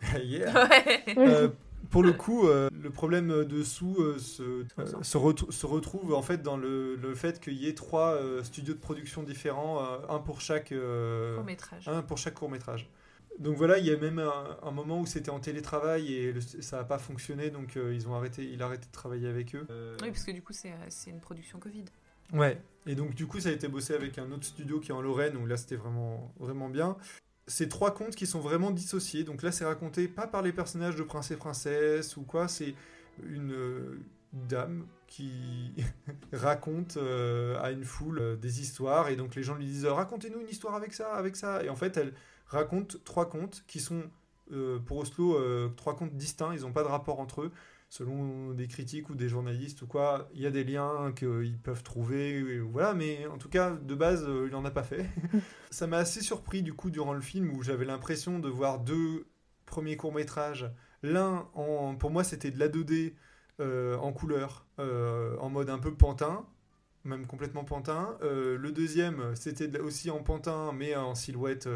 Yeah. 0.24 0.68
Ouais. 1.16 1.18
Euh, 1.18 1.48
pour 1.90 2.02
le 2.02 2.12
coup, 2.24 2.46
euh, 2.48 2.68
le 2.72 2.90
problème 2.90 3.44
dessous 3.44 3.96
euh, 3.98 4.18
se, 4.18 4.42
euh, 4.42 5.02
se, 5.02 5.18
se 5.50 5.66
retrouve 5.66 6.14
en 6.14 6.22
fait 6.22 6.42
dans 6.42 6.56
le, 6.56 6.96
le 6.96 7.14
fait 7.14 7.40
qu'il 7.40 7.54
y 7.54 7.68
ait 7.68 7.74
trois 7.74 8.14
euh, 8.14 8.42
studios 8.44 8.74
de 8.74 8.78
production 8.78 9.22
différents, 9.22 9.82
euh, 9.84 9.98
un 10.08 10.18
pour 10.18 10.40
chaque 10.40 10.72
euh, 10.72 11.36
Court 11.36 11.44
métrage. 11.44 11.88
un 11.88 12.02
pour 12.02 12.18
chaque 12.18 12.34
court 12.34 12.50
métrage. 12.50 12.88
Donc 13.38 13.56
voilà, 13.56 13.78
il 13.78 13.86
y 13.86 13.90
a 13.90 13.96
même 13.96 14.18
un, 14.18 14.58
un 14.62 14.70
moment 14.70 15.00
où 15.00 15.06
c'était 15.06 15.30
en 15.30 15.40
télétravail 15.40 16.12
et 16.12 16.32
le- 16.32 16.40
ça 16.40 16.78
n'a 16.78 16.84
pas 16.84 16.98
fonctionné, 16.98 17.50
donc 17.50 17.76
euh, 17.76 17.94
ils 17.94 18.06
ont 18.08 18.14
arrêté, 18.14 18.44
il 18.44 18.62
a 18.62 18.66
arrêté 18.66 18.86
de 18.86 18.92
travailler 18.92 19.28
avec 19.28 19.54
eux. 19.54 19.66
Oui, 20.02 20.08
parce 20.10 20.24
que 20.24 20.32
du 20.32 20.42
coup, 20.42 20.52
c'est 20.52 20.72
c'est 20.88 21.10
une 21.10 21.20
production 21.20 21.58
Covid. 21.58 21.84
Ouais, 22.32 22.60
et 22.86 22.94
donc 22.94 23.14
du 23.14 23.26
coup 23.26 23.40
ça 23.40 23.48
a 23.48 23.52
été 23.52 23.66
bossé 23.66 23.92
avec 23.94 24.16
un 24.18 24.30
autre 24.30 24.44
studio 24.44 24.78
qui 24.78 24.90
est 24.90 24.94
en 24.94 25.00
Lorraine, 25.00 25.36
où 25.36 25.46
là 25.46 25.56
c'était 25.56 25.74
vraiment, 25.76 26.32
vraiment 26.38 26.68
bien. 26.68 26.96
C'est 27.46 27.68
trois 27.68 27.92
contes 27.92 28.14
qui 28.14 28.26
sont 28.26 28.40
vraiment 28.40 28.70
dissociés, 28.70 29.24
donc 29.24 29.42
là 29.42 29.50
c'est 29.50 29.64
raconté 29.64 30.08
pas 30.08 30.26
par 30.26 30.42
les 30.42 30.52
personnages 30.52 30.96
de 30.96 31.02
prince 31.02 31.30
et 31.30 31.36
princesse 31.36 32.16
ou 32.16 32.22
quoi, 32.22 32.48
c'est 32.48 32.74
une 33.24 33.52
euh, 33.52 34.00
dame 34.32 34.86
qui 35.06 35.74
raconte 36.32 36.96
euh, 36.96 37.60
à 37.60 37.70
une 37.72 37.84
foule 37.84 38.18
euh, 38.20 38.36
des 38.36 38.60
histoires, 38.60 39.08
et 39.08 39.16
donc 39.16 39.34
les 39.34 39.42
gens 39.42 39.54
lui 39.54 39.66
disent 39.66 39.86
racontez-nous 39.86 40.40
une 40.40 40.48
histoire 40.48 40.74
avec 40.74 40.92
ça, 40.92 41.12
avec 41.14 41.36
ça, 41.36 41.64
et 41.64 41.68
en 41.68 41.76
fait 41.76 41.96
elle 41.96 42.14
raconte 42.46 43.02
trois 43.04 43.28
contes 43.28 43.64
qui 43.66 43.80
sont 43.80 44.02
pour 44.84 44.98
Oslo 44.98 45.68
trois 45.76 45.94
contes 45.94 46.16
distincts, 46.16 46.52
ils 46.52 46.62
n'ont 46.62 46.72
pas 46.72 46.82
de 46.82 46.88
rapport 46.88 47.20
entre 47.20 47.42
eux. 47.42 47.52
Selon 47.90 48.52
des 48.52 48.68
critiques 48.68 49.10
ou 49.10 49.16
des 49.16 49.28
journalistes 49.28 49.82
ou 49.82 49.86
quoi, 49.88 50.28
il 50.32 50.40
y 50.40 50.46
a 50.46 50.52
des 50.52 50.64
liens 50.64 51.12
qu'ils 51.12 51.58
peuvent 51.60 51.82
trouver, 51.82 52.60
voilà, 52.60 52.94
mais 52.94 53.26
en 53.26 53.36
tout 53.36 53.48
cas, 53.48 53.72
de 53.72 53.94
base, 53.96 54.24
euh, 54.28 54.46
il 54.46 54.52
n'en 54.52 54.64
a 54.64 54.70
pas 54.70 54.84
fait. 54.84 55.06
Ça 55.70 55.88
m'a 55.88 55.98
assez 55.98 56.20
surpris 56.22 56.62
du 56.62 56.72
coup 56.72 56.90
durant 56.90 57.12
le 57.14 57.20
film 57.20 57.50
où 57.52 57.62
j'avais 57.64 57.84
l'impression 57.84 58.38
de 58.38 58.48
voir 58.48 58.78
deux 58.78 59.26
premiers 59.66 59.96
courts-métrages. 59.96 60.70
L'un, 61.02 61.48
en- 61.54 61.96
pour 61.96 62.10
moi, 62.12 62.22
c'était 62.24 62.52
de 62.52 62.60
la 62.60 62.68
2D 62.68 63.16
euh, 63.60 63.96
en 63.96 64.12
couleur, 64.12 64.66
euh, 64.78 65.36
en 65.38 65.50
mode 65.50 65.68
un 65.68 65.78
peu 65.80 65.92
pantin, 65.94 66.46
même 67.04 67.26
complètement 67.26 67.64
pantin. 67.64 68.16
Euh, 68.22 68.56
le 68.56 68.72
deuxième, 68.72 69.34
c'était 69.34 69.68
de 69.68 69.80
aussi 69.80 70.10
en 70.10 70.22
pantin, 70.22 70.72
mais 70.72 70.94
en 70.94 71.14
silhouette 71.16 71.66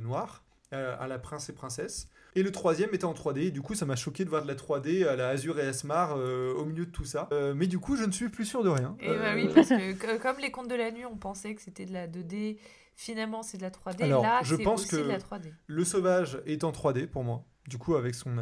noire, 0.00 0.44
à 0.70 1.06
la 1.06 1.18
prince 1.18 1.50
et 1.50 1.52
princesse. 1.52 2.08
Et 2.34 2.42
le 2.42 2.50
troisième 2.50 2.88
était 2.94 3.04
en 3.04 3.12
3D, 3.12 3.38
et 3.40 3.50
du 3.50 3.60
coup 3.60 3.74
ça 3.74 3.84
m'a 3.84 3.96
choqué 3.96 4.24
de 4.24 4.30
voir 4.30 4.42
de 4.42 4.48
la 4.48 4.54
3D 4.54 5.06
à 5.06 5.16
la 5.16 5.28
Azure 5.28 5.58
et 5.60 5.66
Asmar 5.66 6.14
euh, 6.16 6.54
au 6.54 6.64
milieu 6.64 6.86
de 6.86 6.90
tout 6.90 7.04
ça. 7.04 7.28
Euh, 7.32 7.52
mais 7.54 7.66
du 7.66 7.78
coup 7.78 7.94
je 7.96 8.04
ne 8.04 8.12
suis 8.12 8.28
plus 8.30 8.46
sûr 8.46 8.62
de 8.64 8.70
rien. 8.70 8.96
Et 9.00 9.08
Euh, 9.10 9.18
bah 9.18 9.32
oui, 9.34 9.48
parce 9.54 9.68
que 9.68 9.92
co- 10.16 10.18
comme 10.18 10.38
les 10.40 10.50
contes 10.50 10.68
de 10.68 10.74
la 10.74 10.90
nuit, 10.90 11.04
on 11.04 11.16
pensait 11.16 11.54
que 11.54 11.60
c'était 11.60 11.84
de 11.84 11.92
la 11.92 12.08
2D, 12.08 12.56
finalement 12.96 13.42
c'est 13.42 13.58
de 13.58 13.62
la 13.62 13.70
3D. 13.70 14.04
Alors, 14.04 14.22
Là, 14.22 14.40
je 14.44 14.54
pense 14.56 14.80
aussi 14.82 14.90
que- 14.90 14.96
de 14.96 15.08
la 15.08 15.18
3D. 15.18 15.52
Le 15.66 15.84
sauvage 15.84 16.40
est 16.46 16.64
en 16.64 16.72
3D 16.72 17.06
pour 17.06 17.22
moi, 17.22 17.44
du 17.68 17.76
coup 17.76 17.96
avec 17.96 18.14
ce 18.14 18.24
qu'on 18.24 18.38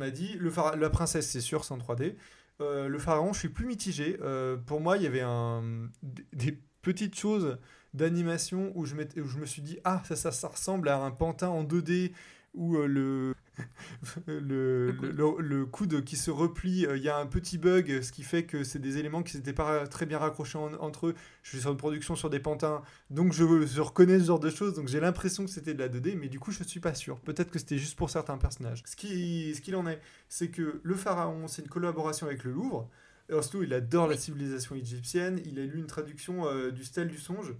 a, 0.00 0.10
dit. 0.10 0.34
Le 0.38 0.52
la 0.78 0.90
princesse 0.90 1.28
c'est 1.28 1.40
sûr 1.40 1.64
c'est 1.64 1.74
en 1.74 1.78
3D. 1.78 2.14
Euh, 2.60 2.86
le 2.86 2.98
pharaon 3.00 3.32
je 3.32 3.40
suis 3.40 3.48
plus 3.48 3.66
mitigé. 3.66 4.16
Euh, 4.22 4.56
pour 4.56 4.80
moi 4.80 4.96
il 4.96 5.02
y 5.02 5.06
avait 5.08 5.22
un, 5.22 5.88
des- 6.32 6.58
petites 6.82 7.18
choses 7.18 7.56
d'animation 7.94 8.70
où, 8.74 8.84
je 8.84 8.94
m'étais- 8.94 9.20
où 9.20 9.26
je 9.26 9.38
me 9.38 9.46
suis 9.46 9.62
dit 9.62 9.78
ah 9.84 10.02
ça, 10.04 10.16
ça, 10.16 10.30
ça 10.32 10.48
ressemble 10.48 10.88
à 10.90 10.98
un 10.98 11.10
pantin 11.10 11.48
en 11.48 11.64
2D 11.64 12.12
où 12.54 12.76
euh, 12.76 12.86
le, 14.26 14.92
le, 14.92 15.36
Le 15.38 15.66
coude 15.66 16.04
qui 16.04 16.16
se 16.16 16.30
replie, 16.30 16.86
euh, 16.86 16.96
il 16.96 17.02
y 17.02 17.08
a 17.08 17.18
un 17.18 17.26
petit 17.26 17.58
bug, 17.58 18.00
ce 18.02 18.12
qui 18.12 18.22
fait 18.22 18.44
que 18.44 18.64
c'est 18.64 18.78
des 18.78 18.98
éléments 18.98 19.22
qui 19.22 19.36
n'étaient 19.36 19.52
pas 19.52 19.86
très 19.86 20.06
bien 20.06 20.18
raccrochés 20.18 20.58
en- 20.58 20.74
entre 20.74 21.08
eux. 21.08 21.14
Je 21.42 21.50
suis 21.50 21.60
sur 21.60 21.70
une 21.70 21.76
production 21.76 22.16
sur 22.16 22.30
des 22.30 22.40
pantins, 22.40 22.82
donc 23.10 23.32
je, 23.32 23.66
je 23.66 23.80
reconnais 23.80 24.18
ce 24.18 24.24
genre 24.26 24.40
de 24.40 24.50
choses, 24.50 24.74
donc 24.74 24.88
j'ai 24.88 25.00
l'impression 25.00 25.44
que 25.44 25.50
c'était 25.50 25.74
de 25.74 25.78
la 25.80 25.88
2D, 25.88 26.16
mais 26.18 26.28
du 26.28 26.38
coup 26.40 26.50
je 26.52 26.62
suis 26.64 26.80
pas 26.80 26.94
sûr. 26.94 27.20
Peut-être 27.20 27.50
que 27.50 27.58
c'était 27.58 27.78
juste 27.78 27.96
pour 27.96 28.10
certains 28.10 28.38
personnages. 28.38 28.82
Ce 28.86 28.96
qui- 28.96 29.54
ce 29.54 29.60
qu'il 29.60 29.76
en 29.76 29.86
est, 29.86 30.00
c'est 30.28 30.48
que 30.48 30.80
le 30.82 30.94
pharaon, 30.94 31.46
c'est 31.48 31.62
une 31.62 31.68
collaboration 31.68 32.26
avec 32.26 32.44
le 32.44 32.52
Louvre. 32.52 32.88
Oslo, 33.30 33.62
il 33.62 33.72
adore 33.72 34.06
la 34.08 34.16
civilisation 34.18 34.74
égyptienne, 34.74 35.40
il 35.46 35.58
a 35.58 35.64
lu 35.64 35.78
une 35.78 35.86
traduction 35.86 36.46
euh, 36.46 36.70
du 36.70 36.84
stèle 36.84 37.08
du 37.08 37.18
songe. 37.18 37.54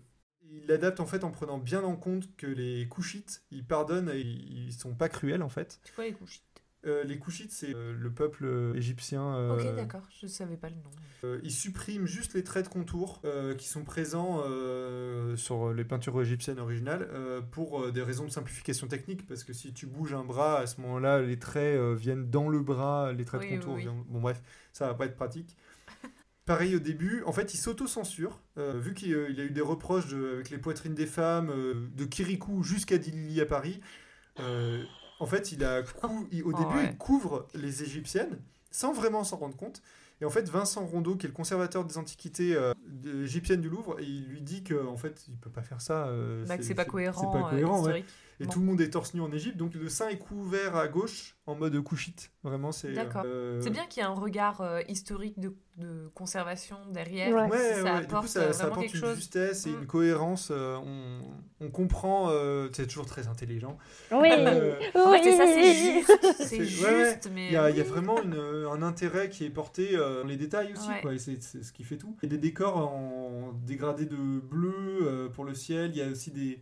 Il 0.51 0.67
l'adapte 0.69 1.01
en 1.01 1.07
fait 1.07 1.25
en 1.25 1.31
prenant 1.31 1.59
bien 1.59 1.83
en 1.83 1.97
compte 1.97 2.29
que 2.37 2.47
les 2.47 2.87
Couchites, 2.89 3.43
ils 3.51 3.65
pardonnent 3.65 4.11
et 4.15 4.21
ils 4.21 4.73
sont 4.73 4.95
pas 4.95 5.09
cruels 5.09 5.43
en 5.43 5.49
fait. 5.49 5.81
Tu 5.85 5.93
vois 5.95 6.05
les 6.05 6.13
couchites 6.13 6.43
Euh, 6.87 7.03
les 7.05 7.19
Couchites, 7.19 7.51
c'est 7.51 7.75
euh, 7.75 7.95
le 7.99 8.11
peuple 8.13 8.45
euh, 8.45 8.75
égyptien. 8.75 9.51
Ok, 9.51 9.75
d'accord, 9.75 10.03
je 10.21 10.27
savais 10.27 10.57
pas 10.59 10.69
le 10.69 10.77
nom. 10.77 11.39
ils 11.43 11.51
suppriment 11.51 12.07
juste 12.07 12.35
les 12.35 12.45
traits 12.45 12.67
de 12.67 12.71
contour 12.71 13.23
qui 13.57 13.67
sont 13.67 13.83
présents 13.85 14.43
sur 15.37 15.73
les 15.73 15.85
peintures 15.85 16.21
égyptiennes 16.21 16.59
originales 16.59 17.09
pour 17.51 17.91
des 17.91 18.03
raisons 18.03 18.27
de 18.27 18.31
simplification 18.31 18.87
technique 18.89 19.27
parce 19.27 19.43
que 19.45 19.53
si 19.55 19.73
tu 19.73 19.87
bouges 19.87 20.13
un 20.15 20.25
bras 20.25 20.59
à 20.59 20.67
ce 20.67 20.81
moment-là 20.83 21.23
les 21.23 21.39
traits 21.39 21.81
viennent 21.97 22.29
dans 22.31 22.49
le 22.51 22.61
bras 22.61 23.13
les 23.13 23.25
traits 23.25 23.41
Oui, 23.41 23.49
de 23.49 23.53
oui, 23.55 23.59
contour 23.59 23.75
oui. 23.77 23.83
viennent- 23.83 24.05
bon 24.09 24.21
bref 24.21 24.43
ça 24.73 24.87
va 24.87 24.95
pas 24.95 25.07
être 25.07 25.17
pratique 25.17 25.57
Pareil 26.47 26.77
au 26.77 26.79
début, 26.79 27.23
en 27.25 27.33
fait, 27.33 27.55
il 27.55 27.57
s'auto-censure, 27.57 28.39
euh, 28.59 28.79
vu 28.79 28.93
qu'il 28.93 29.15
euh, 29.15 29.27
a 29.29 29.43
eu 29.45 29.51
des 29.51 29.61
reproches 29.63 30.09
de- 30.09 30.33
avec 30.35 30.51
les 30.51 30.59
poitrines 30.59 30.95
des 30.95 31.07
femmes, 31.07 31.49
euh, 31.51 31.89
de 31.97 32.05
Kirikou 32.05 32.63
jusqu'à 32.63 32.99
Dili 32.99 33.41
à 33.41 33.47
Paris. 33.47 33.81
euh, 34.41 34.83
en 35.21 35.27
fait, 35.27 35.53
il 35.53 35.65
a 35.65 35.83
cou- 35.83 36.27
il- 36.33 36.43
au 36.43 36.51
Oh, 36.53 36.59
début, 36.59 36.75
ouais. 36.75 36.91
il 36.91 36.99
couvre 36.99 37.47
les 37.55 37.83
Égyptiennes 37.85 38.37
sans 38.73 38.93
vraiment 38.93 39.23
s'en 39.25 39.37
rendre 39.37 39.57
compte. 39.57 39.81
Et 40.21 40.25
en 40.25 40.31
fait, 40.31 40.49
Vincent 40.49 40.85
Rondeau, 40.85 41.15
qui 41.17 41.27
est 41.27 41.29
le 41.29 41.35
conservateur 41.35 41.85
des 41.85 41.99
antiquités 41.99 42.57
égyptiennes 43.23 43.61
du 43.61 43.69
Louvre, 43.69 43.97
il 44.01 44.27
lui 44.29 44.41
dit 44.43 44.63
que 44.65 44.87
en 44.87 44.97
fait, 44.97 45.25
il 45.29 45.37
peut 45.37 45.51
pas 45.51 45.63
faire 45.63 45.81
ça. 45.81 46.09
Bah, 46.49 46.57
c'est 46.61 46.75
pas 46.75 46.85
cohérent, 46.85 47.21
C'est 47.33 47.39
pas 47.41 47.51
cohérent, 47.51 47.85
ouais. 47.85 48.05
Et 48.41 48.45
Bon. 48.47 48.51
tout 48.53 48.61
le 48.61 48.67
monde 48.67 48.81
est 48.81 48.91
torse 48.91 49.15
nu 49.15 49.21
en 49.21 49.31
Égypte, 49.33 49.57
donc 49.57 49.75
le 49.75 49.89
sein 49.89 50.09
est 50.09 50.19
couvert 50.19 50.75
à 50.77 50.89
gauche 50.89 51.37
en 51.47 51.55
mode 51.55 51.79
couchite. 51.83 52.33
Vraiment, 52.43 52.73
c'est. 52.73 52.93
D'accord. 52.93 53.23
euh, 53.25 53.61
C'est 53.63 53.71
bien 53.71 53.87
qu'il 53.87 54.03
y 54.03 54.07
ait 54.07 54.09
un 54.09 54.13
regard 54.15 54.61
euh, 54.61 54.81
historique 54.89 55.39
de, 55.39 55.55
de 55.77 56.09
conservation 56.15 56.77
derrière. 56.93 57.35
Ouais. 57.35 57.49
Ouais, 57.51 57.75
ça 57.75 57.83
ouais, 57.85 57.99
du 58.01 58.05
apporte 58.07 58.23
coup, 58.23 58.29
ça, 58.29 58.41
euh, 58.41 58.53
ça 58.53 58.65
vraiment 58.67 58.81
apporte 58.81 58.95
une 58.95 59.01
chose. 59.01 59.17
justesse 59.17 59.67
et 59.67 59.71
Mm. 59.71 59.81
une 59.83 59.87
cohérence. 59.87 60.49
euh, 60.51 60.77
on, 60.85 61.21
on 61.61 61.71
comprend, 61.71 62.29
euh, 62.31 62.69
c'est 62.73 62.87
toujours 62.87 63.07
très 63.07 63.29
intelligent. 63.29 63.79
Oui, 64.11 64.29
Euh, 64.33 64.75
Ouais, 64.95 65.21
c'est 65.23 65.37
ça, 65.37 65.47
c'est 65.47 65.61
oui. 65.61 65.93
juste. 66.03 66.37
C'est 66.49 66.65
juste, 66.65 66.83
ouais, 66.85 66.91
ouais. 66.93 67.19
mais. 67.33 67.47
Il 67.49 67.53
y, 67.53 67.57
a, 67.57 67.71
il 67.71 67.77
y 67.77 67.81
a 67.81 67.85
oui. 67.85 67.89
vraiment 67.89 68.21
une, 68.23 68.35
un 68.35 68.83
intérêt 68.83 69.29
qui 69.31 69.45
est 69.45 69.51
porté 69.51 69.91
euh, 69.97 70.23
dans 70.23 70.29
les 70.29 70.37
détails 70.37 70.73
aussi, 70.73 70.89
Ouais. 70.89 71.01
quoi, 71.03 71.15
et 71.15 71.19
c'est 71.19 71.41
c'est 71.43 71.63
ce 71.63 71.73
qui 71.73 71.85
fait 71.85 71.97
tout. 71.99 72.17
Il 72.23 72.29
y 72.31 72.33
a 72.35 72.37
des 72.37 72.43
décors 72.43 72.77
en 72.79 73.53
dégradé 73.65 74.07
de 74.07 74.17
bleu 74.41 74.75
euh, 75.03 75.29
pour 75.29 75.45
le 75.45 75.55
ciel, 75.55 75.91
il 75.93 75.99
y 75.99 76.03
a 76.03 76.09
aussi 76.09 76.31
des, 76.31 76.61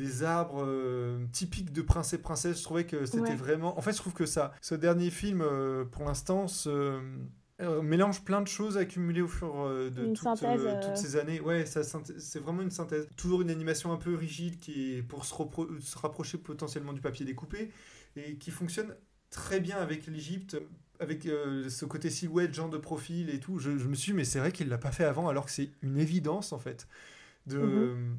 des 0.00 0.22
arbres 0.24 0.64
euh, 0.66 1.24
typiques 1.32 1.72
de 1.72 1.82
prince 1.82 2.12
et 2.12 2.18
princesse. 2.18 2.58
Je 2.58 2.64
trouvais 2.64 2.86
que 2.86 3.06
c'était 3.06 3.20
Ouais. 3.20 3.34
vraiment. 3.34 3.78
En 3.78 3.82
fait, 3.82 3.92
je 3.92 3.98
trouve 3.98 4.14
que 4.14 4.26
ça, 4.26 4.52
ce 4.60 4.74
dernier 4.74 5.10
film, 5.10 5.42
euh, 5.42 5.84
pour 5.84 6.04
l'instant, 6.04 6.48
se. 6.48 7.00
euh, 7.60 7.82
mélange 7.82 8.24
plein 8.24 8.40
de 8.40 8.48
choses 8.48 8.78
accumulées 8.78 9.20
au 9.20 9.28
fur 9.28 9.52
de 9.90 10.06
toutes, 10.14 10.96
ces 10.96 11.16
années. 11.16 11.40
Ouais, 11.40 11.66
c'est 11.66 12.38
vraiment 12.40 12.62
une 12.62 12.70
synthèse. 12.70 13.06
Toujours 13.16 13.42
une 13.42 13.50
animation 13.50 13.92
un 13.92 13.98
peu 13.98 14.14
rigide 14.14 14.58
qui 14.58 14.94
est 14.96 15.02
pour 15.02 15.26
se, 15.26 15.34
rapprocher 15.98 16.38
potentiellement 16.38 16.94
du 16.94 17.02
papier 17.02 17.26
découpé 17.26 17.70
et 18.16 18.36
qui 18.38 18.50
fonctionne 18.50 18.94
très 19.30 19.60
bien 19.60 19.76
avec 19.76 20.06
l'Égypte, 20.06 20.56
avec 20.98 21.26
euh, 21.26 21.68
ce 21.68 21.84
côté 21.84 22.10
silhouette, 22.10 22.54
genre 22.54 22.70
de 22.70 22.78
profil 22.78 23.30
et 23.30 23.40
tout. 23.40 23.58
Je, 23.58 23.76
je 23.78 23.88
me 23.88 23.94
suis 23.94 24.12
dit, 24.12 24.16
mais 24.16 24.24
c'est 24.24 24.38
vrai 24.38 24.52
qu'il 24.52 24.68
l'a 24.68 24.78
pas 24.78 24.90
fait 24.92 25.04
avant, 25.04 25.28
alors 25.28 25.44
que 25.46 25.50
c'est 25.52 25.70
une 25.82 25.98
évidence 25.98 26.52
en 26.52 26.58
fait. 26.58 26.88
De... 27.46 27.58
Mhm. 27.58 28.18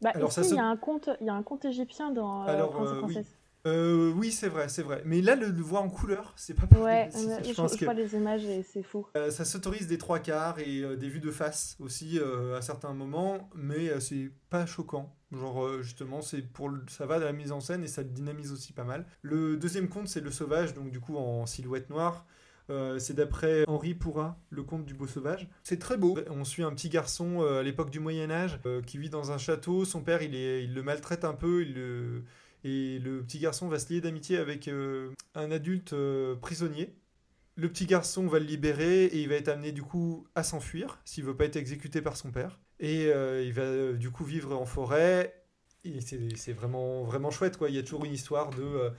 Bah, 0.00 0.10
Alors, 0.14 0.30
ici, 0.30 0.34
ça 0.34 0.44
se- 0.44 0.54
il 0.54 0.56
y 0.56 0.58
a 0.58 0.64
un 0.64 0.76
conte, 0.76 1.10
il 1.20 1.26
y 1.26 1.30
a 1.30 1.34
un 1.34 1.42
conte 1.42 1.64
égyptien 1.64 2.10
dans 2.10 2.42
euh, 2.44 2.46
Alors, 2.52 2.70
Prince 2.70 2.92
et 2.92 2.94
euh, 2.94 3.00
oui. 3.02 3.14
Princesse? 3.14 3.38
Euh, 3.66 4.12
oui, 4.12 4.30
c'est 4.32 4.48
vrai, 4.48 4.68
c'est 4.68 4.82
vrai. 4.82 5.02
Mais 5.04 5.20
là, 5.22 5.34
le, 5.36 5.48
le 5.50 5.62
voir 5.62 5.82
en 5.82 5.90
couleur, 5.90 6.32
c'est 6.36 6.54
pas 6.54 6.66
pareil. 6.66 6.84
Ouais, 6.84 7.10
je 7.12 7.44
je, 7.44 7.52
pense 7.54 7.72
je 7.72 7.80
que 7.80 7.84
vois 7.84 7.94
les 7.94 8.14
images 8.14 8.44
et 8.44 8.62
c'est 8.62 8.82
fou. 8.82 9.06
euh, 9.16 9.30
ça 9.30 9.44
s'autorise 9.44 9.86
des 9.86 9.98
trois 9.98 10.18
quarts 10.18 10.58
et 10.58 10.80
euh, 10.82 10.96
des 10.96 11.08
vues 11.08 11.20
de 11.20 11.30
face 11.30 11.76
aussi 11.80 12.18
euh, 12.18 12.56
à 12.58 12.62
certains 12.62 12.92
moments, 12.92 13.48
mais 13.54 13.88
euh, 13.88 14.00
c'est 14.00 14.30
pas 14.50 14.66
choquant. 14.66 15.16
Genre 15.32 15.64
euh, 15.64 15.82
justement, 15.82 16.20
c'est 16.20 16.42
pour 16.42 16.68
le- 16.68 16.84
ça 16.88 17.06
va 17.06 17.18
de 17.18 17.24
la 17.24 17.32
mise 17.32 17.50
en 17.52 17.60
scène 17.60 17.82
et 17.82 17.88
ça 17.88 18.02
le 18.02 18.08
dynamise 18.10 18.52
aussi 18.52 18.72
pas 18.72 18.84
mal. 18.84 19.06
Le 19.22 19.56
deuxième 19.56 19.88
conte, 19.88 20.08
c'est 20.08 20.20
le 20.20 20.30
sauvage, 20.30 20.74
donc 20.74 20.90
du 20.90 21.00
coup 21.00 21.16
en 21.16 21.46
silhouette 21.46 21.88
noire. 21.90 22.26
Euh, 22.68 22.98
c'est 22.98 23.14
d'après 23.14 23.64
Henri 23.68 23.94
Pourrat, 23.94 24.38
le 24.50 24.62
conte 24.64 24.84
du 24.84 24.94
beau 24.94 25.06
sauvage. 25.06 25.48
C'est 25.62 25.78
très 25.78 25.96
beau. 25.96 26.18
On 26.30 26.44
suit 26.44 26.62
un 26.64 26.72
petit 26.72 26.88
garçon 26.88 27.42
euh, 27.42 27.60
à 27.60 27.62
l'époque 27.62 27.90
du 27.90 28.00
Moyen 28.00 28.30
Âge 28.30 28.58
euh, 28.66 28.82
qui 28.82 28.98
vit 28.98 29.10
dans 29.10 29.30
un 29.30 29.38
château. 29.38 29.84
Son 29.84 30.02
père, 30.02 30.22
il, 30.22 30.34
est, 30.34 30.64
il 30.64 30.74
le 30.74 30.82
maltraite 30.82 31.24
un 31.24 31.34
peu. 31.34 31.62
Il 31.62 31.74
le- 31.74 32.24
Et 32.64 32.98
le 32.98 33.22
petit 33.22 33.38
garçon 33.38 33.68
va 33.68 33.78
se 33.78 33.92
lier 33.92 34.00
d'amitié 34.00 34.38
avec 34.38 34.68
un 34.68 35.50
adulte 35.52 35.94
prisonnier. 36.40 36.94
Le 37.54 37.68
petit 37.68 37.86
garçon 37.86 38.26
va 38.26 38.38
le 38.40 38.44
libérer 38.44 39.04
et 39.04 39.22
il 39.22 39.28
va 39.28 39.36
être 39.36 39.48
amené 39.48 39.70
du 39.72 39.82
coup 39.82 40.26
à 40.34 40.42
s'enfuir 40.42 40.98
s'il 41.04 41.24
veut 41.24 41.36
pas 41.36 41.44
être 41.44 41.56
exécuté 41.56 42.02
par 42.02 42.16
son 42.16 42.32
père. 42.32 42.58
Et 42.80 43.04
il 43.04 43.52
va 43.52 43.92
du 43.92 44.10
coup 44.10 44.24
vivre 44.24 44.56
en 44.56 44.66
forêt. 44.66 45.32
Et 45.84 46.00
c'est 46.00 46.18
c'est 46.36 46.52
vraiment, 46.52 47.04
vraiment 47.04 47.30
chouette 47.30 47.56
quoi. 47.56 47.68
Il 47.70 47.76
y 47.76 47.78
a 47.78 47.82
toujours 47.84 48.04
une 48.04 48.12
histoire 48.12 48.50
de, 48.50 48.62
euh, 48.62 48.90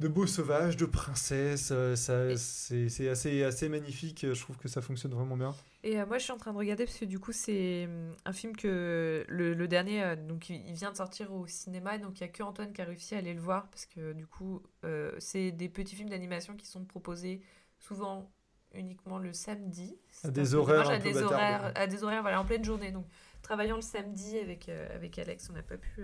de 0.00 0.08
beaux 0.08 0.26
sauvages, 0.26 0.76
de 0.76 0.86
princesses. 0.86 1.70
euh, 1.72 1.96
ça- 1.96 2.36
C'est 2.36 3.08
assez, 3.08 3.42
assez 3.44 3.68
magnifique. 3.68 4.26
Je 4.32 4.40
trouve 4.40 4.56
que 4.58 4.68
ça 4.68 4.82
fonctionne 4.82 5.12
vraiment 5.14 5.36
bien. 5.36 5.54
Et 5.82 6.00
euh, 6.00 6.06
moi, 6.06 6.18
je 6.18 6.24
suis 6.24 6.32
en 6.32 6.36
train 6.38 6.52
de 6.52 6.58
regarder 6.58 6.84
parce 6.84 6.98
que 6.98 7.04
du 7.04 7.18
coup, 7.20 7.32
c'est 7.32 7.84
hum, 7.86 8.14
un 8.24 8.32
film 8.32 8.56
que 8.56 9.24
le, 9.28 9.54
le 9.54 9.68
dernier, 9.68 10.02
euh, 10.02 10.16
donc 10.16 10.48
il 10.50 10.72
vient 10.72 10.90
de 10.90 10.96
sortir 10.96 11.32
au 11.32 11.46
cinéma, 11.46 11.98
donc 11.98 12.18
il 12.20 12.24
n'y 12.24 12.28
a 12.28 12.32
que 12.32 12.42
Antoine 12.42 12.72
qui 12.72 12.82
a 12.82 12.84
réussi 12.84 13.14
à 13.14 13.18
aller 13.18 13.34
le 13.34 13.40
voir 13.40 13.68
parce 13.70 13.86
que 13.86 14.12
du 14.12 14.26
coup, 14.26 14.62
euh, 14.84 15.12
c'est 15.18 15.52
des 15.52 15.68
petits 15.68 15.94
films 15.94 16.08
d'animation 16.08 16.56
qui 16.56 16.66
sont 16.66 16.84
proposés 16.84 17.40
souvent 17.78 18.32
uniquement 18.74 19.18
le 19.18 19.32
samedi. 19.32 19.96
C'est 20.10 20.32
des 20.32 20.54
horaires 20.54 20.82
dommage, 20.82 20.90
un 20.90 20.94
à 20.94 20.98
peu 21.00 21.04
des 21.12 21.22
horaires, 21.22 21.72
à 21.76 21.86
des 21.86 22.02
horaires, 22.04 22.22
voilà, 22.22 22.40
en 22.40 22.44
pleine 22.44 22.64
journée. 22.64 22.90
Donc, 22.90 23.06
travaillant 23.42 23.76
le 23.76 23.82
samedi 23.82 24.38
avec 24.38 24.68
avec 24.68 25.18
Alex, 25.18 25.48
on 25.50 25.52
n'a 25.52 25.62
pas 25.62 25.76
pu, 25.78 26.02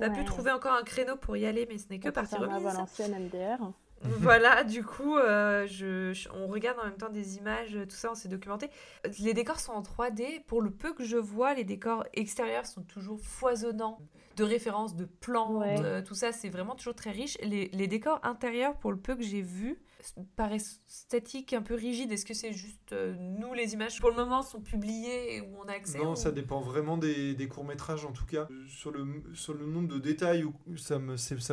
on 0.00 0.08
n'a 0.08 0.10
pu 0.10 0.24
trouver 0.24 0.50
encore 0.50 0.72
un 0.72 0.82
créneau 0.82 1.16
pour 1.16 1.36
y 1.36 1.46
aller, 1.46 1.66
mais 1.68 1.78
ce 1.78 1.88
n'est 1.90 1.98
que 1.98 2.08
partie 2.10 2.36
remise. 2.36 2.62
Valenciennes 2.62 3.24
MDR. 3.26 3.58
Voilà, 4.02 4.64
du 4.64 4.82
coup, 4.82 5.16
euh, 5.18 5.66
je, 5.66 6.12
je- 6.14 6.28
on 6.34 6.46
regarde 6.46 6.78
en 6.80 6.84
même 6.84 6.96
temps 6.96 7.10
des 7.10 7.36
images, 7.36 7.72
tout 7.88 7.96
ça, 7.96 8.10
on 8.10 8.14
s'est 8.14 8.28
documenté. 8.28 8.70
Les 9.20 9.34
décors 9.34 9.60
sont 9.60 9.72
en 9.72 9.82
3D. 9.82 10.42
Pour 10.46 10.62
le 10.62 10.70
peu 10.70 10.94
que 10.94 11.04
je 11.04 11.18
vois, 11.18 11.52
les 11.54 11.64
décors 11.64 12.04
extérieurs 12.14 12.64
sont 12.66 12.82
toujours 12.82 13.20
foisonnants. 13.20 13.98
De 14.36 14.44
références, 14.44 14.96
de 14.96 15.04
Ouais. 15.58 15.76
euh, 15.84 16.00
tout 16.02 16.14
ça, 16.14 16.32
c'est 16.32 16.48
vraiment 16.48 16.74
toujours 16.74 16.94
très 16.94 17.10
riche. 17.10 17.36
Les, 17.42 17.68
les 17.74 17.86
décors 17.88 18.20
intérieurs, 18.22 18.74
pour 18.76 18.90
le 18.90 18.96
peu 18.98 19.14
que 19.16 19.22
j'ai 19.22 19.42
vu, 19.42 19.78
paraît 20.36 20.58
statique, 20.86 21.52
un 21.52 21.62
peu 21.62 21.74
rigide 21.74 22.10
Est-ce 22.12 22.24
que 22.24 22.34
c'est 22.34 22.52
juste 22.52 22.92
euh, 22.92 23.14
nous, 23.18 23.54
les 23.54 23.74
images, 23.74 24.00
pour 24.00 24.10
le 24.10 24.16
moment, 24.16 24.42
sont 24.42 24.60
publiées 24.60 25.36
et 25.36 25.40
où 25.40 25.56
on 25.64 25.68
a 25.68 25.72
accès 25.72 25.98
Non, 25.98 26.12
ou- 26.12 26.16
ça 26.16 26.30
dépend 26.32 26.60
vraiment 26.60 26.96
des, 26.98 27.34
des 27.34 27.48
courts-métrages 27.48 28.04
en 28.04 28.12
tout 28.12 28.26
cas. 28.26 28.48
Euh, 28.50 28.66
Sur 28.66 28.90
le, 28.90 29.06
sur 29.34 29.54
le 29.54 29.66
nombre 29.66 29.88
de 29.88 29.98
détails, 29.98 30.44
ça 30.76 30.98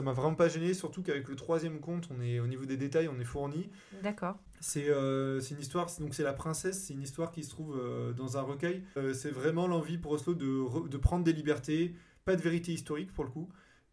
m'a 0.01 0.13
vraiment 0.13 0.35
pas 0.35 0.47
gêné, 0.49 0.73
surtout 0.73 1.03
qu'avec 1.03 1.27
le 1.27 1.35
troisième 1.35 1.79
compte, 1.79 2.09
on 2.15 2.21
est, 2.21 2.39
au 2.39 2.47
niveau 2.47 2.65
des 2.65 2.77
détails, 2.77 3.07
on 3.07 3.19
est 3.19 3.25
fourni. 3.25 3.69
D'accord. 4.03 4.37
C'est 4.59 4.89
euh, 4.89 5.39
une 5.39 5.59
histoire, 5.59 5.87
donc 5.99 6.15
c'est 6.15 6.23
la 6.23 6.33
princesse, 6.33 6.83
c'est 6.85 6.93
une 6.93 7.03
histoire 7.03 7.31
qui 7.31 7.43
se 7.43 7.49
trouve 7.51 7.77
euh, 7.79 8.11
dans 8.13 8.37
un 8.37 8.41
recueil. 8.41 8.83
C'est 9.13 9.31
vraiment 9.31 9.67
l'envie 9.67 9.97
pour 9.97 10.11
Oslo 10.13 10.33
de, 10.33 10.87
de 10.87 10.97
prendre 10.97 11.23
des 11.23 11.33
libertés, 11.33 11.93
pas 12.25 12.35
de 12.35 12.41
vérité 12.41 12.71
historique 12.73 13.13
pour 13.13 13.23
le 13.23 13.29
coup. 13.29 13.49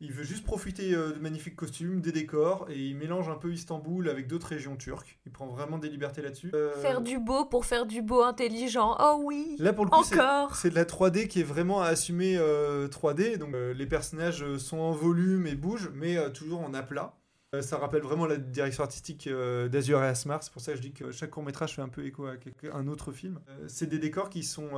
Il 0.06 0.12
veut 0.12 0.22
juste 0.22 0.44
profiter 0.44 0.94
euh, 0.94 1.12
de 1.12 1.18
magnifiques 1.18 1.56
costumes, 1.56 2.02
des 2.02 2.12
décors, 2.12 2.66
et 2.68 2.78
il 2.78 2.94
mélange 2.96 3.30
un 3.30 3.36
peu 3.36 3.50
Istanbul 3.52 4.08
avec 4.10 4.26
d'autres 4.26 4.48
régions 4.48 4.76
turques. 4.76 5.18
Il 5.24 5.32
prend 5.32 5.46
vraiment 5.46 5.78
des 5.78 5.88
libertés 5.88 6.20
là-dessus. 6.20 6.50
Euh, 6.54 6.74
Faire 6.82 7.00
du 7.00 7.18
beau 7.18 7.46
pour 7.46 7.64
faire 7.64 7.86
du 7.86 8.02
beau 8.02 8.22
intelligent. 8.22 8.96
Oh 9.00 9.20
oui 9.24 9.56
Là 9.58 9.72
pour 9.72 9.86
le 9.86 9.90
coup, 9.90 10.04
c'est- 10.04 10.20
Encore 10.20 10.56
c'est 10.56 10.68
de 10.68 10.74
la 10.74 10.84
3D 10.84 11.26
qui 11.26 11.40
est 11.40 11.44
vraiment 11.44 11.80
assumée 11.80 12.36
euh, 12.36 12.86
3D. 12.86 13.38
Donc 13.38 13.54
euh, 13.54 13.72
les 13.72 13.86
personnages 13.86 14.44
sont 14.58 14.78
en 14.78 14.92
volume 14.92 15.46
et 15.46 15.54
bougent, 15.54 15.90
mais 15.94 16.30
toujours 16.32 16.60
en 16.60 16.74
aplat. 16.74 17.14
Euh, 17.54 17.62
ça 17.62 17.78
rappelle 17.78 18.02
vraiment 18.02 18.26
la 18.26 18.36
direction 18.36 18.82
artistique 18.82 19.26
euh, 19.26 19.68
d'Azur 19.68 20.02
et 20.02 20.06
Asmar. 20.06 20.42
C'est 20.42 20.52
pour 20.52 20.62
ça 20.62 20.72
que 20.72 20.78
je 20.78 20.82
dis 20.82 20.92
que 20.92 21.10
chaque 21.12 21.30
court 21.30 21.42
métrage 21.42 21.74
fait 21.74 21.82
un 21.82 21.88
peu 21.88 22.04
écho 22.04 22.26
à 22.26 22.36
un 22.74 22.86
autre 22.88 23.12
film. 23.12 23.40
Euh, 23.48 23.64
c'est 23.68 23.86
des 23.86 23.98
décors 23.98 24.30
qui 24.30 24.42
sont 24.42 24.70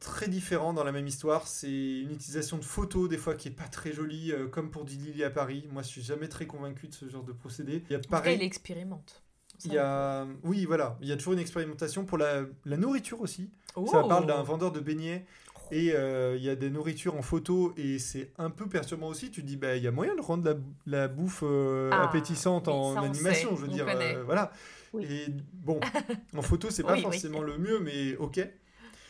très 0.00 0.28
différents 0.28 0.72
dans 0.72 0.84
la 0.84 0.92
même 0.92 1.06
histoire. 1.06 1.46
C'est 1.46 2.00
une 2.00 2.12
utilisation 2.12 2.58
de 2.58 2.64
photos 2.64 3.08
des 3.08 3.18
fois 3.18 3.34
qui 3.34 3.48
est 3.48 3.52
pas 3.52 3.68
très 3.68 3.92
jolie, 3.92 4.32
comme 4.52 4.70
pour 4.70 4.84
Dili 4.84 5.22
à 5.24 5.30
Paris. 5.30 5.68
Moi, 5.72 5.82
je 5.82 5.88
suis 5.88 6.02
jamais 6.02 6.28
très 6.28 6.46
convaincu 6.46 6.88
de 6.88 6.94
ce 6.94 7.08
genre 7.08 7.24
de 7.24 7.32
procédé. 7.32 7.82
Il 7.90 7.92
y 7.92 7.96
a 7.96 7.98
pareil. 7.98 8.36
il 8.36 8.42
expérimente. 8.42 9.22
Il 9.64 9.72
y 9.72 9.78
a, 9.78 10.24
oui, 10.44 10.66
voilà, 10.66 10.96
il 11.00 11.08
y 11.08 11.12
a 11.12 11.16
toujours 11.16 11.32
une 11.32 11.40
expérimentation 11.40 12.04
pour 12.04 12.16
la, 12.16 12.42
la 12.64 12.76
nourriture 12.76 13.20
aussi. 13.20 13.50
Oh. 13.74 13.86
Ça 13.86 14.04
parle 14.04 14.26
d'un 14.26 14.42
vendeur 14.42 14.70
de 14.70 14.78
beignets 14.78 15.26
et 15.70 15.92
euh, 15.94 16.36
il 16.36 16.42
y 16.44 16.48
a 16.48 16.56
des 16.56 16.70
nourritures 16.70 17.16
en 17.16 17.22
photo 17.22 17.72
et 17.76 17.98
c'est 17.98 18.30
un 18.38 18.50
peu 18.50 18.66
perturbant 18.68 19.08
aussi. 19.08 19.30
Tu 19.30 19.42
te 19.42 19.46
dis, 19.46 19.56
bah, 19.56 19.76
il 19.76 19.82
y 19.82 19.86
a 19.86 19.90
moyen 19.90 20.14
de 20.16 20.20
rendre 20.20 20.44
la, 20.44 20.56
la 21.00 21.08
bouffe 21.08 21.42
euh, 21.42 21.90
Ah, 21.92 22.04
appétissante 22.04 22.68
en 22.68 22.96
animation, 22.96 23.50
sait, 23.50 23.56
je 23.56 23.60
veux 23.62 23.68
dire. 23.68 23.86
euh, 23.88 24.22
voilà. 24.24 24.52
Oui. 24.92 25.04
Et 25.08 25.26
bon, 25.52 25.80
en 26.36 26.42
photo, 26.42 26.70
c'est 26.70 26.82
pas 26.82 26.92
Oui, 26.92 26.98
oui. 26.98 27.02
forcément 27.02 27.42
le 27.42 27.58
mieux, 27.58 27.80
mais 27.80 28.16
ok. 28.16 28.40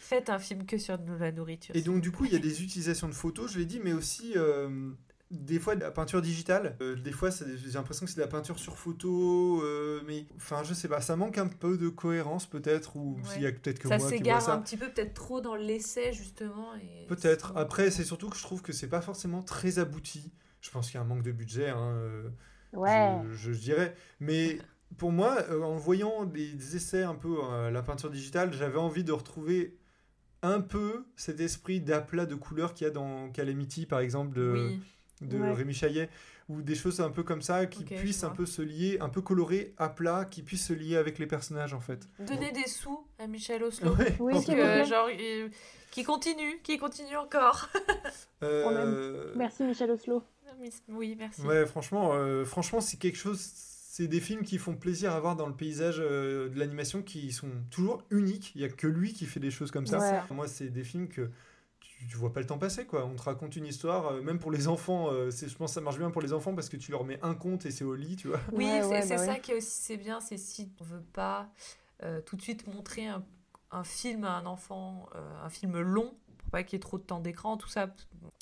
Faites 0.01 0.31
un 0.31 0.39
film 0.39 0.65
que 0.65 0.79
sur 0.79 0.99
la 1.21 1.33
nourriture. 1.33 1.77
Et 1.77 1.83
donc, 1.83 2.01
du 2.01 2.11
coup, 2.11 2.25
il 2.25 2.33
y 2.33 2.37
a 2.37 2.41
des 2.41 2.63
utilisations 2.63 3.09
de 3.09 3.15
photos, 3.15 3.53
je 3.53 3.59
l'ai 3.59 3.67
dit, 3.67 3.81
mais 3.83 3.93
aussi. 3.93 4.35
Des 5.31 5.59
fois 5.61 5.75
de 5.77 5.81
la 5.81 5.91
peinture 5.91 6.23
digitale, 6.23 6.77
Euh, 6.81 6.95
des 6.97 7.13
fois 7.13 7.29
j'ai 7.31 7.71
l'impression 7.73 8.07
que 8.07 8.11
c'est 8.13 8.17
de 8.17 8.23
la 8.23 8.29
peinture 8.29 8.59
sur 8.59 8.79
photo, 8.79 9.63
euh, 9.63 10.01
mais 10.07 10.27
enfin 10.37 10.63
je 10.65 10.73
sais 10.75 10.89
pas, 10.89 11.01
ça 11.03 11.17
manque 11.17 11.37
un 11.39 11.49
peu 11.49 11.77
de 11.77 11.89
cohérence 11.89 12.47
peut-être, 12.47 12.97
ou 12.97 13.17
Ouais. 13.17 13.23
s'il 13.25 13.43
y 13.43 13.47
a 13.47 13.53
peut-être 13.53 13.79
que 13.79 13.89
ça 13.89 13.99
moi 13.99 14.11
qui 14.11 14.23
vois 14.23 14.41
ça. 14.41 14.55
un 14.55 14.63
petit 14.63 14.77
peu, 14.79 14.89
peut-être 14.91 15.15
trop 15.15 15.41
dans 15.41 15.55
l'essai, 15.55 16.13
justement. 16.13 16.75
et 16.77 17.07
Peut-être. 17.09 17.53
Après, 17.57 17.91
c'est 17.91 18.05
surtout 18.05 18.31
que 18.31 18.37
je 18.37 18.43
trouve 18.43 18.63
que 18.63 18.73
c'est 18.73 18.89
pas 18.89 19.01
forcément 19.03 19.43
très 19.43 19.79
abouti. 19.79 20.33
Je 20.61 20.71
pense 20.71 20.87
qu'il 20.87 20.95
y 20.95 20.99
a 20.99 21.03
un 21.03 21.05
manque 21.05 21.23
de 21.23 21.33
budget, 21.33 21.69
hein, 21.69 21.93
euh, 21.95 22.29
Ouais. 22.73 23.21
je, 23.33 23.51
je 23.53 23.59
dirais. 23.59 23.95
Mais 24.21 24.59
pour 24.99 25.13
moi, 25.13 25.39
euh, 25.51 25.63
en 25.63 25.77
voyant 25.77 26.25
des, 26.25 26.53
des 26.53 26.77
essais 26.77 27.03
un 27.03 27.15
peu 27.15 27.43
à 27.45 27.71
la 27.71 27.83
peinture 27.83 28.11
digitale, 28.11 28.53
j'avais 28.53 28.79
envie 28.79 29.05
de 29.05 29.13
retrouver 29.13 29.77
un 30.43 30.61
peu 30.61 31.05
cet 31.17 31.41
esprit 31.41 31.81
d'aplat 31.81 32.25
de 32.27 32.35
couleurs 32.35 32.73
qu'il 32.75 32.87
y 32.87 32.91
a 32.91 32.93
dans 32.93 33.31
Calamity, 33.31 33.87
par 33.87 34.01
exemple, 34.01 34.35
de, 34.37 34.53
Oui. 34.71 34.81
De 35.23 35.39
Ouais. 35.39 35.53
Rémi 35.53 35.75
Chaillet, 35.75 36.09
ou 36.49 36.63
des 36.63 36.75
choses 36.75 37.01
un 37.01 37.11
peu 37.11 37.23
comme 37.23 37.43
ça 37.43 37.67
qui 37.67 37.85
puissent 37.85 38.25
un 38.25 38.31
peu 38.31 38.47
se 38.47 38.63
lier, 38.63 38.99
un 39.01 39.09
peu 39.09 39.21
colorées, 39.21 39.75
à 39.77 39.89
plat, 39.89 40.25
qui 40.25 40.43
puissent 40.43 40.67
se 40.67 40.73
lier 40.73 40.97
avec 40.97 41.19
les 41.19 41.27
personnages 41.27 41.75
en 41.75 41.81
fait. 41.81 42.09
Donner 42.21 42.53
des 42.53 42.67
sous 42.69 43.07
à 43.19 43.27
Michel 43.27 43.63
Oslo. 43.63 43.95
Ouais, 43.97 44.17
Oui, 44.21 44.35
euh, 44.51 44.85
genre, 44.85 45.09
euh, 45.11 45.49
qui 45.91 46.05
continue, 46.05 46.61
qui 46.63 46.79
continue 46.79 47.17
encore. 47.17 47.69
Euh, 48.43 49.33
Merci 49.37 49.65
Michel 49.65 49.91
Oslo. 49.91 50.23
Oui, 50.89 51.17
merci. 51.19 51.41
Ouais, 51.43 51.67
franchement, 51.67 52.13
euh, 52.15 52.45
franchement, 52.45 52.81
c'est 52.81 52.97
quelque 52.97 53.19
chose. 53.19 53.39
C'est 53.41 54.07
des 54.07 54.21
films 54.21 54.43
qui 54.43 54.59
font 54.59 54.75
plaisir 54.77 55.13
à 55.13 55.19
voir 55.21 55.35
dans 55.35 55.47
le 55.49 55.55
paysage 55.55 55.97
euh, 55.99 56.49
de 56.49 56.59
l'animation 56.59 57.03
qui 57.03 57.33
sont 57.33 57.51
toujours 57.71 58.03
uniques. 58.11 58.53
Il 58.55 58.61
y 58.61 58.65
a 58.65 58.69
que 58.69 58.87
lui 58.87 59.13
qui 59.13 59.27
fait 59.27 59.41
des 59.41 59.51
choses 59.51 59.71
comme 59.73 59.87
ça. 59.87 59.99
Ouais. 59.99 60.35
Moi, 60.35 60.47
c'est 60.47 60.69
des 60.69 60.85
films 60.85 61.09
que 61.09 61.31
tu, 61.99 62.07
tu 62.07 62.17
vois 62.17 62.33
pas 62.33 62.41
le 62.41 62.47
temps 62.47 62.59
passer, 62.59 62.87
quoi. 62.87 63.05
On 63.07 63.15
te 63.17 63.23
raconte 63.23 63.57
une 63.57 63.67
histoire, 63.67 64.07
euh, 64.13 64.23
même 64.23 64.39
pour 64.39 64.51
les 64.51 64.69
enfants. 64.69 65.11
euh, 65.13 65.31
c'est- 65.31 65.49
je 65.49 65.57
pense 65.57 65.71
que 65.71 65.75
ça 65.75 65.81
marche 65.81 65.99
bien 65.99 66.11
pour 66.11 66.23
les 66.23 66.33
enfants 66.33 66.55
parce 66.55 66.69
que 66.69 66.77
tu 66.77 66.91
leur 66.93 67.05
mets 67.05 67.19
un 67.23 67.35
conte 67.35 67.67
et 67.67 67.71
c'est 67.71 67.85
au 67.85 67.95
lit, 67.95 68.17
tu 68.17 68.29
vois. 68.29 68.41
Oui, 68.51 68.81
Ouais, 68.81 68.83
c'est 68.83 69.01
ouais, 69.01 69.03
c'est 69.03 69.17
bah 69.17 69.19
ça 69.19 69.35
ouais. 69.35 69.41
qui 69.41 69.51
est 69.53 69.57
aussi 69.57 69.71
c'est 69.83 69.97
bien, 69.99 70.21
c'est 70.21 70.39
si 70.39 70.71
on 70.81 70.85
veut 70.85 71.03
pas 71.03 71.51
euh, 72.03 72.21
tout 72.23 72.37
de 72.37 72.43
suite 72.43 72.67
montrer 72.67 73.07
un, 73.09 73.25
un 73.71 73.85
film 73.85 74.25
à 74.25 74.37
un 74.39 74.47
enfant, 74.47 75.09
euh, 75.15 75.45
un 75.45 75.51
film 75.51 75.79
long, 75.81 76.15
pour 76.39 76.51
pas 76.51 76.63
qu'il 76.63 76.75
y 76.75 76.77
ait 76.77 76.81
trop 76.81 76.99
de 76.99 77.03
temps 77.05 77.21
d'écran, 77.21 77.57
tout 77.59 77.69
ça. 77.69 77.95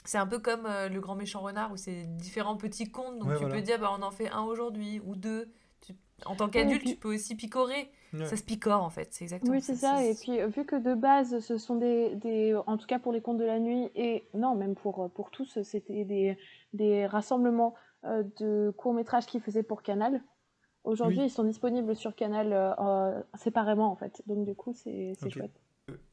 C'est 0.05 0.19
un 0.19 0.27
peu 0.27 0.39
comme 0.39 0.67
euh, 0.67 0.89
le 0.89 1.01
grand 1.01 1.17
méchant 1.17 1.41
renard 1.41 1.73
où 1.73 1.77
c'est 1.77 2.05
différents 2.19 2.57
petits 2.57 2.91
contes, 2.91 3.19
donc 3.19 3.29
Ouais, 3.29 3.37
tu 3.37 3.41
voilà. 3.41 3.57
peux 3.57 3.63
dire 3.63 3.79
bah 3.81 3.91
on 3.99 4.03
en 4.03 4.11
fait 4.13 4.29
un 4.31 4.43
aujourd'hui 4.43 5.01
ou 5.01 5.17
deux. 5.17 5.51
Tu- 5.81 5.95
en 6.27 6.37
tant 6.37 6.49
qu'adulte, 6.49 6.87
tu 6.87 6.97
peux 6.97 7.15
aussi 7.15 7.35
picorer. 7.37 7.91
Ouais. 8.13 8.25
Ça 8.27 8.37
se 8.37 8.43
picore 8.45 8.83
en 8.83 8.91
fait, 8.91 9.09
c'est 9.13 9.25
exactement 9.25 9.53
Oui, 9.53 9.61
c'est 9.61 9.75
ça. 9.75 10.05
Et 10.05 10.15
puis, 10.15 10.41
euh, 10.41 10.47
vu 10.47 10.65
que 10.65 10.77
de 10.77 10.95
base, 10.95 11.41
ce 11.41 11.59
sont 11.59 11.77
des, 11.77 12.15
des, 12.17 12.55
en 12.67 12.77
tout 12.77 12.87
cas 12.87 12.99
pour 12.99 13.13
les 13.13 13.21
contes 13.21 13.39
de 13.39 13.45
la 13.45 13.59
nuit, 13.59 13.91
et 13.95 14.29
non, 14.35 14.55
même 14.55 14.75
pour, 14.75 15.05
euh, 15.05 15.09
pour 15.09 15.31
tous, 15.31 15.61
c'était 15.63 16.05
des, 16.05 16.39
des 16.73 17.07
rassemblements 17.07 17.75
euh, 18.05 18.23
de 18.39 18.73
courts-métrages 18.77 19.27
qu'ils 19.27 19.41
faisaient 19.41 19.63
pour 19.63 19.83
Canal. 19.83 20.23
Aujourd'hui, 20.85 21.19
Oui. 21.19 21.25
ils 21.27 21.31
sont 21.31 21.45
disponibles 21.45 21.97
sur 21.97 22.15
Canal 22.15 22.53
euh, 22.53 23.21
séparément, 23.35 23.91
en 23.91 23.97
fait. 23.97 24.23
Donc, 24.27 24.45
du 24.47 24.55
coup, 24.55 24.73
c'est 24.73 25.15
c'est 25.19 25.27
Ok. 25.27 25.33
chouette. 25.33 25.61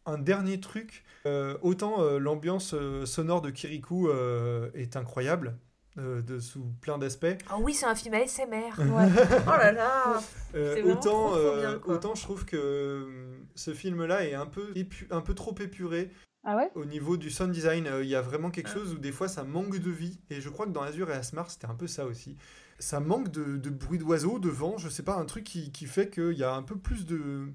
Un 0.05 0.17
dernier 0.19 0.59
truc, 0.59 1.03
euh, 1.25 1.57
autant 1.61 2.01
euh, 2.01 2.19
l'ambiance 2.19 2.73
euh, 2.75 3.05
sonore 3.05 3.41
de 3.41 3.49
Kirikou 3.49 4.07
euh, 4.07 4.69
est 4.75 4.95
incroyable, 4.97 5.57
euh, 5.97 6.21
de, 6.21 6.39
sous 6.39 6.65
plein 6.81 6.97
d'aspects. 6.97 7.25
Ah 7.49 7.57
oui, 7.59 7.73
c'est 7.73 7.85
un 7.85 7.95
film 7.95 8.13
ASMR. 8.15 8.79
Ouais. 8.79 9.07
oh 9.47 9.49
là 9.49 9.71
là 9.71 10.21
Euh, 10.55 10.83
autant, 10.83 10.99
trop, 11.01 11.29
trop 11.29 11.35
euh, 11.35 11.59
bien, 11.59 11.81
autant 11.93 12.15
je 12.15 12.21
trouve 12.23 12.45
que 12.45 13.07
ce 13.55 13.73
film-là 13.73 14.25
est 14.27 14.33
un 14.33 14.45
peu, 14.45 14.71
épu- 14.75 15.07
un 15.11 15.21
peu 15.21 15.33
trop 15.33 15.53
épuré 15.59 16.11
Ah 16.43 16.55
ouais? 16.57 16.69
au 16.75 16.85
niveau 16.85 17.17
du 17.17 17.29
sound 17.29 17.51
design. 17.51 17.87
euh, 17.87 18.03
Il 18.03 18.09
y 18.09 18.15
a 18.15 18.21
vraiment 18.21 18.49
quelque 18.51 18.69
Ah. 18.71 18.73
chose 18.73 18.93
où 18.93 18.97
des 18.97 19.11
fois 19.11 19.27
ça 19.27 19.43
manque 19.43 19.77
de 19.79 19.91
vie. 19.91 20.19
Et 20.29 20.41
je 20.41 20.49
crois 20.49 20.65
que 20.65 20.71
dans 20.71 20.81
Azure 20.83 21.09
et 21.11 21.13
Asmar, 21.13 21.49
c'était 21.51 21.67
un 21.67 21.75
peu 21.75 21.87
ça 21.87 22.05
aussi. 22.05 22.37
Ça 22.79 22.99
manque 22.99 23.29
de, 23.29 23.57
de 23.57 23.69
bruit 23.69 23.99
d'oiseaux, 23.99 24.39
de 24.39 24.49
vent, 24.49 24.77
je 24.77 24.89
sais 24.89 25.03
pas, 25.03 25.15
un 25.15 25.25
truc 25.25 25.43
qui, 25.43 25.71
qui 25.71 25.85
fait 25.85 26.09
qu'il 26.09 26.33
y 26.37 26.43
a 26.43 26.53
un 26.53 26.63
peu 26.63 26.75
plus 26.75 27.05
de, 27.05 27.47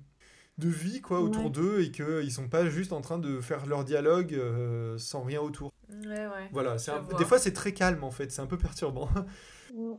de 0.58 0.68
vie 0.68 1.00
quoi, 1.00 1.20
autour 1.20 1.44
Ouais. 1.44 1.50
d'eux 1.50 1.80
et 1.82 1.90
qu'ils 1.90 2.32
sont 2.32 2.48
pas 2.48 2.66
juste 2.66 2.92
en 2.92 3.00
train 3.00 3.18
de 3.18 3.40
faire 3.40 3.66
leur 3.66 3.84
dialogue 3.84 4.34
euh, 4.34 4.98
sans 4.98 5.22
rien 5.22 5.40
autour. 5.40 5.72
Ouais, 5.90 6.08
ouais. 6.26 6.48
Voilà, 6.52 6.78
c'est 6.78 6.90
un- 6.90 7.02
des 7.16 7.24
fois 7.24 7.38
c'est 7.38 7.52
très 7.52 7.72
calme 7.72 8.02
en 8.04 8.10
fait, 8.10 8.30
c'est 8.32 8.42
un 8.42 8.46
peu 8.46 8.58
perturbant. 8.58 9.08
Mm, 9.74 9.92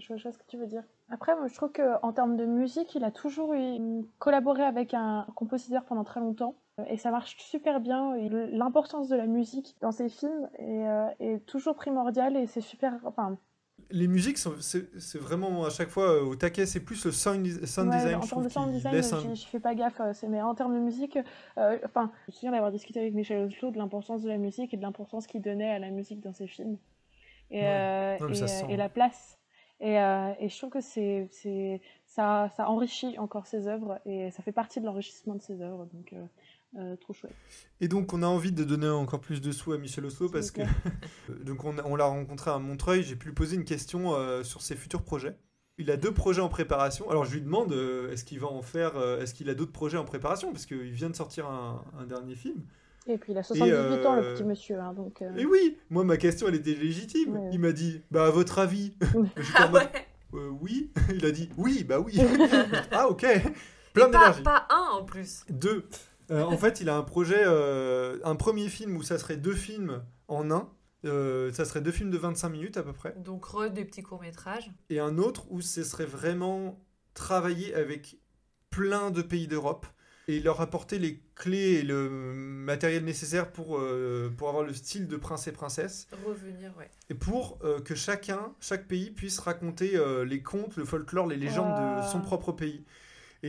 Je 0.00 0.06
vois 0.08 0.16
je 0.16 0.22
vois 0.24 0.32
ce 0.32 0.38
que 0.38 0.46
tu 0.46 0.56
veux 0.56 0.66
dire. 0.66 0.82
Après, 1.10 1.34
moi, 1.36 1.46
je 1.48 1.54
trouve 1.54 1.70
qu'en 1.72 2.12
termes 2.12 2.36
de 2.36 2.44
musique, 2.44 2.94
il 2.94 3.02
a 3.04 3.10
toujours 3.10 3.54
eu- 3.54 4.04
collaboré 4.18 4.62
avec 4.64 4.94
un 4.94 5.26
compositeur 5.36 5.84
pendant 5.84 6.04
très 6.04 6.20
longtemps. 6.20 6.56
Euh, 6.80 6.84
Et 6.88 6.96
ça 6.96 7.10
marche 7.10 7.36
super 7.38 7.80
bien. 7.80 8.14
Et 8.14 8.28
L'importance 8.28 9.08
de 9.08 9.16
la 9.16 9.26
musique 9.26 9.76
dans 9.80 9.92
ses 9.92 10.08
films 10.08 10.48
est, 10.58 10.86
euh, 10.88 11.06
est 11.20 11.44
toujours 11.46 11.74
primordiale 11.76 12.36
et 12.36 12.46
c'est 12.46 12.60
super. 12.60 12.94
Enfin, 13.04 13.36
Les 13.90 14.08
musiques, 14.08 14.38
c'est 14.38 15.18
vraiment 15.18 15.64
à 15.64 15.70
chaque 15.70 15.88
fois 15.90 16.10
euh, 16.10 16.24
au 16.24 16.34
taquet, 16.34 16.66
c'est 16.66 16.80
plus 16.80 17.04
le 17.04 17.12
sound, 17.12 17.46
sound 17.66 17.88
ouais, 17.90 17.96
design. 17.96 18.16
en 18.16 18.20
termes 18.26 18.42
de 18.44 18.48
sound 18.48 18.72
design, 18.72 18.94
un- 18.96 19.34
je, 19.34 19.40
je 19.40 19.46
fais 19.46 19.60
pas 19.60 19.74
gaffe. 19.76 20.00
euh, 20.00 20.12
Mais 20.28 20.42
en 20.42 20.54
termes 20.56 20.74
de 20.74 20.80
musique, 20.80 21.18
euh, 21.58 21.78
enfin, 21.84 22.10
je 22.26 22.32
me 22.32 22.34
souviens 22.34 22.50
d'avoir 22.52 22.72
discuté 22.72 22.98
avec 23.00 23.14
Michel 23.14 23.44
Oslo 23.46 23.70
de 23.70 23.78
l'importance 23.78 24.22
de 24.22 24.28
la 24.28 24.38
musique 24.38 24.74
et 24.74 24.76
de 24.76 24.82
l'importance 24.82 25.26
qu'il 25.28 25.40
donnait 25.40 25.70
à 25.70 25.78
la 25.78 25.90
musique 25.90 26.20
dans 26.20 26.32
ses 26.32 26.46
films. 26.48 26.78
Et, 27.52 27.60
Ouais. 27.60 27.66
euh, 27.68 28.16
Non, 28.20 28.26
mais 28.28 28.38
et, 28.42 28.48
sent. 28.48 28.76
la 28.76 28.88
place. 28.88 29.38
Et, 29.78 30.00
euh, 30.00 30.32
et 30.40 30.48
je 30.48 30.56
trouve 30.56 30.70
que 30.70 30.80
c'est, 30.80 31.28
c'est, 31.30 31.80
ça, 32.06 32.50
ça 32.56 32.68
enrichit 32.68 33.18
encore 33.18 33.46
ses 33.46 33.68
œuvres 33.68 34.00
et 34.06 34.30
ça 34.32 34.42
fait 34.42 34.50
partie 34.52 34.80
de 34.80 34.86
l'enrichissement 34.86 35.34
de 35.36 35.42
ses 35.42 35.60
œuvres. 35.62 35.86
Donc, 35.92 36.12
euh, 36.74 36.78
euh, 36.92 36.96
trop 36.96 37.12
chouette. 37.12 37.34
Et 37.80 37.88
donc, 37.88 38.12
on 38.12 38.22
a 38.22 38.26
envie 38.26 38.52
de 38.52 38.64
donner 38.64 38.88
encore 38.88 39.20
plus 39.20 39.40
de 39.40 39.52
sous 39.52 39.72
à 39.72 39.78
Michel 39.78 40.04
Oslo 40.04 40.28
parce 40.28 40.50
que 40.50 40.62
donc 41.44 41.64
on, 41.64 41.96
l'a 41.96 42.04
rencontré 42.04 42.50
à 42.50 42.58
Montreuil. 42.58 43.02
J'ai 43.02 43.16
pu 43.16 43.28
lui 43.28 43.34
poser 43.34 43.56
une 43.56 43.64
question 43.64 44.14
euh, 44.14 44.42
sur 44.42 44.62
ses 44.62 44.76
futurs 44.76 45.02
projets. 45.02 45.36
Il 45.78 45.90
a 45.90 45.96
deux 45.98 46.12
projets 46.12 46.40
en 46.40 46.48
préparation. 46.48 47.10
Alors, 47.10 47.24
je 47.26 47.32
lui 47.34 47.42
demande 47.42 47.72
euh, 47.72 48.10
est-ce 48.10 48.24
qu'il 48.24 48.40
va 48.40 48.46
en 48.48 48.62
faire, 48.62 48.96
euh, 48.96 49.20
est-ce 49.20 49.34
qu'il 49.34 49.50
a 49.50 49.54
d'autres 49.54 49.72
projets 49.72 49.98
en 49.98 50.04
préparation? 50.04 50.50
Parce 50.52 50.64
qu'il 50.66 50.90
vient 50.92 51.10
de 51.10 51.16
sortir 51.16 51.46
un, 51.46 51.84
un 51.98 52.06
dernier 52.06 52.34
film. 52.34 52.62
Et 53.08 53.18
puis 53.18 53.32
il 53.32 53.38
a 53.38 53.42
78 53.44 54.04
ans, 54.06 54.16
le 54.16 54.22
euh, 54.22 54.34
petit 54.34 54.42
monsieur. 54.42 54.80
hein, 54.80 54.92
donc, 54.92 55.22
euh, 55.22 55.36
Et 55.36 55.46
oui, 55.46 55.76
moi 55.90 56.02
ma 56.02 56.16
question 56.16 56.48
elle 56.48 56.56
était 56.56 56.74
légitime. 56.74 57.36
Ouais. 57.36 57.50
Il 57.52 57.60
m'a 57.60 57.70
dit 57.70 58.00
bah 58.10 58.26
à 58.26 58.30
votre 58.30 58.58
avis? 58.58 58.96
Ah 59.54 59.70
ouais 59.70 59.88
Euh, 60.34 60.48
oui. 60.60 60.90
Il 61.14 61.24
a 61.24 61.30
dit 61.30 61.48
oui, 61.56 61.84
bah 61.84 62.00
oui. 62.00 62.18
ah 62.90 63.08
ok. 63.08 63.20
Plein 63.92 64.08
Et 64.08 64.10
pas, 64.10 64.18
d'énergie. 64.18 64.42
pas 64.42 64.66
un 64.70 64.98
en 64.98 65.04
plus. 65.04 65.44
Deux. 65.48 65.86
Euh, 66.30 66.42
en 66.42 66.56
fait, 66.56 66.80
il 66.80 66.88
a 66.88 66.96
un 66.96 67.02
projet, 67.02 67.42
euh, 67.44 68.18
un 68.24 68.36
premier 68.36 68.68
film 68.68 68.96
où 68.96 69.02
ça 69.02 69.18
serait 69.18 69.36
deux 69.36 69.54
films 69.54 70.02
en 70.28 70.50
un. 70.50 70.68
Euh, 71.04 71.52
ça 71.52 71.64
serait 71.64 71.80
deux 71.80 71.92
films 71.92 72.10
de 72.10 72.18
25 72.18 72.48
minutes 72.48 72.76
à 72.76 72.82
peu 72.82 72.92
près. 72.92 73.14
Donc, 73.18 73.44
re 73.44 73.70
des 73.70 73.84
petits 73.84 74.02
courts-métrages. 74.02 74.70
Et 74.90 74.98
un 74.98 75.18
autre 75.18 75.46
où 75.50 75.60
ce 75.60 75.84
serait 75.84 76.06
vraiment 76.06 76.80
travailler 77.14 77.74
avec 77.74 78.18
plein 78.70 79.10
de 79.10 79.22
pays 79.22 79.46
d'Europe 79.46 79.86
et 80.28 80.40
leur 80.40 80.60
apporter 80.60 80.98
les 80.98 81.22
clés 81.36 81.74
et 81.74 81.82
le 81.82 82.08
matériel 82.10 83.04
nécessaire 83.04 83.52
pour, 83.52 83.78
euh, 83.78 84.34
pour 84.36 84.48
avoir 84.48 84.64
le 84.64 84.72
style 84.74 85.06
de 85.06 85.16
prince 85.16 85.46
et 85.46 85.52
princesse. 85.52 86.08
Revenir, 86.26 86.72
ouais. 86.76 86.90
Et 87.08 87.14
pour 87.14 87.60
euh, 87.62 87.80
que 87.80 87.94
chacun, 87.94 88.52
chaque 88.60 88.88
pays 88.88 89.12
puisse 89.12 89.38
raconter 89.38 89.96
euh, 89.96 90.24
les 90.24 90.42
contes, 90.42 90.76
le 90.76 90.84
folklore, 90.84 91.28
les 91.28 91.36
légendes 91.36 91.68
de 91.70 92.00
Ah. 92.02 92.08
son 92.10 92.20
propre 92.20 92.50
pays. 92.50 92.84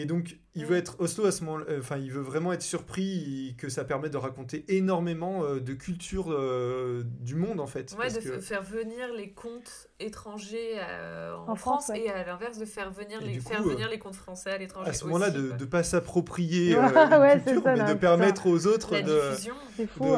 Et 0.02 0.06
donc, 0.06 0.38
il 0.56 0.64
Mm. 0.64 0.66
veut 0.68 0.76
être 0.78 0.96
Oslo 1.00 1.26
à 1.26 1.32
ce 1.32 1.44
moment 1.44 1.64
enfin, 1.80 1.98
il 1.98 2.12
veut 2.12 2.22
vraiment 2.22 2.52
être 2.54 2.62
surpris 2.62 3.56
que 3.58 3.70
ça 3.70 3.84
permet 3.84 4.10
de 4.10 4.18
raconter 4.18 4.66
énormément 4.70 5.44
euh, 5.44 5.60
de 5.60 5.74
culture 5.74 6.28
euh, 6.32 7.04
du 7.20 7.36
monde, 7.36 7.60
en 7.60 7.68
fait. 7.68 7.92
Ouais, 7.94 8.06
parce 8.12 8.16
de 8.16 8.20
que- 8.32 8.40
faire 8.40 8.64
venir 8.64 9.14
les 9.16 9.32
contes 9.32 9.90
étrangers 10.00 10.74
euh, 10.80 11.36
en, 11.36 11.52
En 11.52 11.56
France, 11.56 11.86
France, 11.86 11.90
ouais. 11.90 12.06
et 12.06 12.10
à 12.12 12.24
l'inverse 12.26 12.58
de 12.58 12.66
faire 12.66 12.92
venir, 12.92 13.22
Et 13.22 13.26
les, 13.26 13.40
faire 13.40 13.62
euh, 13.66 13.70
venir 13.70 13.90
les 13.90 14.00
contes 14.00 14.16
français 14.16 14.52
à 14.52 14.58
l'étranger. 14.58 14.90
à 14.90 14.94
ce 14.94 15.06
moment-là, 15.06 15.30
de 15.30 15.52
ne 15.60 15.66
pas 15.66 15.84
s'approprier 15.84 16.76
euh, 16.78 17.20
ouais, 17.20 17.42
culture, 17.42 17.64
ça, 17.64 17.76
mais 17.76 17.94
de 17.94 17.98
permettre 18.00 18.48
aux 18.48 18.68
autres 18.68 18.94
La 18.94 19.02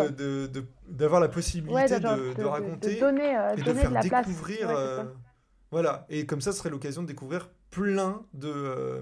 de, 0.10 0.64
d'avoir 0.90 1.20
la 1.22 1.28
possibilité 1.30 1.74
Ouais, 1.74 1.88
de, 2.00 2.44
raconter 2.44 2.96
de 2.96 3.00
donner, 3.00 3.38
euh, 3.38 3.56
et 3.56 3.62
de 3.62 3.74
faire 3.74 3.90
de 3.90 3.96
la 3.96 4.02
place. 4.02 4.28
découvrir. 4.28 4.70
Euh, 4.70 5.04
voilà, 5.72 6.06
et 6.10 6.26
comme 6.26 6.42
ça, 6.42 6.52
ce 6.52 6.58
serait 6.60 6.70
l'occasion 6.70 7.04
de 7.04 7.08
découvrir 7.08 7.50
plein 7.70 8.24
de, 8.34 8.52
euh, 8.52 9.02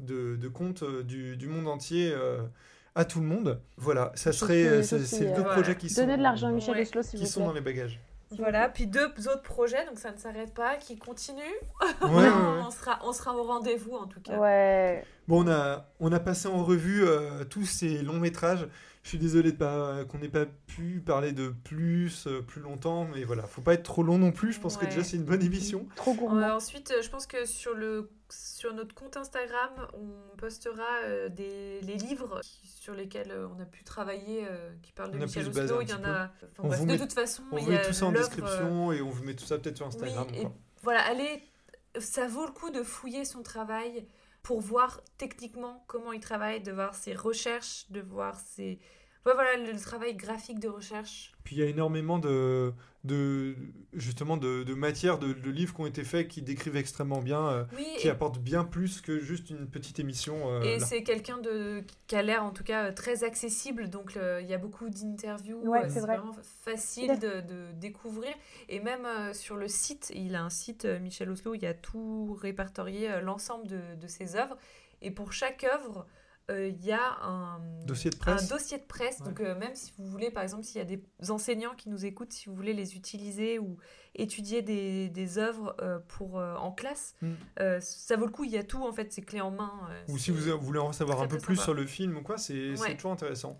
de, 0.00 0.36
de 0.36 0.48
contes 0.48 0.82
euh, 0.82 1.02
du, 1.02 1.36
du 1.36 1.46
monde 1.48 1.68
entier 1.68 2.12
euh, 2.14 2.40
à 2.94 3.04
tout 3.04 3.20
le 3.20 3.26
monde. 3.26 3.60
Voilà, 3.76 4.12
ça 4.14 4.32
serait, 4.32 4.82
c'est- 4.82 5.04
c'est 5.04 5.32
deux 5.34 5.42
euh, 5.42 5.52
projets 5.54 5.76
qui 5.76 5.88
sont, 5.88 6.02
Donnez 6.02 6.16
de 6.16 6.22
l'argent 6.22 6.48
à 6.48 6.52
Michel 6.52 6.74
Ouais. 6.74 6.82
Oslo, 6.82 7.02
s'il 7.02 7.18
qui 7.20 7.24
vous 7.26 7.30
sont 7.30 7.40
plaît. 7.40 7.46
dans 7.48 7.54
les 7.54 7.60
bagages. 7.60 8.00
Voilà, 8.38 8.68
puis 8.68 8.86
deux 8.86 9.06
autres 9.26 9.42
projets, 9.42 9.84
donc 9.86 9.98
ça 9.98 10.12
ne 10.12 10.16
s'arrête 10.16 10.54
pas, 10.54 10.76
qui 10.76 10.96
continuent. 10.96 11.38
Ouais, 11.80 11.88
ouais, 12.08 12.08
ouais. 12.28 12.30
on, 12.64 12.70
sera, 12.70 13.00
on 13.04 13.12
sera 13.12 13.34
au 13.36 13.42
rendez-vous 13.42 13.92
en 13.96 14.06
tout 14.06 14.20
cas. 14.20 14.38
Ouais. 14.38 15.04
Bon, 15.26 15.44
on 15.44 15.48
a, 15.50 15.88
on 15.98 16.12
a 16.12 16.20
passé 16.20 16.46
en 16.46 16.62
revue 16.64 17.02
euh, 17.04 17.42
tous 17.44 17.64
ces 17.64 18.02
longs 18.02 18.20
métrages. 18.20 18.68
Je 19.02 19.08
suis 19.08 19.18
désolé 19.18 19.50
de 19.50 19.56
pas 19.56 20.04
qu'on 20.04 20.18
n'ait 20.18 20.28
pas 20.28 20.44
pu 20.66 21.02
parler 21.04 21.32
de 21.32 21.48
plus, 21.64 22.26
euh, 22.28 22.42
plus 22.42 22.60
longtemps, 22.60 23.08
mais 23.12 23.24
voilà, 23.24 23.44
faut 23.44 23.62
pas 23.62 23.72
être 23.74 23.82
trop 23.82 24.02
long 24.04 24.18
non 24.18 24.30
plus. 24.30 24.52
Je 24.52 24.60
pense 24.60 24.76
que 24.76 24.84
déjà 24.84 25.02
c'est 25.02 25.16
une 25.16 25.24
bonne 25.24 25.42
émission. 25.42 25.88
Trop 25.96 26.12
Euh, 26.12 26.14
gourmand. 26.16 26.54
ensuite, 26.54 26.90
euh, 26.92 27.02
je 27.02 27.08
pense 27.10 27.26
que 27.26 27.46
sur, 27.46 27.74
le, 27.74 28.10
sur 28.60 28.74
notre 28.74 28.94
compte 28.94 29.16
Instagram, 29.16 29.70
on 29.94 30.36
postera 30.36 30.84
euh, 31.04 31.28
des, 31.30 31.80
les 31.80 31.94
livres 31.96 32.40
qui- 32.42 32.66
sur 32.68 32.92
lesquels 32.94 33.30
euh, 33.30 33.48
on 33.48 33.58
a 33.60 33.64
pu 33.64 33.82
travailler, 33.84 34.44
euh, 34.46 34.70
qui 34.82 34.92
parlent 34.92 35.10
de 35.12 35.16
On 35.16 35.22
Michel 35.22 35.48
Oslo. 35.48 35.80
Il 35.80 35.88
y 35.88 35.94
en 35.94 36.04
a. 36.04 36.30
enfin, 36.58 36.68
bref, 36.68 36.80
de 36.82 36.84
met- 36.86 36.98
toute 36.98 37.14
façon, 37.14 37.42
On 37.50 37.56
vous 37.56 37.70
met 37.70 37.80
tout 37.82 37.92
ça 37.94 38.04
en 38.06 38.12
description 38.12 38.92
et 38.92 39.00
on 39.00 39.08
vous 39.08 39.24
met 39.24 39.34
tout 39.34 39.46
ça 39.46 39.58
peut-être 39.58 39.78
sur 39.78 39.86
Instagram. 39.86 40.26
Oui, 40.30 40.38
et 40.38 40.42
quoi. 40.42 40.52
voilà, 40.82 41.00
allez, 41.06 41.42
ça 41.98 42.26
vaut 42.28 42.44
le 42.44 42.52
coup 42.52 42.70
de 42.70 42.82
fouiller 42.82 43.24
son 43.24 43.42
travail 43.42 44.06
pour 44.42 44.60
voir 44.60 45.00
techniquement 45.16 45.82
comment 45.86 46.12
il 46.12 46.20
travaille, 46.20 46.60
de 46.60 46.72
voir 46.72 46.94
ses 46.94 47.14
recherches, 47.14 47.86
de 47.90 48.00
voir 48.02 48.38
ses. 48.38 48.78
Ouais, 49.26 49.32
voilà, 49.34 49.56
le 49.56 49.78
travail 49.80 50.14
graphique 50.14 50.60
de 50.60 50.68
recherche. 50.68 51.32
Puis 51.44 51.56
il 51.56 51.58
y 51.60 51.62
a 51.62 51.66
énormément 51.66 52.18
de, 52.18 52.72
de 53.02 53.56
justement 53.94 54.36
de, 54.36 54.62
de 54.62 54.74
matières, 54.74 55.18
de, 55.18 55.32
de 55.32 55.50
livres 55.50 55.74
qui 55.74 55.80
ont 55.80 55.86
été 55.86 56.04
faits 56.04 56.28
qui 56.28 56.42
décrivent 56.42 56.76
extrêmement 56.76 57.22
bien, 57.22 57.48
euh, 57.48 57.64
Oui, 57.76 57.86
qui 57.98 58.08
et, 58.08 58.10
apportent 58.10 58.38
bien 58.38 58.62
plus 58.64 59.00
que 59.00 59.18
juste 59.20 59.48
une 59.50 59.66
petite 59.68 59.98
émission. 59.98 60.52
euh, 60.52 60.62
et 60.62 60.78
c'est 60.80 61.02
quelqu'un 61.02 61.38
de 61.38 61.82
qui 62.06 62.16
a 62.16 62.22
l'air 62.22 62.44
en 62.44 62.50
tout 62.50 62.62
cas 62.64 62.92
très 62.92 63.24
accessible, 63.24 63.88
donc 63.88 64.18
il 64.40 64.46
y 64.46 64.52
a 64.52 64.58
beaucoup 64.58 64.88
d'interviews, 64.90 65.60
Ouais, 65.66 65.78
euh, 65.78 65.82
c'est 65.88 65.94
c'est 65.94 66.00
vrai. 66.00 66.18
vraiment 66.18 66.36
facile 66.64 67.18
de, 67.18 67.40
de 67.40 67.72
découvrir. 67.80 68.34
Et 68.68 68.80
même 68.80 69.06
euh, 69.06 69.32
sur 69.32 69.56
le 69.56 69.68
site, 69.68 70.12
il 70.14 70.34
a 70.34 70.42
un 70.42 70.50
site, 70.50 70.84
euh, 70.84 70.98
Michel 70.98 71.30
Oslo, 71.30 71.54
il 71.54 71.62
y 71.62 71.66
a 71.66 71.74
tout 71.74 72.34
répertorié, 72.40 73.10
euh, 73.10 73.20
l'ensemble 73.22 73.66
de, 73.66 73.80
de 73.98 74.06
ses 74.08 74.36
œuvres. 74.36 74.56
Et 75.02 75.10
pour 75.10 75.32
chaque 75.32 75.64
œuvre, 75.64 76.00
euh, 76.00 76.02
il 76.58 76.84
y 76.84 76.92
a 76.92 77.18
un 77.22 77.60
Dossier 77.86 78.10
de 78.10 78.16
presse. 78.16 78.42
Un 78.42 78.46
dossier 78.54 78.78
de 78.78 78.84
presse. 78.84 79.18
Ouais. 79.20 79.26
Donc, 79.26 79.40
euh, 79.40 79.58
même 79.58 79.74
si 79.74 79.92
vous 79.96 80.06
voulez, 80.06 80.30
par 80.30 80.42
exemple, 80.42 80.64
s'il 80.64 80.78
y 80.78 80.82
a 80.82 80.84
des 80.84 81.02
enseignants 81.28 81.74
qui 81.74 81.88
nous 81.88 82.04
écoutent, 82.04 82.32
si 82.32 82.48
vous 82.48 82.54
voulez 82.54 82.72
les 82.74 82.96
utiliser 82.96 83.58
ou 83.58 83.78
étudier 84.14 84.60
des, 84.62 85.08
des 85.08 85.38
œuvres 85.38 85.74
euh, 85.80 85.98
pour, 86.08 86.38
euh, 86.38 86.54
en 86.56 86.72
classe, 86.72 87.14
Mm. 87.22 87.28
euh, 87.60 87.78
ça 87.80 88.16
vaut 88.16 88.26
le 88.26 88.32
coup. 88.32 88.44
Il 88.44 88.50
y 88.50 88.58
a 88.58 88.64
tout, 88.64 88.82
en 88.84 88.92
fait, 88.92 89.12
c'est 89.12 89.22
clé 89.22 89.40
en 89.40 89.50
main. 89.50 89.70
euh, 89.90 90.12
Ou 90.12 90.18
si 90.18 90.30
vous 90.30 90.58
voulez 90.60 90.78
en 90.80 90.92
savoir 90.92 91.22
un 91.22 91.26
peu 91.28 91.38
plus 91.38 91.54
sympa. 91.56 91.64
sur 91.64 91.74
le 91.74 91.86
film 91.86 92.16
ou 92.16 92.22
quoi, 92.22 92.36
c'est 92.38 92.78
Ouais. 92.80 92.94
toujours 92.96 93.12
intéressant. 93.12 93.58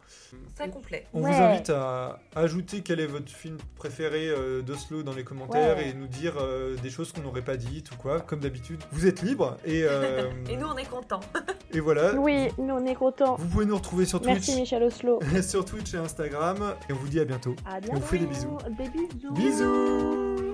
très 0.56 0.68
complet. 0.70 1.06
On 1.14 1.22
Ouais. 1.22 1.30
vous 1.32 1.42
invite 1.42 1.70
à 1.70 2.20
ajouter 2.34 2.82
quel 2.82 3.00
est 3.00 3.06
votre 3.06 3.30
film 3.30 3.58
préféré 3.76 4.28
euh, 4.28 4.60
d'Oslo 4.62 5.02
dans 5.02 5.12
les 5.14 5.24
commentaires 5.24 5.76
Ouais. 5.76 5.90
et 5.90 5.94
nous 5.94 6.06
dire 6.08 6.34
euh, 6.40 6.76
des 6.76 6.90
choses 6.90 7.12
qu'on 7.12 7.22
n'aurait 7.22 7.44
pas 7.44 7.56
dites 7.56 7.90
ou 7.92 7.96
quoi. 7.96 8.20
Comme 8.20 8.40
d'habitude, 8.40 8.82
vous 8.92 9.06
êtes 9.06 9.22
libre 9.22 9.56
et, 9.64 9.84
euh, 9.84 10.30
Et 10.50 10.56
nous, 10.56 10.66
on 10.66 10.76
est 10.76 10.88
contents. 10.88 11.20
et 11.72 11.80
voilà. 11.80 12.14
Oui, 12.14 12.48
nous 12.58 12.74
on 12.74 12.84
est 12.86 12.94
contents. 12.94 13.36
Vous 13.36 13.46
pouvez 13.48 13.66
nous 13.66 13.76
retrouver 13.76 14.04
sur 14.04 14.20
Merci 14.24 14.46
Twitch, 14.52 14.60
Michel 14.60 14.82
Oslo. 14.82 15.20
sur 15.42 15.64
Twitch 15.64 15.94
et 15.94 15.98
Instagram 15.98 16.74
et 16.88 16.92
on 16.92 16.96
vous 16.96 17.08
dit 17.08 17.20
à 17.20 17.24
bientôt. 17.24 17.54
À 17.66 17.78
on 17.90 17.94
vous 17.96 18.00
fait 18.06 18.18
des 18.18 18.26
bientôt. 18.26 18.58
Des 18.76 18.88
bisous. 18.88 19.32
Bisous 19.34 20.49